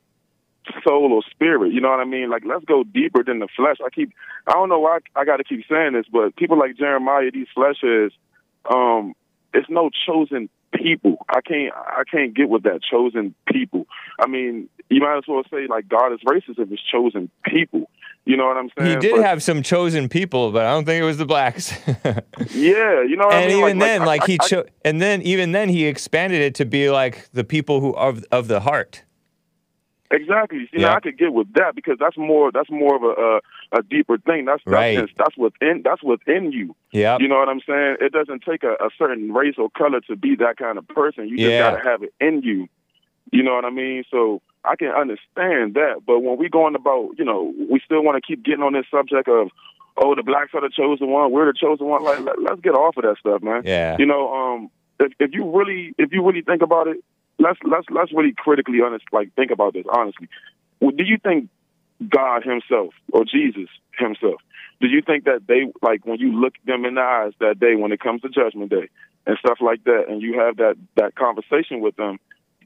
soul 0.86 1.12
or 1.12 1.23
spirit. 1.31 1.73
You 1.73 1.81
know 1.81 1.90
what 1.90 2.01
I 2.01 2.05
mean? 2.05 2.31
Like, 2.31 2.43
let's 2.47 2.65
go 2.65 2.85
deeper 2.85 3.23
than 3.24 3.39
the 3.39 3.49
flesh. 3.57 3.77
I 3.85 3.90
keep, 3.90 4.12
I 4.47 4.53
don't 4.53 4.69
know 4.69 4.81
why 4.81 4.99
I 5.16 5.24
got 5.24 5.36
to 5.39 5.45
keep 5.45 5.65
saying 5.70 5.93
this, 5.95 6.07
but 6.12 6.36
people 6.36 6.59
like 6.59 6.77
Jeremiah, 6.77 7.31
these 7.32 7.47
fleshheads, 7.57 8.11
um, 8.70 9.15
it's 9.55 9.69
no 9.70 9.90
chosen 10.07 10.49
people. 10.74 11.24
I 11.28 11.40
can't, 11.40 11.73
I 11.74 12.03
can't 12.11 12.35
get 12.35 12.49
with 12.49 12.65
that 12.65 12.81
chosen 12.82 13.35
people. 13.51 13.86
I 14.20 14.27
mean, 14.27 14.69
you 14.90 15.01
might 15.01 15.19
as 15.19 15.24
well 15.27 15.43
say 15.51 15.66
like 15.69 15.89
God 15.89 16.12
is 16.12 16.20
racist 16.27 16.59
if 16.59 16.70
it's 16.70 16.82
chosen 16.90 17.31
people. 17.45 17.90
You 18.27 18.36
know 18.36 18.47
what 18.47 18.59
I'm 18.59 18.69
saying? 18.78 18.90
He 18.90 18.97
did 18.97 19.16
But- 19.16 19.24
have 19.24 19.43
some 19.43 19.62
chosen 19.62 20.09
people, 20.11 20.53
but 20.53 20.66
I 20.66 20.70
don't 20.73 20.85
think 20.85 21.01
it 21.01 21.05
was 21.07 21.16
the 21.16 21.24
blacks. 21.24 21.73
yeah, 22.55 23.03
you 23.03 23.16
know 23.16 23.24
what 23.27 23.35
I 23.35 23.40
and 23.40 23.53
mean? 23.55 23.65
even 23.65 23.78
then, 23.78 24.03
I- 24.03 24.05
like, 24.05 24.23
I- 24.24 24.27
he 24.27 24.39
I- 24.43 24.65
and 24.85 25.01
then 25.01 25.23
even 25.23 25.53
then 25.53 25.70
he 25.70 25.86
expanded 25.86 26.40
it 26.43 26.55
to 26.57 26.66
be 26.66 26.90
like 26.90 27.28
the 27.32 27.45
people 27.45 27.81
who 27.81 27.93
of 27.95 28.24
of 28.31 28.49
the 28.49 28.61
heart. 28.61 29.03
Exactly. 30.11 30.61
See, 30.73 30.81
Yeah. 30.81 30.89
now 30.89 30.95
I 30.97 31.01
could 31.01 31.19
get 31.19 31.33
with 31.33 31.53
that 31.55 31.75
because 31.75 31.97
that's 31.99 32.17
more 32.17 32.51
that's 32.51 32.71
more 32.71 32.97
of 32.97 33.03
a 33.03 33.09
a, 33.77 33.79
a 33.81 33.83
deeper 33.83 34.17
thing. 34.19 34.47
That's 34.47 34.63
that's, 34.65 34.73
Right. 34.75 35.11
that's 35.17 35.37
within 35.37 35.83
that's 35.85 36.03
within 36.03 36.51
you. 36.53 36.75
Yeah. 36.93 37.19
You 37.21 37.29
know 37.29 37.37
what 37.39 37.49
I'm 37.49 37.61
saying? 37.67 37.97
It 38.01 38.13
doesn't 38.13 38.43
take 38.43 38.63
a, 38.65 38.73
a 38.83 38.89
certain 38.99 39.33
race 39.33 39.57
or 39.59 39.69
color 39.77 40.01
to 40.09 40.17
be 40.17 40.35
that 40.37 40.57
kind 40.57 40.79
of 40.79 40.89
person. 40.89 41.29
You 41.29 41.37
just 41.37 41.51
Yeah. 41.51 41.71
gotta 41.73 41.89
have 41.89 42.03
it 42.03 42.15
in 42.21 42.43
you. 42.43 42.69
You 43.31 43.43
know 43.43 43.55
what 43.55 43.67
I 43.67 43.71
mean? 43.71 44.05
So 44.11 44.41
I 44.65 44.77
can 44.77 44.89
understand 44.89 45.75
that. 45.75 46.01
But 46.07 46.21
when 46.21 46.39
we 46.39 46.49
going 46.49 46.75
about, 46.75 47.11
you 47.19 47.25
know, 47.25 47.53
we 47.71 47.79
still 47.85 48.03
want 48.03 48.17
to 48.23 48.27
keep 48.27 48.43
getting 48.43 48.63
on 48.63 48.73
this 48.73 48.87
subject 48.91 49.29
of, 49.29 49.51
oh, 49.99 50.15
the 50.15 50.23
blacks 50.23 50.53
are 50.55 50.63
the 50.63 50.71
chosen 50.71 51.09
one, 51.09 51.31
we're 51.31 51.45
the 51.47 51.53
chosen 51.59 51.87
one. 51.87 52.03
Like, 52.03 52.21
let, 52.21 52.41
let's 52.41 52.61
get 52.63 52.73
off 52.75 52.97
of 52.97 53.03
that 53.05 53.19
stuff, 53.19 53.43
man. 53.43 53.63
Yeah. 53.67 53.97
You 53.99 54.07
know, 54.07 54.33
um, 54.33 54.71
if, 54.99 55.13
if 55.21 55.35
you 55.35 55.45
really, 55.55 55.95
if 55.99 56.13
you 56.13 56.25
really 56.27 56.41
think 56.43 56.63
about 56.63 56.89
it, 56.89 56.97
let's 57.39 57.59
let's 57.65 57.86
let's 57.90 58.12
really 58.12 58.35
critically 58.36 58.81
honest, 58.85 59.05
like 59.12 59.35
think 59.35 59.51
about 59.51 59.74
this 59.74 59.86
honestly. 59.89 60.28
Well, 60.81 60.93
do 60.93 61.05
you 61.05 61.19
think 61.19 61.48
God 62.09 62.44
Himself 62.44 62.94
or 63.12 63.24
Jesus 63.24 63.69
Himself? 63.98 64.40
Do 64.81 64.86
you 64.86 65.02
think 65.02 65.24
that 65.24 65.47
they 65.47 65.73
like 65.82 66.06
when 66.06 66.19
you 66.19 66.39
look 66.40 66.55
them 66.65 66.85
in 66.85 66.94
the 66.94 67.01
eyes 67.01 67.32
that 67.40 67.59
day 67.59 67.74
when 67.74 67.93
it 67.93 68.01
comes 68.01 68.23
to 68.23 68.28
Judgment 68.28 68.70
Day 68.70 68.89
and 69.27 69.36
stuff 69.39 69.59
like 69.60 69.85
that, 69.85 70.05
and 70.09 70.23
you 70.23 70.39
have 70.39 70.56
that 70.56 70.77
that 70.97 71.15
conversation 71.15 71.81
with 71.81 71.97
them? 71.97 72.19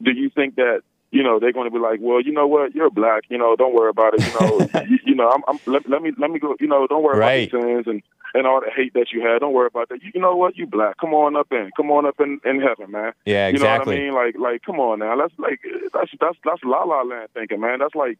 do 0.03 0.13
you 0.13 0.31
think 0.31 0.57
that 0.57 0.83
you 1.13 1.23
know 1.23 1.39
they're 1.39 1.53
going 1.53 1.71
to 1.71 1.71
be 1.71 1.79
like, 1.79 2.01
well, 2.03 2.21
you 2.21 2.33
know 2.33 2.47
what, 2.47 2.75
you're 2.75 2.91
black, 2.91 3.23
you 3.29 3.39
know, 3.39 3.55
don't 3.55 3.75
worry 3.75 3.91
about 3.91 4.15
it, 4.15 4.21
you 4.27 4.33
know, 4.41 4.69
you, 4.89 4.99
you 5.07 5.15
know, 5.15 5.29
I'm, 5.31 5.43
I'm 5.47 5.61
let, 5.67 5.89
let 5.89 6.03
me 6.03 6.11
let 6.19 6.31
me 6.31 6.39
go, 6.41 6.57
you 6.59 6.67
know, 6.67 6.87
don't 6.87 7.03
worry 7.05 7.19
Right. 7.19 7.49
about 7.49 7.63
your 7.63 7.77
sins 7.77 7.87
and 7.87 8.03
and 8.35 8.47
all 8.47 8.61
the 8.63 8.71
hate 8.75 8.95
that 8.95 9.13
you 9.13 9.21
had, 9.21 9.41
don't 9.41 9.53
worry 9.53 9.67
about 9.67 9.91
that. 9.91 10.03
You, 10.03 10.11
you 10.15 10.21
know 10.21 10.35
what, 10.35 10.57
you 10.57 10.67
black, 10.67 10.97
come 10.99 11.13
on 11.15 11.37
up 11.37 11.53
in, 11.53 11.71
come 11.77 11.91
on 11.91 12.07
up 12.07 12.19
in, 12.19 12.41
in 12.45 12.61
heaven, 12.61 12.91
man. 12.91 13.13
Yeah, 13.27 13.49
exactly. 13.49 13.97
You 14.01 14.11
know 14.11 14.17
what. 14.17 14.23
I 14.23 14.27
mean? 14.27 14.37
Like 14.41 14.53
like, 14.53 14.63
come 14.63 14.81
on 14.81 14.99
now, 15.01 15.15
that's 15.17 15.39
like 15.39 15.61
that's 15.93 16.11
that's 16.21 16.39
that's 16.45 16.65
la 16.65 16.83
la 16.85 17.03
land 17.03 17.29
thinking, 17.35 17.61
man. 17.61 17.79
That's 17.79 17.95
like, 17.95 18.19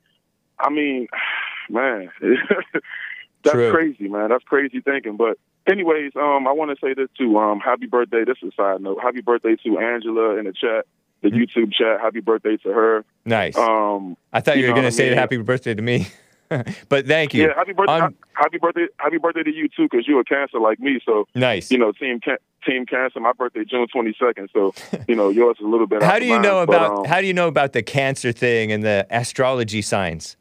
I 0.61 0.69
mean, 0.71 1.09
man, 1.71 2.11
that's 2.21 3.55
True. 3.55 3.71
crazy, 3.73 4.09
man. 4.09 4.29
That's 4.29 4.45
crazy 4.45 4.81
thinking, 4.81 5.17
but. 5.17 5.39
Anyways, 5.65 6.11
um, 6.17 6.49
I 6.49 6.51
want 6.51 6.77
to 6.77 6.77
say 6.85 6.93
this 6.93 7.09
too. 7.17 7.39
Um, 7.39 7.61
happy 7.61 7.87
birthday. 7.87 8.25
This 8.25 8.37
is 8.43 8.53
a 8.53 8.57
side 8.61 8.81
note. 8.81 8.99
Happy 9.01 9.21
birthday 9.21 9.55
to 9.63 9.79
Angela 9.79 10.35
in 10.37 10.47
the 10.47 10.53
chat, 10.53 10.87
the 11.23 11.31
YouTube 11.31 11.73
chat. 11.73 12.01
Happy 12.01 12.21
birthday 12.21 12.57
to 12.59 12.69
her. 12.69 13.05
Nice. 13.25 13.57
Um, 13.57 14.17
I 14.33 14.41
thought 14.41 14.59
you, 14.59 14.67
were 14.67 14.73
going 14.73 14.83
to 14.83 14.89
I 14.89 14.91
say 14.91 15.09
mean? 15.09 15.19
happy 15.19 15.37
birthday 15.39 15.75
to 15.75 15.83
me. 15.83 16.09
but 16.89 17.07
thank 17.07 17.33
you. 17.33 17.45
Yeah, 17.45 17.55
happy 17.57 17.73
birthday. 17.73 17.93
On- 17.93 18.15
happy 18.35 18.59
birthday. 18.59 18.87
Happy 18.99 19.19
birthday 19.19 19.43
to 19.45 19.55
you 19.55 19.69
too, 19.69 19.89
because 19.91 20.07
you're 20.07 20.21
a 20.21 20.25
Cancer 20.25 20.59
like 20.59 20.81
me. 20.81 21.01
So 21.05 21.27
nice. 21.35 21.71
you 21.71 21.79
know, 21.79 21.93
team 21.93 22.21
can- 22.21 22.39
team 22.67 22.85
Cancer. 22.87 23.21
My 23.21 23.33
birthday 23.33 23.65
June 23.65 23.87
22nd. 23.95 24.49
So 24.53 24.75
you 25.09 25.15
know, 25.15 25.31
yours 25.31 25.57
is 25.59 25.65
a 25.65 25.69
little 25.69 25.87
bit. 25.87 26.03
How 26.03 26.19
do 26.19 26.27
you 26.27 26.35
mine, 26.35 26.43
know 26.43 26.67
but, 26.67 26.77
about 26.77 26.99
um, 26.99 27.05
how 27.05 27.21
do 27.21 27.27
you 27.27 27.35
know 27.35 27.49
about 27.49 27.73
the 27.73 27.83
cancer 27.83 28.33
thing 28.33 28.71
and 28.73 28.83
the 28.83 29.07
astrology 29.11 29.83
signs? 29.83 30.37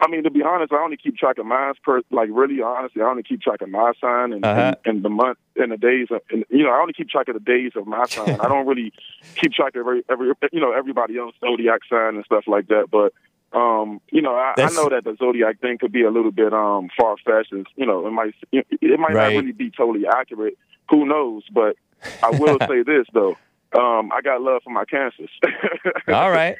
I 0.00 0.08
mean, 0.08 0.24
to 0.24 0.30
be 0.30 0.42
honest, 0.42 0.72
I 0.72 0.76
only 0.82 0.98
keep 0.98 1.16
track 1.16 1.38
of 1.38 1.46
mine. 1.46 1.72
Per 1.82 2.02
like, 2.10 2.28
really, 2.30 2.60
honestly, 2.60 3.00
I 3.02 3.06
only 3.06 3.22
keep 3.22 3.40
track 3.40 3.62
of 3.62 3.70
my 3.70 3.92
sign 4.00 4.32
and, 4.34 4.44
Uh-huh. 4.44 4.74
and, 4.84 4.96
and 4.96 5.02
the 5.04 5.08
month 5.08 5.38
and 5.56 5.72
the 5.72 5.78
days. 5.78 6.08
Of, 6.10 6.20
and 6.30 6.44
you 6.50 6.64
know, 6.64 6.70
I 6.70 6.80
only 6.80 6.92
keep 6.92 7.08
track 7.08 7.28
of 7.28 7.34
the 7.34 7.40
days 7.40 7.72
of 7.76 7.86
my 7.86 8.04
sign. 8.14 8.38
I 8.40 8.48
don't 8.48 8.66
really 8.66 8.92
keep 9.40 9.52
track 9.52 9.74
of 9.74 9.80
every, 9.80 10.02
every 10.10 10.32
you 10.52 10.60
know 10.60 10.72
everybody 10.72 11.16
else 11.18 11.34
zodiac 11.40 11.80
sign 11.88 12.16
and 12.16 12.24
stuff 12.26 12.44
like 12.46 12.68
that. 12.68 12.88
But 12.90 13.14
um, 13.58 14.00
you 14.10 14.20
know, 14.20 14.34
I, 14.34 14.54
I 14.58 14.70
know 14.70 14.90
that 14.90 15.04
the 15.04 15.16
zodiac 15.18 15.60
thing 15.60 15.78
could 15.78 15.92
be 15.92 16.02
a 16.02 16.10
little 16.10 16.32
bit 16.32 16.52
um 16.52 16.90
far 16.98 17.16
fetched. 17.24 17.52
You 17.76 17.86
know, 17.86 18.06
it 18.06 18.10
might 18.10 18.34
it 18.52 19.00
might 19.00 19.14
Right. 19.14 19.32
not 19.32 19.38
really 19.40 19.52
be 19.52 19.70
totally 19.70 20.04
accurate. 20.06 20.58
Who 20.90 21.06
knows? 21.06 21.44
But 21.50 21.76
I 22.22 22.30
will 22.32 22.58
say 22.68 22.82
this 22.82 23.06
though. 23.14 23.38
Um, 23.76 24.10
I 24.12 24.20
got 24.22 24.42
love 24.42 24.62
for 24.62 24.70
my 24.70 24.84
cancers. 24.84 25.30
All 26.08 26.30
right. 26.30 26.56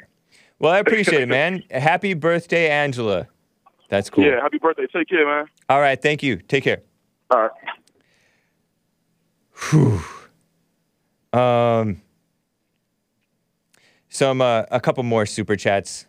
Well, 0.59 0.73
I 0.73 0.79
appreciate 0.79 1.23
it, 1.23 1.29
man. 1.29 1.63
Happy 1.71 2.15
birthday, 2.15 2.71
Angela. 2.71 3.29
That's 3.89 4.11
cool. 4.11 4.25
Yeah, 4.25 4.41
happy 4.41 4.59
birthday. 4.59 4.87
Take 4.93 5.09
care, 5.09 5.27
man. 5.27 5.47
All 5.69 5.81
right. 5.81 6.01
Thank 6.01 6.23
you. 6.23 6.37
Take 6.37 6.65
care. 6.65 6.83
All 7.31 7.43
right. 7.43 7.51
Whew. 9.71 10.01
Um, 11.39 12.01
some 14.09 14.41
uh, 14.41 14.65
a 14.71 14.81
couple 14.81 15.03
more 15.03 15.27
super 15.27 15.57
chats. 15.57 16.07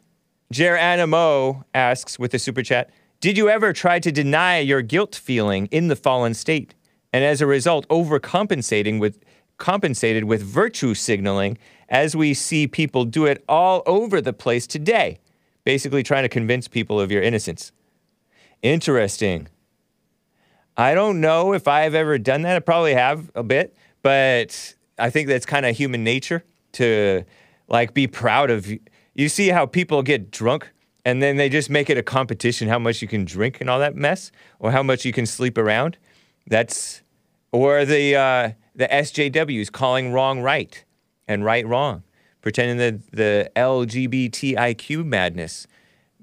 Jer 0.51 0.77
Animo 0.77 1.65
asks 1.73 2.17
with 2.17 2.33
a 2.33 2.39
super 2.39 2.63
chat: 2.63 2.89
Did 3.19 3.37
you 3.37 3.49
ever 3.49 3.73
try 3.73 3.99
to 3.99 4.11
deny 4.11 4.59
your 4.59 4.81
guilt 4.81 5.13
feeling 5.15 5.67
in 5.67 5.87
the 5.89 5.95
fallen 5.95 6.33
state, 6.33 6.73
and 7.11 7.23
as 7.23 7.41
a 7.41 7.45
result, 7.45 7.87
overcompensating 7.89 8.99
with 8.99 9.19
compensated 9.57 10.23
with 10.23 10.41
virtue 10.41 10.93
signaling, 10.93 11.57
as 11.89 12.15
we 12.15 12.33
see 12.33 12.67
people 12.67 13.05
do 13.05 13.25
it 13.25 13.43
all 13.47 13.83
over 13.85 14.21
the 14.21 14.33
place 14.33 14.67
today, 14.67 15.19
basically 15.63 16.03
trying 16.03 16.23
to 16.23 16.29
convince 16.29 16.67
people 16.67 16.99
of 16.99 17.11
your 17.11 17.21
innocence. 17.21 17.71
Interesting. 18.61 19.47
I 20.75 20.93
don't 20.93 21.21
know 21.21 21.53
if 21.53 21.67
I've 21.67 21.95
ever 21.95 22.17
done 22.17 22.43
that. 22.43 22.55
I 22.55 22.59
probably 22.59 22.93
have 22.93 23.31
a 23.35 23.43
bit, 23.43 23.75
but 24.01 24.75
I 24.99 25.09
think 25.09 25.27
that's 25.27 25.45
kind 25.45 25.65
of 25.65 25.75
human 25.75 26.03
nature 26.03 26.43
to 26.73 27.23
like 27.67 27.93
be 27.93 28.07
proud 28.07 28.51
of. 28.51 28.71
You 29.15 29.29
see 29.29 29.49
how 29.49 29.65
people 29.65 30.03
get 30.03 30.29
drunk 30.29 30.71
and 31.03 31.21
then 31.23 31.37
they 31.37 31.49
just 31.49 31.69
make 31.69 31.89
it 31.89 31.97
a 31.97 32.03
competition 32.03 32.67
how 32.67 32.79
much 32.79 33.01
you 33.01 33.07
can 33.07 33.25
drink 33.25 33.61
and 33.61 33.69
all 33.69 33.79
that 33.79 33.95
mess 33.95 34.31
or 34.59 34.71
how 34.71 34.83
much 34.83 35.05
you 35.05 35.13
can 35.13 35.25
sleep 35.25 35.57
around. 35.57 35.97
That's 36.45 37.01
or 37.51 37.85
the 37.85 38.15
uh, 38.15 38.51
the 38.75 38.87
SJWs 38.87 39.71
calling 39.71 40.11
wrong 40.11 40.41
right 40.41 40.83
and 41.27 41.43
right 41.43 41.65
wrong, 41.67 42.03
pretending 42.41 42.77
that 42.77 43.11
the 43.11 43.51
LGBTIQ 43.55 45.05
madness, 45.05 45.67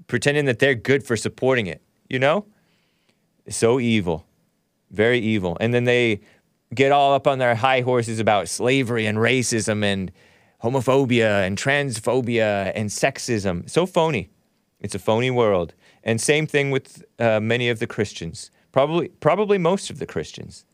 pretending 0.06 0.44
that 0.47 0.59
they're 0.59 0.74
good 0.74 1.05
for 1.05 1.16
supporting 1.16 1.66
it. 1.66 1.82
You 2.09 2.18
know, 2.18 2.47
so 3.48 3.81
evil 3.81 4.26
very 4.94 5.18
evil. 5.18 5.56
And 5.60 5.74
then 5.74 5.85
they 5.85 6.20
get 6.74 6.93
all 6.93 7.12
up 7.12 7.26
on 7.26 7.39
their 7.39 7.55
high 7.55 7.82
horses 7.82 8.18
about 8.20 8.48
slavery 8.48 9.06
and 9.06 9.18
racism 9.18 9.85
and 9.85 10.10
homophobia 10.62 11.47
and 11.47 11.59
transphobia 11.59 12.72
and 12.74 12.89
sexism. 12.89 13.68
So 13.68 13.85
phony. 13.86 14.31
It's 14.81 14.94
a 14.94 14.98
phony 14.98 15.31
world. 15.31 15.74
And 16.02 16.20
same 16.20 16.47
thing 16.47 16.70
with 16.70 17.05
uh, 17.18 17.40
many 17.40 17.68
of 17.68 17.78
the 17.78 17.86
Christians. 17.86 18.51
Probably, 18.72 19.09
probably 19.09 19.59
most 19.59 19.90
of 19.90 19.98
the 19.98 20.06
Christians. 20.06 20.64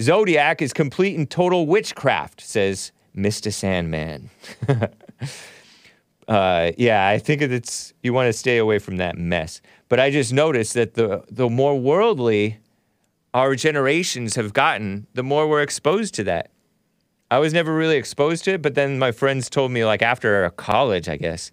Zodiac 0.00 0.62
is 0.62 0.72
complete 0.72 1.16
and 1.16 1.28
total 1.28 1.66
witchcraft, 1.66 2.40
says 2.40 2.92
Mr. 3.18 3.52
Sandman. 3.52 4.30
uh, 6.28 6.70
yeah, 6.78 7.08
I 7.08 7.18
think 7.18 7.42
it's 7.42 7.92
you 8.02 8.12
want 8.12 8.28
to 8.28 8.32
stay 8.32 8.58
away 8.58 8.78
from 8.78 8.96
that 8.98 9.18
mess. 9.18 9.60
But 9.88 10.00
I 10.00 10.10
just 10.10 10.32
noticed 10.32 10.74
that 10.74 10.94
the 10.94 11.24
the 11.30 11.48
more 11.48 11.78
worldly 11.78 12.58
our 13.34 13.54
generations 13.54 14.36
have 14.36 14.52
gotten, 14.52 15.06
the 15.14 15.22
more 15.22 15.48
we're 15.48 15.62
exposed 15.62 16.14
to 16.14 16.24
that. 16.24 16.50
I 17.30 17.38
was 17.38 17.52
never 17.52 17.74
really 17.74 17.96
exposed 17.96 18.44
to 18.44 18.54
it, 18.54 18.62
but 18.62 18.74
then 18.74 18.98
my 18.98 19.12
friends 19.12 19.50
told 19.50 19.70
me, 19.70 19.84
like 19.84 20.00
after 20.00 20.48
college, 20.50 21.08
I 21.08 21.16
guess, 21.16 21.52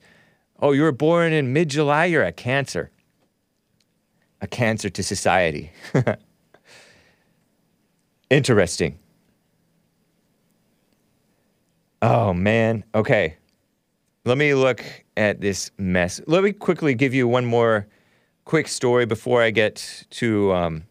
oh, 0.59 0.71
you 0.71 0.83
were 0.83 0.93
born 0.93 1.33
in 1.33 1.51
mid 1.51 1.69
July, 1.69 2.05
you're 2.05 2.23
a 2.23 2.31
cancer. 2.31 2.91
A 4.41 4.47
cancer 4.47 4.89
to 4.89 5.03
society. 5.03 5.71
Interesting. 8.29 8.99
Oh, 12.07 12.35
man. 12.35 12.83
Okay. 12.93 13.35
Let 14.25 14.37
me 14.37 14.53
look 14.53 14.83
at 15.17 15.41
this 15.41 15.71
mess. 15.79 16.21
Let 16.27 16.43
me 16.43 16.51
quickly 16.51 16.93
give 16.93 17.15
you 17.15 17.27
one 17.27 17.47
more 17.47 17.87
quick 18.43 18.67
story 18.67 19.07
before 19.07 19.41
I 19.41 19.49
get 19.49 20.05
to 20.11 20.53
um, 20.53 20.83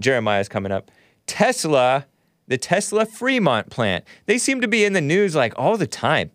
Jeremiah's 0.00 0.48
coming 0.48 0.72
up. 0.72 0.90
Tesla, 1.28 2.04
the 2.48 2.58
Tesla 2.58 3.06
Fremont 3.06 3.70
plant, 3.70 4.06
they 4.24 4.38
seem 4.38 4.60
to 4.60 4.66
be 4.66 4.84
in 4.84 4.92
the 4.92 5.00
news 5.00 5.36
like 5.36 5.52
all 5.56 5.76
the 5.76 5.86
time. 5.86 6.32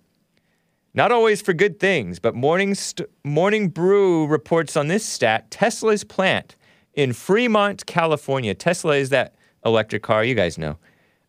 Not 0.93 1.11
always 1.11 1.41
for 1.41 1.51
good 1.51 1.77
things, 1.77 2.17
but 2.17 2.33
Morning, 2.33 2.73
St- 2.73 3.09
Morning 3.25 3.67
Brew 3.67 4.27
reports 4.27 4.77
on 4.77 4.87
this 4.87 5.05
stat 5.05 5.51
Tesla's 5.51 6.05
plant 6.05 6.55
in 6.93 7.11
Fremont, 7.11 7.85
California. 7.85 8.53
Tesla 8.53 8.95
is 8.95 9.09
that 9.09 9.35
electric 9.65 10.03
car 10.03 10.23
you 10.23 10.35
guys 10.35 10.57
know, 10.57 10.77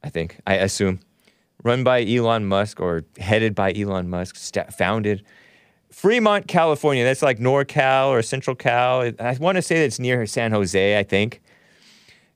I 0.05 0.09
think, 0.09 0.39
I 0.47 0.55
assume. 0.55 1.01
Run 1.63 1.85
by 1.85 2.05
Elon 2.05 2.47
Musk 2.47 2.81
or 2.81 3.05
headed 3.19 3.55
by 3.55 3.73
Elon 3.73 4.09
Musk, 4.09 4.37
sta 4.37 4.65
founded. 4.71 5.25
Fremont, 5.91 6.49
California. 6.49 7.05
That's 7.05 7.23
like 7.23 7.39
NorCal 7.39 8.09
or 8.09 8.23
Central 8.23 8.57
Cal. 8.57 9.13
I 9.21 9.37
want 9.39 9.57
to 9.57 9.63
say 9.63 9.81
that's 9.81 9.99
near 9.99 10.27
San 10.27 10.51
Jose, 10.51 10.99
I 10.99 11.03
think. 11.03 11.41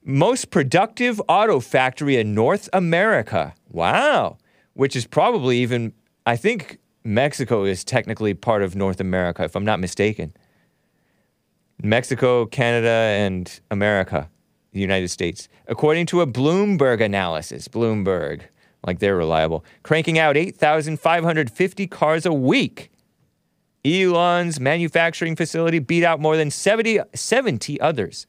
Most 0.05 0.51
productive 0.51 1.21
auto 1.29 1.59
factory 1.59 2.17
in 2.17 2.35
North 2.35 2.69
America. 2.73 3.55
Wow. 3.71 4.39
Which 4.75 4.95
is 4.95 5.07
probably 5.07 5.59
even, 5.59 5.93
I 6.27 6.37
think 6.37 6.79
Mexico 7.03 7.65
is 7.65 7.83
technically 7.83 8.35
part 8.35 8.63
of 8.63 8.77
North 8.77 9.01
America, 9.01 9.43
if 9.43 9.57
I'm 9.57 9.65
not 9.65 9.81
mistaken. 9.81 10.33
Mexico, 11.83 12.47
Canada, 12.47 12.89
and 12.89 13.61
America, 13.71 14.29
the 14.73 14.81
United 14.81 15.09
States. 15.09 15.49
According 15.67 16.07
to 16.07 16.21
a 16.21 16.27
Bloomberg 16.27 17.01
analysis, 17.01 17.69
Bloomberg, 17.69 18.43
like 18.87 19.01
they're 19.01 19.17
reliable, 19.17 19.65
cranking 19.83 20.19
out 20.19 20.37
8,550 20.37 21.87
cars 21.89 22.25
a 22.25 22.33
week. 22.33 22.91
Elon's 23.85 24.59
manufacturing 24.59 25.37
facility 25.37 25.79
beat 25.79 26.05
out 26.05 26.21
more 26.21 26.37
than 26.37 26.51
70, 26.51 27.01
70 27.15 27.81
others 27.81 28.27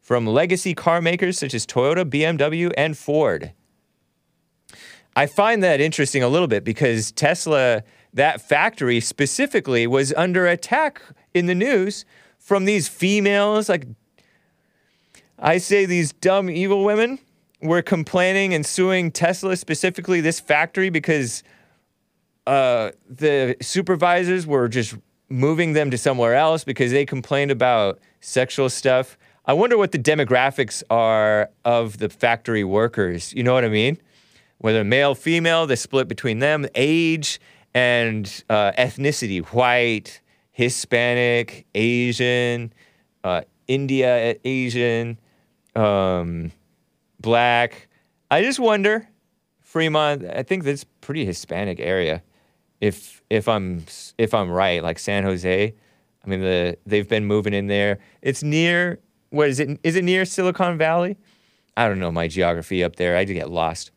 from 0.00 0.26
legacy 0.26 0.74
car 0.74 1.00
makers 1.00 1.38
such 1.38 1.54
as 1.54 1.66
Toyota, 1.66 2.04
BMW, 2.04 2.72
and 2.76 2.96
Ford. 2.98 3.52
I 5.14 5.26
find 5.26 5.62
that 5.62 5.80
interesting 5.80 6.22
a 6.22 6.28
little 6.28 6.48
bit 6.48 6.64
because 6.64 7.12
Tesla, 7.12 7.82
that 8.14 8.40
factory 8.40 9.00
specifically, 9.00 9.86
was 9.86 10.12
under 10.14 10.46
attack 10.46 11.00
in 11.34 11.46
the 11.46 11.54
news 11.54 12.04
from 12.38 12.64
these 12.64 12.88
females. 12.88 13.68
Like, 13.68 13.86
I 15.38 15.58
say 15.58 15.86
these 15.86 16.12
dumb, 16.12 16.50
evil 16.50 16.84
women 16.84 17.18
were 17.62 17.82
complaining 17.82 18.54
and 18.54 18.64
suing 18.64 19.10
Tesla, 19.10 19.56
specifically 19.56 20.20
this 20.20 20.40
factory, 20.40 20.90
because 20.90 21.42
uh, 22.46 22.90
the 23.08 23.56
supervisors 23.60 24.46
were 24.46 24.68
just 24.68 24.96
moving 25.28 25.74
them 25.74 25.90
to 25.90 25.98
somewhere 25.98 26.34
else 26.34 26.64
because 26.64 26.90
they 26.90 27.06
complained 27.06 27.50
about 27.50 28.00
sexual 28.20 28.68
stuff. 28.68 29.16
I 29.46 29.52
wonder 29.52 29.78
what 29.78 29.92
the 29.92 29.98
demographics 29.98 30.82
are 30.90 31.50
of 31.64 31.98
the 31.98 32.08
factory 32.08 32.64
workers. 32.64 33.32
You 33.34 33.42
know 33.42 33.54
what 33.54 33.64
I 33.64 33.68
mean? 33.68 33.98
whether 34.60 34.84
male, 34.84 35.14
female, 35.14 35.66
the 35.66 35.76
split 35.76 36.06
between 36.06 36.38
them, 36.38 36.66
age, 36.74 37.40
and 37.72 38.44
uh, 38.50 38.72
ethnicity 38.72 39.42
white, 39.46 40.20
Hispanic, 40.52 41.66
Asian, 41.74 42.72
uh, 43.24 43.42
India 43.66 44.36
Asian, 44.44 45.18
um, 45.74 46.52
black. 47.20 47.88
I 48.30 48.42
just 48.42 48.58
wonder, 48.58 49.08
Fremont, 49.60 50.24
I 50.24 50.42
think 50.42 50.64
that's 50.64 50.84
pretty 50.84 51.24
Hispanic 51.24 51.80
area. 51.80 52.22
If 52.80 53.22
if 53.28 53.46
I'm 53.48 53.84
if 54.18 54.34
I'm 54.34 54.50
right, 54.50 54.82
like 54.82 54.98
San 54.98 55.24
Jose, 55.24 55.74
I 56.24 56.28
mean 56.28 56.40
the 56.40 56.78
they've 56.86 57.08
been 57.08 57.26
moving 57.26 57.52
in 57.52 57.66
there. 57.66 57.98
It's 58.22 58.42
near 58.42 59.00
what 59.30 59.48
is 59.48 59.60
it? 59.60 59.78
Is 59.82 59.96
it 59.96 60.04
near 60.04 60.24
Silicon 60.24 60.78
Valley? 60.78 61.18
I 61.76 61.88
don't 61.88 61.98
know 61.98 62.10
my 62.10 62.28
geography 62.28 62.82
up 62.82 62.96
there. 62.96 63.16
I 63.16 63.24
get 63.24 63.50
lost. 63.50 63.90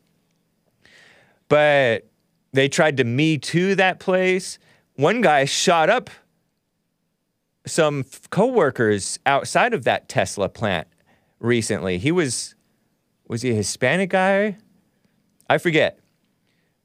But 1.50 2.10
they 2.54 2.70
tried 2.70 2.98
to 2.98 3.04
me 3.04 3.38
too 3.38 3.76
that 3.76 4.00
place. 4.00 4.60
One 4.95 5.22
guy 5.22 5.45
shot 5.45 5.90
up 5.90 6.10
some 7.66 8.06
coworkers 8.30 9.20
outside 9.26 9.74
of 9.74 9.86
that 9.86 10.08
Tesla 10.10 10.50
plant 10.50 10.88
recently. 11.40 11.98
He 11.98 12.12
was 12.12 12.56
was 13.28 13.41
he 13.41 13.52
a 13.52 13.56
Hispanic 13.56 14.10
guy? 14.10 14.58
I 15.50 15.58
forget. 15.58 16.00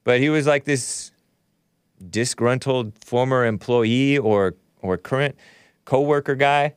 But 0.05 0.20
he 0.20 0.31
was 0.31 0.47
like 0.47 0.65
this 0.65 1.10
disgruntled 2.10 2.93
former 3.05 3.44
employee 3.44 4.19
or 4.19 4.55
or 4.81 4.97
current 4.97 5.36
coworker 5.85 6.35
guy. 6.35 6.74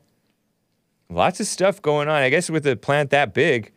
Lots 1.08 1.40
of 1.40 1.46
stuff 1.46 1.80
going 1.80 2.08
on. 2.08 2.22
I 2.22 2.30
guess 2.30 2.50
with 2.50 2.66
a 2.66 2.76
plant 2.76 3.10
that 3.10 3.34
big, 3.34 3.72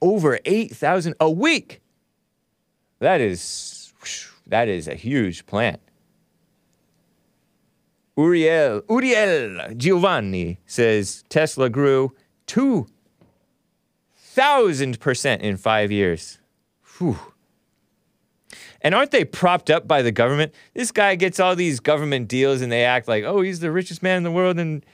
over 0.00 0.38
8,000 0.44 1.14
a 1.20 1.30
week. 1.30 1.80
That 3.00 3.20
is 3.20 3.92
that 4.46 4.68
is 4.68 4.88
a 4.88 4.94
huge 4.94 5.46
plant. 5.46 5.80
Uriel, 8.16 8.82
Uriel 8.88 9.74
Giovanni 9.76 10.58
says 10.66 11.24
Tesla 11.28 11.68
grew 11.68 12.14
2,000% 14.36 15.40
in 15.40 15.56
five 15.56 15.90
years. 15.90 16.38
Whew. 16.98 17.18
And 18.82 18.94
aren't 18.94 19.10
they 19.10 19.24
propped 19.24 19.70
up 19.70 19.88
by 19.88 20.02
the 20.02 20.12
government? 20.12 20.54
This 20.74 20.92
guy 20.92 21.14
gets 21.16 21.40
all 21.40 21.56
these 21.56 21.80
government 21.80 22.28
deals 22.28 22.60
and 22.60 22.70
they 22.70 22.84
act 22.84 23.08
like, 23.08 23.24
oh, 23.24 23.40
he's 23.40 23.60
the 23.60 23.72
richest 23.72 24.02
man 24.02 24.18
in 24.18 24.22
the 24.22 24.30
world. 24.30 24.58
And 24.58 24.84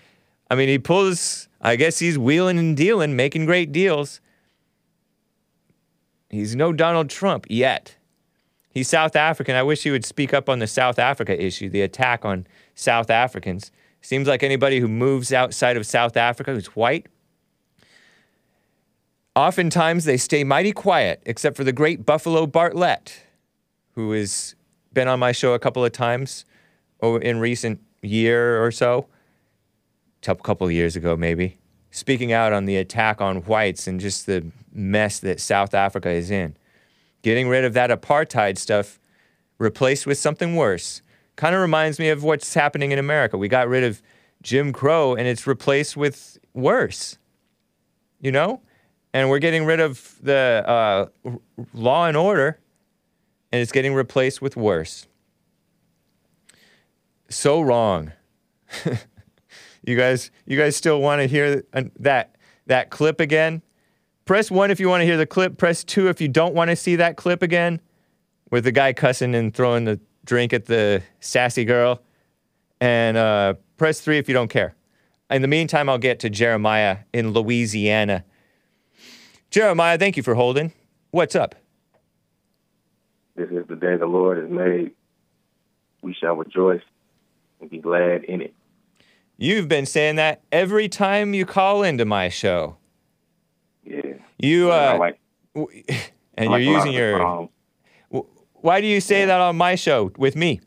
I 0.50 0.54
mean, 0.54 0.68
he 0.68 0.78
pulls, 0.78 1.48
I 1.60 1.76
guess 1.76 1.98
he's 1.98 2.18
wheeling 2.18 2.58
and 2.58 2.76
dealing, 2.76 3.16
making 3.16 3.46
great 3.46 3.72
deals. 3.72 4.20
He's 6.30 6.56
no 6.56 6.72
Donald 6.72 7.10
Trump 7.10 7.46
yet. 7.50 7.96
He's 8.70 8.88
South 8.88 9.16
African. 9.16 9.54
I 9.54 9.62
wish 9.62 9.82
he 9.82 9.90
would 9.90 10.04
speak 10.04 10.32
up 10.32 10.48
on 10.48 10.60
the 10.60 10.66
South 10.66 10.98
Africa 10.98 11.40
issue, 11.40 11.68
the 11.68 11.82
attack 11.82 12.24
on 12.24 12.46
South 12.74 13.10
Africans. 13.10 13.70
Seems 14.00 14.26
like 14.26 14.42
anybody 14.42 14.80
who 14.80 14.88
moves 14.88 15.32
outside 15.32 15.76
of 15.76 15.84
South 15.84 16.16
Africa 16.16 16.54
who's 16.54 16.68
white, 16.68 17.06
oftentimes 19.34 20.04
they 20.04 20.16
stay 20.16 20.44
mighty 20.44 20.72
quiet, 20.72 21.22
except 21.26 21.56
for 21.56 21.64
the 21.64 21.72
great 21.72 22.04
Buffalo 22.04 22.46
Bartlett, 22.46 23.24
who 23.94 24.12
has 24.12 24.54
been 24.92 25.08
on 25.08 25.18
my 25.18 25.32
show 25.32 25.54
a 25.54 25.58
couple 25.58 25.84
of 25.84 25.92
times 25.92 26.44
in 27.02 27.40
recent 27.40 27.80
year 28.02 28.62
or 28.62 28.70
so, 28.70 29.06
a 30.26 30.34
couple 30.34 30.66
of 30.66 30.72
years 30.72 30.96
ago 30.96 31.16
maybe, 31.16 31.58
speaking 31.90 32.32
out 32.32 32.52
on 32.52 32.64
the 32.64 32.76
attack 32.76 33.20
on 33.20 33.38
whites 33.38 33.86
and 33.86 34.00
just 34.00 34.26
the 34.26 34.46
mess 34.72 35.18
that 35.20 35.40
South 35.40 35.74
Africa 35.74 36.10
is 36.10 36.30
in. 36.30 36.56
Getting 37.22 37.48
rid 37.48 37.64
of 37.64 37.72
that 37.74 37.90
apartheid 37.90 38.58
stuff, 38.58 38.98
replaced 39.58 40.06
with 40.06 40.18
something 40.18 40.56
worse. 40.56 41.02
Kind 41.36 41.54
of 41.54 41.60
reminds 41.60 41.98
me 41.98 42.08
of 42.08 42.24
what's 42.24 42.54
happening 42.54 42.92
in 42.92 42.98
America. 42.98 43.38
We 43.38 43.48
got 43.48 43.68
rid 43.68 43.84
of 43.84 44.02
Jim 44.42 44.72
Crow 44.72 45.14
and 45.14 45.26
it's 45.26 45.46
replaced 45.46 45.96
with 45.96 46.38
worse. 46.52 47.18
You 48.20 48.32
know? 48.32 48.60
And 49.14 49.28
we're 49.28 49.40
getting 49.40 49.64
rid 49.64 49.80
of 49.80 50.16
the 50.22 50.64
uh, 50.66 51.36
law 51.74 52.06
and 52.06 52.16
order 52.16 52.58
and 53.52 53.60
it's 53.60 53.72
getting 53.72 53.94
replaced 53.94 54.40
with 54.40 54.56
worse. 54.56 55.06
So 57.28 57.60
wrong. 57.60 58.12
you 59.84 59.96
guys, 59.96 60.30
you 60.46 60.56
guys 60.56 60.76
still 60.76 61.00
want 61.00 61.20
to 61.20 61.28
hear 61.28 61.62
that 61.98 62.36
that 62.66 62.90
clip 62.90 63.20
again? 63.20 63.62
Press 64.24 64.50
one 64.50 64.70
if 64.70 64.80
you 64.80 64.88
want 64.88 65.02
to 65.02 65.04
hear 65.04 65.16
the 65.16 65.26
clip. 65.26 65.58
Press 65.58 65.84
two 65.84 66.08
if 66.08 66.20
you 66.20 66.28
don't 66.28 66.54
want 66.54 66.70
to 66.70 66.76
see 66.76 66.96
that 66.96 67.16
clip 67.16 67.42
again, 67.42 67.80
with 68.50 68.64
the 68.64 68.72
guy 68.72 68.92
cussing 68.92 69.34
and 69.34 69.52
throwing 69.52 69.84
the 69.84 70.00
drink 70.24 70.52
at 70.52 70.66
the 70.66 71.02
sassy 71.20 71.64
girl. 71.64 72.02
And 72.80 73.16
uh, 73.16 73.54
press 73.76 74.00
three 74.00 74.18
if 74.18 74.28
you 74.28 74.34
don't 74.34 74.48
care. 74.48 74.74
In 75.30 75.42
the 75.42 75.48
meantime, 75.48 75.88
I'll 75.88 75.98
get 75.98 76.20
to 76.20 76.30
Jeremiah 76.30 76.98
in 77.12 77.30
Louisiana. 77.32 78.24
Jeremiah, 79.52 79.98
thank 79.98 80.16
you 80.16 80.22
for 80.22 80.34
holding. 80.34 80.72
What's 81.10 81.36
up? 81.36 81.54
This 83.36 83.50
is 83.50 83.66
the 83.68 83.76
day 83.76 83.96
the 83.96 84.06
Lord 84.06 84.38
has 84.38 84.50
made. 84.50 84.92
We 86.00 86.14
shall 86.14 86.34
rejoice 86.36 86.80
and 87.60 87.68
be 87.68 87.76
glad 87.76 88.24
in 88.24 88.40
it. 88.40 88.54
You've 89.36 89.68
been 89.68 89.84
saying 89.84 90.16
that 90.16 90.40
every 90.50 90.88
time 90.88 91.34
you 91.34 91.44
call 91.44 91.82
into 91.82 92.06
my 92.06 92.30
show. 92.30 92.78
Yeah. 93.84 94.14
You 94.38 94.72
uh, 94.72 94.96
like- 94.98 95.20
w- 95.54 95.82
and 96.34 96.50
like 96.50 96.62
you're 96.62 96.74
using 96.74 96.92
your. 96.92 97.48
Why 98.54 98.80
do 98.80 98.86
you 98.86 99.02
say 99.02 99.26
that 99.26 99.38
on 99.40 99.56
my 99.56 99.74
show 99.74 100.12
with 100.16 100.34
me? 100.34 100.60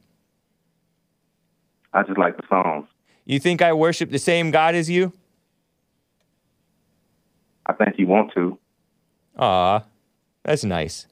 I 1.92 2.04
just 2.04 2.20
like 2.20 2.38
the 2.38 2.44
songs. 2.48 2.88
You 3.26 3.40
think 3.40 3.64
I 3.64 3.74
worship 3.74 4.12
the 4.12 4.20
same 4.20 4.52
God 4.52 4.76
as 4.76 4.92
you? 4.92 5.12
I 7.66 7.74
think 7.74 7.96
you 7.98 8.06
want 8.06 8.32
to. 8.36 8.60
Aw, 9.38 9.84
that's 10.44 10.64
nice. 10.64 11.08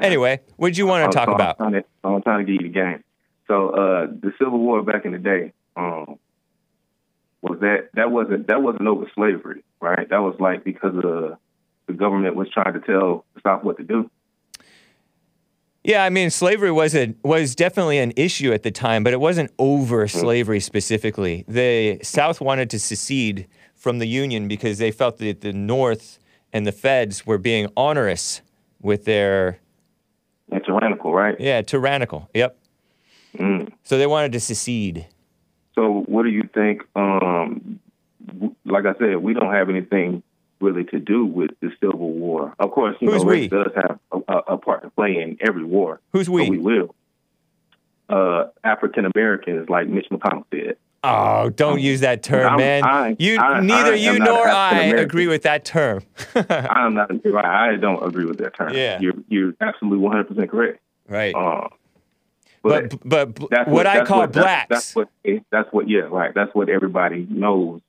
Anyway, 0.00 0.40
what 0.56 0.68
did 0.68 0.78
you 0.78 0.86
want 0.86 1.10
to 1.10 1.16
talk 1.16 1.28
I'm 1.28 1.34
about? 1.34 1.56
trying 1.58 1.72
to- 1.72 1.84
I'm 2.02 2.22
trying 2.22 2.44
to 2.44 2.52
give 2.52 2.60
you 2.62 2.68
the 2.68 2.74
game. 2.74 3.02
So 3.46 3.70
uh, 3.70 4.06
the 4.06 4.32
Civil 4.38 4.58
War 4.58 4.82
back 4.82 5.04
in 5.04 5.12
the 5.12 5.18
day, 5.18 5.52
um, 5.76 6.18
was 7.42 7.58
that 7.60 7.90
that 7.94 8.10
wasn't 8.10 8.46
that 8.48 8.62
wasn't 8.62 8.86
over 8.88 9.10
slavery, 9.14 9.62
right? 9.80 10.08
That 10.08 10.18
was 10.22 10.34
like 10.40 10.64
because 10.64 10.94
uh, 10.96 11.36
the 11.86 11.92
government 11.92 12.36
was 12.36 12.48
trying 12.50 12.72
to 12.72 12.80
tell 12.80 13.24
the 13.34 13.40
South 13.42 13.62
what 13.62 13.76
to 13.76 13.84
do. 13.84 14.10
Yeah, 15.82 16.02
I 16.02 16.08
mean, 16.08 16.30
slavery 16.30 16.72
was 16.72 16.94
a 16.94 17.14
was 17.22 17.54
definitely 17.54 17.98
an 17.98 18.14
issue 18.16 18.52
at 18.54 18.62
the 18.62 18.70
time, 18.70 19.04
but 19.04 19.12
it 19.12 19.20
wasn't 19.20 19.50
over 19.58 20.08
slavery 20.08 20.60
specifically. 20.60 21.44
The 21.46 21.98
South 22.02 22.40
wanted 22.40 22.70
to 22.70 22.78
secede 22.78 23.46
from 23.74 23.98
the 23.98 24.06
Union 24.08 24.48
because 24.48 24.78
they 24.78 24.90
felt 24.90 25.18
that 25.18 25.42
the 25.42 25.52
North 25.52 26.18
and 26.54 26.66
the 26.66 26.72
feds 26.72 27.26
were 27.26 27.36
being 27.36 27.68
onerous 27.76 28.40
with 28.80 29.04
their 29.04 29.58
and 30.50 30.64
tyrannical, 30.64 31.12
right? 31.12 31.38
Yeah, 31.38 31.60
tyrannical. 31.62 32.30
Yep. 32.32 32.56
Mm. 33.36 33.72
So 33.82 33.98
they 33.98 34.06
wanted 34.06 34.32
to 34.32 34.40
secede. 34.40 35.06
So 35.74 36.04
what 36.06 36.22
do 36.22 36.30
you 36.30 36.48
think? 36.54 36.82
Um, 36.94 37.80
like 38.64 38.86
I 38.86 38.94
said, 38.98 39.16
we 39.16 39.34
don't 39.34 39.52
have 39.52 39.68
anything 39.68 40.22
really 40.60 40.84
to 40.84 41.00
do 41.00 41.26
with 41.26 41.50
the 41.60 41.70
Civil 41.80 42.12
War. 42.12 42.54
Of 42.58 42.70
course, 42.70 42.96
you 43.00 43.10
Who's 43.10 43.24
know, 43.24 43.28
we? 43.28 43.34
race 43.40 43.50
does 43.50 43.72
have 43.74 43.98
a, 44.12 44.18
a, 44.32 44.38
a 44.54 44.56
part 44.56 44.82
to 44.82 44.90
play 44.90 45.20
in 45.20 45.36
every 45.40 45.64
war. 45.64 46.00
Who's 46.12 46.30
we? 46.30 46.44
But 46.44 46.50
we 46.50 46.58
will. 46.58 46.94
Uh, 48.08 48.46
African 48.62 49.10
Americans, 49.14 49.68
like 49.68 49.88
Mitch 49.88 50.06
McConnell 50.10 50.44
said. 50.52 50.76
Oh, 51.04 51.50
don't 51.50 51.80
use 51.80 52.00
that 52.00 52.22
term, 52.22 52.46
I'm- 52.48 52.56
man. 52.58 52.84
I- 52.84 53.16
you 53.18 53.38
I- 53.38 53.60
neither 53.60 53.92
I 53.92 53.96
you 53.96 54.18
nor 54.18 54.48
I 54.48 54.84
agree 54.84 55.26
with 55.26 55.42
that 55.42 55.64
term. 55.64 56.02
I'm 56.34 56.94
not. 56.94 57.10
I 57.36 57.76
don't 57.76 58.02
agree 58.06 58.24
with 58.24 58.38
that 58.38 58.54
term. 58.56 58.72
Yeah. 58.74 58.98
you're 59.00 59.14
you're 59.28 59.54
absolutely 59.60 59.98
100 59.98 60.24
percent 60.28 60.50
correct. 60.50 60.80
Right. 61.08 61.34
Uh, 61.34 61.68
But 62.62 62.94
but, 63.06 63.34
bl- 63.34 63.46
that's 63.50 63.68
what, 63.68 63.86
I 63.86 63.98
that's 63.98 64.08
call 64.08 64.20
what- 64.20 64.32
that's- 64.32 64.66
blacks. 64.66 64.68
That's, 64.70 64.96
what. 64.96 65.08
That's 65.50 65.72
what. 65.72 65.88
Yeah, 65.88 66.00
right. 66.10 66.32
That's 66.34 66.54
what 66.54 66.68
everybody 66.70 67.26
knows 67.28 67.80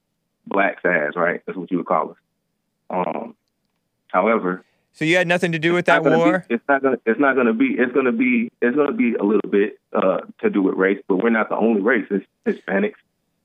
blacks 0.48 0.84
as. 0.84 1.16
Right. 1.16 1.42
That's 1.46 1.58
what 1.58 1.72
you 1.72 1.78
would 1.78 1.86
call 1.88 2.12
us. 2.12 2.18
Um. 2.90 3.36
However, 4.10 4.64
so 4.94 5.04
you 5.04 5.18
had 5.18 5.28
nothing 5.28 5.52
to 5.54 5.60
do 5.60 5.74
with 5.74 5.86
that 5.88 6.04
war. 6.04 6.46
Be, 6.48 6.56
it's 6.56 6.64
not 6.70 6.82
gonna. 6.84 6.98
It's 7.06 7.20
not 7.20 7.36
gonna 7.36 7.54
be. 7.54 7.76
It's 7.78 7.92
gonna 7.94 8.12
be. 8.12 8.52
It's 8.62 8.76
gonna 8.76 8.92
be 8.94 9.16
a 9.16 9.24
little 9.24 9.50
bit 9.50 9.80
uh, 9.94 10.20
to 10.42 10.50
do 10.50 10.62
with 10.62 10.76
race, 10.76 11.02
but 11.08 11.18
we're 11.18 11.30
not 11.32 11.50
the 11.50 11.58
only 11.58 11.82
race. 11.82 12.06
It's 12.12 12.26
Hispanics. 12.46 12.94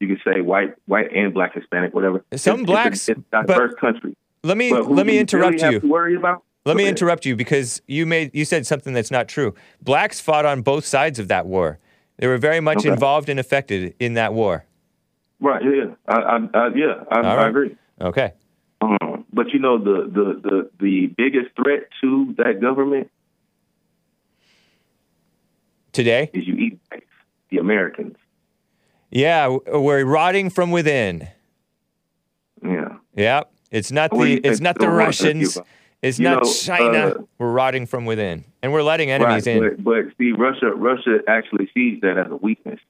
You 0.01 0.09
could 0.09 0.21
say 0.25 0.41
white, 0.41 0.75
white 0.87 1.13
and 1.15 1.33
black 1.35 1.55
Hispanic, 1.55 1.93
whatever. 1.95 2.25
Some 2.35 2.61
It's- 2.61 2.67
blacks, 2.67 3.09
It's 3.09 3.21
a, 3.33 3.43
diverse 3.47 3.75
country. 3.75 4.17
Let 4.43 4.57
me 4.57 4.73
let 4.73 5.07
me 5.07 5.19
interrupt 5.19 5.61
really 5.61 5.75
you. 5.75 5.81
to 5.81 5.87
worry 5.87 6.17
about? 6.17 6.43
Let 6.65 6.77
me 6.77 6.89
interrupt 6.89 7.27
you 7.27 7.37
because 7.37 7.83
you 7.87 8.07
made 8.07 8.31
you 8.35 8.47
said 8.47 8.67
something 8.67 8.95
that's 8.95 9.11
not 9.11 9.29
true. 9.29 9.55
Blacks 9.83 10.19
fought 10.19 10.47
on 10.47 10.63
both 10.63 10.87
sides 10.87 11.19
of 11.19 11.29
that 11.29 11.47
war. 11.47 11.79
They 12.17 12.27
were 12.27 12.39
very 12.39 12.61
much 12.61 12.79
Okay. 12.79 12.89
involved 12.91 13.29
and 13.29 13.39
affected 13.39 13.95
in 13.99 14.15
that 14.15 14.33
war. 14.33 14.65
Right. 15.41 15.63
Yeah. 15.63 15.95
I. 16.09 16.15
I, 16.21 16.37
I 16.55 16.69
yeah. 16.75 17.05
I, 17.11 17.17
All 17.21 17.39
I 17.39 17.49
agree. 17.49 17.77
Okay. 18.01 18.33
Um, 18.81 19.27
but 19.33 19.51
you 19.53 19.59
know 19.59 19.77
the, 19.79 20.09
the 20.11 20.41
the 20.49 20.71
the 20.81 21.07
biggest 21.09 21.49
threat 21.57 21.89
to 22.01 22.35
that 22.39 22.61
government 22.63 23.11
Today? 25.93 26.31
Is 26.33 26.47
you 26.47 26.55
eat 26.55 26.81
the 27.51 27.59
Americans. 27.59 28.17
Yeah, 29.11 29.57
we're 29.67 30.05
rotting 30.05 30.51
from 30.51 30.71
within. 30.71 31.29
Yeah. 32.63 32.97
Yeah, 33.17 33.43
it's 33.71 33.91
not 33.91 34.11
the 34.11 34.41
it's 34.45 34.61
not 34.61 34.77
the 34.79 34.85
so 34.85 34.91
much 34.91 34.93
of 34.93 35.07
Russians. 35.07 35.59
It's 36.03 36.19
You 36.19 36.25
not 36.29 36.45
know, 36.45 36.51
China. 36.53 36.99
uh, 37.09 37.15
we're 37.39 37.53
rotting 37.53 37.87
from 37.87 38.07
within, 38.07 38.45
and 38.63 38.73
we're 38.73 38.83
letting 38.83 39.11
enemies 39.11 39.47
right, 39.47 39.57
in. 39.57 39.77
But, 39.77 39.85
but 39.85 40.05
see, 40.17 40.33
Russia, 40.33 40.71
Russia 40.75 41.19
actually 41.29 41.69
sees 41.75 42.01
that 42.01 42.17
as 42.17 42.31
a 42.31 42.37
weakness. 42.37 42.81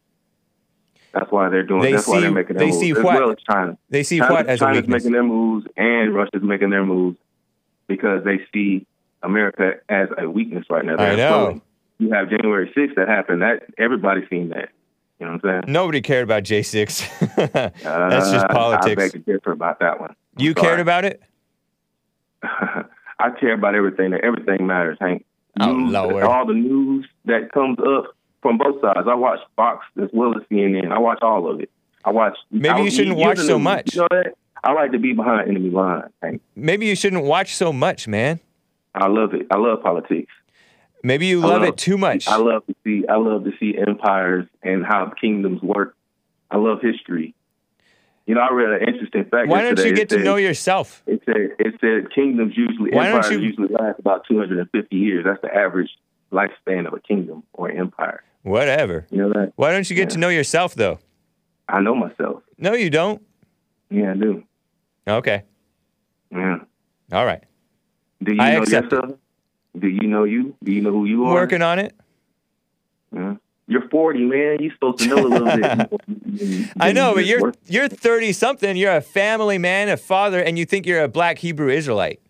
That's 1.13 1.31
why 1.33 1.49
they're 1.49 1.65
doing. 1.65 1.83
They 1.83 1.93
that's 1.93 2.07
why 2.07 2.17
see- 2.17 2.21
they're 2.21 2.31
making 2.31 2.57
their 2.57 2.67
they 2.67 2.71
moves. 2.71 2.79
see 2.81 2.91
as 2.93 2.99
what? 2.99 3.21
well 3.21 3.31
as 3.33 3.39
China. 3.49 3.79
They 3.89 4.03
see 4.05 4.19
China, 4.19 4.33
what 4.33 4.47
as 4.47 4.61
a 4.61 4.65
China's 4.65 4.77
weakness? 4.83 5.03
making 5.03 5.13
their 5.13 5.23
moves, 5.25 5.67
and 5.77 6.15
Russia's 6.15 6.43
making 6.43 6.71
their 6.71 6.85
moves 6.85 7.17
because 7.89 8.23
they 8.25 8.41
see 8.55 8.87
America 9.23 9.73
as 9.89 10.09
a 10.17 10.31
weakness 10.31 10.67
right 10.71 10.85
now. 10.85 10.97
They're 10.97 11.13
I 11.15 11.17
know. 11.17 11.29
slowing. 11.45 11.63
You 11.99 12.13
have 12.13 12.31
January 12.31 12.73
6th 12.77 12.95
that 12.95 13.09
happened. 13.09 13.43
That 13.43 13.65
everybody's 13.77 14.29
seen 14.31 14.51
that. 14.51 14.69
You 15.21 15.27
know 15.27 15.33
what 15.33 15.45
I'm 15.45 15.63
saying? 15.65 15.73
Nobody 15.73 16.01
cared 16.01 16.25
about 16.25 16.45
J6. 16.45 17.37
That's 17.83 18.31
just 18.31 18.45
Uh, 18.47 18.49
I 18.49 18.53
politics. 18.55 18.97
beg 18.97 19.13
to 19.13 19.19
differ 19.19 19.53
about 19.53 19.79
that 19.81 20.01
one. 20.01 20.15
You 20.39 20.53
Sorry. 20.57 20.67
cared 20.67 20.81
about 20.81 21.05
it? 21.05 21.23
I 22.43 23.29
care 23.39 23.53
about 23.53 23.75
everything. 23.75 24.15
Everything 24.15 24.67
matters, 24.67 24.97
Hank. 25.01 25.25
Oh, 25.61 25.73
News- 25.75 25.93
Lord. 25.93 26.25
All 26.25 26.47
the 26.47 26.55
news 26.55 27.07
that 27.27 27.53
comes 27.53 27.79
up 27.81 28.15
from 28.41 28.57
both 28.57 28.81
sides. 28.81 29.07
I 29.09 29.15
watch 29.15 29.41
Fox 29.57 29.85
as 30.03 30.09
well 30.15 30.35
as 30.37 30.43
CNN. 30.51 30.91
I 30.91 30.99
watch 30.99 31.19
all 31.21 31.51
of 31.51 31.61
it. 31.61 31.71
I 32.05 32.11
watch. 32.13 32.39
Maybe 32.51 32.69
I- 32.71 32.81
you 32.81 32.91
shouldn't 32.91 33.19
watch 33.19 33.39
so 33.39 33.59
much. 33.59 33.95
You 33.95 34.01
know 34.03 34.09
that? 34.11 34.35
I 34.65 34.73
like 34.73 34.93
to 34.93 34.99
be 34.99 35.13
behind 35.13 35.49
enemy 35.51 35.71
lines, 35.71 36.11
Hank. 36.23 36.41
Maybe 36.57 36.87
you 36.87 36.97
shouldn't 36.97 37.25
watch 37.25 37.55
so 37.55 37.73
much, 37.75 38.09
man. 38.09 38.41
I 38.95 39.07
love 39.09 39.35
it. 39.35 39.47
I 39.51 39.57
love 39.59 39.83
politics. 39.83 40.33
Maybe 41.03 41.27
you 41.27 41.43
I 41.43 41.47
love 41.47 41.63
it 41.63 41.77
too 41.77 41.97
much. 41.99 42.29
I 42.29 42.37
love 42.37 42.67
to 42.67 42.75
see. 42.85 43.05
I 43.09 43.17
love 43.17 43.45
to 43.45 43.53
see 43.59 43.77
empires 43.79 44.47
and 44.63 44.85
how 44.85 45.13
kingdoms 45.21 45.63
work. 45.63 45.97
I 46.51 46.57
love 46.59 46.81
history. 46.83 47.35
You 48.27 48.35
know, 48.35 48.43
I 48.43 48.53
read 48.53 48.83
an 48.83 48.89
interesting 48.89 49.25
fact. 49.25 49.49
Why 49.49 49.63
don't 49.63 49.79
you 49.79 49.93
get 49.95 50.03
It 50.03 50.09
to 50.11 50.15
said- 50.17 50.25
know 50.25 50.37
yourself? 50.37 51.03
It 51.07 51.23
said 51.25 51.37
it 51.59 51.75
said 51.81 52.13
kingdoms 52.15 52.55
usually 52.57 52.91
Why 52.93 53.07
don't 53.07 53.17
empires 53.17 53.33
you- 53.33 53.39
usually 53.49 53.69
last 53.69 53.99
about 53.99 54.25
two 54.29 54.39
hundred 54.39 54.59
and 54.59 54.71
fifty 54.71 54.97
years. 54.97 55.25
That's 55.25 55.41
the 55.41 55.53
average 55.55 55.91
lifespan 56.33 56.87
of 56.87 56.93
a 56.93 57.01
kingdom 57.01 57.43
or 57.55 57.71
empire. 57.71 58.23
Whatever. 58.43 59.07
You 59.11 59.19
know 59.19 59.33
that? 59.33 59.53
Why 59.57 59.73
don't 59.73 59.89
you 59.89 59.97
get 59.97 60.11
to 60.11 60.19
know 60.19 60.29
yourself 60.29 60.75
though? 60.75 60.99
I 61.69 61.81
know 61.81 61.95
myself. 61.95 62.43
No, 62.59 62.75
you 62.75 62.91
don't. 62.91 63.23
Yeah, 63.91 64.13
I 64.13 64.15
do. 64.17 64.45
Okay. 65.09 65.43
Yeah. 66.31 66.59
All 67.13 67.27
right. 67.27 67.43
Do 68.23 68.35
you 68.35 68.41
I 68.41 68.55
know 68.55 68.63
accept 68.63 68.93
yourself? 68.93 69.19
Do 69.79 69.89
you 69.89 70.09
know 70.09 70.25
you? 70.25 70.55
Do 70.65 70.73
you 70.73 70.81
know 70.83 70.91
who 70.93 71.05
you 71.05 71.25
are? 71.27 71.35
Working 71.35 71.63
on 71.63 71.79
it. 71.79 71.95
Yeah. 73.15 73.37
You're 73.67 73.89
40, 73.89 74.21
man. 74.25 74.57
You're 74.61 74.73
supposed 74.73 74.99
to 74.99 75.07
know 75.07 75.27
a 75.27 75.29
little 75.29 75.47
bit. 75.47 76.71
I 76.81 76.91
know, 76.91 77.15
but 77.15 77.25
you're 77.25 77.55
you're 77.67 77.89
30 77.89 78.33
something. 78.33 78.77
You're 78.77 78.97
a 78.97 79.01
family 79.01 79.59
man, 79.59 79.89
a 79.89 79.97
father, 79.97 80.43
and 80.43 80.59
you 80.59 80.65
think 80.65 80.87
you're 80.87 81.05
a 81.05 81.09
black 81.09 81.39
Hebrew 81.39 81.69
Israelite. 81.69 82.21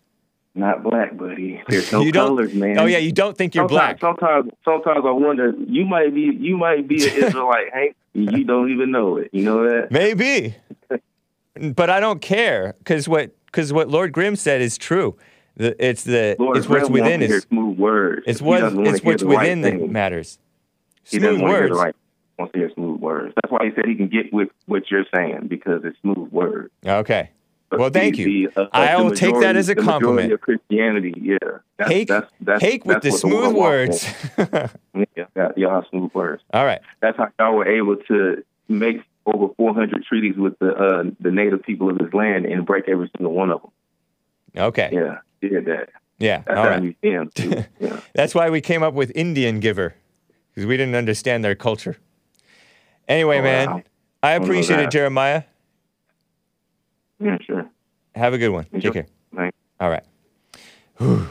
not 0.53 0.83
black, 0.83 1.17
buddy. 1.17 1.59
There's 1.67 1.91
no 1.91 2.09
colors, 2.11 2.53
man. 2.53 2.77
Oh 2.77 2.85
yeah, 2.85 2.99
you 2.99 3.11
don't 3.11 3.35
think 3.35 3.55
you're 3.55 3.67
sometimes, 3.67 3.99
black. 3.99 4.19
Sometimes, 4.19 4.51
sometimes 4.63 4.99
I 5.03 5.09
wonder. 5.11 5.53
You 5.65 5.85
might 5.85 6.13
be, 6.13 6.29
you 6.39 6.57
might 6.57 6.87
be 6.87 7.03
an 7.07 7.15
Israelite, 7.25 7.73
Hank. 7.73 7.95
You 8.13 8.43
don't 8.43 8.71
even 8.71 8.91
know 8.91 9.17
it. 9.17 9.29
You 9.31 9.43
know 9.43 9.63
that? 9.63 9.89
Maybe. 9.89 10.55
but 11.73 11.89
I 11.89 11.99
don't 11.99 12.21
care 12.21 12.75
because 12.77 13.07
what 13.09 13.31
because 13.47 13.73
what 13.73 13.87
Lord 13.89 14.11
Grim 14.13 14.35
said 14.35 14.61
is 14.61 14.77
true. 14.77 15.17
The, 15.57 15.85
it's 15.85 16.03
the 16.03 16.35
Lord 16.39 16.57
it's 16.57 16.67
what's 16.67 16.89
within 16.89 17.21
is 17.21 17.43
smooth 17.43 17.77
words. 17.77 18.23
it's 18.25 18.41
what 18.41 18.63
it's 18.63 19.03
what's 19.03 19.21
the 19.21 19.27
right 19.27 19.39
within 19.39 19.61
that 19.61 19.89
matters. 19.89 20.39
He 21.03 21.17
Smooth 21.19 21.23
doesn't 21.23 21.41
want 21.41 21.51
to 21.51 21.55
hear 21.57 21.61
words. 21.63 21.75
the 21.77 21.83
right. 21.83 21.95
Wants 22.39 22.53
to 22.53 22.59
hear 22.59 22.71
smooth 22.73 22.99
words. 23.01 23.33
That's 23.35 23.51
why 23.51 23.65
he 23.65 23.71
said 23.75 23.85
he 23.85 23.95
can 23.95 24.07
get 24.07 24.33
with 24.33 24.49
what 24.65 24.89
you're 24.89 25.05
saying 25.13 25.47
because 25.47 25.81
it's 25.83 25.99
smooth 26.01 26.31
words. 26.31 26.71
Okay. 26.85 27.31
But 27.69 27.79
Well, 27.79 27.89
thank 27.89 28.15
the- 28.15 28.23
you. 28.23 28.49
the, 28.49 28.61
uh, 28.61 28.67
I 28.73 29.01
will 29.01 29.11
take 29.11 29.39
that 29.39 29.55
as 29.55 29.69
a 29.69 29.75
compliment. 29.75 30.31
Of 30.31 30.41
Christianity, 30.41 31.13
yeah. 31.21 31.37
That's, 31.77 31.91
Hake, 31.91 32.07
that's, 32.07 32.31
that's, 32.41 32.61
Hake 32.61 32.85
with 32.85 33.01
that's 33.01 33.05
the 33.05 33.11
smooth 33.17 33.53
words. 33.55 34.13
yeah, 35.15 35.51
y'all 35.55 35.85
smooth 35.89 36.13
words. 36.13 36.43
All 36.53 36.65
right. 36.65 36.81
That's 37.01 37.17
how 37.17 37.29
y'all 37.39 37.55
were 37.55 37.67
able 37.67 37.95
to 38.07 38.43
make 38.67 39.01
over 39.25 39.53
400 39.55 40.03
treaties 40.03 40.35
with 40.37 40.57
the 40.59 40.73
uh, 40.73 41.03
the 41.19 41.31
native 41.31 41.63
people 41.63 41.89
of 41.89 41.97
this 41.97 42.13
land 42.13 42.45
and 42.45 42.65
break 42.65 42.87
every 42.89 43.09
single 43.17 43.33
one 43.33 43.51
of 43.51 43.61
them. 43.61 43.71
Okay. 44.57 44.89
Yeah, 44.91 45.19
did 45.49 45.65
that. 45.65 45.89
Yeah. 46.19 46.43
That's 46.45 46.57
All 46.59 46.65
right. 46.65 46.83
you 46.83 46.95
see 47.03 47.11
'em, 47.13 47.29
too. 47.33 47.63
Yeah. 47.79 47.99
That's 48.13 48.35
why 48.35 48.49
we 48.49 48.61
came 48.61 48.83
up 48.83 48.93
with 48.93 49.11
Indian 49.15 49.59
giver 49.59 49.95
because 50.53 50.67
we 50.67 50.77
didn't 50.77 50.95
understand 50.95 51.43
their 51.43 51.55
culture. 51.55 51.97
Anyway, 53.07 53.39
Oh, 53.39 53.43
man, 53.43 53.67
wow. 53.67 53.83
I 54.23 54.31
appreciate 54.33 54.79
it. 54.79 54.91
Jeremiah. 54.91 55.43
yeah, 57.19 57.37
sure. 57.45 57.67
Have 58.15 58.33
a 58.33 58.37
good 58.37 58.49
one. 58.49 58.67
Enjoy. 58.71 58.89
Take 58.89 58.93
care. 58.93 59.07
Thanks. 59.35 59.57
All 59.79 59.89
right. 59.89 60.03
Whew. 60.97 61.27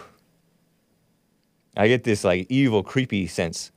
I 1.77 1.87
get 1.89 2.05
this 2.05 2.25
like 2.25 2.47
evil, 2.51 2.83
creepy 2.83 3.27
sense 3.29 3.71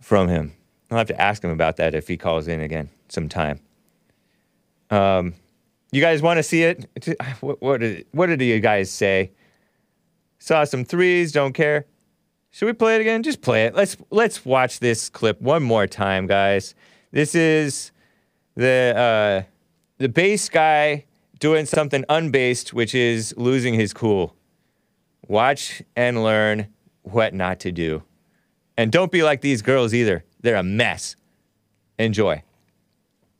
from 0.00 0.28
him. 0.28 0.52
I'll 0.90 0.98
have 0.98 1.06
to 1.08 1.20
ask 1.20 1.42
him 1.42 1.50
about 1.50 1.76
that 1.76 1.94
if 1.94 2.08
he 2.08 2.16
calls 2.16 2.46
in 2.48 2.60
again 2.60 2.88
sometime. 3.08 3.60
Um, 4.90 5.34
you 5.92 6.00
guys 6.00 6.22
want 6.22 6.38
to 6.38 6.42
see 6.42 6.62
it? 6.62 6.88
What, 7.40 7.60
what, 7.62 7.80
did, 7.80 8.06
what 8.12 8.26
did 8.26 8.42
you 8.42 8.60
guys 8.60 8.90
say? 8.90 9.32
Saw 10.38 10.64
some 10.64 10.84
threes, 10.84 11.32
don't 11.32 11.52
care. 11.52 11.86
Should 12.50 12.66
we 12.66 12.72
play 12.72 12.96
it 12.96 13.00
again? 13.00 13.22
Just 13.22 13.42
play 13.42 13.64
it. 13.66 13.74
Let's 13.74 13.96
let's 14.10 14.44
watch 14.44 14.80
this 14.80 15.08
clip 15.08 15.40
one 15.40 15.62
more 15.62 15.86
time, 15.86 16.26
guys. 16.26 16.74
This 17.12 17.34
is 17.34 17.92
the 18.56 19.46
uh, 19.46 19.50
the 19.98 20.08
bass 20.08 20.48
guy 20.48 21.04
doing 21.38 21.64
something 21.64 22.04
unbased, 22.08 22.72
which 22.72 22.94
is 22.94 23.34
losing 23.36 23.74
his 23.74 23.92
cool. 23.92 24.34
Watch 25.28 25.82
and 25.94 26.24
learn 26.24 26.66
what 27.02 27.34
not 27.34 27.60
to 27.60 27.72
do. 27.72 28.02
And 28.76 28.90
don't 28.90 29.12
be 29.12 29.22
like 29.22 29.42
these 29.42 29.62
girls 29.62 29.94
either. 29.94 30.24
They're 30.40 30.56
a 30.56 30.62
mess. 30.62 31.14
Enjoy. 31.98 32.42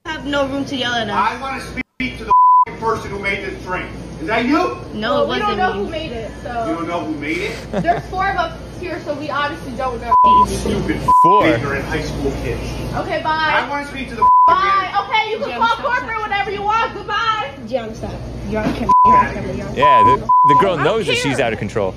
I 0.04 0.12
have 0.12 0.26
no 0.26 0.46
room 0.46 0.64
to 0.66 0.76
yell 0.76 0.94
at 0.94 1.08
us. 1.08 1.82
I 2.00 2.02
want 2.02 2.16
to 2.16 2.16
speak 2.16 2.18
to 2.18 2.24
the 2.24 2.78
person 2.78 3.10
who 3.10 3.18
made 3.18 3.44
this 3.44 3.62
drink. 3.62 3.90
Is 4.22 4.26
that 4.26 4.46
you? 4.46 4.56
No, 4.94 5.24
it 5.24 5.28
we 5.28 5.38
don't 5.38 5.58
wasn't 5.58 5.58
know 5.58 5.72
me. 5.74 5.78
who 5.84 5.90
made 5.90 6.12
it, 6.12 6.32
So 6.42 6.48
You 6.48 6.74
don't 6.76 6.88
know 6.88 7.04
who 7.04 7.14
made 7.16 7.36
it? 7.38 7.72
there's 7.72 8.06
four 8.08 8.26
of 8.30 8.36
us 8.36 8.80
here, 8.80 9.02
so 9.04 9.12
we 9.14 9.28
obviously 9.28 9.72
don't 9.76 10.00
know. 10.00 10.14
Stupid 10.48 10.98
Four. 11.22 11.46
ignorant 11.46 11.84
high 11.84 12.00
school 12.00 12.30
kids. 12.42 12.62
Okay, 12.96 13.22
bye. 13.22 13.52
I 13.52 13.68
want 13.68 13.86
to 13.86 13.92
speak 13.92 14.08
to 14.08 14.14
the 14.14 14.26
Bye. 14.46 15.04
Okay, 15.04 15.30
you 15.30 15.38
can 15.44 15.60
call 15.60 15.76
corporate 15.76 16.22
whenever 16.22 16.50
you 16.50 16.62
want. 16.62 16.94
Goodbye. 16.94 17.54
Gianna, 17.66 17.94
stop. 17.94 18.14
You're 18.48 18.62
on 18.62 18.72
camera. 18.74 18.92
You're 19.04 19.16
on 19.16 19.34
camera. 19.34 19.54
Yeah, 19.76 20.02
the, 20.04 20.16
the 20.48 20.54
girl 20.60 20.72
I 20.72 20.76
don't 20.76 20.84
knows 20.84 21.06
that 21.06 21.16
she's 21.16 21.38
out 21.38 21.52
of 21.52 21.58
control. 21.58 21.94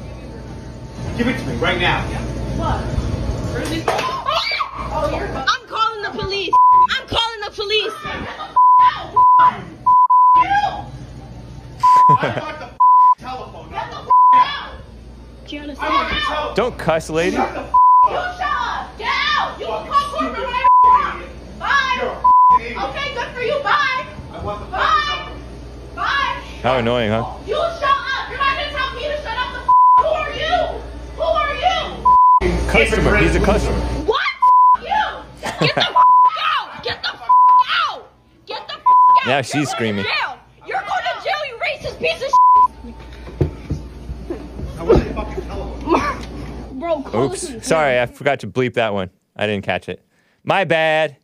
Give 1.18 1.30
it 1.30 1.40
to 1.40 1.46
me 1.48 1.56
right 1.56 1.80
now. 1.80 2.02
What? 2.60 2.84
Oh, 4.96 5.10
you're. 5.10 5.28
I'm 5.28 5.68
calling 5.68 6.04
the 6.04 6.12
police. 6.12 6.54
I'm 6.92 7.08
calling 7.08 7.40
the 7.42 7.50
police. 7.52 7.94
Don't 16.56 16.78
cuss, 16.78 17.10
lady. 17.10 17.36
Shut 17.36 17.54
the 17.56 17.62
You 17.62 18.16
shut 18.16 18.42
up. 18.42 18.98
Get 18.98 19.08
out. 19.10 19.60
You 19.60 19.66
can 19.66 19.88
call 19.88 20.10
corporate 20.12 20.36
Stupid 20.36 20.46
whenever 20.46 20.70
you 20.70 20.90
want. 20.90 21.26
You're 21.98 22.10
a 22.10 22.78
Bye. 22.78 22.90
Okay, 22.90 23.14
good 23.16 23.28
for 23.34 23.42
you. 23.42 23.60
Bye. 23.64 24.06
I 24.32 24.44
want 24.44 24.60
the 24.60 24.68
Bye. 24.72 25.30
Bye. 25.96 26.44
How 26.62 26.78
annoying, 26.78 27.10
huh? 27.10 27.38
You 27.48 27.56
shut 27.56 27.84
up. 27.84 28.30
You're 28.30 28.38
not 28.38 28.56
gonna 28.56 28.72
tell 28.72 28.94
me 28.96 29.02
to 29.04 29.18
shut 29.18 29.36
up. 29.36 29.50
The 29.54 29.60
f- 29.60 29.72
Who 29.98 30.06
are 30.06 30.34
you? 30.34 30.56
Who 31.18 31.24
are 31.24 31.56
you? 31.56 32.68
Customer. 32.70 33.18
He's 33.18 33.36
a 33.36 33.40
customer. 33.40 33.80
What? 34.06 34.22
You. 34.80 35.24
Get 35.42 35.60
the 35.76 35.82
f- 35.82 35.96
out. 35.96 36.84
Get 36.84 37.02
the 37.02 37.10
Now 39.26 39.36
You're 39.36 39.44
she's 39.44 39.70
screaming. 39.70 40.04
To 40.04 40.10
jail. 40.10 40.38
You're 40.68 40.82
going 40.82 41.04
to 41.04 41.24
jail, 41.24 41.46
you 41.48 41.56
racist 41.58 42.00
piece 42.00 42.22
of 42.22 42.32
I 44.80 44.84
want 44.84 45.04
the 45.08 45.14
fucking 45.14 45.44
telephone. 45.46 46.22
shit. 46.22 46.80
Bro, 46.80 47.24
Oops. 47.26 47.66
Sorry, 47.68 48.00
I 48.00 48.06
forgot 48.08 48.40
to 48.42 48.48
bleep 48.48 48.74
that 48.74 48.94
one. 48.94 49.10
I 49.36 49.48
didn't 49.48 49.64
catch 49.64 49.88
it. 49.88 50.04
My 50.44 50.64
bad. 50.66 51.18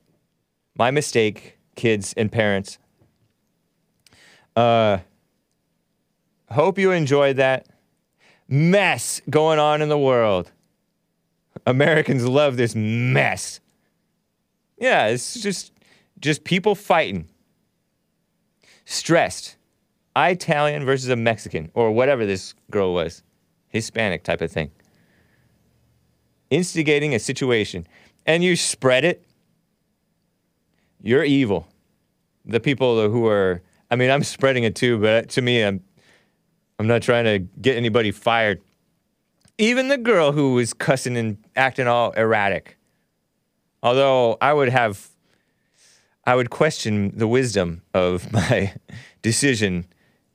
My 0.75 0.91
mistake, 0.91 1.57
kids 1.75 2.13
and 2.15 2.31
parents. 2.31 2.77
Uh 4.55 4.99
hope 6.49 6.79
you 6.79 6.91
enjoyed 6.91 7.35
that 7.37 7.67
mess 8.47 9.21
going 9.29 9.59
on 9.59 9.81
in 9.81 9.89
the 9.89 9.97
world. 9.97 10.51
Americans 11.67 12.25
love 12.25 12.55
this 12.57 12.75
mess. 12.75 13.59
Yeah, 14.77 15.07
it's 15.07 15.39
just 15.41 15.73
just 16.19 16.43
people 16.45 16.75
fighting. 16.75 17.27
Stressed. 18.91 19.55
Italian 20.17 20.83
versus 20.83 21.09
a 21.09 21.15
Mexican 21.15 21.69
or 21.75 21.91
whatever 21.91 22.25
this 22.25 22.55
girl 22.71 22.91
was. 22.91 23.21
Hispanic 23.67 24.23
type 24.23 24.41
of 24.41 24.51
thing. 24.51 24.71
instigating 26.49 27.13
a 27.13 27.19
situation, 27.19 27.87
and 28.25 28.43
you 28.43 28.55
spread 28.55 29.05
it, 29.05 29.23
you're 31.01 31.23
evil. 31.23 31.67
The 32.45 32.59
people 32.59 33.09
who 33.09 33.27
are, 33.27 33.61
I 33.91 33.95
mean, 33.95 34.09
I'm 34.09 34.23
spreading 34.23 34.63
it 34.63 34.75
too, 34.75 34.97
but 34.97 35.29
to 35.29 35.41
me, 35.41 35.61
I'm, 35.61 35.83
I'm 36.79 36.87
not 36.87 37.01
trying 37.01 37.25
to 37.25 37.39
get 37.61 37.77
anybody 37.77 38.11
fired. 38.11 38.61
Even 39.57 39.89
the 39.89 39.97
girl 39.97 40.31
who 40.31 40.53
was 40.53 40.73
cussing 40.73 41.17
and 41.17 41.37
acting 41.55 41.87
all 41.87 42.11
erratic. 42.11 42.77
Although 43.83 44.37
I 44.41 44.53
would 44.53 44.69
have, 44.69 45.09
I 46.29 46.35
would 46.35 46.51
question 46.51 47.11
the 47.15 47.27
wisdom 47.27 47.81
of 47.95 48.31
my 48.31 48.75
decision 49.23 49.87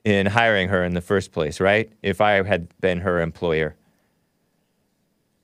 in 0.03 0.25
hiring 0.25 0.67
her 0.67 0.83
in 0.83 0.93
the 0.93 0.99
first 0.99 1.31
place, 1.31 1.61
right? 1.61 1.89
If 2.03 2.19
I 2.19 2.43
had 2.43 2.67
been 2.81 2.99
her 2.99 3.21
employer. 3.21 3.77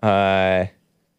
Uh, 0.03 0.65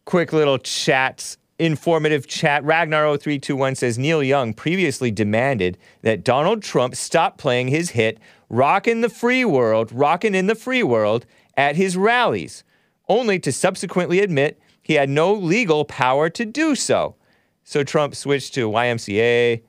quick 0.05 0.33
little 0.33 0.59
chats, 0.59 1.37
informative 1.57 2.27
chat. 2.27 2.63
Ragnar0321 2.63 3.75
says 3.75 3.97
Neil 3.97 4.21
Young 4.21 4.53
previously 4.53 5.09
demanded 5.09 5.79
that 6.03 6.23
Donald 6.23 6.61
Trump 6.61 6.93
stop 6.93 7.39
playing 7.39 7.69
his 7.69 7.89
hit 7.89 8.19
Rockin' 8.49 9.01
the 9.01 9.09
Free 9.09 9.43
World, 9.43 9.91
Rockin' 9.91 10.35
in 10.35 10.45
the 10.45 10.53
Free 10.53 10.83
World 10.83 11.25
at 11.57 11.75
his 11.75 11.97
rallies, 11.97 12.63
only 13.09 13.39
to 13.39 13.51
subsequently 13.51 14.19
admit 14.19 14.61
he 14.83 14.93
had 14.93 15.09
no 15.09 15.33
legal 15.33 15.85
power 15.85 16.29
to 16.29 16.45
do 16.45 16.75
so. 16.75 17.15
So 17.63 17.83
Trump 17.83 18.15
switched 18.15 18.53
to 18.55 18.69
YMCA. 18.69 19.61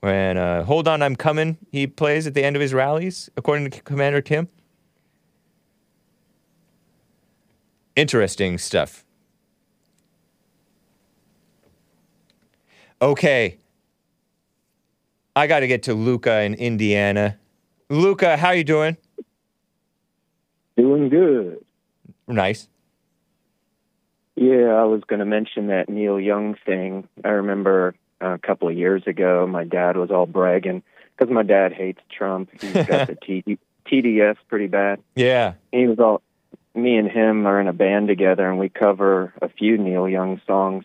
When 0.00 0.36
uh, 0.36 0.64
Hold 0.64 0.86
On, 0.86 1.02
I'm 1.02 1.16
Coming, 1.16 1.56
he 1.72 1.86
plays 1.86 2.26
at 2.26 2.34
the 2.34 2.44
end 2.44 2.56
of 2.56 2.62
his 2.62 2.74
rallies, 2.74 3.30
according 3.36 3.70
to 3.70 3.80
Commander 3.82 4.20
Kim. 4.20 4.48
Interesting 7.96 8.58
stuff. 8.58 9.04
Okay. 13.00 13.58
I 15.36 15.46
got 15.46 15.60
to 15.60 15.66
get 15.66 15.82
to 15.84 15.94
Luca 15.94 16.42
in 16.42 16.54
Indiana. 16.54 17.38
Luca, 17.88 18.36
how 18.36 18.50
you 18.50 18.64
doing? 18.64 18.96
Doing 20.76 21.08
good. 21.08 21.64
Nice. 22.26 22.68
Yeah, 24.36 24.74
I 24.74 24.84
was 24.84 25.02
going 25.06 25.20
to 25.20 25.24
mention 25.24 25.68
that 25.68 25.88
Neil 25.88 26.18
Young 26.18 26.56
thing. 26.66 27.08
I 27.24 27.28
remember 27.28 27.94
uh, 28.20 28.30
a 28.34 28.38
couple 28.38 28.68
of 28.68 28.76
years 28.76 29.02
ago, 29.06 29.46
my 29.46 29.64
dad 29.64 29.96
was 29.96 30.10
all 30.10 30.26
bragging 30.26 30.82
because 31.16 31.32
my 31.32 31.42
dad 31.42 31.72
hates 31.72 32.00
Trump. 32.10 32.50
He's 32.60 32.72
got 32.72 32.86
the 33.06 33.16
TD, 33.16 33.58
TDS 33.86 34.36
pretty 34.48 34.66
bad. 34.66 35.00
Yeah. 35.14 35.54
He 35.70 35.86
was 35.86 35.98
all, 36.00 36.22
me 36.74 36.96
and 36.96 37.08
him 37.08 37.46
are 37.46 37.60
in 37.60 37.68
a 37.68 37.72
band 37.72 38.08
together, 38.08 38.48
and 38.48 38.58
we 38.58 38.68
cover 38.68 39.32
a 39.40 39.48
few 39.48 39.78
Neil 39.78 40.08
Young 40.08 40.40
songs. 40.46 40.84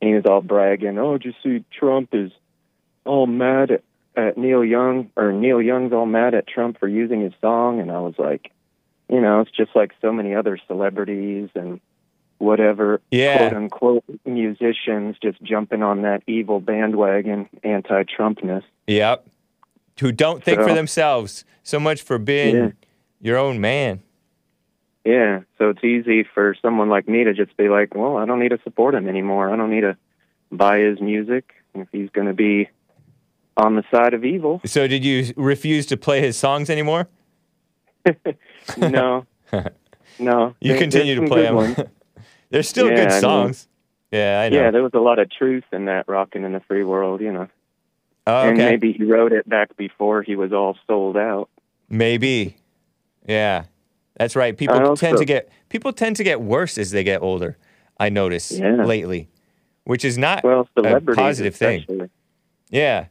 And 0.00 0.08
he 0.10 0.14
was 0.14 0.24
all 0.26 0.42
bragging, 0.42 0.98
"Oh, 0.98 1.18
did 1.18 1.24
you 1.24 1.32
see 1.42 1.64
Trump 1.70 2.10
is 2.12 2.30
all 3.04 3.26
mad 3.26 3.70
at, 3.70 3.82
at 4.16 4.36
Neil 4.36 4.64
Young, 4.64 5.10
or 5.16 5.32
Neil 5.32 5.62
Young's 5.62 5.92
all 5.92 6.04
mad 6.04 6.34
at 6.34 6.46
Trump 6.46 6.78
for 6.78 6.88
using 6.88 7.22
his 7.22 7.32
song?" 7.40 7.80
And 7.80 7.90
I 7.90 8.00
was 8.00 8.14
like, 8.18 8.52
you 9.08 9.20
know, 9.20 9.40
it's 9.40 9.50
just 9.50 9.74
like 9.74 9.92
so 10.02 10.12
many 10.12 10.34
other 10.34 10.58
celebrities 10.66 11.48
and 11.54 11.80
whatever 12.44 13.00
Yeah. 13.10 13.38
quote 13.48 13.52
unquote 13.54 14.04
musicians 14.24 15.16
just 15.22 15.42
jumping 15.42 15.82
on 15.82 16.02
that 16.02 16.22
evil 16.26 16.60
bandwagon 16.60 17.48
anti-Trumpness. 17.62 18.64
Yep. 18.86 19.26
Who 20.00 20.12
don't 20.12 20.42
think 20.44 20.60
for 20.60 20.72
themselves. 20.74 21.44
So 21.62 21.80
much 21.80 22.02
for 22.02 22.18
being 22.18 22.54
Yeah. 22.56 22.70
your 23.20 23.38
own 23.38 23.60
man. 23.60 24.00
Yeah, 25.04 25.40
so 25.58 25.68
it's 25.70 25.84
easy 25.84 26.22
for 26.24 26.54
someone 26.62 26.88
like 26.88 27.06
me 27.08 27.24
to 27.24 27.34
just 27.34 27.54
be 27.58 27.68
like, 27.68 27.94
well, 27.94 28.16
I 28.16 28.24
don't 28.24 28.38
need 28.40 28.50
to 28.50 28.60
support 28.64 28.94
him 28.94 29.06
anymore. 29.08 29.50
I 29.52 29.56
don't 29.56 29.70
need 29.70 29.82
to 29.82 29.96
buy 30.50 30.78
his 30.78 30.98
music 31.00 31.52
if 31.74 31.88
he's 31.92 32.08
going 32.10 32.26
to 32.26 32.32
be 32.32 32.68
on 33.56 33.76
the 33.76 33.84
side 33.90 34.14
of 34.14 34.24
evil. 34.24 34.60
So 34.64 34.88
did 34.88 35.04
you 35.04 35.32
refuse 35.36 35.84
to 35.86 35.96
play 35.98 36.20
his 36.20 36.36
songs 36.36 36.70
anymore? 36.70 37.08
No, 38.78 39.26
no. 40.18 40.54
You 40.60 40.70
There- 40.72 40.78
continue 40.78 41.14
to 41.16 41.26
play 41.26 41.42
them. 41.42 41.74
They're 42.54 42.62
still 42.62 42.88
Yeah, 42.88 42.94
good 42.94 43.08
I 43.08 43.10
mean- 43.14 43.20
songs. 43.20 43.68
yeah, 44.12 44.40
I 44.42 44.48
know. 44.48 44.56
Yeah, 44.56 44.70
there 44.70 44.84
was 44.84 44.94
a 44.94 45.00
lot 45.00 45.18
of 45.18 45.28
truth 45.28 45.64
in 45.72 45.86
that 45.86 46.06
"Rockin' 46.06 46.44
in 46.44 46.52
the 46.52 46.60
Free 46.60 46.84
World," 46.84 47.20
you 47.20 47.32
know. 47.32 47.48
oh, 48.28 48.48
And 48.48 48.56
maybe 48.56 48.92
he 48.92 49.02
wrote 49.02 49.32
it 49.32 49.48
back 49.48 49.76
before 49.76 50.22
he 50.22 50.36
was 50.36 50.52
all 50.52 50.76
sold 50.86 51.16
out. 51.16 51.48
Maybe. 51.90 52.56
Yeah. 53.26 53.64
That's 54.16 54.36
right. 54.36 54.56
People 54.56 54.76
I 54.92 54.94
tend 54.94 55.18
to 55.18 55.24
get 55.24 55.50
people 55.68 55.92
tend 55.92 56.14
to 56.14 56.22
get 56.22 56.40
worse 56.40 56.78
as 56.78 56.92
they 56.92 57.02
get 57.02 57.22
older. 57.22 57.58
I 57.98 58.08
notice 58.08 58.52
Yeah. 58.52 58.84
lately, 58.84 59.28
which 59.82 60.04
is 60.04 60.16
not 60.16 60.44
Well, 60.44 60.68
a 60.76 61.00
positive 61.00 61.56
thing. 61.56 61.80
especially. 61.80 62.08
Yeah. 62.70 63.06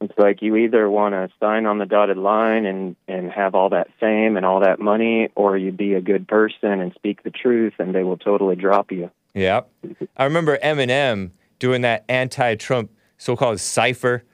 It's 0.00 0.18
like 0.18 0.42
you 0.42 0.56
either 0.56 0.90
want 0.90 1.14
to 1.14 1.28
sign 1.40 1.66
on 1.66 1.78
the 1.78 1.86
dotted 1.86 2.18
line 2.18 2.66
and 2.66 2.96
and 3.08 3.30
have 3.30 3.54
all 3.54 3.70
that 3.70 3.88
fame 3.98 4.36
and 4.36 4.44
all 4.44 4.60
that 4.60 4.78
money, 4.80 5.30
or 5.34 5.56
you 5.56 5.72
be 5.72 5.94
a 5.94 6.00
good 6.00 6.28
person 6.28 6.80
and 6.80 6.92
speak 6.94 7.22
the 7.22 7.30
truth, 7.30 7.74
and 7.78 7.94
they 7.94 8.02
will 8.02 8.18
totally 8.18 8.56
drop 8.56 8.92
you. 8.92 9.10
Yep. 9.34 9.70
I 10.16 10.24
remember 10.24 10.58
Eminem 10.58 11.30
doing 11.58 11.82
that 11.82 12.04
anti-Trump 12.08 12.90
so-called 13.16 13.60
cipher, 13.60 14.24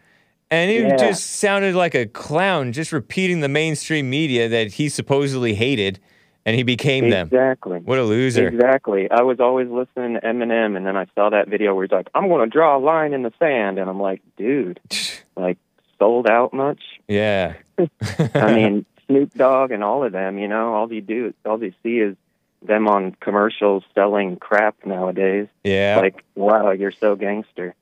and 0.51 0.71
he 0.71 0.81
Yeah. 0.81 0.97
just 0.97 1.39
sounded 1.39 1.75
like 1.75 1.95
a 1.95 2.07
clown, 2.07 2.73
just 2.73 2.93
repeating 2.93 3.41
the 3.41 3.49
mainstream 3.49 4.11
media 4.11 4.49
that 4.49 4.73
he 4.73 4.89
supposedly 4.89 5.55
hated, 5.55 6.01
and 6.47 6.57
he 6.57 6.63
became 6.63 7.11
them. 7.11 7.27
Exactly. 7.27 7.79
What 7.79 7.99
a 7.99 8.05
loser. 8.05 8.49
Exactly. 8.49 9.11
I 9.11 9.23
was 9.23 9.41
always 9.41 9.69
listening 9.69 10.15
to 10.15 10.21
Eminem, 10.21 10.77
and 10.77 10.87
then 10.87 10.97
I 10.97 11.07
saw 11.15 11.31
that 11.31 11.49
video 11.49 11.75
where 11.75 11.85
he's 11.85 11.93
like, 11.93 12.09
"I'm 12.15 12.29
going 12.29 12.49
to 12.49 12.53
draw 12.53 12.77
a 12.77 12.81
line 12.81 13.13
in 13.13 13.23
the 13.23 13.33
sand," 13.39 13.79
and 13.79 13.89
I'm 13.89 14.01
like, 14.01 14.23
"Dude, 14.37 14.81
like 15.37 15.59
sold 15.99 16.27
out 16.27 16.53
much?" 16.53 16.83
Yeah. 17.09 17.55
I 18.35 18.55
mean, 18.55 18.87
Snoop 19.07 19.35
Dogg 19.35 19.71
and 19.71 19.85
all 19.85 20.05
of 20.05 20.13
them. 20.13 20.39
You 20.39 20.49
know, 20.49 20.75
all 20.75 20.93
you 20.93 21.01
do, 21.01 21.35
all 21.45 21.63
you 21.63 21.73
see 21.83 21.99
is 21.99 22.17
them 22.63 22.89
on 22.89 23.17
commercials 23.21 23.85
selling 23.95 24.37
crap 24.37 24.77
nowadays. 24.85 25.49
Yeah. 25.65 25.99
Like, 26.01 26.25
wow, 26.35 26.71
you're 26.71 26.93
so 26.93 27.17
gangster. 27.17 27.75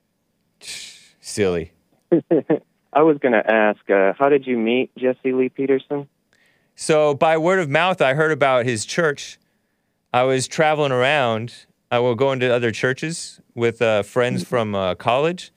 Silly. 0.61 1.73
I 2.93 3.03
was 3.03 3.19
going 3.19 3.33
to 3.33 3.51
ask, 3.51 3.79
uh, 3.91 4.15
how 4.19 4.29
did 4.29 4.47
you 4.47 4.57
meet 4.57 4.91
Jesse 4.97 5.33
Lee 5.33 5.51
Peterson? 5.51 6.09
So 6.81 7.13
by 7.13 7.37
word 7.39 7.59
of 7.59 7.69
mouth, 7.69 8.01
I 8.01 8.15
heard 8.15 8.31
about 8.31 8.65
his 8.65 8.87
church. 8.87 9.37
I 10.13 10.23
was 10.23 10.47
traveling 10.47 10.93
around. 10.93 11.67
I 11.91 11.99
will 11.99 12.15
go 12.15 12.31
into 12.31 12.55
other 12.55 12.71
churches 12.71 13.41
with 13.57 13.83
uh, 13.83 14.05
friends 14.05 14.45
from 14.45 14.77
uh, 14.77 14.95
college, 14.95 15.51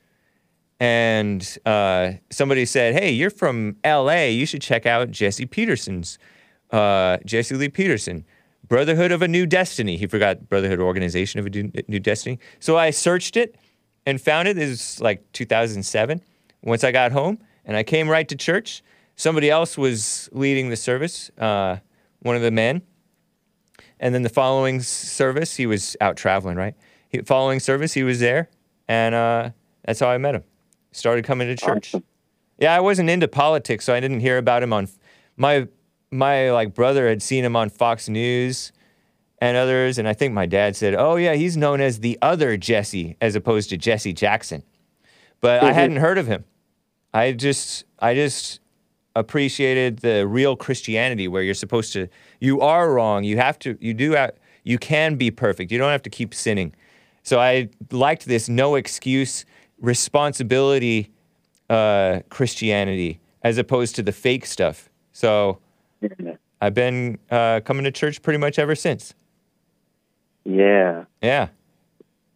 and 0.80 1.48
uh, 1.64 2.14
somebody 2.32 2.66
said, 2.66 2.96
"Hey, 2.96 3.12
you're 3.12 3.30
from 3.30 3.76
L.A. 3.84 4.32
You 4.32 4.48
should 4.48 4.64
check 4.64 4.88
out 4.88 5.12
Jesse 5.12 5.46
Peterson's 5.46 6.18
uh, 6.72 7.18
Jesse 7.24 7.54
Lee 7.54 7.70
Peterson, 7.70 8.26
Brotherhood 8.68 9.12
of 9.12 9.22
a 9.22 9.28
New 9.28 9.46
Destiny." 9.46 9.98
He 9.98 10.08
forgot 10.08 10.50
Brotherhood 10.50 10.80
Organization 10.80 11.40
of 11.40 11.46
a 11.46 11.52
New 11.52 11.72
New 11.88 12.00
Destiny. 12.00 12.40
So 12.60 12.80
I 12.80 12.90
searched 12.90 13.38
it 13.38 13.56
and 14.08 14.20
found 14.20 14.48
it. 14.48 14.58
It 14.58 14.68
was 14.68 15.00
like 15.00 15.32
2007. 15.34 16.24
Once 16.64 16.84
I 16.84 16.92
got 16.92 17.12
home, 17.12 17.38
and 17.64 17.78
I 17.78 17.84
came 17.84 18.10
right 18.10 18.28
to 18.28 18.36
church. 18.36 18.82
Somebody 19.16 19.50
else 19.50 19.78
was 19.78 20.30
leading 20.32 20.70
the 20.70 20.76
service, 20.76 21.30
uh, 21.38 21.78
one 22.22 22.36
of 22.36 22.42
the 22.42 22.52
men. 22.52 22.82
And 24.00 24.16
then 24.16 24.24
the 24.24 24.30
following 24.30 24.82
service, 24.82 25.56
he 25.56 25.66
was 25.68 25.96
out 26.02 26.18
traveling, 26.18 26.58
right? 26.58 26.74
He, 27.10 27.20
following 27.22 27.60
service, 27.60 27.94
he 27.94 28.04
was 28.04 28.20
there, 28.20 28.50
and 28.88 29.14
uh, 29.14 29.50
that's 29.86 30.00
how 30.00 30.10
I 30.10 30.18
met 30.18 30.34
him. 30.36 30.44
Started 30.92 31.24
coming 31.24 31.48
to 31.48 31.56
church. 31.56 31.94
Yeah, 32.58 32.76
I 32.76 32.80
wasn't 32.80 33.10
into 33.10 33.28
politics, 33.28 33.86
so 33.86 33.94
I 33.94 34.00
didn't 34.00 34.22
hear 34.22 34.38
about 34.38 34.64
him 34.64 34.74
on 34.74 34.88
my 35.38 35.68
my 36.10 36.52
like 36.52 36.74
brother 36.74 37.08
had 37.08 37.22
seen 37.22 37.46
him 37.46 37.56
on 37.56 37.70
Fox 37.70 38.10
News 38.10 38.72
and 39.40 39.56
others, 39.56 39.98
and 39.98 40.08
I 40.08 40.14
think 40.14 40.34
my 40.34 40.46
dad 40.46 40.76
said, 40.76 40.96
"Oh 40.96 41.16
yeah, 41.16 41.36
he's 41.36 41.56
known 41.56 41.80
as 41.80 42.00
the 42.00 42.18
other 42.22 42.58
Jesse 42.58 43.18
as 43.22 43.36
opposed 43.36 43.70
to 43.70 43.78
Jesse 43.78 44.14
Jackson." 44.14 44.64
But 45.42 45.64
I 45.64 45.72
Mhm. 45.72 45.74
hadn't 45.74 45.96
heard 45.98 46.18
of 46.18 46.28
him. 46.28 46.44
I 47.14 47.32
just 47.34 47.86
I 48.00 48.14
just 48.16 48.60
appreciated 49.16 50.00
the 50.00 50.26
real 50.28 50.56
Christianity 50.56 51.28
where 51.28 51.44
you're 51.44 51.54
supposed 51.54 51.94
to 51.94 52.08
you 52.40 52.62
are 52.62 52.94
wrong. 52.94 53.24
You 53.24 53.38
have 53.38 53.60
to 53.60 53.78
you 53.80 53.94
do 53.94 54.12
have, 54.12 54.32
you 54.64 54.78
can 54.78 55.16
be 55.16 55.32
perfect. 55.32 55.72
You 55.72 55.78
don't 55.78 55.92
have 55.92 56.04
to 56.04 56.10
keep 56.10 56.34
sinning. 56.34 56.74
So 57.24 57.40
I 57.40 57.70
liked 57.92 58.26
this 58.26 58.50
no 58.50 58.76
excuse 58.76 59.46
responsibility 59.80 61.12
uh, 61.70 62.20
Christianity 62.30 63.20
as 63.44 63.58
opposed 63.58 63.96
to 63.96 64.04
the 64.04 64.12
fake 64.12 64.46
stuff. 64.46 64.90
So 65.14 65.60
I've 66.62 66.74
been 66.74 67.18
uh, 67.30 67.62
coming 67.62 67.84
to 67.86 67.92
church 67.92 68.22
pretty 68.22 68.38
much 68.38 68.60
ever 68.60 68.76
since. 68.76 69.14
Yeah. 70.44 71.06
Yeah. 71.22 71.50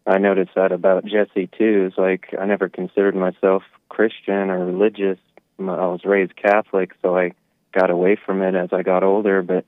I 0.06 0.18
noticed 0.18 0.52
that 0.54 0.70
about 0.70 1.04
Jesse 1.04 1.48
too. 1.58 1.86
It's 1.88 1.98
like 1.98 2.34
I 2.38 2.46
never 2.46 2.68
considered 2.68 3.16
myself 3.16 3.62
Christian 3.88 4.50
or 4.50 4.64
religious. 4.64 5.18
I 5.58 5.62
was 5.86 6.04
raised 6.04 6.36
Catholic, 6.36 6.92
so 7.02 7.16
I 7.16 7.32
got 7.72 7.90
away 7.90 8.16
from 8.16 8.42
it 8.42 8.54
as 8.54 8.70
I 8.72 8.82
got 8.82 9.02
older. 9.02 9.42
But 9.42 9.64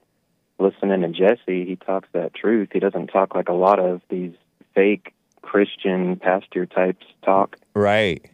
listening 0.58 1.00
to 1.02 1.08
Jesse, 1.08 1.64
he 1.64 1.76
talks 1.76 2.08
that 2.12 2.34
truth. 2.34 2.68
He 2.72 2.80
doesn't 2.80 3.08
talk 3.08 3.34
like 3.34 3.48
a 3.48 3.54
lot 3.54 3.78
of 3.78 4.00
these 4.10 4.32
fake 4.74 5.14
Christian 5.42 6.16
pastor 6.16 6.66
types 6.66 7.06
talk. 7.24 7.56
Right. 7.74 8.24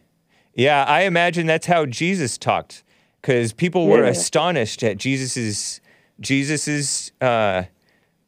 Yeah, 0.53 0.85
I 0.85 1.01
imagine 1.03 1.47
that's 1.47 1.67
how 1.67 1.85
Jesus 1.85 2.37
talked, 2.37 2.83
because 3.21 3.53
people 3.53 3.87
were 3.87 4.03
Yeah. 4.03 4.09
astonished 4.11 4.83
at 4.83 4.97
Jesus's 4.97 5.81
Jesus's 6.19 7.11
uh, 7.19 7.63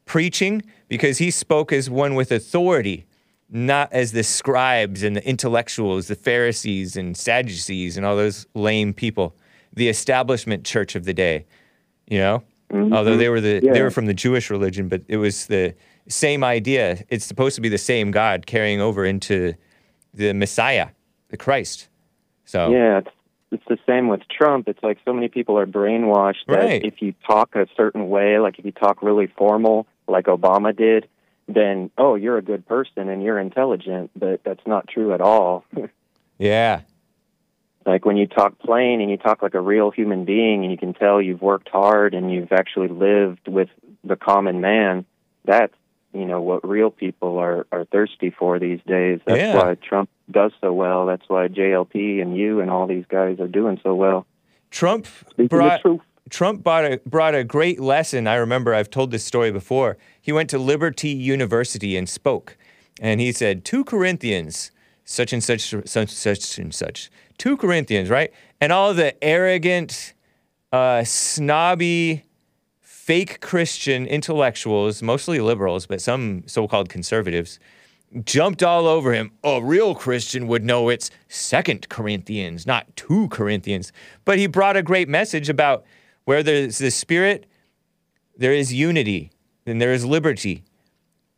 preaching 0.04 0.62
because 0.88 1.18
he 1.18 1.30
spoke 1.30 1.72
as 1.72 1.88
one 1.88 2.14
with 2.14 2.30
authority, 2.30 3.06
not 3.50 3.92
as 3.92 4.12
the 4.12 4.22
scribes 4.22 5.02
and 5.02 5.16
the 5.16 5.26
intellectuals, 5.26 6.08
the 6.08 6.14
Pharisees 6.14 6.96
and 6.96 7.16
Sadducees 7.16 7.96
and 7.96 8.04
all 8.04 8.16
those 8.16 8.46
lame 8.54 8.92
people, 8.92 9.36
the 9.72 9.88
establishment 9.88 10.64
church 10.64 10.94
of 10.94 11.04
the 11.04 11.14
day. 11.14 11.46
You 12.06 12.18
know, 12.18 12.42
mm-hmm. 12.72 12.92
although 12.92 13.16
they 13.16 13.28
were 13.28 13.40
the 13.40 13.60
they 13.60 13.82
were 13.82 13.90
from 13.90 14.06
the 14.06 14.14
Jewish 14.14 14.50
religion, 14.50 14.88
but 14.88 15.02
it 15.08 15.16
was 15.18 15.46
the 15.46 15.74
same 16.08 16.42
idea. 16.42 17.04
It's 17.08 17.24
supposed 17.24 17.54
to 17.56 17.60
be 17.60 17.68
the 17.68 17.78
same 17.78 18.10
God 18.10 18.46
carrying 18.46 18.80
over 18.80 19.04
into 19.04 19.54
the 20.14 20.32
Messiah, 20.32 20.88
the 21.28 21.36
Christ. 21.36 21.88
So 22.44 22.70
Yeah, 22.70 22.98
it's, 22.98 23.10
it's 23.52 23.64
the 23.68 23.78
same 23.86 24.08
with 24.08 24.22
Trump. 24.28 24.68
It's 24.68 24.82
like 24.82 24.98
so 25.04 25.12
many 25.12 25.28
people 25.28 25.58
are 25.58 25.66
brainwashed 25.66 26.46
that 26.48 26.64
Right. 26.64 26.84
if 26.84 27.02
you 27.02 27.14
talk 27.26 27.54
a 27.54 27.66
certain 27.76 28.08
way, 28.08 28.38
like 28.38 28.58
if 28.58 28.64
you 28.64 28.72
talk 28.72 29.02
really 29.02 29.26
formal, 29.26 29.86
like 30.06 30.26
Obama 30.26 30.74
did, 30.74 31.06
then 31.48 31.90
oh, 31.98 32.14
you're 32.14 32.38
a 32.38 32.42
good 32.42 32.66
person 32.66 33.08
and 33.08 33.22
you're 33.22 33.38
intelligent. 33.38 34.10
But 34.14 34.42
that's 34.44 34.66
not 34.66 34.86
true 34.88 35.12
at 35.14 35.20
all. 35.20 35.64
yeah, 36.38 36.82
like 37.88 38.04
when 38.04 38.16
you 38.16 38.26
talk 38.26 38.58
plain 38.58 39.00
and 39.00 39.10
you 39.10 39.16
talk 39.16 39.42
like 39.42 39.54
a 39.54 39.60
real 39.60 39.90
human 39.90 40.24
being 40.24 40.62
and 40.62 40.70
you 40.70 40.78
can 40.78 40.94
tell 40.94 41.20
you've 41.20 41.42
worked 41.42 41.68
hard 41.70 42.14
and 42.14 42.30
you've 42.30 42.52
actually 42.52 42.88
lived 42.88 43.48
with 43.48 43.68
the 44.04 44.14
common 44.16 44.60
man 44.60 45.04
that's 45.44 45.74
you 46.12 46.24
know 46.24 46.40
what 46.40 46.66
real 46.68 46.90
people 46.90 47.38
are 47.38 47.66
are 47.72 47.84
thirsty 47.86 48.30
for 48.30 48.58
these 48.58 48.80
days 48.86 49.20
that's 49.26 49.38
Yeah. 49.38 49.56
why 49.56 49.74
trump 49.74 50.08
does 50.30 50.52
so 50.60 50.72
well 50.72 51.06
that's 51.06 51.28
why 51.28 51.48
jlp 51.48 52.22
and 52.22 52.36
you 52.36 52.60
and 52.60 52.70
all 52.70 52.86
these 52.86 53.04
guys 53.08 53.40
are 53.40 53.48
doing 53.48 53.80
so 53.82 53.94
well 53.94 54.26
Trump 54.70 55.06
the 55.36 55.46
brought 55.48 55.80
truth. 55.80 56.00
Trump 56.30 56.62
brought 56.62 56.84
a, 56.84 57.00
brought 57.06 57.34
a 57.34 57.44
great 57.44 57.80
lesson. 57.80 58.26
I 58.26 58.34
remember 58.34 58.74
I've 58.74 58.90
told 58.90 59.10
this 59.10 59.24
story 59.24 59.50
before. 59.50 59.96
He 60.20 60.32
went 60.32 60.50
to 60.50 60.58
Liberty 60.58 61.10
University 61.10 61.96
and 61.96 62.08
spoke, 62.08 62.56
and 63.00 63.20
he 63.20 63.32
said, 63.32 63.64
"Two 63.64 63.84
Corinthians, 63.84 64.70
such 65.04 65.32
and 65.32 65.42
such, 65.42 65.74
such, 65.86 66.08
such 66.10 66.58
and 66.58 66.74
such. 66.74 67.10
Two 67.38 67.56
Corinthians, 67.56 68.10
right?" 68.10 68.32
And 68.60 68.72
all 68.72 68.94
the 68.94 69.22
arrogant, 69.22 70.14
uh, 70.72 71.04
snobby, 71.04 72.24
fake 72.80 73.40
Christian 73.40 74.06
intellectuals, 74.06 75.02
mostly 75.02 75.40
liberals, 75.40 75.86
but 75.86 76.00
some 76.00 76.42
so-called 76.46 76.88
conservatives, 76.88 77.58
jumped 78.24 78.62
all 78.62 78.86
over 78.86 79.12
him. 79.12 79.30
A 79.44 79.62
real 79.62 79.94
Christian 79.94 80.46
would 80.48 80.64
know 80.64 80.88
it's 80.88 81.10
Second 81.28 81.88
Corinthians, 81.88 82.66
not 82.66 82.94
two 82.96 83.28
Corinthians. 83.28 83.92
But 84.24 84.38
he 84.38 84.46
brought 84.46 84.76
a 84.76 84.82
great 84.82 85.08
message 85.08 85.48
about 85.48 85.84
where 86.28 86.42
there's 86.42 86.76
the 86.76 86.90
Spirit, 86.90 87.46
there 88.36 88.52
is 88.52 88.70
unity, 88.70 89.32
and 89.64 89.80
there 89.80 89.94
is 89.94 90.04
liberty. 90.04 90.62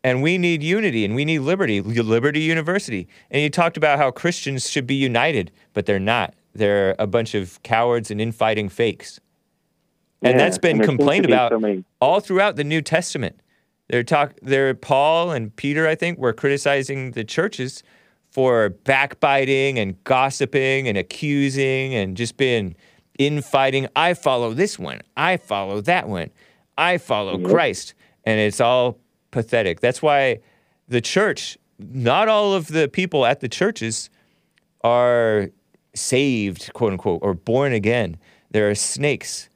And 0.03 0.21
we 0.21 0.37
need 0.37 0.61
unity 0.61 1.05
and 1.05 1.15
we 1.15 1.23
need 1.23 1.39
liberty, 1.39 1.79
Liberty 1.79 2.41
University. 2.41 3.07
And 3.29 3.41
he 3.41 3.49
talked 3.49 3.77
about 3.77 3.99
how 3.99 4.11
Christians 4.11 4.69
should 4.69 4.85
be 4.85 4.95
united, 4.95 5.49
but 5.71 5.85
they're 5.85 5.97
not. 5.97 6.33
They're 6.53 6.97
a 6.99 7.07
bunch 7.07 7.35
of 7.35 7.63
cowards 7.63 8.11
and 8.11 8.19
infighting 8.19 8.67
fakes. 8.67 9.21
And 10.21 10.33
Yeah, 10.33 10.43
that's 10.43 10.57
been 10.57 10.81
and 10.81 10.83
complained 10.83 11.27
be 11.27 11.31
about 11.31 11.53
so 11.53 11.83
all 12.01 12.19
throughout 12.19 12.57
the 12.57 12.65
New 12.65 12.81
Testament. 12.81 13.39
They're 13.87 14.03
talk 14.03 14.33
they're 14.41 14.73
Paul 14.73 15.31
and 15.31 15.55
Peter, 15.55 15.87
I 15.87 15.95
think, 15.95 16.19
were 16.19 16.33
criticizing 16.33 17.11
the 17.11 17.23
churches 17.23 17.81
for 18.29 18.71
backbiting 18.71 19.79
and 19.79 20.03
gossiping 20.03 20.89
and 20.89 20.97
accusing 20.97 21.95
and 21.95 22.17
just 22.17 22.35
being 22.35 22.75
infighting. 23.25 23.87
I 23.95 24.13
follow 24.13 24.53
this 24.53 24.77
one. 24.79 25.01
I 25.17 25.37
follow 25.37 25.81
that 25.81 26.07
one. 26.07 26.29
I 26.77 26.97
follow 26.97 27.37
Yep. 27.37 27.49
Christ. 27.49 27.93
And 28.25 28.39
it's 28.39 28.61
all 28.61 28.97
pathetic. 29.31 29.79
That's 29.79 30.01
why 30.01 30.39
the 30.87 31.01
church, 31.01 31.57
not 31.79 32.27
all 32.29 32.53
of 32.53 32.67
the 32.67 32.87
people 32.87 33.25
at 33.25 33.39
the 33.39 33.49
churches 33.49 34.09
are 34.83 35.49
saved, 35.93 36.71
quote 36.73 36.91
unquote, 36.93 37.19
or 37.21 37.33
born 37.33 37.73
again. 37.73 38.17
There 38.51 38.69
are 38.69 38.75
snakes, 38.75 39.49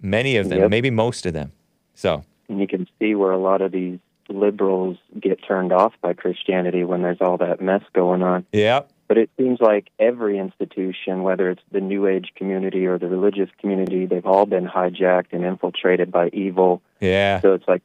many 0.00 0.36
of 0.36 0.48
them, 0.48 0.60
Yep. 0.60 0.70
maybe 0.70 0.90
most 0.90 1.26
of 1.26 1.32
them. 1.32 1.52
So, 1.94 2.24
and 2.48 2.60
you 2.60 2.66
can 2.66 2.86
see 2.98 3.14
where 3.14 3.30
a 3.32 3.38
lot 3.38 3.60
of 3.62 3.72
these 3.72 3.98
liberals 4.28 4.96
get 5.20 5.40
turned 5.46 5.72
off 5.72 5.92
by 6.00 6.14
christianity 6.14 6.84
when 6.84 7.02
there's 7.02 7.20
all 7.20 7.36
that 7.36 7.60
mess 7.60 7.82
going 7.92 8.22
on 8.22 8.46
yeah. 8.52 8.80
But 9.08 9.18
it 9.18 9.30
seems 9.36 9.60
like 9.60 9.90
every 9.98 10.38
institution, 10.38 11.22
whether 11.22 11.50
it's 11.50 11.62
the 11.70 11.80
New 11.80 12.06
Age 12.06 12.32
community 12.36 12.86
or 12.86 12.98
the 12.98 13.08
religious 13.08 13.50
community, 13.60 14.06
they've 14.06 14.26
all 14.26 14.46
been 14.46 14.66
hijacked 14.66 15.32
and 15.32 15.44
infiltrated 15.44 16.10
by 16.10 16.28
evil. 16.32 16.82
Yeah. 17.00 17.40
So 17.40 17.54
it's 17.54 17.68
like 17.68 17.82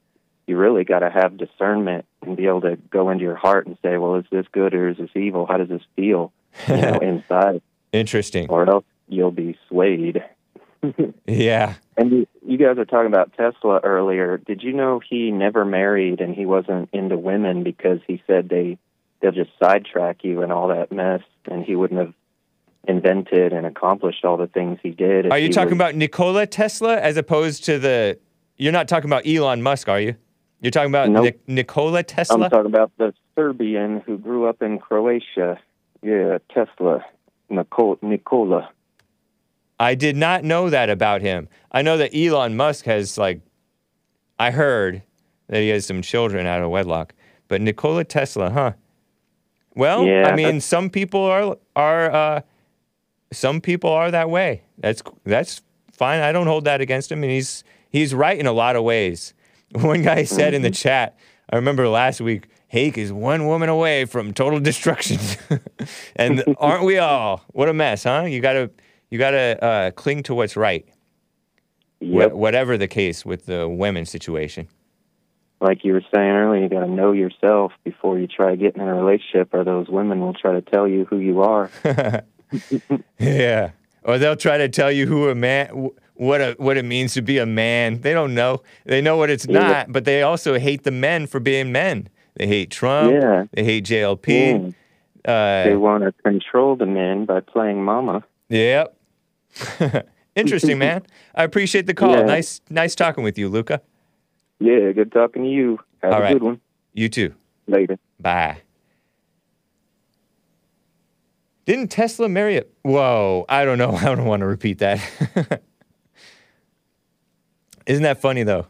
you 0.48 0.58
really 0.58 0.86
got 0.86 1.00
to 1.00 1.10
have 1.10 1.38
discernment 1.38 2.06
and 2.22 2.38
be 2.38 2.48
able 2.48 2.62
to 2.62 2.78
go 2.90 3.10
into 3.10 3.24
your 3.24 3.36
heart 3.36 3.68
and 3.68 3.78
say, 3.84 3.98
well, 3.98 4.16
is 4.16 4.26
this 4.32 4.46
good 4.52 4.74
or 4.74 4.90
is 4.90 4.98
this 4.98 5.10
evil? 5.16 5.46
How 5.46 5.58
does 5.58 5.70
this 5.70 5.82
feel 5.96 6.32
you 6.68 6.78
know, 6.78 6.98
inside? 7.02 7.62
Interesting. 7.92 8.48
Or 8.50 8.70
else 8.70 8.86
you'll 9.08 9.32
be 9.32 9.58
swayed. 9.68 10.24
Yeah. 11.26 11.76
And 11.98 12.12
you, 12.12 12.28
you 12.46 12.58
guys 12.58 12.78
are 12.78 12.86
talking 12.86 13.12
about 13.12 13.34
Tesla 13.36 13.80
earlier. 13.84 14.38
Did 14.38 14.64
you 14.64 14.74
know 14.74 15.02
he 15.08 15.32
never 15.32 15.66
married 15.66 16.22
and 16.22 16.34
he 16.34 16.46
wasn't 16.46 16.90
into 16.94 17.18
women 17.18 17.64
because 17.64 18.00
he 18.08 18.22
said 18.28 18.48
they 18.48 18.78
they'll 19.22 19.32
just 19.32 19.52
sidetrack 19.62 20.24
you 20.24 20.42
and 20.42 20.52
all 20.52 20.68
that 20.70 20.92
mess, 20.92 21.22
and 21.46 21.64
he 21.64 21.76
wouldn't 21.76 22.00
have 22.00 22.14
invented 22.88 23.54
and 23.54 23.66
accomplished 23.66 24.24
all 24.24 24.38
the 24.38 24.48
things 24.48 24.80
he 24.82 24.92
did. 24.92 25.32
Are 25.32 25.38
you 25.38 25.52
talking 25.52 25.72
was- 25.72 25.78
about 25.78 25.96
Nikola 25.96 26.48
Tesla 26.48 26.98
as 26.98 27.18
opposed 27.18 27.66
to 27.66 27.80
the? 27.80 28.18
You're 28.58 28.74
not 28.74 28.88
talking 28.88 29.10
about 29.10 29.28
Elon 29.28 29.62
Musk, 29.62 29.88
are 29.88 30.00
you? 30.00 30.16
You're 30.62 30.72
talking 30.72 30.90
about 30.90 31.10
Nope. 31.10 31.24
Nik- 31.26 31.48
Nikola 31.48 32.04
Tesla. 32.04 32.46
I'm 32.46 32.50
talking 32.50 32.66
about 32.66 32.92
the 32.98 33.14
Serbian 33.36 34.02
who 34.06 34.18
grew 34.18 34.48
up 34.48 34.62
in 34.62 34.80
Croatia. 34.80 35.60
Yeah, 36.02 36.40
Tesla, 36.52 37.06
Nikola. 37.50 38.70
I 39.80 39.94
did 39.94 40.16
not 40.16 40.44
know 40.44 40.70
that 40.70 40.90
about 40.90 41.22
him. 41.22 41.48
I 41.72 41.82
know 41.84 41.98
that 41.98 42.16
Elon 42.16 42.56
Musk 42.56 42.86
has 42.86 43.18
like, 43.18 43.42
I 44.40 44.52
heard 44.52 45.04
that 45.48 45.60
he 45.60 45.70
has 45.70 45.86
some 45.86 46.02
children 46.02 46.48
out 46.48 46.62
of 46.62 46.72
wedlock, 46.72 47.14
but 47.48 47.62
Nikola 47.62 48.04
Tesla, 48.04 48.50
huh? 48.50 48.74
Well, 49.78 50.04
Yeah, 50.06 50.28
I 50.28 50.36
mean, 50.36 50.60
some 50.60 50.90
people 50.90 51.22
are 51.22 51.56
are 51.76 52.12
uh, 52.12 52.42
some 53.32 53.62
people 53.62 53.92
are 53.92 54.10
that 54.12 54.30
way. 54.30 54.64
That's 54.80 55.02
that's 55.24 55.62
fine. 55.92 56.22
I 56.22 56.32
don't 56.32 56.48
hold 56.48 56.66
that 56.66 56.82
against 56.82 57.12
him, 57.12 57.24
and 57.24 57.32
he's 57.32 57.64
he's 57.90 58.14
right 58.14 58.38
in 58.38 58.48
a 58.48 58.52
lot 58.54 58.76
of 58.76 58.84
ways. 58.84 59.34
One 59.74 60.02
guy 60.02 60.24
said 60.24 60.54
in 60.54 60.62
the 60.64 60.72
chat, 60.72 61.18
I 61.50 61.56
remember 61.58 61.88
last 61.88 62.22
week, 62.22 62.48
Hake 62.70 62.98
is 62.98 63.12
one 63.14 63.46
woman 63.48 63.70
away 63.70 64.06
from 64.06 64.34
total 64.34 64.60
destruction, 64.70 65.20
and 66.16 66.44
aren't 66.58 66.84
we 66.86 66.98
all? 66.98 67.44
What 67.54 67.70
a 67.70 67.74
mess, 67.74 68.04
huh? 68.04 68.24
You 68.28 68.40
gotta 68.42 68.72
you 69.12 69.20
gotta 69.20 69.64
uh, 69.64 69.92
cling 69.92 70.24
to 70.24 70.34
what's 70.36 70.58
right, 70.58 70.86
Yep. 72.00 72.32
whatever 72.34 72.78
the 72.78 72.88
case 72.88 73.26
with 73.26 73.46
the 73.46 73.68
women 73.70 74.06
situation. 74.06 74.68
Like 75.60 75.84
you 75.84 75.94
were 75.94 76.04
saying 76.14 76.30
earlier, 76.30 76.62
you 76.64 76.70
got 76.70 76.82
to 76.82 76.92
know 76.92 77.12
yourself 77.14 77.72
before 77.84 78.20
you 78.20 78.28
try 78.28 78.56
getting 78.56 78.82
in 78.82 78.88
a 78.88 78.94
relationship, 78.96 79.50
or 79.54 79.64
those 79.64 79.88
women 79.90 80.20
will 80.20 80.34
try 80.36 80.54
to 80.54 80.62
tell 80.62 80.88
you 80.88 81.06
who 81.06 81.18
you 81.18 81.42
are. 81.42 81.72
Yeah. 83.20 83.72
Or 84.04 84.18
they'll 84.18 84.36
try 84.38 84.58
to 84.58 84.70
tell 84.70 84.92
you 84.92 85.06
who 85.06 85.30
a 85.30 85.36
man, 85.36 85.90
what 86.14 86.40
a, 86.40 86.56
what 86.58 86.78
it 86.78 86.86
means 86.86 87.14
to 87.16 87.22
be 87.22 87.40
a 87.40 87.46
man. 87.46 88.02
They 88.02 88.14
don't 88.14 88.34
know. 88.34 88.62
They 88.86 89.02
know 89.02 89.18
what 89.18 89.30
it's 89.30 89.46
Yeah. 89.46 89.60
not, 89.60 89.92
but 89.92 90.06
they 90.06 90.22
also 90.22 90.58
hate 90.58 90.84
the 90.84 90.92
men 90.92 91.28
for 91.28 91.40
being 91.40 91.72
men. 91.72 92.08
They 92.36 92.48
hate 92.48 92.72
Trump. 92.72 93.12
Yeah. 93.12 93.46
They 93.52 93.64
hate 93.64 93.84
JLP. 93.84 94.26
Mm. 94.26 94.76
Uh, 95.26 95.64
they 95.70 95.76
want 95.76 96.04
to 96.06 96.14
control 96.24 96.78
the 96.78 96.86
men 96.86 97.26
by 97.26 97.42
playing 97.42 97.84
mama. 97.84 98.24
Yep. 98.48 98.96
Interesting, 100.36 100.78
man. 100.78 101.02
I 101.36 101.44
appreciate 101.44 101.86
the 101.88 101.94
call. 101.94 102.12
Yeah. 102.12 102.22
Nice, 102.22 102.62
nice 102.70 102.96
talking 102.96 103.24
with 103.26 103.38
you, 103.38 103.50
Luca. 103.50 103.82
Yeah, 104.60 104.92
good 104.92 105.12
talking 105.12 105.44
to 105.44 105.50
you. 105.50 105.80
Have 106.02 106.14
All 106.14 106.20
a 106.20 106.22
right. 106.22 106.34
good 106.34 106.44
one. 106.44 106.62
You 106.94 107.10
too. 107.10 107.34
Later. 107.68 107.98
Bye. 108.20 108.58
Didn't 111.66 111.90
Tesla 111.90 112.30
marry 112.30 112.56
it? 112.56 112.74
Whoa, 112.84 113.46
I 113.50 113.66
don't 113.66 113.78
know. 113.78 113.92
I 113.96 114.06
don't 114.06 114.26
want 114.26 114.40
to 114.40 114.46
repeat 114.48 114.80
that. 114.80 115.02
Isn't 117.86 118.04
that 118.04 118.22
funny 118.22 118.44
though? 118.44 118.68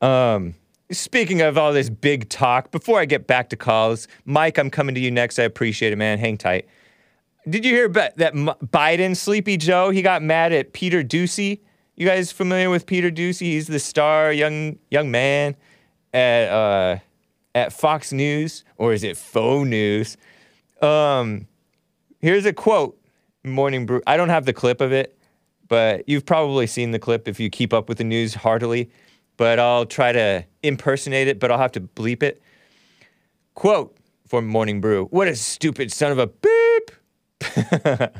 Um, 0.00 0.54
speaking 0.90 1.42
of 1.42 1.58
all 1.58 1.72
this 1.72 1.90
big 1.90 2.28
talk, 2.30 2.70
before 2.70 2.98
I 2.98 3.04
get 3.04 3.26
back 3.26 3.50
to 3.50 3.56
calls, 3.56 4.08
Mike, 4.24 4.58
I'm 4.58 4.70
coming 4.70 4.94
to 4.94 5.00
you 5.00 5.10
next. 5.10 5.38
I 5.38 5.42
appreciate 5.42 5.92
it, 5.92 5.96
man. 5.96 6.18
Hang 6.18 6.38
tight. 6.38 6.66
Did 7.48 7.64
you 7.64 7.72
hear 7.72 7.86
about 7.86 8.16
that 8.16 8.34
M- 8.34 8.50
Biden, 8.64 9.16
Sleepy 9.16 9.56
Joe? 9.56 9.90
He 9.90 10.02
got 10.02 10.22
mad 10.22 10.52
at 10.52 10.72
Peter 10.72 11.02
Doocy. 11.02 11.60
You 12.00 12.06
guys 12.06 12.32
familiar 12.32 12.70
with 12.70 12.86
Peter 12.86 13.10
Doocy? 13.10 13.42
He's 13.42 13.66
the 13.66 13.78
star 13.78 14.32
young 14.32 14.78
young 14.90 15.10
man 15.10 15.54
at 16.14 16.48
uh, 16.48 16.96
at 17.54 17.74
Fox 17.74 18.10
News, 18.10 18.64
or 18.78 18.94
is 18.94 19.04
it 19.04 19.18
Faux 19.18 19.68
News? 19.68 20.16
Um, 20.80 21.46
here's 22.20 22.46
a 22.46 22.54
quote. 22.54 22.98
Morning 23.44 23.84
Brew. 23.84 24.00
I 24.06 24.16
don't 24.16 24.30
have 24.30 24.46
the 24.46 24.54
clip 24.54 24.80
of 24.80 24.92
it, 24.92 25.18
but 25.68 26.08
you've 26.08 26.24
probably 26.24 26.66
seen 26.66 26.92
the 26.92 26.98
clip 26.98 27.28
if 27.28 27.38
you 27.38 27.50
keep 27.50 27.74
up 27.74 27.86
with 27.86 27.98
the 27.98 28.04
news 28.04 28.32
heartily. 28.34 28.88
But 29.36 29.58
I'll 29.58 29.84
try 29.84 30.10
to 30.12 30.46
impersonate 30.62 31.28
it, 31.28 31.38
but 31.38 31.50
I'll 31.50 31.58
have 31.58 31.72
to 31.72 31.82
bleep 31.82 32.22
it. 32.22 32.40
Quote 33.52 33.94
from 34.26 34.46
Morning 34.46 34.80
Brew 34.80 35.04
What 35.10 35.28
a 35.28 35.36
stupid 35.36 35.92
son 35.92 36.12
of 36.12 36.18
a 36.18 36.28
beep. 36.28 36.92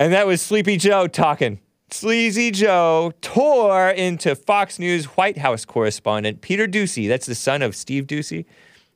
and 0.00 0.14
that 0.14 0.26
was 0.26 0.40
Sleepy 0.40 0.78
Joe 0.78 1.06
talking. 1.06 1.60
Sleazy 1.90 2.50
Joe 2.50 3.12
tore 3.20 3.90
into 3.90 4.34
Fox 4.34 4.78
News 4.78 5.04
White 5.04 5.38
House 5.38 5.64
correspondent 5.64 6.40
Peter 6.40 6.66
Doocy. 6.66 7.08
That's 7.08 7.26
the 7.26 7.34
son 7.34 7.62
of 7.62 7.76
Steve 7.76 8.06
Doocy, 8.06 8.44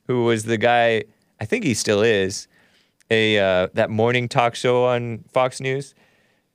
who 0.06 0.24
was 0.24 0.44
the 0.44 0.58
guy, 0.58 1.04
I 1.40 1.44
think 1.44 1.64
he 1.64 1.74
still 1.74 2.02
is, 2.02 2.48
a 3.10 3.38
uh, 3.38 3.68
that 3.74 3.90
morning 3.90 4.28
talk 4.28 4.54
show 4.54 4.86
on 4.86 5.24
Fox 5.32 5.60
News. 5.60 5.94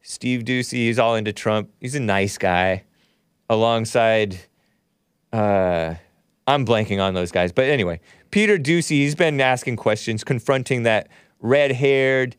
Steve 0.02 0.44
Doocy, 0.44 0.74
he's 0.74 1.00
all 1.00 1.16
into 1.16 1.34
Trump. 1.34 1.72
He's 1.80 1.96
a 1.96 2.00
nice 2.00 2.38
guy. 2.38 2.84
Alongside, 3.50 4.38
uh, 5.32 5.96
I'm 6.48 6.66
blanking 6.66 7.02
on 7.02 7.14
those 7.14 7.32
guys. 7.32 7.52
But 7.52 7.66
anyway, 7.66 8.02
Peter 8.30 8.58
Doocy, 8.58 8.98
he's 8.98 9.16
been 9.16 9.40
asking 9.40 9.78
questions, 9.78 10.24
confronting 10.24 10.84
that 10.84 11.08
red 11.40 11.72
haired, 11.72 12.36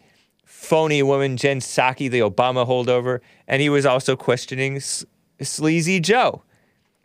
phony 0.57 1.03
woman, 1.03 1.37
Jen 1.37 1.61
Psaki, 1.61 2.11
the 2.11 2.20
Obama 2.20 2.66
holdover. 2.66 3.20
And 3.47 3.61
he 3.61 3.69
was 3.69 3.85
also 3.85 4.16
questioning 4.16 4.77
S- 4.77 5.05
Sleazy 5.41 6.01
Joe. 6.01 6.43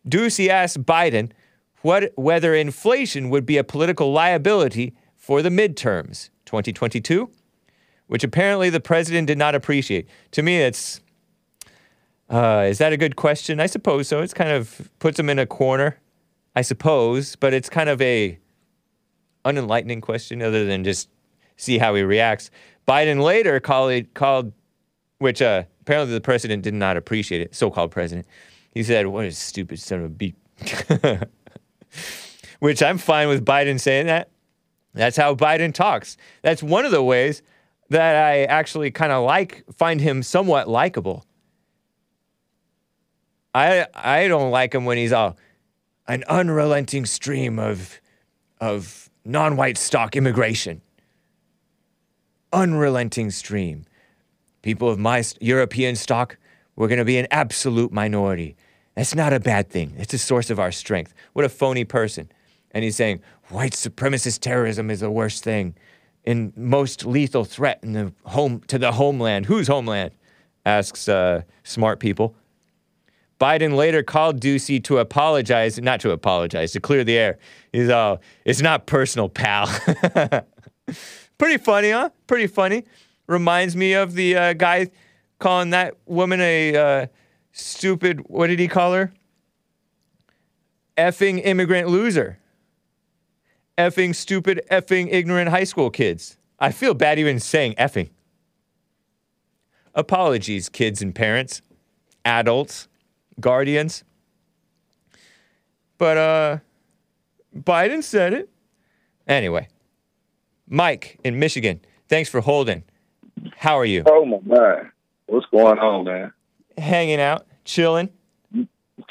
Doocy 0.08 0.48
asked 0.48 0.84
Biden 0.84 1.32
what, 1.82 2.14
whether 2.16 2.56
inflation 2.56 3.30
would 3.30 3.46
be 3.46 3.58
a 3.58 3.64
political 3.64 4.12
liability 4.12 4.96
for 5.16 5.42
the 5.42 5.50
midterms 5.50 6.30
2022, 6.46 7.30
which 8.08 8.24
apparently 8.24 8.70
the 8.70 8.80
president 8.80 9.28
did 9.28 9.38
not 9.38 9.54
appreciate. 9.54 10.08
To 10.32 10.42
me, 10.42 10.58
it's 10.58 11.02
uh, 12.30 12.66
is 12.70 12.78
that 12.78 12.94
a 12.94 12.98
good 12.98 13.18
question? 13.18 13.60
I 13.60 13.66
suppose 13.66 14.08
so. 14.08 14.22
It's 14.22 14.34
kind 14.34 14.52
of 14.52 14.90
puts 15.00 15.20
him 15.20 15.30
in 15.30 15.38
a 15.38 15.46
corner, 15.46 16.00
I 16.56 16.62
suppose, 16.62 17.36
but 17.36 17.54
it's 17.54 17.70
kind 17.70 17.90
of 17.90 18.02
a 18.02 18.40
unenlightening 19.44 20.02
question 20.02 20.42
other 20.42 20.66
than 20.66 20.86
just 20.86 21.10
see 21.58 21.78
how 21.78 21.94
he 21.96 22.04
reacts. 22.04 22.50
Biden 22.92 23.24
later 23.24 23.62
called, 23.62 24.14
called 24.14 24.52
which 25.20 25.42
uh, 25.42 25.64
apparently 25.80 26.14
the 26.14 26.20
president 26.20 26.62
did 26.62 26.74
not 26.74 26.98
appreciate 26.98 27.40
it, 27.40 27.56
so-called 27.56 27.90
president. 27.90 28.28
He 28.74 28.84
said, 28.84 29.08
"What 29.08 29.24
a 29.24 29.32
stupid 29.32 29.80
son 29.80 30.00
of 30.00 30.06
a 30.06 30.10
beat," 30.10 30.36
which 32.60 32.84
I'm 32.84 32.98
fine 32.98 33.30
with 33.30 33.46
Biden 33.46 33.80
saying 33.80 34.08
that. 34.08 34.30
That's 34.94 35.16
how 35.16 35.36
Biden 35.36 35.74
talks. 35.74 36.18
That's 36.42 36.62
one 36.62 36.84
of 36.84 36.92
the 36.92 37.02
ways 37.02 37.42
that 37.92 38.18
I 38.18 38.44
actually 38.44 38.92
kind 38.92 39.14
of 39.14 39.24
like, 39.24 39.64
find 39.78 40.02
him 40.02 40.22
somewhat 40.22 40.68
likable. 40.68 41.24
I 43.56 43.88
I 43.96 44.28
don't 44.28 44.52
like 44.52 44.76
him 44.76 44.84
when 44.84 44.98
he's 44.98 45.14
all 45.14 45.38
an 46.10 46.26
unrelenting 46.28 47.06
stream 47.06 47.58
of 47.58 48.02
of 48.60 49.10
non-white 49.24 49.78
stock 49.78 50.18
immigration. 50.18 50.82
Unrelenting 52.54 53.32
stream. 53.32 53.86
People 54.62 54.90
of 54.90 55.00
my 55.00 55.24
European 55.40 55.96
stock, 55.96 56.38
we're 56.76 56.88
going 56.88 57.00
to 57.00 57.06
be 57.06 57.18
an 57.18 57.28
absolute 57.32 57.92
minority. 57.92 58.56
That's 58.96 59.16
not 59.16 59.34
a 59.34 59.40
bad 59.40 59.70
thing. 59.70 59.94
It's 59.98 60.14
a 60.14 60.18
source 60.18 60.50
of 60.50 60.60
our 60.60 60.72
strength. 60.72 61.14
What 61.34 61.46
a 61.46 61.50
phony 61.50 61.86
person. 61.86 62.32
And 62.72 62.84
he's 62.84 62.96
saying 62.96 63.22
white 63.50 63.74
supremacist 63.74 64.40
terrorism 64.40 64.90
is 64.90 65.00
the 65.00 65.12
worst 65.12 65.44
thing 65.44 65.76
and 66.26 66.56
most 66.56 67.06
lethal 67.06 67.46
threat 67.46 67.80
in 67.84 67.94
the 67.94 68.14
home 68.26 68.62
to 68.68 68.78
the 68.78 68.92
homeland. 68.92 69.46
Whose 69.46 69.68
homeland? 69.68 70.12
Asks 70.66 71.10
uh, 71.10 71.42
smart 71.64 72.00
people. 72.00 72.36
Biden 73.40 73.76
later 73.76 74.04
called 74.04 74.40
Doocy 74.40 74.84
to 74.84 75.00
apologize, 75.00 75.80
not 75.80 76.00
to 76.02 76.12
apologize, 76.12 76.74
to 76.74 76.80
clear 76.80 77.04
the 77.04 77.18
air. 77.18 77.40
He's 77.74 77.90
all, 77.90 78.22
it's 78.46 78.62
not 78.62 78.86
personal, 78.86 79.30
pal. 79.30 79.68
Pretty 81.42 81.58
funny, 81.58 81.90
huh? 81.90 82.12
Pretty 82.28 82.46
funny. 82.46 82.86
Reminds 83.26 83.76
me 83.76 83.94
of 83.94 84.14
the 84.14 84.36
uh, 84.38 84.54
guy 84.54 84.92
calling 85.40 85.72
that 85.72 85.96
woman 86.06 86.40
a 86.40 86.76
uh, 86.76 87.08
stupid, 87.52 88.20
what 88.28 88.46
did 88.46 88.60
he 88.60 88.68
call 88.68 88.94
her? 88.94 89.12
Effing 90.96 91.42
immigrant 91.44 91.88
loser. 91.88 92.38
Effing 93.76 94.14
stupid, 94.14 94.62
effing 94.70 95.08
ignorant 95.12 95.50
high 95.50 95.64
school 95.64 95.90
kids. 95.90 96.38
I 96.60 96.72
feel 96.72 96.94
bad 96.94 97.18
even 97.18 97.40
saying 97.40 97.74
effing. 97.74 98.12
Apologies, 99.96 100.70
kids 100.70 101.02
and 101.02 101.16
parents, 101.16 101.64
adults 102.24 102.88
guardians. 103.40 104.04
But 105.98 106.18
uh 106.18 106.58
Biden 107.58 108.04
said 108.04 108.36
it. 108.36 108.50
Anyway, 109.28 109.70
Mike 110.76 111.20
in 111.26 111.38
Michigan, 111.38 111.82
thanks 112.08 112.30
for 112.30 112.40
holding. 112.40 112.84
How 113.58 113.78
are 113.78 113.86
you? 113.86 114.04
Oh 114.08 114.26
my 114.26 114.38
God. 114.38 114.90
What's 115.28 115.46
going 115.52 115.78
on, 115.78 116.06
man? 116.06 116.32
Hanging 116.78 117.20
out, 117.20 117.46
chilling. 117.66 118.10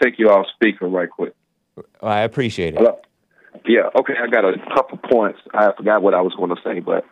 Take 0.02 0.18
you 0.18 0.30
off 0.30 0.46
speaker 0.54 0.88
right 0.88 1.08
quick. 1.10 1.34
I 2.02 2.20
appreciate 2.20 2.74
it. 2.74 2.78
Hello? 2.78 2.98
Yeah, 3.66 3.90
okay, 3.94 4.14
I 4.20 4.26
got 4.28 4.44
a 4.46 4.54
couple 4.74 4.98
points. 4.98 5.38
I 5.52 5.70
forgot 5.76 6.02
what 6.02 6.14
I 6.14 6.22
was 6.22 6.32
going 6.34 6.48
to 6.50 6.56
say, 6.64 6.80
but 6.80 7.04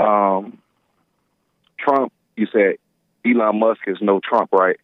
um, 0.00 0.58
Trump, 1.78 2.12
you 2.36 2.46
said 2.52 2.76
Elon 3.26 3.58
Musk 3.58 3.80
is 3.88 3.98
no 4.00 4.20
Trump, 4.20 4.50
right? 4.52 4.76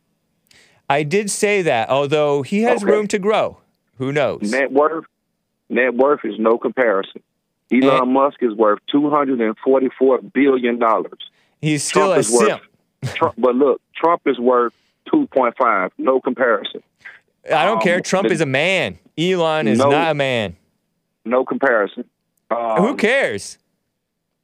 I 0.91 1.05
did 1.05 1.31
say 1.31 1.63
that, 1.63 1.89
although 1.89 2.43
he 2.43 2.63
has 2.63 2.83
Okay. 2.83 2.91
room 2.93 3.07
to 3.09 3.19
grow. 3.21 3.59
Who 3.99 4.11
knows? 4.13 4.41
Net 4.51 4.73
worth, 4.73 5.05
net 5.69 5.95
worth 5.95 6.21
is 6.25 6.35
no 6.39 6.59
comparison. 6.59 7.23
Elon 7.73 8.13
Musk 8.13 8.39
is 8.43 8.55
worth 8.55 8.79
two 8.91 9.11
hundred 9.11 9.41
and 9.41 9.57
forty-four 9.59 10.21
billion 10.23 10.79
dollars. 10.79 11.19
He's 11.61 11.85
still 11.85 12.13
a 12.13 12.19
is 12.19 12.31
worth, 12.31 12.47
simp. 12.49 12.63
Trump, 13.17 13.35
but 13.39 13.55
look, 13.55 13.81
Trump 13.95 14.23
is 14.27 14.39
worth 14.39 14.73
two 15.11 15.27
point 15.29 15.55
five. 15.61 15.91
No 15.99 16.21
comparison. 16.21 16.83
I 17.47 17.65
don't 17.65 17.77
Um, 17.77 17.83
care. 17.83 18.01
Trump 18.01 18.29
the- 18.29 18.35
is 18.35 18.41
a 18.41 18.47
man. 18.47 18.99
Elon 19.19 19.69
is 19.69 19.79
No. 19.79 19.91
not 19.91 20.11
a 20.11 20.15
man. 20.15 20.57
No 21.25 21.45
comparison. 21.45 22.05
Um, 22.51 22.77
Who 22.83 22.97
cares? 22.97 23.59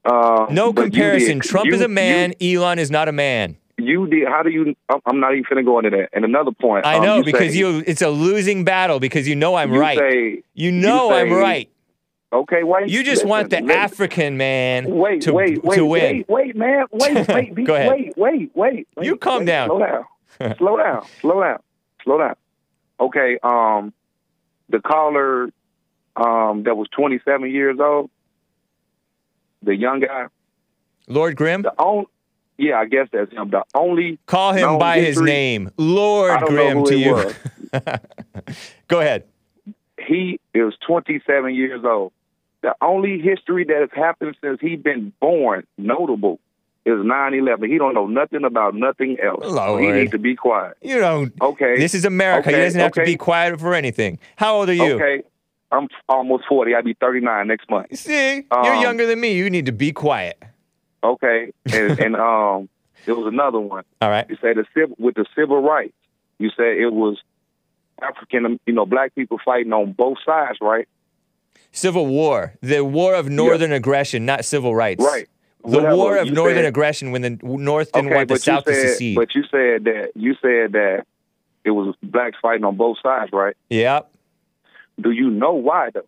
Um, 0.04 0.48
No 0.50 0.72
comparison. 0.72 1.40
Trump 1.40 1.66
you- 1.66 1.74
is 1.74 1.80
a 1.80 1.88
man. 1.88 2.34
Elon 2.40 2.78
is 2.78 2.90
not 2.90 3.08
a 3.08 3.12
man. 3.12 3.56
You, 3.78 4.04
you 4.04 4.06
did. 4.06 4.28
How 4.28 4.42
do 4.42 4.50
you? 4.50 4.74
I'm- 4.90 5.20
not 5.20 5.32
even 5.32 5.44
finna 5.44 5.64
go 5.64 5.78
into 5.78 5.90
that. 5.90 6.10
And 6.12 6.24
another 6.24 6.50
point. 6.52 6.84
I 6.86 6.96
um, 6.98 7.04
know 7.04 7.16
you 7.18 7.24
because 7.24 7.52
say- 7.52 7.58
you 7.58 7.82
it's 7.86 8.02
a 8.02 8.10
losing 8.10 8.64
battle 8.64 9.00
because 9.00 9.26
you 9.26 9.34
know 9.34 9.54
I'm 9.54 9.72
you 9.72 9.80
right. 9.80 9.98
say- 9.98 10.42
you 10.54 10.70
know 10.72 11.10
I'm 11.12 11.32
right. 11.32 11.68
Okay, 12.34 12.64
wait. 12.64 12.88
You 12.88 13.04
just 13.04 13.18
listen, 13.18 13.28
want 13.28 13.50
the 13.50 13.60
listen. 13.60 13.70
African 13.70 14.36
man 14.36 14.86
Wait, 14.90 15.20
to, 15.22 15.32
wait, 15.32 15.62
wait, 15.62 15.76
to 15.76 15.86
win. 15.86 16.24
wait, 16.28 16.28
wait, 16.28 16.56
man, 16.56 16.86
wait, 16.92 17.28
wait, 17.28 17.54
be, 17.54 17.62
Go 17.62 17.76
ahead. 17.76 17.88
wait, 17.88 18.16
wait, 18.16 18.50
wait, 18.56 18.88
wait. 18.96 19.06
You 19.06 19.16
calm 19.16 19.40
wait, 19.40 19.46
down. 19.46 19.68
Slow 19.68 19.78
down. 19.78 20.04
slow 20.58 20.76
down. 20.76 21.06
Slow 21.20 21.40
down. 21.40 21.58
Slow 22.02 22.18
down. 22.18 22.34
Okay. 22.98 23.38
Um, 23.40 23.92
the 24.68 24.80
caller, 24.80 25.44
um, 26.16 26.64
that 26.64 26.76
was 26.76 26.88
27 26.96 27.50
years 27.52 27.78
old, 27.80 28.10
the 29.62 29.76
young 29.76 30.00
guy. 30.00 30.26
Lord 31.06 31.36
Grim. 31.36 31.62
The 31.62 31.70
on, 31.78 32.06
yeah, 32.58 32.78
I 32.80 32.86
guess 32.86 33.06
that's 33.12 33.30
him. 33.30 33.50
The 33.50 33.62
only 33.76 34.18
Call 34.26 34.54
him 34.54 34.78
by 34.80 34.98
his 34.98 35.20
name, 35.20 35.70
Lord 35.76 36.40
Grim 36.46 36.84
to 36.86 36.98
you. 36.98 37.30
Go 38.88 39.00
ahead. 39.00 39.24
he 40.04 40.40
is 40.52 40.74
27 40.84 41.54
years 41.54 41.84
old. 41.84 42.12
The 42.64 42.74
only 42.80 43.18
history 43.20 43.64
that 43.64 43.76
has 43.78 43.90
happened 43.92 44.36
since 44.42 44.58
he's 44.58 44.80
been 44.80 45.12
born, 45.20 45.66
notable, 45.76 46.40
is 46.86 46.94
9/11. 46.94 47.68
He 47.70 47.76
don't 47.76 47.92
know 47.92 48.06
nothing 48.06 48.42
about 48.42 48.74
nothing 48.74 49.18
else. 49.22 49.44
So 49.54 49.76
he 49.76 49.92
needs 49.92 50.12
to 50.12 50.18
be 50.18 50.34
quiet. 50.34 50.78
You 50.80 50.98
don't. 50.98 51.34
Okay. 51.42 51.76
This 51.76 51.94
is 51.94 52.06
America. 52.06 52.48
he 52.48 52.56
doesn't 52.56 52.80
have 52.80 52.92
to 52.92 53.04
be 53.04 53.16
quiet 53.18 53.60
for 53.60 53.74
anything. 53.74 54.18
How 54.36 54.56
old 54.56 54.70
are 54.70 54.72
you? 54.72 54.94
Okay. 54.94 55.22
I'm 55.70 55.88
almost 56.08 56.44
40. 56.48 56.74
I'll 56.74 56.82
be 56.82 56.94
39 56.94 57.46
next 57.48 57.68
month. 57.68 57.94
See, 57.98 58.46
you're 58.50 58.74
Um, 58.76 58.80
younger 58.80 59.06
than 59.06 59.20
me. 59.20 59.34
You 59.34 59.50
need 59.50 59.66
to 59.66 59.72
be 59.72 59.92
quiet. 59.92 60.42
Okay. 61.02 61.52
And, 61.70 61.98
and 62.06 62.16
um, 62.16 62.70
there 63.04 63.14
was 63.14 63.26
another 63.26 63.60
one. 63.60 63.84
All 64.00 64.08
right. 64.08 64.24
You 64.30 64.36
say 64.40 64.54
the 64.54 64.64
civil 64.72 64.96
with 64.98 65.16
the 65.16 65.26
civil 65.36 65.60
rights. 65.60 65.92
You 66.38 66.48
said 66.56 66.78
it 66.78 66.92
was 66.94 67.18
African, 68.00 68.58
you 68.66 68.72
know, 68.72 68.86
black 68.86 69.14
people 69.14 69.38
fighting 69.44 69.72
on 69.74 69.92
both 69.92 70.16
sides, 70.24 70.58
right? 70.62 70.88
Civil 71.74 72.06
War, 72.06 72.54
the 72.62 72.84
war 72.84 73.14
of 73.14 73.28
northern 73.28 73.72
aggression, 73.72 74.24
not 74.24 74.44
civil 74.44 74.74
rights. 74.74 75.04
Right. 75.04 75.28
The 75.64 75.70
Whatever, 75.70 75.96
war 75.96 76.16
of 76.18 76.26
you 76.26 76.32
northern 76.32 76.58
said- 76.58 76.64
aggression 76.66 77.10
when 77.10 77.22
the 77.22 77.38
North 77.42 77.90
didn't 77.90 78.06
okay, 78.08 78.16
want 78.16 78.28
the 78.28 78.38
South 78.38 78.64
to 78.64 78.74
secede. 78.74 79.16
but 79.16 79.34
you 79.34 79.42
said 79.50 79.84
that 79.84 80.12
you 80.14 80.34
said 80.40 80.72
that 80.72 81.04
it 81.64 81.70
was 81.72 81.96
blacks 82.02 82.36
fighting 82.40 82.64
on 82.64 82.76
both 82.76 82.98
sides, 83.02 83.32
right? 83.32 83.56
Yep. 83.70 84.10
Do 85.00 85.10
you 85.10 85.30
know 85.30 85.54
why 85.54 85.90
though? 85.90 86.06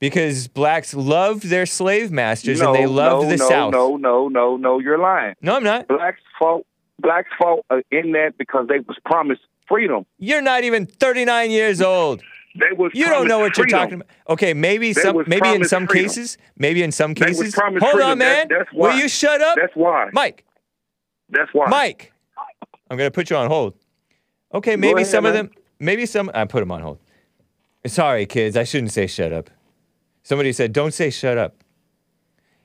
Because 0.00 0.48
blacks 0.48 0.94
loved 0.94 1.44
their 1.44 1.66
slave 1.66 2.10
masters 2.10 2.60
no, 2.60 2.68
and 2.68 2.82
they 2.82 2.86
loved 2.86 3.24
no, 3.24 3.30
the 3.30 3.36
no, 3.36 3.48
South. 3.48 3.72
No, 3.72 3.96
no, 3.96 4.28
no, 4.28 4.56
no, 4.56 4.78
you're 4.80 4.98
lying. 4.98 5.34
No, 5.42 5.56
I'm 5.56 5.64
not. 5.64 5.86
Blacks 5.86 6.20
fought. 6.38 6.66
Blacks 6.98 7.28
fought 7.38 7.64
in 7.92 8.12
that 8.12 8.32
because 8.36 8.66
they 8.68 8.80
was 8.80 8.96
promised 9.04 9.42
freedom. 9.68 10.06
You're 10.18 10.42
not 10.42 10.64
even 10.64 10.86
39 10.86 11.50
years 11.52 11.80
old. 11.80 12.22
You 12.94 13.06
don't 13.06 13.28
know 13.28 13.38
what 13.40 13.54
promised 13.54 13.58
you're 13.58 13.66
talking 13.66 13.94
about. 13.94 14.08
Okay, 14.28 14.54
maybe 14.54 14.92
They 14.92 15.00
some 15.02 15.24
maybe 15.26 15.48
in 15.48 15.64
some 15.64 15.86
freedom. 15.86 16.08
cases, 16.08 16.38
maybe 16.56 16.82
in 16.82 16.92
some 16.92 17.14
cases. 17.14 17.54
Hold 17.54 17.78
freedom. 17.80 18.00
on, 18.10 18.18
man. 18.18 18.48
That- 18.48 18.66
Will 18.72 18.96
you 18.96 19.08
shut 19.08 19.40
up? 19.40 19.56
That's 19.56 19.74
why. 19.74 20.08
Mike. 20.12 20.44
That's 21.30 21.52
why. 21.52 21.68
Mike. 21.68 22.12
I'm 22.90 22.96
going 22.96 23.06
to 23.10 23.14
put 23.14 23.30
you 23.30 23.36
on 23.36 23.48
hold. 23.48 23.74
Okay, 24.54 24.76
maybe 24.76 25.02
ahead, 25.02 25.10
some 25.10 25.26
of 25.26 25.34
them 25.34 25.50
maybe 25.78 26.06
some 26.06 26.30
I 26.34 26.44
put 26.46 26.60
them 26.60 26.72
on 26.72 26.80
hold. 26.80 26.98
Sorry, 27.86 28.26
kids, 28.26 28.56
I 28.56 28.64
shouldn't 28.64 28.92
say 28.92 29.06
shut 29.06 29.32
up. 29.32 29.50
Somebody 30.22 30.52
said 30.52 30.72
don't 30.72 30.92
say 30.94 31.10
shut 31.10 31.38
up. 31.38 31.54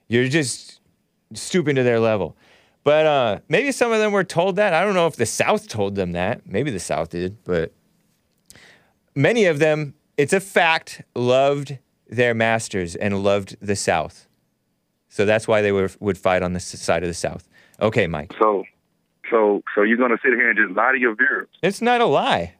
You're 0.07 0.27
just 0.27 0.79
stooping 1.33 1.75
to 1.75 1.83
their 1.83 1.99
level. 1.99 2.37
But 2.83 3.05
uh, 3.05 3.39
maybe 3.47 3.71
some 3.71 3.91
of 3.93 3.99
them 3.99 4.11
were 4.11 4.25
told 4.25 4.57
that. 4.57 4.73
I 4.73 4.83
don't 4.83 4.93
know 4.93 5.07
if 5.07 5.15
the 5.15 5.25
South 5.25 5.67
told 5.69 5.95
them 5.95 6.11
that. 6.13 6.45
Maybe 6.45 6.69
the 6.71 6.79
South 6.79 7.09
did, 7.09 7.41
but 7.45 7.71
many 9.15 9.45
of 9.45 9.59
them, 9.59 9.93
it's 10.17 10.33
a 10.33 10.39
fact, 10.39 11.01
loved 11.15 11.77
their 12.07 12.33
masters 12.33 12.95
and 12.95 13.23
loved 13.23 13.55
the 13.61 13.75
South. 13.75 14.27
So 15.09 15.25
that's 15.25 15.47
why 15.47 15.61
they 15.61 15.71
were, 15.71 15.89
would 15.99 16.17
fight 16.17 16.41
on 16.43 16.53
the 16.53 16.59
side 16.59 17.03
of 17.03 17.07
the 17.09 17.13
South. 17.13 17.47
Okay, 17.79 18.07
Mike. 18.07 18.33
So, 18.39 18.63
so, 19.29 19.63
so 19.75 19.81
you're 19.83 19.97
gonna 19.97 20.17
sit 20.23 20.33
here 20.33 20.49
and 20.49 20.57
just 20.57 20.75
lie 20.77 20.91
to 20.91 20.99
your 20.99 21.15
viewers? 21.15 21.47
It's 21.61 21.81
not 21.81 22.01
a 22.01 22.05
lie. 22.05 22.55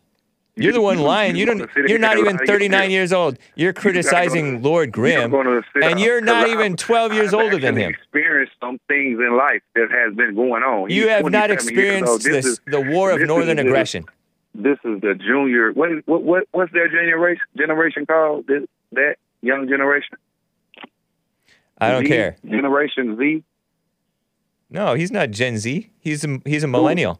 You're 0.56 0.72
the 0.74 0.82
one 0.82 1.00
lying. 1.00 1.36
you 1.36 1.48
don't. 1.48 1.68
You're 1.76 1.98
not 1.98 2.18
even 2.18 2.36
lie 2.36 2.46
to 2.46 2.52
your 2.52 2.60
39 2.60 2.92
years 2.92 3.12
old. 3.12 3.40
You're 3.56 3.74
criticizing 3.74 4.62
Lord 4.62 4.92
Grim, 4.92 5.34
and 5.82 6.00
you're 6.00 6.22
not 6.22 6.48
even 6.48 6.76
12 6.76 7.14
years 7.14 7.34
older 7.34 7.58
than 7.58 7.76
him. 7.76 7.92
Experienced 7.92 8.54
some 8.62 8.80
things 8.88 9.20
in 9.20 9.36
life 9.36 9.64
that 9.74 9.90
has 9.90 10.16
been 10.16 10.36
going 10.36 10.62
on. 10.62 10.92
You 10.92 11.10
have 11.10 11.26
not 11.32 11.50
experienced. 11.50 12.24
This 12.24 12.34
this, 12.34 12.46
is- 12.46 12.62
the 12.68 12.82
war 12.82 13.12
of 13.12 13.22
northern 13.22 13.58
aggression. 13.58 14.06
This 14.56 14.78
is 14.84 15.02
the 15.02 15.16
junior. 15.16 15.72
What 15.72 15.90
what 16.06 16.24
what 16.24 16.44
what's 16.52 16.72
their 16.74 16.88
generation 16.90 17.42
generation 17.58 18.06
called? 18.06 18.46
This, 18.48 18.64
that 18.92 19.16
young 19.42 19.68
generation. 19.68 20.18
I 21.80 21.92
don't 21.92 22.04
Z? 22.04 22.08
care. 22.10 22.36
Generation 22.46 23.18
Z, 23.18 23.44
No, 24.70 24.94
he's 24.94 25.12
not 25.12 25.32
Gen 25.32 25.58
Z. 25.58 25.90
He's 26.00 26.24
a, 26.24 26.40
he's 26.46 26.64
a 26.64 26.68
millennial. 26.68 27.20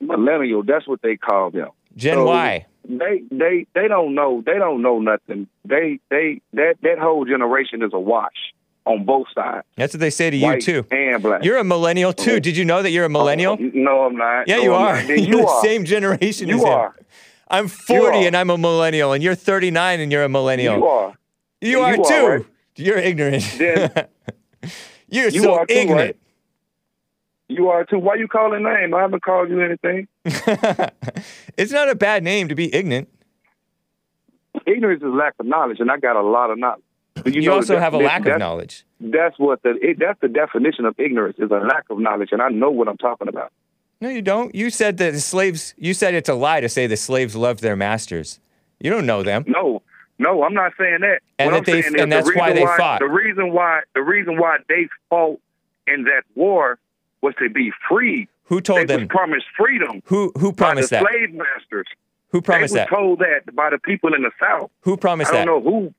millennial. 0.00 0.62
That's 0.62 0.88
what 0.88 1.02
they 1.02 1.16
call 1.16 1.50
them. 1.50 1.68
Gen 1.96 2.14
So, 2.14 2.24
Y. 2.26 2.66
They 2.88 3.22
they 3.30 3.66
they 3.74 3.86
don't 3.88 4.14
know. 4.14 4.42
They 4.44 4.54
don't 4.54 4.80
know 4.80 4.98
nothing. 5.00 5.46
They 5.66 6.00
they 6.08 6.40
that 6.54 6.76
that 6.82 6.98
whole 6.98 7.26
generation 7.26 7.82
is 7.82 7.90
a 7.92 8.00
wash 8.00 8.54
on 8.86 9.04
both 9.04 9.26
sides. 9.34 9.66
That's 9.76 9.94
what 9.94 10.00
they 10.00 10.10
say 10.10 10.30
to 10.30 10.36
you 10.36 10.44
white 10.46 10.62
too. 10.62 10.86
and 10.90 11.22
black. 11.22 11.44
You're 11.44 11.58
a 11.58 11.64
millennial 11.64 12.12
too. 12.12 12.32
Mm-hmm. 12.32 12.40
Did 12.40 12.56
you 12.56 12.64
know 12.64 12.82
that 12.82 12.90
you're 12.90 13.04
a 13.04 13.06
oh, 13.06 13.10
millennial? 13.10 13.56
No, 13.60 14.04
I'm 14.04 14.16
not. 14.16 14.48
Yeah, 14.48 14.56
No, 14.56 14.62
you 14.62 14.74
I'm 14.74 14.96
are. 15.10 15.12
you 15.16 15.38
the 15.42 15.46
are. 15.46 15.62
same 15.62 15.84
generation 15.84 16.48
You 16.48 16.56
as 16.56 16.62
him. 16.62 16.68
are. 16.68 16.96
I'm 17.50 17.68
40 17.68 18.26
and 18.26 18.36
I'm 18.36 18.50
a 18.50 18.58
millennial, 18.58 19.12
and 19.12 19.22
you're 19.22 19.34
39 19.34 20.00
and 20.00 20.12
you're 20.12 20.24
a 20.24 20.28
millennial. 20.28 20.76
You 20.76 20.86
are. 20.86 21.14
You 21.60 21.70
You 21.70 21.80
are 21.80 21.92
are, 21.92 21.96
too. 21.96 22.26
right? 22.26 22.44
You're 22.76 22.98
ignorant. 22.98 23.42
Then 23.58 23.90
you're 25.08 25.28
you 25.28 25.42
so 25.42 25.54
are 25.54 25.66
too, 25.66 25.74
ignorant. 25.74 26.00
right? 26.00 26.16
You 27.50 27.68
are 27.70 27.84
too. 27.84 27.98
Why 27.98 28.14
you 28.16 28.28
calling 28.28 28.62
name? 28.62 28.92
I 28.94 29.00
haven't 29.00 29.22
called 29.22 29.48
you 29.50 29.60
anything. 29.62 30.06
It's 31.56 31.72
not 31.72 31.88
a 31.88 31.94
bad 31.96 32.22
name 32.22 32.48
to 32.48 32.54
be 32.54 32.72
ignorant. 32.72 33.08
Ignorance 34.66 35.02
is 35.02 35.08
lack 35.12 35.34
of 35.40 35.46
knowledge, 35.46 35.80
and 35.80 35.90
I 35.90 35.96
got 35.98 36.14
a 36.16 36.22
lot 36.22 36.50
of 36.50 36.58
knowledge. 36.58 36.82
Do 37.24 37.30
You, 37.30 37.42
know 37.42 37.54
also 37.56 37.78
have 37.78 37.94
a 37.94 37.98
lack 37.98 38.26
of 38.26 38.38
knowledge. 38.38 38.84
That's 39.00 39.38
what 39.38 39.62
the 39.62 39.78
it, 39.80 39.98
that's 39.98 40.20
the 40.20 40.28
definition 40.28 40.84
of 40.84 40.98
ignorance 40.98 41.38
is 41.38 41.50
a 41.50 41.54
lack 41.58 41.84
of 41.90 41.98
knowledge, 41.98 42.30
and 42.32 42.42
I 42.42 42.48
know 42.48 42.70
what 42.70 42.88
I'm 42.88 42.96
talking 42.96 43.28
about. 43.28 43.52
No, 44.00 44.08
you 44.08 44.22
don't. 44.22 44.54
You 44.54 44.70
said 44.70 44.98
that 44.98 45.12
the 45.12 45.20
slaves. 45.20 45.74
You 45.76 45.94
said 45.94 46.14
it's 46.14 46.28
a 46.28 46.34
lie 46.34 46.60
to 46.60 46.68
say 46.68 46.86
the 46.86 46.96
slaves 46.96 47.34
loved 47.34 47.60
their 47.60 47.76
masters. 47.76 48.40
You 48.80 48.90
don't 48.90 49.06
know 49.06 49.22
them. 49.22 49.44
No, 49.48 49.82
no, 50.18 50.42
I'm 50.44 50.54
not 50.54 50.72
saying 50.78 50.98
that. 51.00 51.20
And 51.38 51.52
that 51.54 51.64
they- 51.64 51.82
saying 51.82 51.98
and 52.00 52.12
that's 52.12 52.28
the 52.28 52.34
why 52.36 52.52
they 52.52 52.64
fought. 52.64 53.00
The 53.00 53.06
reason 53.08 53.52
why 53.52 53.80
the 53.94 54.02
reason 54.02 54.38
why 54.38 54.58
they 54.68 54.88
fought 55.10 55.40
in 55.86 56.04
that 56.04 56.22
war 56.34 56.78
was 57.20 57.34
to 57.40 57.48
be 57.50 57.72
free. 57.88 58.28
Who 58.44 58.60
told 58.60 58.80
they 58.80 58.84
them? 58.86 59.00
was 59.02 59.08
promised 59.08 59.46
freedom. 59.56 60.02
Who 60.06 60.32
who 60.38 60.52
promised 60.52 60.90
that? 60.90 61.04
slave 61.08 61.34
masters. 61.34 61.86
Who 62.30 62.40
promised 62.42 62.74
they 62.74 62.80
that? 62.80 62.88
told 62.88 63.20
that 63.20 63.54
by 63.54 63.70
the 63.70 63.78
people 63.78 64.14
in 64.14 64.22
the 64.22 64.30
South. 64.40 64.70
Who 64.82 64.96
promised 64.96 65.32
that? 65.32 65.42
I 65.42 65.44
don't 65.44 65.64
that? 65.64 65.70
know 65.70 65.80
who. 65.80 65.94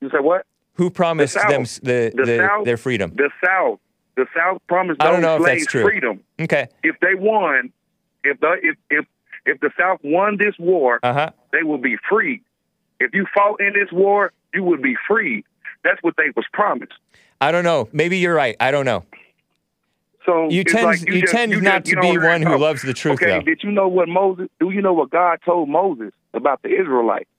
You 0.00 0.10
said 0.10 0.20
what? 0.20 0.46
Who 0.74 0.90
promised 0.90 1.34
South. 1.34 1.48
them 1.50 1.62
the, 1.82 2.12
The 2.14 2.22
the, 2.24 2.38
South. 2.38 2.64
their 2.64 2.76
freedom? 2.76 3.12
The 3.14 3.30
South. 3.44 3.80
The 4.16 4.26
South 4.36 4.60
promised 4.68 5.02
I 5.02 5.10
don't 5.10 5.22
know 5.22 5.36
if 5.36 5.44
that's 5.44 5.66
true. 5.66 5.82
freedom. 5.82 6.20
Okay. 6.40 6.68
If 6.82 6.96
they 7.00 7.14
won, 7.14 7.72
if 8.24 8.38
the 8.40 8.56
if 8.62 8.76
if 8.90 9.04
if 9.46 9.60
the 9.60 9.70
South 9.78 10.00
won 10.02 10.36
this 10.38 10.54
war, 10.58 11.00
Uh 11.02 11.12
huh. 11.12 11.30
they 11.52 11.62
will 11.62 11.78
be 11.78 11.96
free. 12.08 12.42
If 12.98 13.14
you 13.14 13.26
fought 13.34 13.60
in 13.60 13.72
this 13.72 13.90
war, 13.92 14.32
you 14.52 14.62
would 14.64 14.82
be 14.82 14.94
free. 15.08 15.44
That's 15.84 16.02
what 16.02 16.14
they 16.16 16.30
was 16.36 16.44
promised. 16.52 16.92
I 17.40 17.50
don't 17.52 17.64
know. 17.64 17.88
Maybe 17.92 18.18
you're 18.18 18.34
right. 18.34 18.56
I 18.60 18.70
don't 18.70 18.84
know. 18.84 19.04
So 20.26 20.50
You 20.50 20.64
tend 20.64 20.84
like 20.84 21.00
you, 21.08 21.22
just- 21.22 21.32
tend 21.32 21.50
you 21.52 21.62
not 21.62 21.84
just- 21.84 21.96
you 21.96 21.96
to 21.96 22.00
be 22.02 22.18
one 22.26 22.42
who 22.42 22.58
loves 22.58 22.82
the 22.82 22.92
truth, 22.92 23.14
Okay, 23.22 23.26
though. 23.38 23.40
did 23.40 23.62
you 23.62 23.70
know 23.70 23.88
what 23.88 24.06
Moses? 24.08 24.48
Do 24.60 24.68
you 24.70 24.82
know 24.82 24.92
what 24.92 25.08
God 25.08 25.38
told 25.46 25.70
Moses 25.70 26.12
about 26.34 26.60
the 26.62 26.68
Israelites? 26.78 27.30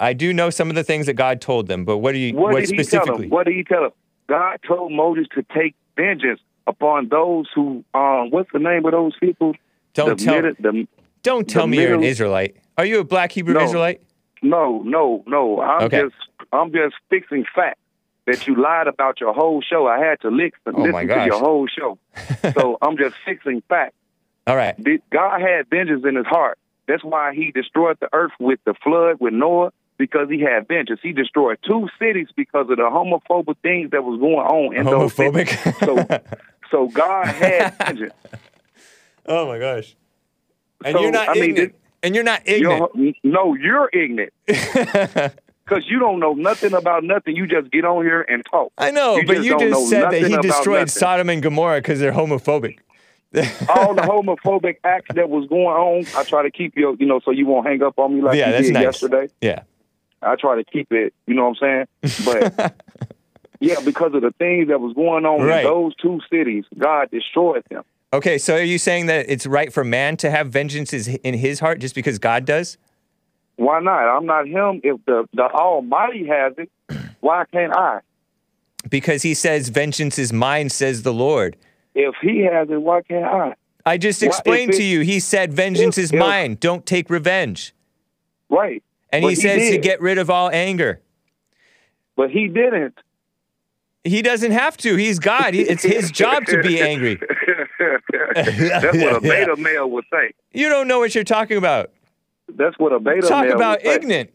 I 0.00 0.12
do 0.12 0.32
know 0.32 0.50
some 0.50 0.68
of 0.70 0.76
the 0.76 0.84
things 0.84 1.06
that 1.06 1.14
God 1.14 1.40
told 1.40 1.66
them, 1.66 1.84
but 1.84 1.98
what 1.98 2.12
do 2.12 2.18
you? 2.18 2.34
What, 2.34 2.52
What, 2.52 2.60
did 2.66 2.78
he 2.78 2.84
tell 2.84 3.04
them? 3.06 3.28
What 3.30 3.46
did 3.46 3.54
he 3.56 3.64
tell 3.64 3.82
them? 3.82 3.90
God 4.28 4.58
told 4.66 4.92
Moses 4.92 5.26
to 5.34 5.44
take 5.54 5.74
vengeance 5.96 6.40
upon 6.66 7.08
those 7.08 7.46
who, 7.54 7.84
um, 7.94 8.30
what's 8.30 8.50
the 8.52 8.58
name 8.58 8.84
of 8.84 8.92
those 8.92 9.16
people? 9.18 9.54
Don't 9.94 10.18
the 10.18 10.24
tell- 10.24 10.42
middle- 10.42 10.54
the, 10.60 10.88
Don't 11.22 11.48
tell 11.48 11.66
me 11.66 11.80
you're 11.80 11.94
an 11.94 12.02
Israelite. 12.04 12.56
Are 12.76 12.84
you 12.84 13.00
a 13.00 13.04
black 13.04 13.32
Hebrew 13.32 13.54
No. 13.54 13.64
Israelite? 13.64 14.02
No, 14.42 14.82
no, 14.84 15.24
no. 15.26 15.60
I'm 15.60 15.84
Okay. 15.86 16.02
just, 16.02 16.14
I'm 16.52 16.70
just 16.72 16.94
fixing 17.10 17.44
facts 17.54 17.80
that 18.26 18.46
you 18.46 18.54
lied 18.54 18.86
about 18.86 19.20
your 19.20 19.32
whole 19.32 19.62
show. 19.62 19.88
I 19.88 19.98
had 19.98 20.20
to 20.20 20.28
li- 20.30 20.52
Oh, 20.66 20.82
listen 20.82 21.08
to 21.08 21.24
your 21.24 21.40
whole 21.40 21.66
show. 21.66 21.98
so 22.56 22.78
I'm 22.82 22.96
just 22.96 23.16
fixing 23.24 23.62
facts. 23.68 23.94
All 24.46 24.54
right. 24.54 24.76
God 25.10 25.40
had 25.40 25.68
vengeance 25.70 26.04
in 26.06 26.14
his 26.14 26.26
heart. 26.26 26.58
That's 26.86 27.02
why 27.02 27.34
he 27.34 27.50
destroyed 27.50 27.96
the 28.00 28.08
earth 28.12 28.32
with 28.38 28.60
the 28.64 28.74
flood 28.84 29.16
with 29.20 29.32
Noah 29.34 29.72
because 29.98 30.30
he 30.30 30.40
had 30.40 30.66
vengeance. 30.68 31.00
He 31.02 31.12
destroyed 31.12 31.58
two 31.66 31.88
cities 31.98 32.28
because 32.34 32.70
of 32.70 32.76
the 32.76 32.82
homophobic 32.84 33.56
things 33.62 33.90
that 33.90 34.04
was 34.04 34.18
going 34.18 34.36
on 34.36 34.76
in 34.76 34.84
those 34.84 35.12
cities. 35.14 35.58
So, 35.80 36.06
so 36.70 36.88
God 36.88 37.26
had 37.26 37.76
vengeance. 37.78 38.14
oh 39.26 39.46
my 39.46 39.58
gosh. 39.58 39.94
And 40.84 40.94
So, 40.94 41.02
you're 41.02 41.10
not 41.10 41.28
I 41.28 41.34
mean, 41.34 41.50
ignorant. 41.50 41.74
and 42.02 42.14
you're 42.14 42.24
not 42.24 42.42
ignorant. 42.46 42.90
You're- 42.94 43.14
no, 43.24 43.54
you're 43.54 43.90
ignorant. 43.92 44.32
Because 45.68 45.84
you 45.86 45.98
don't 45.98 46.18
know 46.18 46.32
nothing 46.32 46.72
about 46.72 47.04
nothing. 47.04 47.36
You 47.36 47.46
just 47.46 47.70
get 47.70 47.84
on 47.84 48.02
here 48.02 48.22
and 48.22 48.42
talk. 48.50 48.72
I 48.78 48.90
know, 48.90 49.20
but 49.26 49.42
you 49.44 49.50
don't 49.50 49.68
know 49.68 49.76
just 49.80 49.90
said 49.90 50.10
that 50.10 50.22
he 50.22 50.36
destroyed 50.38 50.78
nothing. 50.78 50.88
Sodom 50.88 51.28
and 51.28 51.42
Gomorrah 51.42 51.80
because 51.80 52.00
they're 52.00 52.10
homophobic. 52.10 52.78
All 53.68 53.94
the 53.94 54.00
homophobic 54.00 54.76
acts 54.82 55.14
that 55.14 55.28
was 55.28 55.46
going 55.48 55.66
on, 55.66 56.06
I 56.16 56.24
try 56.24 56.42
to 56.42 56.50
keep 56.50 56.74
you, 56.74 56.96
you 56.98 57.04
know, 57.04 57.20
so 57.22 57.30
you 57.30 57.44
won't 57.44 57.66
hang 57.66 57.82
up 57.82 57.98
on 57.98 58.14
me 58.14 58.22
like 58.22 58.38
yeah, 58.38 58.46
you 58.46 58.52
that's 58.52 58.66
did 58.68 58.72
nice. 58.72 58.82
yesterday. 58.82 59.28
Yeah. 59.42 59.62
I 60.22 60.34
try 60.36 60.56
to 60.56 60.64
keep 60.64 60.88
it, 60.92 61.14
you 61.26 61.34
know 61.34 61.48
what 61.50 61.58
I'm 61.62 61.86
saying? 62.02 62.54
But 62.56 62.74
yeah, 63.60 63.80
because 63.84 64.14
of 64.14 64.22
the 64.22 64.32
things 64.38 64.68
that 64.68 64.80
was 64.80 64.94
going 64.94 65.24
on 65.26 65.40
Right. 65.42 65.64
in 65.64 65.70
those 65.70 65.94
two 65.96 66.20
cities, 66.30 66.64
God 66.76 67.10
destroyed 67.10 67.64
them. 67.70 67.84
Okay, 68.12 68.38
so 68.38 68.54
are 68.56 68.62
you 68.62 68.78
saying 68.78 69.06
that 69.06 69.26
it's 69.28 69.46
right 69.46 69.72
for 69.72 69.84
man 69.84 70.16
to 70.18 70.30
have 70.30 70.48
vengeance 70.48 70.92
is- 70.92 71.08
in 71.08 71.34
his 71.34 71.60
heart 71.60 71.78
just 71.78 71.94
because 71.94 72.18
God 72.18 72.44
does? 72.44 72.78
Why 73.56 73.80
not? 73.80 74.16
I'm 74.16 74.24
not 74.26 74.46
him. 74.46 74.80
If 74.84 75.04
the 75.04 75.28
the 75.34 75.42
Almighty 75.44 76.26
has 76.28 76.54
it, 76.58 76.70
why 77.20 77.44
can't 77.52 77.76
I? 77.76 78.00
Because 78.88 79.22
he 79.22 79.34
says, 79.34 79.68
Vengeance 79.70 80.18
is 80.18 80.32
mine, 80.32 80.68
says 80.70 81.02
the 81.02 81.12
Lord. 81.12 81.56
If 81.94 82.14
he 82.22 82.42
has 82.44 82.70
it, 82.70 82.80
why 82.80 83.02
can't 83.02 83.24
I? 83.24 83.54
I 83.84 83.98
just 83.98 84.22
Why- 84.22 84.28
explained 84.28 84.72
to 84.74 84.82
it- 84.82 84.86
you. 84.86 85.00
He 85.00 85.18
said, 85.20 85.52
Vengeance 85.52 85.98
if- 85.98 86.04
is 86.04 86.12
if- 86.12 86.18
mine. 86.18 86.56
Don't 86.60 86.86
take 86.86 87.10
revenge. 87.10 87.74
Right. 88.48 88.82
And 89.10 89.22
But 89.22 89.28
he 89.28 89.34
he 89.36 89.40
says 89.40 89.70
to 89.70 89.78
get 89.78 90.00
rid 90.00 90.18
of 90.18 90.28
all 90.30 90.50
anger. 90.50 91.00
But 92.16 92.30
he 92.30 92.48
didn't. 92.48 92.94
He 94.04 94.22
doesn't 94.22 94.52
have 94.52 94.76
to. 94.78 94.96
He's 94.96 95.18
God. 95.18 95.54
It's 95.54 95.82
his 95.82 96.10
job 96.10 96.44
to 96.46 96.62
be 96.62 96.80
angry. 96.80 97.20
That's 98.34 98.96
what 98.96 99.16
a 99.16 99.20
beta 99.20 99.56
male 99.56 99.90
would 99.90 100.04
say. 100.12 100.32
You 100.52 100.68
don't 100.68 100.88
know 100.88 100.98
what 100.98 101.14
you're 101.14 101.24
talking 101.24 101.56
about. 101.56 101.90
That's 102.48 102.78
what 102.78 102.92
a 102.92 103.00
beta 103.00 103.26
Talk 103.26 103.44
male 103.46 103.54
about 103.56 103.78
would 103.82 103.86
say. 103.86 103.94
ignorant. 103.96 104.30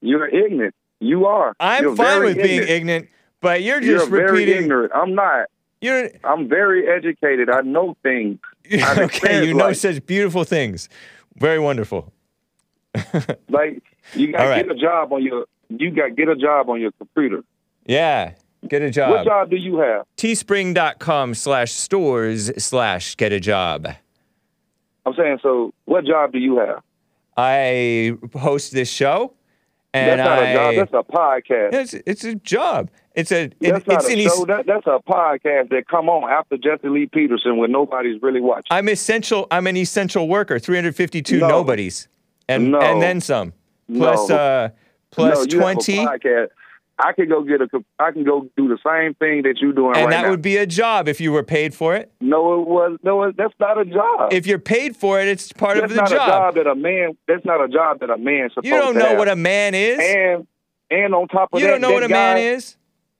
You're 0.00 0.28
ignorant. 0.28 0.74
You 1.00 1.26
are. 1.26 1.54
I'm 1.58 1.84
You're 1.84 1.96
fine 1.96 2.06
very 2.06 2.34
with 2.34 2.42
being 2.42 2.68
ignorant, 2.68 3.08
But 3.40 3.62
you're 3.62 3.82
You're 3.82 3.98
just 3.98 4.10
very 4.10 4.30
repeating. 4.40 4.62
ignorant. 4.64 4.92
I'm 4.94 5.14
not. 5.14 5.46
You're 5.80 6.10
I'm 6.24 6.48
very 6.48 6.88
educated. 6.88 7.50
I 7.50 7.60
know 7.62 7.96
things. 8.02 8.38
I 8.72 9.02
okay. 9.04 9.46
You 9.46 9.54
know 9.54 9.66
life. 9.66 9.76
such 9.76 10.04
beautiful 10.06 10.44
things. 10.44 10.88
Very 11.36 11.58
wonderful. 11.58 12.12
like 13.48 13.82
you 14.14 14.32
got 14.32 14.42
to 14.42 14.48
right. 14.48 14.66
get 14.66 14.76
a 14.76 14.78
job 14.78 15.12
on 15.12 15.22
your. 15.22 15.46
You 15.68 15.90
got 15.90 16.14
get 16.16 16.28
a 16.28 16.36
job 16.36 16.68
on 16.70 16.80
your 16.80 16.92
computer. 16.92 17.42
Yeah. 17.86 18.32
Get 18.68 18.82
a 18.82 18.90
job. 18.90 19.10
What 19.10 19.24
job 19.24 19.50
do 19.50 19.56
you 19.56 19.78
have? 19.78 20.06
Teespring.com 20.16 21.34
slash 21.34 21.72
stores 21.72 22.50
slash 22.62 23.16
get 23.16 23.32
a 23.32 23.40
job. 23.40 23.86
I'm 25.04 25.14
saying. 25.14 25.38
So, 25.42 25.72
what 25.84 26.04
job 26.04 26.32
do 26.32 26.38
you 26.38 26.58
have? 26.58 26.82
I 27.36 28.16
host 28.34 28.72
this 28.72 28.88
show, 28.90 29.34
and 29.92 30.18
that's 30.20 30.26
not 30.28 30.38
I. 30.38 30.46
a 30.48 30.54
job. 30.54 30.74
That's 30.90 30.92
a 31.08 31.12
podcast. 31.12 31.74
it's, 31.74 31.94
it's 32.06 32.24
a 32.24 32.34
job. 32.36 32.90
It's 33.14 33.30
a. 33.30 33.42
it- 33.44 33.54
That's 33.60 33.86
not 33.86 34.04
it's 34.04 34.08
a 34.08 34.16
show. 34.22 34.42
es- 34.42 34.46
That, 34.46 34.66
that's 34.66 34.86
a 34.86 34.98
podcast 35.08 35.68
that 35.70 35.84
come 35.88 36.08
on 36.08 36.28
after 36.30 36.56
Jesse 36.56 36.88
Lee 36.88 37.06
Peterson 37.06 37.56
when 37.58 37.70
nobody's 37.70 38.20
really 38.22 38.40
watching. 38.40 38.66
I'm 38.70 38.88
essential. 38.88 39.46
I'm 39.50 39.66
an 39.66 39.76
essential 39.76 40.28
worker. 40.28 40.58
352 40.58 41.38
No. 41.38 41.48
nobodies, 41.48 42.08
and 42.48 42.70
No. 42.72 42.80
and 42.80 43.00
then 43.02 43.20
some. 43.20 43.52
Plus, 43.92 44.28
No. 44.28 44.36
uh, 44.36 44.68
plus 45.10 45.44
a 45.44 45.48
20. 45.48 46.06
I 46.98 47.12
can 47.12 47.28
go 47.28 47.42
get 47.42 47.60
a. 47.60 47.68
I 47.98 48.10
can 48.10 48.24
go 48.24 48.48
do 48.56 48.68
the 48.68 48.78
same 48.84 49.12
thing 49.14 49.42
that 49.42 49.58
you're 49.60 49.72
doing 49.74 49.96
and 49.96 50.06
right 50.06 50.10
that 50.10 50.22
now. 50.22 50.30
would 50.30 50.40
be 50.40 50.56
a 50.56 50.64
job 50.66 51.08
if 51.08 51.20
you 51.20 51.30
were 51.30 51.42
paid 51.42 51.74
for 51.74 51.94
it. 51.94 52.10
no, 52.22 52.62
it 52.62 52.66
was 52.66 52.98
no. 53.02 53.22
it- 53.24 53.36
That's 53.36 53.52
not 53.60 53.78
a 53.78 53.84
job. 53.84 54.32
If 54.32 54.46
you're 54.46 54.58
paid 54.58 54.96
for 54.96 55.20
it, 55.20 55.28
it's 55.28 55.52
part 55.52 55.74
that's 55.76 55.84
of 55.84 55.90
the 55.90 55.96
not 55.96 56.08
job. 56.08 56.28
a 56.28 56.30
job 56.30 56.54
that 56.54 56.66
a 56.66 56.74
man. 56.74 57.16
That's 57.28 57.44
not 57.44 57.62
a 57.62 57.68
job 57.68 58.00
that 58.00 58.08
a 58.08 58.16
man 58.16 58.48
supposed 58.48 58.66
You 58.66 58.74
don't 58.80 58.96
know 58.96 59.08
have. 59.08 59.18
what 59.18 59.28
a 59.28 59.36
man 59.36 59.74
is. 59.74 59.98
And 60.00 60.46
and 60.90 61.14
on 61.14 61.28
top 61.28 61.50
of 61.52 61.60
you 61.60 61.66
that, 61.66 61.74
you 61.74 61.80
don't 61.80 61.82
know 61.82 61.92
what 61.92 62.02
a 62.02 62.08
guy, 62.08 62.14
man 62.14 62.38
is. 62.38 62.76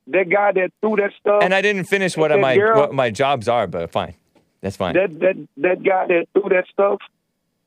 That 0.07 0.31
guy 0.31 0.53
that 0.53 0.70
threw 0.81 0.97
that 0.97 1.11
stuff. 1.20 1.43
And 1.43 1.53
I 1.53 1.61
didn't 1.61 1.85
finish 1.85 2.16
what 2.16 2.31
my 2.40 2.57
girl- 2.57 2.78
what 2.81 2.94
my 2.94 3.11
jobs 3.11 3.47
are, 3.47 3.66
but 3.66 3.90
fine, 3.90 4.15
that's 4.62 4.77
fine. 4.77 4.94
That 4.94 5.20
that 5.20 5.36
that 5.59 5.82
guy 5.82 6.07
that 6.07 6.28
threw 6.32 6.48
that 6.48 6.65
stuff. 6.73 7.01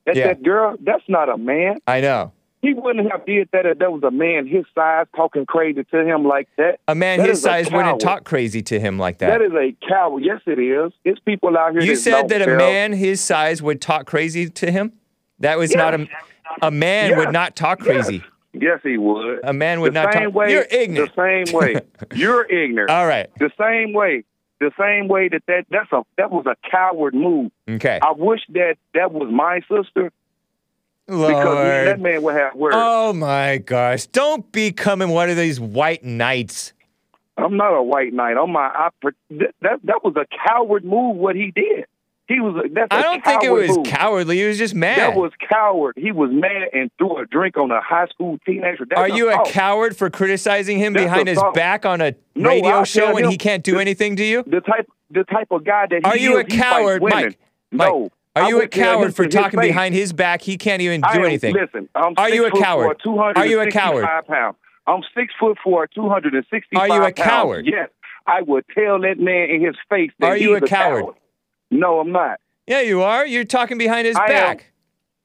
That 0.10 0.15
Yeah. 0.18 0.27
that 0.27 0.44
girl. 0.44 0.76
That's 0.81 1.03
not 1.07 1.30
a 1.30 1.38
man. 1.38 1.77
I 1.88 2.02
know. 2.02 2.31
He 2.61 2.73
wouldn't 2.73 3.10
have 3.10 3.26
did 3.26 3.48
that 3.53 3.65
if 3.65 3.77
there 3.77 3.90
was 3.91 4.03
a 4.03 4.11
man 4.11 4.45
his 4.45 4.65
size 4.76 5.06
talking 5.15 5.45
crazy 5.45 5.84
to 5.91 6.03
him 6.06 6.26
like 6.26 6.49
that. 6.57 6.80
A 6.90 6.95
man 6.95 7.19
That 7.19 7.30
his 7.30 7.41
size 7.41 7.72
wouldn't 7.72 8.02
talk 8.02 8.26
crazy 8.26 8.61
to 8.64 8.80
him 8.80 8.98
like 8.99 9.19
That 9.19 9.40
that. 9.40 9.41
is 9.41 9.53
a 9.53 9.73
coward. 9.88 10.23
Yes, 10.26 10.41
it 10.45 10.60
is. 10.60 10.91
It's 11.06 11.19
people 11.22 11.57
out 11.57 11.72
here. 11.72 11.81
you 11.84 11.95
said 11.95 12.27
that 12.30 12.41
a 12.41 12.57
man 12.57 12.91
his 12.94 13.22
size 13.22 13.61
would 13.64 13.80
talk 13.81 14.07
crazy 14.07 14.49
to 14.49 14.72
him. 14.72 14.91
That 15.40 15.57
was 15.57 15.73
not 15.73 15.94
a 15.94 16.07
a 16.64 16.72
man 16.72 17.15
would 17.18 17.31
not 17.31 17.56
talk 17.56 17.80
Yes. 17.86 18.07
crazy. 18.07 18.23
Yes, 18.52 18.80
he 18.84 18.98
would. 18.98 19.40
A 19.44 19.53
man 19.53 19.80
would 19.81 19.94
the 19.94 20.03
not 20.03 20.14
same 20.14 20.23
talk. 20.26 20.34
way. 20.34 20.52
You're 20.52 20.65
ignorant. 20.72 21.15
The 21.15 21.45
same 21.45 21.56
way. 21.57 21.76
You're 22.15 22.45
ignorant. 22.45 22.90
All 22.90 23.06
right. 23.07 23.27
The 23.38 23.52
same 23.57 23.94
way. 23.94 24.23
The 24.60 24.72
same 24.77 25.07
way 25.07 25.30
that, 25.30 25.44
that 25.48 25.65
that's 25.69 25.91
a 25.94 26.03
that 26.18 26.31
was 26.31 26.45
a 26.45 26.56
coward 26.69 27.14
move. 27.14 27.52
Okay. 27.69 27.99
I 28.02 28.11
wish 28.11 28.41
that 28.49 28.76
that 28.94 29.14
was 29.14 29.30
my 29.31 29.61
sister 29.61 30.11
because 31.07 31.86
that 31.86 31.99
man 31.99 32.22
would 32.23 32.36
have 32.36 32.56
words. 32.56 32.76
Oh 32.77 33.14
my 33.14 33.57
gosh! 33.57 34.06
Don't 34.07 34.52
be 34.52 34.72
coming 34.72 35.10
one 35.10 35.30
of 35.30 35.38
these 35.38 35.60
white 35.60 36.03
knights. 36.03 36.73
I'm 37.38 37.56
not 37.56 37.73
a 37.73 37.81
white 37.81 38.14
knight. 38.14 38.36
I'm 38.38 38.52
my. 38.52 38.68
I, 38.68 38.90
that 39.31 39.80
that 39.84 40.03
was 40.03 40.15
a 40.18 40.26
coward 40.45 40.84
move. 40.84 41.15
What 41.15 41.36
he 41.38 41.52
did. 41.52 41.86
He 42.30 42.39
was. 42.39 42.64
A, 42.64 42.69
that's 42.69 42.88
I 42.91 43.01
don't 43.01 43.26
think 43.26 43.43
it 43.43 43.49
was 43.51 43.76
move. 43.76 43.88
cowardly. 43.88 44.38
He 44.38 44.43
was 44.45 44.57
just 44.60 44.76
mad. 44.76 44.99
That 44.99 45.15
was 45.18 45.31
coward. 45.49 45.95
He 45.97 46.11
was 46.11 46.30
mad 46.31 46.69
and 46.73 46.91
threw 46.99 47.18
a 47.18 47.26
drink 47.26 47.57
on 47.57 47.72
a 47.72 47.81
high 47.81 48.06
school 48.06 48.38
teenager. 48.45 48.85
That's 48.88 49.01
Are 49.01 49.10
you 49.10 49.31
a 49.31 49.43
coward 49.47 49.97
for 49.97 50.11
criticizing 50.11 50.77
him 50.77 50.93
That's 50.93 51.06
behind 51.06 51.27
his 51.27 51.39
assault. 51.39 51.56
back 51.56 51.88
on 51.88 52.01
a 52.01 52.14
No, 52.35 52.49
radio 52.51 52.84
show 52.84 53.14
when 53.15 53.26
him 53.26 53.31
he 53.31 53.38
can't 53.38 53.64
do 53.64 53.73
the- 53.73 53.81
anything 53.81 54.15
to 54.18 54.23
you? 54.23 54.43
The 54.45 54.61
type, 54.61 54.88
the 55.10 55.23
type 55.23 55.47
of 55.49 55.64
guy 55.65 55.88
that 55.89 56.06
Are 56.06 56.15
you 56.15 56.38
is, 56.38 56.45
a 56.45 56.57
coward, 56.57 57.01
women. 57.01 57.35
Mike? 57.72 57.88
No. 57.89 58.10
Are 58.35 58.47
you 58.47 58.57
a 58.57 58.60
would 58.60 58.72
tell 58.72 58.91
him 58.91 58.97
coward 58.99 59.15
for 59.15 59.23
his 59.23 59.34
talking 59.34 59.60
face. 59.60 59.69
behind 59.69 59.95
his 59.95 60.14
back? 60.14 60.43
He 60.43 60.56
can't 60.57 60.84
even 60.84 61.01
do 61.01 61.07
am- 61.07 61.26
anything. 61.26 61.56
Listen, 61.56 61.89
I'm 61.95 62.14
Are 62.15 62.27
six 62.27 62.35
you 62.35 62.45
a 62.45 62.51
coward? 62.51 63.01
Are 63.35 63.45
you 63.47 63.60
a 63.60 63.72
coward? 63.72 64.03
265 64.06 64.27
Pounds. 64.27 64.56
I'm 64.85 65.01
six 65.18 65.34
foot 65.39 65.57
four, 65.64 65.88
265 65.88 66.80
Are 66.80 66.88
you 66.88 66.93
a 67.01 67.11
pounds. 67.11 67.14
coward? 67.15 67.65
Yes. 67.68 67.89
I 68.27 68.43
would 68.43 68.65
tell 68.76 68.99
that 69.01 69.19
man 69.19 69.49
in 69.49 69.65
his 69.65 69.76
face 69.89 70.11
that 70.19 70.27
Are 70.27 70.38
you 70.38 70.56
a 70.56 70.61
coward? 70.61 71.06
No, 71.71 71.99
I'm 71.99 72.11
not. 72.11 72.39
Yeah, 72.67 72.81
you 72.81 73.01
are. 73.01 73.25
You're 73.25 73.43
talking 73.45 73.77
behind 73.77 74.07
his 74.07 74.15
I 74.15 74.23
am. 74.25 74.27
back. 74.29 74.71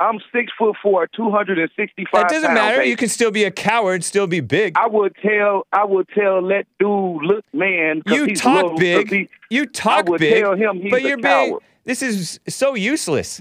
I'm 0.01 0.19
six 0.33 0.51
foot 0.59 0.75
four, 0.83 1.07
265 1.15 2.09
That 2.13 2.29
doesn't 2.29 2.53
matter. 2.53 2.79
baby. 2.79 2.91
You 2.91 2.97
can 2.97 3.09
still 3.09 3.31
be 3.31 3.45
a 3.45 3.51
coward, 3.51 4.03
still 4.03 4.27
be 4.27 4.41
big. 4.41 4.77
I 4.77 4.89
would 4.89 5.15
tell, 5.23 5.67
I 5.73 5.85
would 5.85 6.09
tell 6.09 6.43
that 6.49 6.65
dude, 6.81 7.23
look, 7.23 7.45
man, 7.53 8.03
You 8.07 8.35
talk 8.35 8.63
little, 8.65 8.79
big. 8.79 9.11
he- 9.11 9.29
You 9.51 9.67
talk 9.67 10.07
big. 10.19 10.43
tell 10.43 10.55
him 10.57 10.81
he's 10.81 10.91
but 10.91 11.03
you're 11.03 11.17
coward. 11.19 11.49
being. 11.49 11.59
This 11.85 12.03
is 12.03 12.41
so 12.49 12.75
useless. 12.75 13.41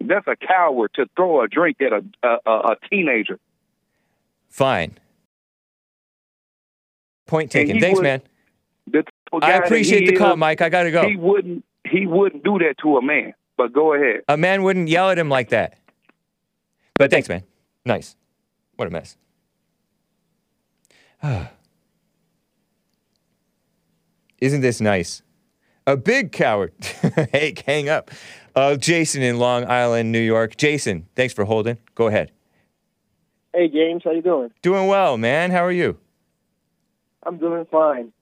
That's 0.00 0.26
a 0.26 0.34
coward 0.36 0.90
to 0.94 1.06
throw 1.16 1.42
a 1.42 1.48
drink 1.48 1.76
at 1.80 1.92
a 1.92 2.04
a, 2.26 2.50
a, 2.50 2.76
teenager. 2.90 3.38
Fine. 4.48 4.98
Point 7.26 7.50
taken. 7.50 7.80
Thanks, 7.80 8.00
man. 8.00 8.20
I 9.42 9.52
appreciate 9.52 10.06
the 10.06 10.16
call, 10.16 10.36
Mike. 10.36 10.60
I 10.60 10.68
gotta 10.68 10.90
go. 10.90 11.08
He 11.08 11.16
wouldn't. 11.16 11.64
He 11.88 12.06
wouldn't 12.06 12.44
do 12.44 12.58
that 12.58 12.76
to 12.82 12.96
a 12.96 13.02
man. 13.02 13.34
But 13.56 13.72
go 13.72 13.94
ahead. 13.94 14.22
A 14.28 14.36
man 14.36 14.62
wouldn't 14.62 14.88
yell 14.88 15.10
at 15.10 15.18
him 15.18 15.28
like 15.28 15.50
that. 15.50 15.78
But 16.98 17.10
thanks, 17.10 17.28
man. 17.28 17.44
Nice. 17.84 18.16
What 18.76 18.88
a 18.88 18.90
mess. 18.90 19.16
Isn't 24.40 24.60
this 24.60 24.80
nice? 24.80 25.22
A 25.86 25.96
big 25.96 26.32
coward. 26.32 26.72
hey, 27.32 27.54
hang 27.66 27.88
up. 27.88 28.10
Uh, 28.56 28.76
Jason 28.76 29.22
in 29.22 29.38
Long 29.38 29.64
Island, 29.66 30.12
New 30.12 30.20
York. 30.20 30.56
Jason, 30.56 31.06
thanks 31.14 31.34
for 31.34 31.44
holding. 31.44 31.78
Go 31.94 32.06
ahead. 32.08 32.30
Hey 33.54 33.68
James, 33.68 34.02
how 34.04 34.10
you 34.10 34.22
doing? 34.22 34.50
Doing 34.62 34.88
well, 34.88 35.16
man. 35.16 35.52
How 35.52 35.64
are 35.64 35.72
you? 35.72 35.96
I'm 37.24 37.38
doing 37.38 37.66
fine. 37.70 38.12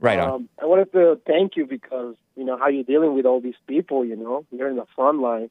Right 0.00 0.18
on. 0.18 0.30
Um, 0.30 0.48
I 0.60 0.64
wanted 0.66 0.92
to 0.92 1.20
thank 1.26 1.56
you 1.56 1.66
because 1.66 2.14
you 2.36 2.44
know 2.44 2.56
how 2.56 2.68
you're 2.68 2.84
dealing 2.84 3.14
with 3.14 3.26
all 3.26 3.40
these 3.40 3.54
people. 3.66 4.04
You 4.04 4.16
know, 4.16 4.44
you're 4.50 4.68
in 4.68 4.76
the 4.76 4.86
front 4.94 5.20
line. 5.20 5.50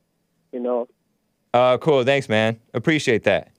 You 0.52 0.60
know, 0.60 0.88
Uh, 1.54 1.78
cool. 1.78 2.04
Thanks, 2.04 2.30
man. 2.30 2.60
Appreciate 2.74 3.24
that. 3.24 3.50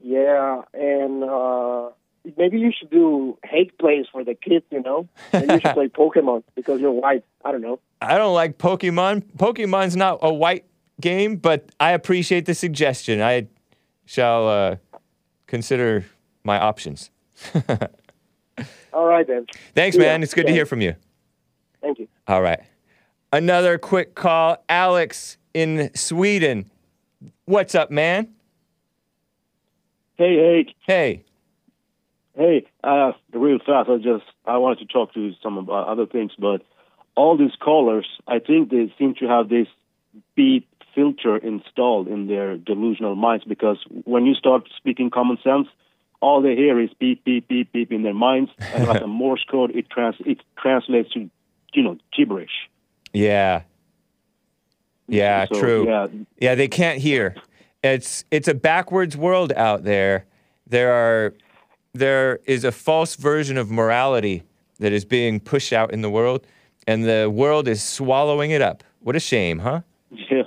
yeah, 0.00 0.62
and 0.74 1.24
uh, 1.24 1.90
maybe 2.36 2.58
you 2.58 2.72
should 2.76 2.90
do 2.90 3.38
hate 3.44 3.76
plays 3.78 4.06
for 4.10 4.24
the 4.24 4.34
kids. 4.34 4.64
You 4.70 4.82
know, 4.82 5.08
maybe 5.32 5.54
you 5.54 5.60
should 5.60 5.74
play 5.80 5.88
Pokemon 5.88 6.42
because 6.54 6.80
you're 6.80 6.90
white. 6.92 7.24
I 7.44 7.52
don't 7.52 7.62
know. 7.62 7.78
I 8.00 8.18
don't 8.18 8.34
like 8.34 8.58
Pokemon. 8.58 9.22
Pokemon's 9.36 9.96
not 9.96 10.18
a 10.22 10.32
white 10.32 10.64
game, 11.00 11.36
but 11.36 11.68
I 11.80 11.92
appreciate 11.92 12.46
the 12.46 12.54
suggestion. 12.54 13.20
I 13.22 13.46
shall 14.06 14.48
uh, 14.48 14.76
consider 15.46 16.04
my 16.44 16.58
options. 16.58 17.10
All 18.92 19.06
right 19.06 19.26
then. 19.26 19.46
Thanks, 19.74 19.96
Yeah, 19.96 20.02
man. 20.04 20.22
It's 20.22 20.34
good 20.34 20.46
to 20.46 20.52
hear 20.52 20.66
from 20.66 20.80
you. 20.80 20.94
Thank 21.84 21.98
you. 21.98 22.08
All 22.26 22.40
right. 22.40 22.60
Another 23.30 23.76
quick 23.76 24.14
call. 24.14 24.56
Alex 24.70 25.36
in 25.52 25.90
Sweden. 25.94 26.70
What's 27.44 27.74
up, 27.74 27.90
man? 27.90 28.28
Hey, 30.16 30.36
hey, 30.36 30.74
Hey. 30.86 31.24
hey! 32.36 32.66
Uh, 32.82 33.12
real 33.32 33.58
fast, 33.58 33.90
I 33.90 33.96
just 33.96 34.24
I 34.46 34.56
wanted 34.56 34.78
to 34.78 34.86
talk 34.86 35.12
to 35.14 35.20
you 35.20 35.32
some 35.42 35.58
about 35.58 35.88
other 35.88 36.06
things, 36.06 36.32
but 36.38 36.62
all 37.16 37.36
these 37.36 37.54
callers, 37.60 38.06
I 38.26 38.38
think 38.38 38.70
they 38.70 38.94
seem 38.98 39.14
to 39.16 39.26
have 39.26 39.48
this 39.48 39.66
beep 40.36 40.68
filter 40.94 41.36
installed 41.36 42.08
in 42.08 42.28
their 42.28 42.56
delusional 42.56 43.16
minds 43.16 43.44
because 43.44 43.78
when 44.04 44.24
you 44.24 44.34
start 44.34 44.68
speaking 44.76 45.10
common 45.10 45.36
sense, 45.42 45.66
all 46.22 46.40
they 46.40 46.54
hear 46.54 46.80
is 46.80 46.90
beep, 46.98 47.24
beep, 47.24 47.48
beep, 47.48 47.72
beep 47.72 47.92
in 47.92 48.02
their 48.04 48.14
minds, 48.14 48.50
and 48.72 48.86
like 48.86 49.02
a 49.02 49.06
Morse 49.20 49.44
code, 49.50 49.72
it 49.74 49.90
trans 49.90 50.14
it 50.20 50.38
translates 50.56 51.12
to 51.12 51.28
you 51.74 51.82
know 51.82 51.98
gibberish. 52.16 52.68
Yeah. 53.12 53.62
Yeah, 55.06 55.46
So, 55.52 55.60
true. 55.60 55.86
yeah. 55.86 56.06
Yeah, 56.40 56.54
they 56.54 56.68
can't 56.68 56.98
hear. 56.98 57.34
It's 57.82 58.24
it's 58.30 58.48
a 58.48 58.54
backwards 58.54 59.16
world 59.16 59.52
out 59.54 59.84
there. 59.84 60.24
There 60.66 60.92
are 60.92 61.34
there 61.92 62.40
is 62.46 62.64
a 62.64 62.72
false 62.72 63.14
version 63.16 63.56
of 63.58 63.70
morality 63.70 64.42
that 64.78 64.92
is 64.92 65.04
being 65.04 65.38
pushed 65.40 65.72
out 65.72 65.92
in 65.92 66.00
the 66.00 66.10
world 66.10 66.46
and 66.86 67.04
the 67.04 67.30
world 67.30 67.68
is 67.68 67.82
swallowing 67.82 68.50
it 68.50 68.62
up. 68.62 68.82
What 69.00 69.14
a 69.14 69.20
shame, 69.20 69.58
huh? 69.58 69.82
Yeah. 70.10 70.42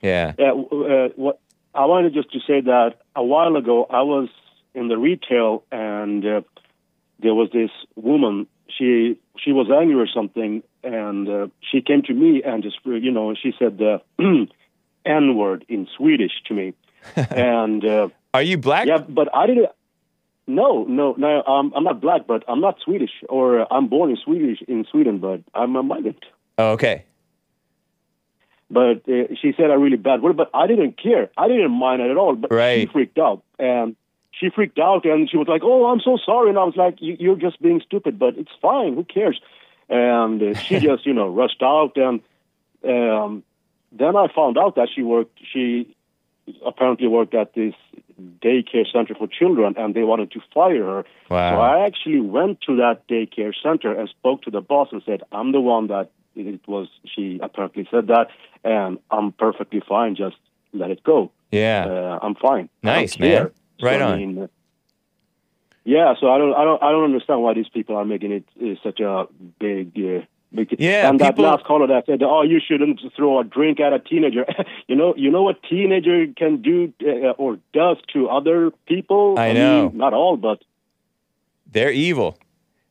Yeah. 0.00 0.32
Yeah, 0.38 0.52
uh, 0.52 1.08
what 1.16 1.40
I 1.74 1.84
wanted 1.86 2.14
just 2.14 2.32
to 2.32 2.38
say 2.46 2.60
that 2.60 2.94
a 3.16 3.24
while 3.24 3.56
ago 3.56 3.86
I 3.90 4.02
was 4.02 4.28
in 4.74 4.88
the 4.88 4.96
retail 4.96 5.64
and 5.72 6.24
uh, 6.24 6.40
there 7.18 7.34
was 7.34 7.50
this 7.52 7.70
woman. 7.96 8.46
She 8.76 9.18
she 9.38 9.52
was 9.52 9.68
angry 9.70 9.94
or 9.94 10.06
something, 10.06 10.62
and 10.82 11.28
uh, 11.28 11.46
she 11.60 11.80
came 11.80 12.02
to 12.02 12.14
me 12.14 12.42
and 12.44 12.62
just 12.62 12.78
you 12.84 13.10
know 13.10 13.34
she 13.34 13.52
said 13.58 13.78
the 13.78 14.00
N 15.06 15.36
word 15.36 15.64
in 15.68 15.86
Swedish 15.96 16.32
to 16.46 16.54
me. 16.54 16.74
and 17.16 17.84
uh, 17.84 18.08
are 18.34 18.42
you 18.42 18.58
black? 18.58 18.86
Yeah, 18.86 18.98
but 18.98 19.34
I 19.34 19.46
didn't. 19.46 19.70
No, 20.48 20.84
no, 20.84 21.14
no. 21.18 21.42
Um, 21.42 21.72
I'm 21.74 21.84
not 21.84 22.00
black, 22.00 22.26
but 22.26 22.44
I'm 22.48 22.60
not 22.60 22.78
Swedish, 22.84 23.10
or 23.28 23.60
uh, 23.62 23.66
I'm 23.70 23.88
born 23.88 24.10
in 24.10 24.16
Swedish 24.16 24.62
in 24.68 24.84
Sweden, 24.90 25.18
but 25.18 25.40
I'm 25.54 25.74
a 25.74 25.82
migrant. 25.82 26.24
Oh, 26.58 26.72
okay. 26.72 27.04
But 28.70 29.08
uh, 29.08 29.34
she 29.40 29.54
said 29.56 29.70
a 29.70 29.78
really 29.78 29.96
bad 29.96 30.22
word, 30.22 30.36
but 30.36 30.50
I 30.54 30.66
didn't 30.66 31.00
care. 31.00 31.30
I 31.36 31.48
didn't 31.48 31.70
mind 31.72 32.02
it 32.02 32.10
at 32.10 32.16
all. 32.16 32.34
But 32.34 32.52
Right. 32.52 32.80
she 32.80 32.92
freaked 32.92 33.18
out, 33.18 33.42
and 33.58 33.96
she 34.38 34.50
freaked 34.50 34.78
out, 34.78 35.04
and 35.04 35.30
she 35.30 35.36
was 35.36 35.48
like, 35.48 35.62
"Oh, 35.64 35.86
I'm 35.86 36.00
so 36.00 36.18
sorry." 36.24 36.50
And 36.50 36.58
I 36.58 36.64
was 36.64 36.76
like, 36.76 36.96
you, 37.00 37.16
"You're 37.18 37.36
just 37.36 37.60
being 37.60 37.80
stupid, 37.80 38.18
but 38.18 38.36
it's 38.36 38.50
fine. 38.60 38.94
Who 38.94 39.04
cares?" 39.04 39.40
And 39.88 40.42
uh, 40.42 40.58
she 40.58 40.78
just, 40.90 41.06
you 41.06 41.14
know, 41.14 41.28
rushed 41.28 41.62
out, 41.62 41.96
and 41.96 42.20
um, 42.84 43.42
then 43.92 44.16
I 44.16 44.28
found 44.34 44.58
out 44.58 44.76
that 44.76 44.88
she 44.94 45.02
worked. 45.02 45.38
She 45.52 45.94
apparently 46.64 47.08
worked 47.08 47.34
at 47.34 47.54
this 47.54 47.74
daycare 48.40 48.90
center 48.90 49.14
for 49.14 49.26
children, 49.26 49.74
and 49.76 49.94
they 49.94 50.02
wanted 50.02 50.30
to 50.32 50.40
fire 50.52 50.84
her. 50.84 51.04
Wow. 51.30 51.56
So 51.56 51.60
I 51.60 51.86
actually 51.86 52.20
went 52.20 52.60
to 52.62 52.76
that 52.76 53.08
daycare 53.08 53.52
center 53.62 53.92
and 53.92 54.08
spoke 54.08 54.42
to 54.42 54.50
the 54.50 54.60
boss 54.60 54.88
and 54.92 55.02
said, 55.06 55.22
"I'm 55.32 55.52
the 55.52 55.60
one 55.60 55.86
that 55.86 56.10
it 56.34 56.66
was." 56.68 56.88
She 57.06 57.40
apparently 57.42 57.88
said 57.90 58.08
that, 58.08 58.28
and 58.64 58.98
I'm 59.10 59.32
perfectly 59.32 59.82
fine. 59.88 60.14
Just 60.14 60.36
let 60.74 60.90
it 60.90 61.02
go. 61.02 61.30
Yeah. 61.50 61.86
Uh, 61.88 62.18
I'm 62.20 62.34
fine. 62.34 62.68
Nice, 62.82 63.18
man. 63.18 63.30
care. 63.30 63.52
Right 63.80 63.98
So, 64.00 64.06
I 64.06 64.12
on. 64.12 64.18
mean, 64.18 64.38
uh, 64.42 64.46
yeah, 65.84 66.14
so 66.20 66.30
I 66.30 66.38
don't, 66.38 66.54
I 66.54 66.64
don't, 66.64 66.82
I 66.82 66.90
don't 66.90 67.04
understand 67.04 67.42
why 67.42 67.54
these 67.54 67.68
people 67.68 67.96
are 67.96 68.04
making 68.04 68.32
it 68.32 68.44
uh, 68.60 68.74
such 68.82 68.98
a 69.00 69.26
big, 69.60 69.92
uh, 69.96 70.24
big. 70.52 70.74
Yeah, 70.78 71.08
and 71.08 71.18
people- 71.20 71.44
that 71.44 71.50
last 71.50 71.64
caller 71.64 71.86
that 71.86 72.06
said, 72.06 72.22
"Oh, 72.24 72.42
you 72.42 72.60
shouldn't 72.66 73.00
throw 73.14 73.38
a 73.38 73.44
drink 73.44 73.78
at 73.78 73.92
a 73.92 74.00
teenager." 74.00 74.46
you 74.88 74.96
know, 74.96 75.14
you 75.16 75.30
know 75.30 75.42
what 75.44 75.62
teenager 75.62 76.26
can 76.36 76.60
do 76.62 76.92
uh, 77.06 77.30
or 77.38 77.58
does 77.72 77.98
to 78.14 78.28
other 78.28 78.72
people. 78.86 79.38
I 79.38 79.48
mean, 79.48 79.54
know. 79.56 79.88
not 79.94 80.12
all, 80.12 80.36
but 80.36 80.64
They're 81.70 81.92
evil. 81.92 82.36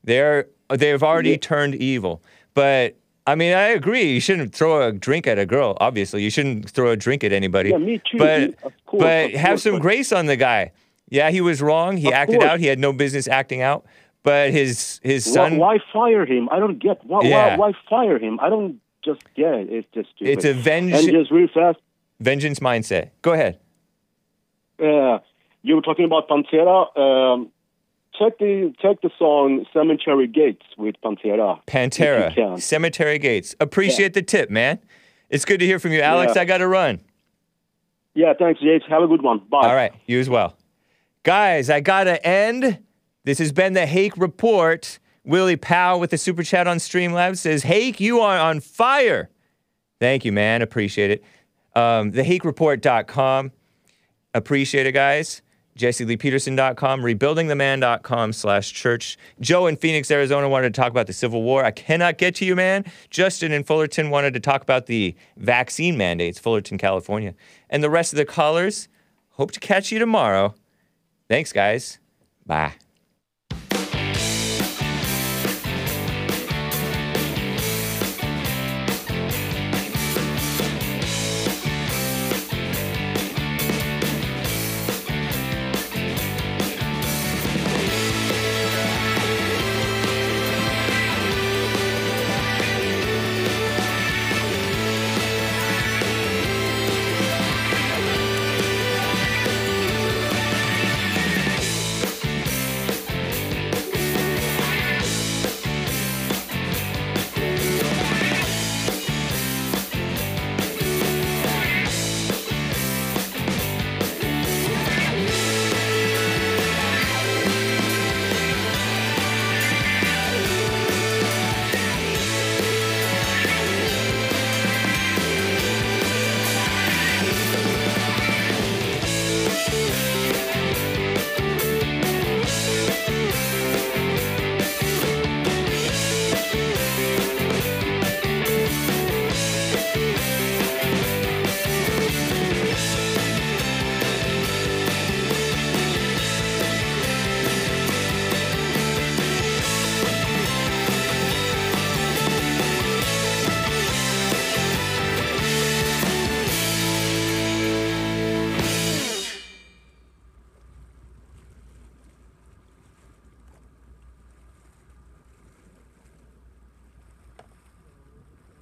They're 0.04 0.48
they've 0.70 1.02
already 1.04 1.38
turned 1.38 1.76
evil. 1.76 2.22
But 2.54 2.96
I 3.28 3.36
mean, 3.36 3.54
I 3.54 3.70
agree. 3.70 4.14
You 4.14 4.20
shouldn't 4.20 4.54
throw 4.54 4.88
a 4.88 4.92
drink 4.92 5.26
at 5.28 5.40
a 5.40 5.46
girl. 5.46 5.76
Obviously, 5.82 6.22
you 6.24 6.30
shouldn't 6.30 6.70
throw 6.70 6.92
a 6.92 6.96
drink 6.96 7.24
at 7.24 7.32
anybody. 7.34 7.72
Yeah, 7.72 7.78
me 7.78 8.00
too. 8.10 8.18
But 8.20 8.56
course, 8.86 9.02
but 9.02 9.32
have 9.32 9.50
course, 9.52 9.64
some 9.64 9.74
but- 9.74 9.82
grace 9.82 10.12
on 10.12 10.28
the 10.28 10.36
guy. 10.36 10.72
Yeah, 11.10 11.30
he 11.32 11.42
was 11.42 11.62
wrong. 11.62 11.98
He 11.98 12.08
Of 12.08 12.14
acted 12.14 12.40
course. 12.40 12.50
out. 12.50 12.60
He 12.60 12.66
had 12.68 12.80
no 12.80 12.92
business 12.94 13.28
acting 13.28 13.62
out. 13.62 13.86
But 14.24 14.50
his 14.52 15.00
his 15.04 15.28
why, 15.28 15.34
son. 15.34 15.58
why 15.58 15.78
fire 15.94 16.26
him? 16.26 16.50
I 16.52 16.60
don't 16.60 16.80
get 16.80 17.04
why, 17.06 17.22
Yeah. 17.24 17.58
why, 17.58 17.72
why 17.72 17.78
fire 17.90 18.18
him. 18.18 18.40
I 18.42 18.50
don't 18.50 18.80
just 19.04 19.22
yeah, 19.36 19.54
it's 19.56 19.88
just 19.94 20.10
stupid. 20.16 20.32
It's 20.32 20.46
a 20.46 20.54
venge- 20.54 20.94
And 20.94 21.10
just 21.12 21.30
real 21.32 21.48
fast, 21.54 21.78
vengeance 22.20 22.60
mindset. 22.60 23.10
Go 23.22 23.34
ahead. 23.34 23.60
uh, 24.82 25.20
you 25.62 25.76
were 25.76 25.82
talking 25.82 26.06
about 26.06 26.28
Pantera. 26.28 26.96
Um, 26.98 27.52
check 28.18 28.38
the 28.40 28.74
check 28.82 29.02
the 29.02 29.10
song 29.18 29.66
"Cemetery 29.74 30.28
Gates" 30.28 30.66
with 30.78 30.96
Pantera. 31.04 31.60
Pantera. 31.66 32.62
Cemetery 32.62 33.20
Gates. 33.20 33.56
Appreciate 33.60 34.14
the 34.14 34.22
tip, 34.22 34.50
man. 34.50 34.80
It's 35.30 35.46
good 35.46 35.60
to 35.60 35.66
hear 35.66 35.80
from 35.80 35.92
you, 35.92 36.02
Alex. 36.02 36.34
Yeah. 36.36 36.42
I 36.42 36.46
got 36.46 36.60
to 36.60 36.68
run. 36.68 37.02
Yeah, 38.14 38.34
thanks, 38.38 38.62
Yates. 38.62 38.86
Have 38.88 39.04
a 39.04 39.08
good 39.08 39.22
one. 39.22 39.40
Bye. 39.50 39.68
All 39.68 39.76
right, 39.76 39.94
you 40.06 40.20
as 40.20 40.30
well. 40.30 40.58
Guys, 41.24 41.70
I 41.70 41.82
got 41.82 42.06
to 42.06 42.26
end. 42.26 42.80
This 43.24 43.40
has 43.40 43.52
been 43.52 43.74
the 43.74 43.86
Hake 43.86 44.16
Report. 44.18 45.00
Willie 45.26 45.58
Powell 45.58 46.00
with 46.00 46.12
the 46.12 46.18
super 46.18 46.44
chat 46.44 46.68
on 46.68 46.78
Streamlabs 46.78 47.38
says, 47.38 47.64
Hake, 47.64 48.00
you 48.00 48.20
are 48.20 48.38
on 48.38 48.60
fire. 48.60 49.30
Thank 50.00 50.24
you, 50.24 50.32
man. 50.32 50.62
Appreciate 50.62 51.10
it. 51.10 51.24
Um, 51.76 52.12
thehakereport.com. 52.12 53.52
Appreciate 54.34 54.86
it, 54.86 54.92
guys. 54.92 55.42
JesseLeePeterson.com, 55.78 57.02
rebuildingtheman.com 57.02 58.34
slash 58.34 58.72
church. 58.72 59.18
Joe 59.42 59.68
in 59.68 59.76
Phoenix, 59.76 60.10
Arizona 60.10 60.48
wanted 60.48 60.74
to 60.74 60.82
talk 60.82 60.90
about 60.90 61.08
the 61.08 61.14
Civil 61.14 61.44
War. 61.44 61.66
I 61.66 61.72
cannot 61.72 62.18
get 62.18 62.36
to 62.36 62.46
you, 62.46 62.56
man. 62.56 62.86
Justin 63.10 63.52
in 63.52 63.64
Fullerton 63.64 64.10
wanted 64.10 64.34
to 64.36 64.40
talk 64.40 64.62
about 64.62 64.86
the 64.86 65.16
vaccine 65.38 65.98
mandates, 65.98 66.40
Fullerton, 66.40 66.78
California. 66.78 67.34
And 67.70 67.84
the 67.84 67.90
rest 67.90 68.14
of 68.14 68.18
the 68.18 68.26
callers, 68.26 68.88
hope 69.32 69.52
to 69.52 69.60
catch 69.60 69.92
you 69.92 70.00
tomorrow. 70.00 70.56
Thanks, 71.28 71.52
guys. 71.52 72.00
Bye. 72.46 72.74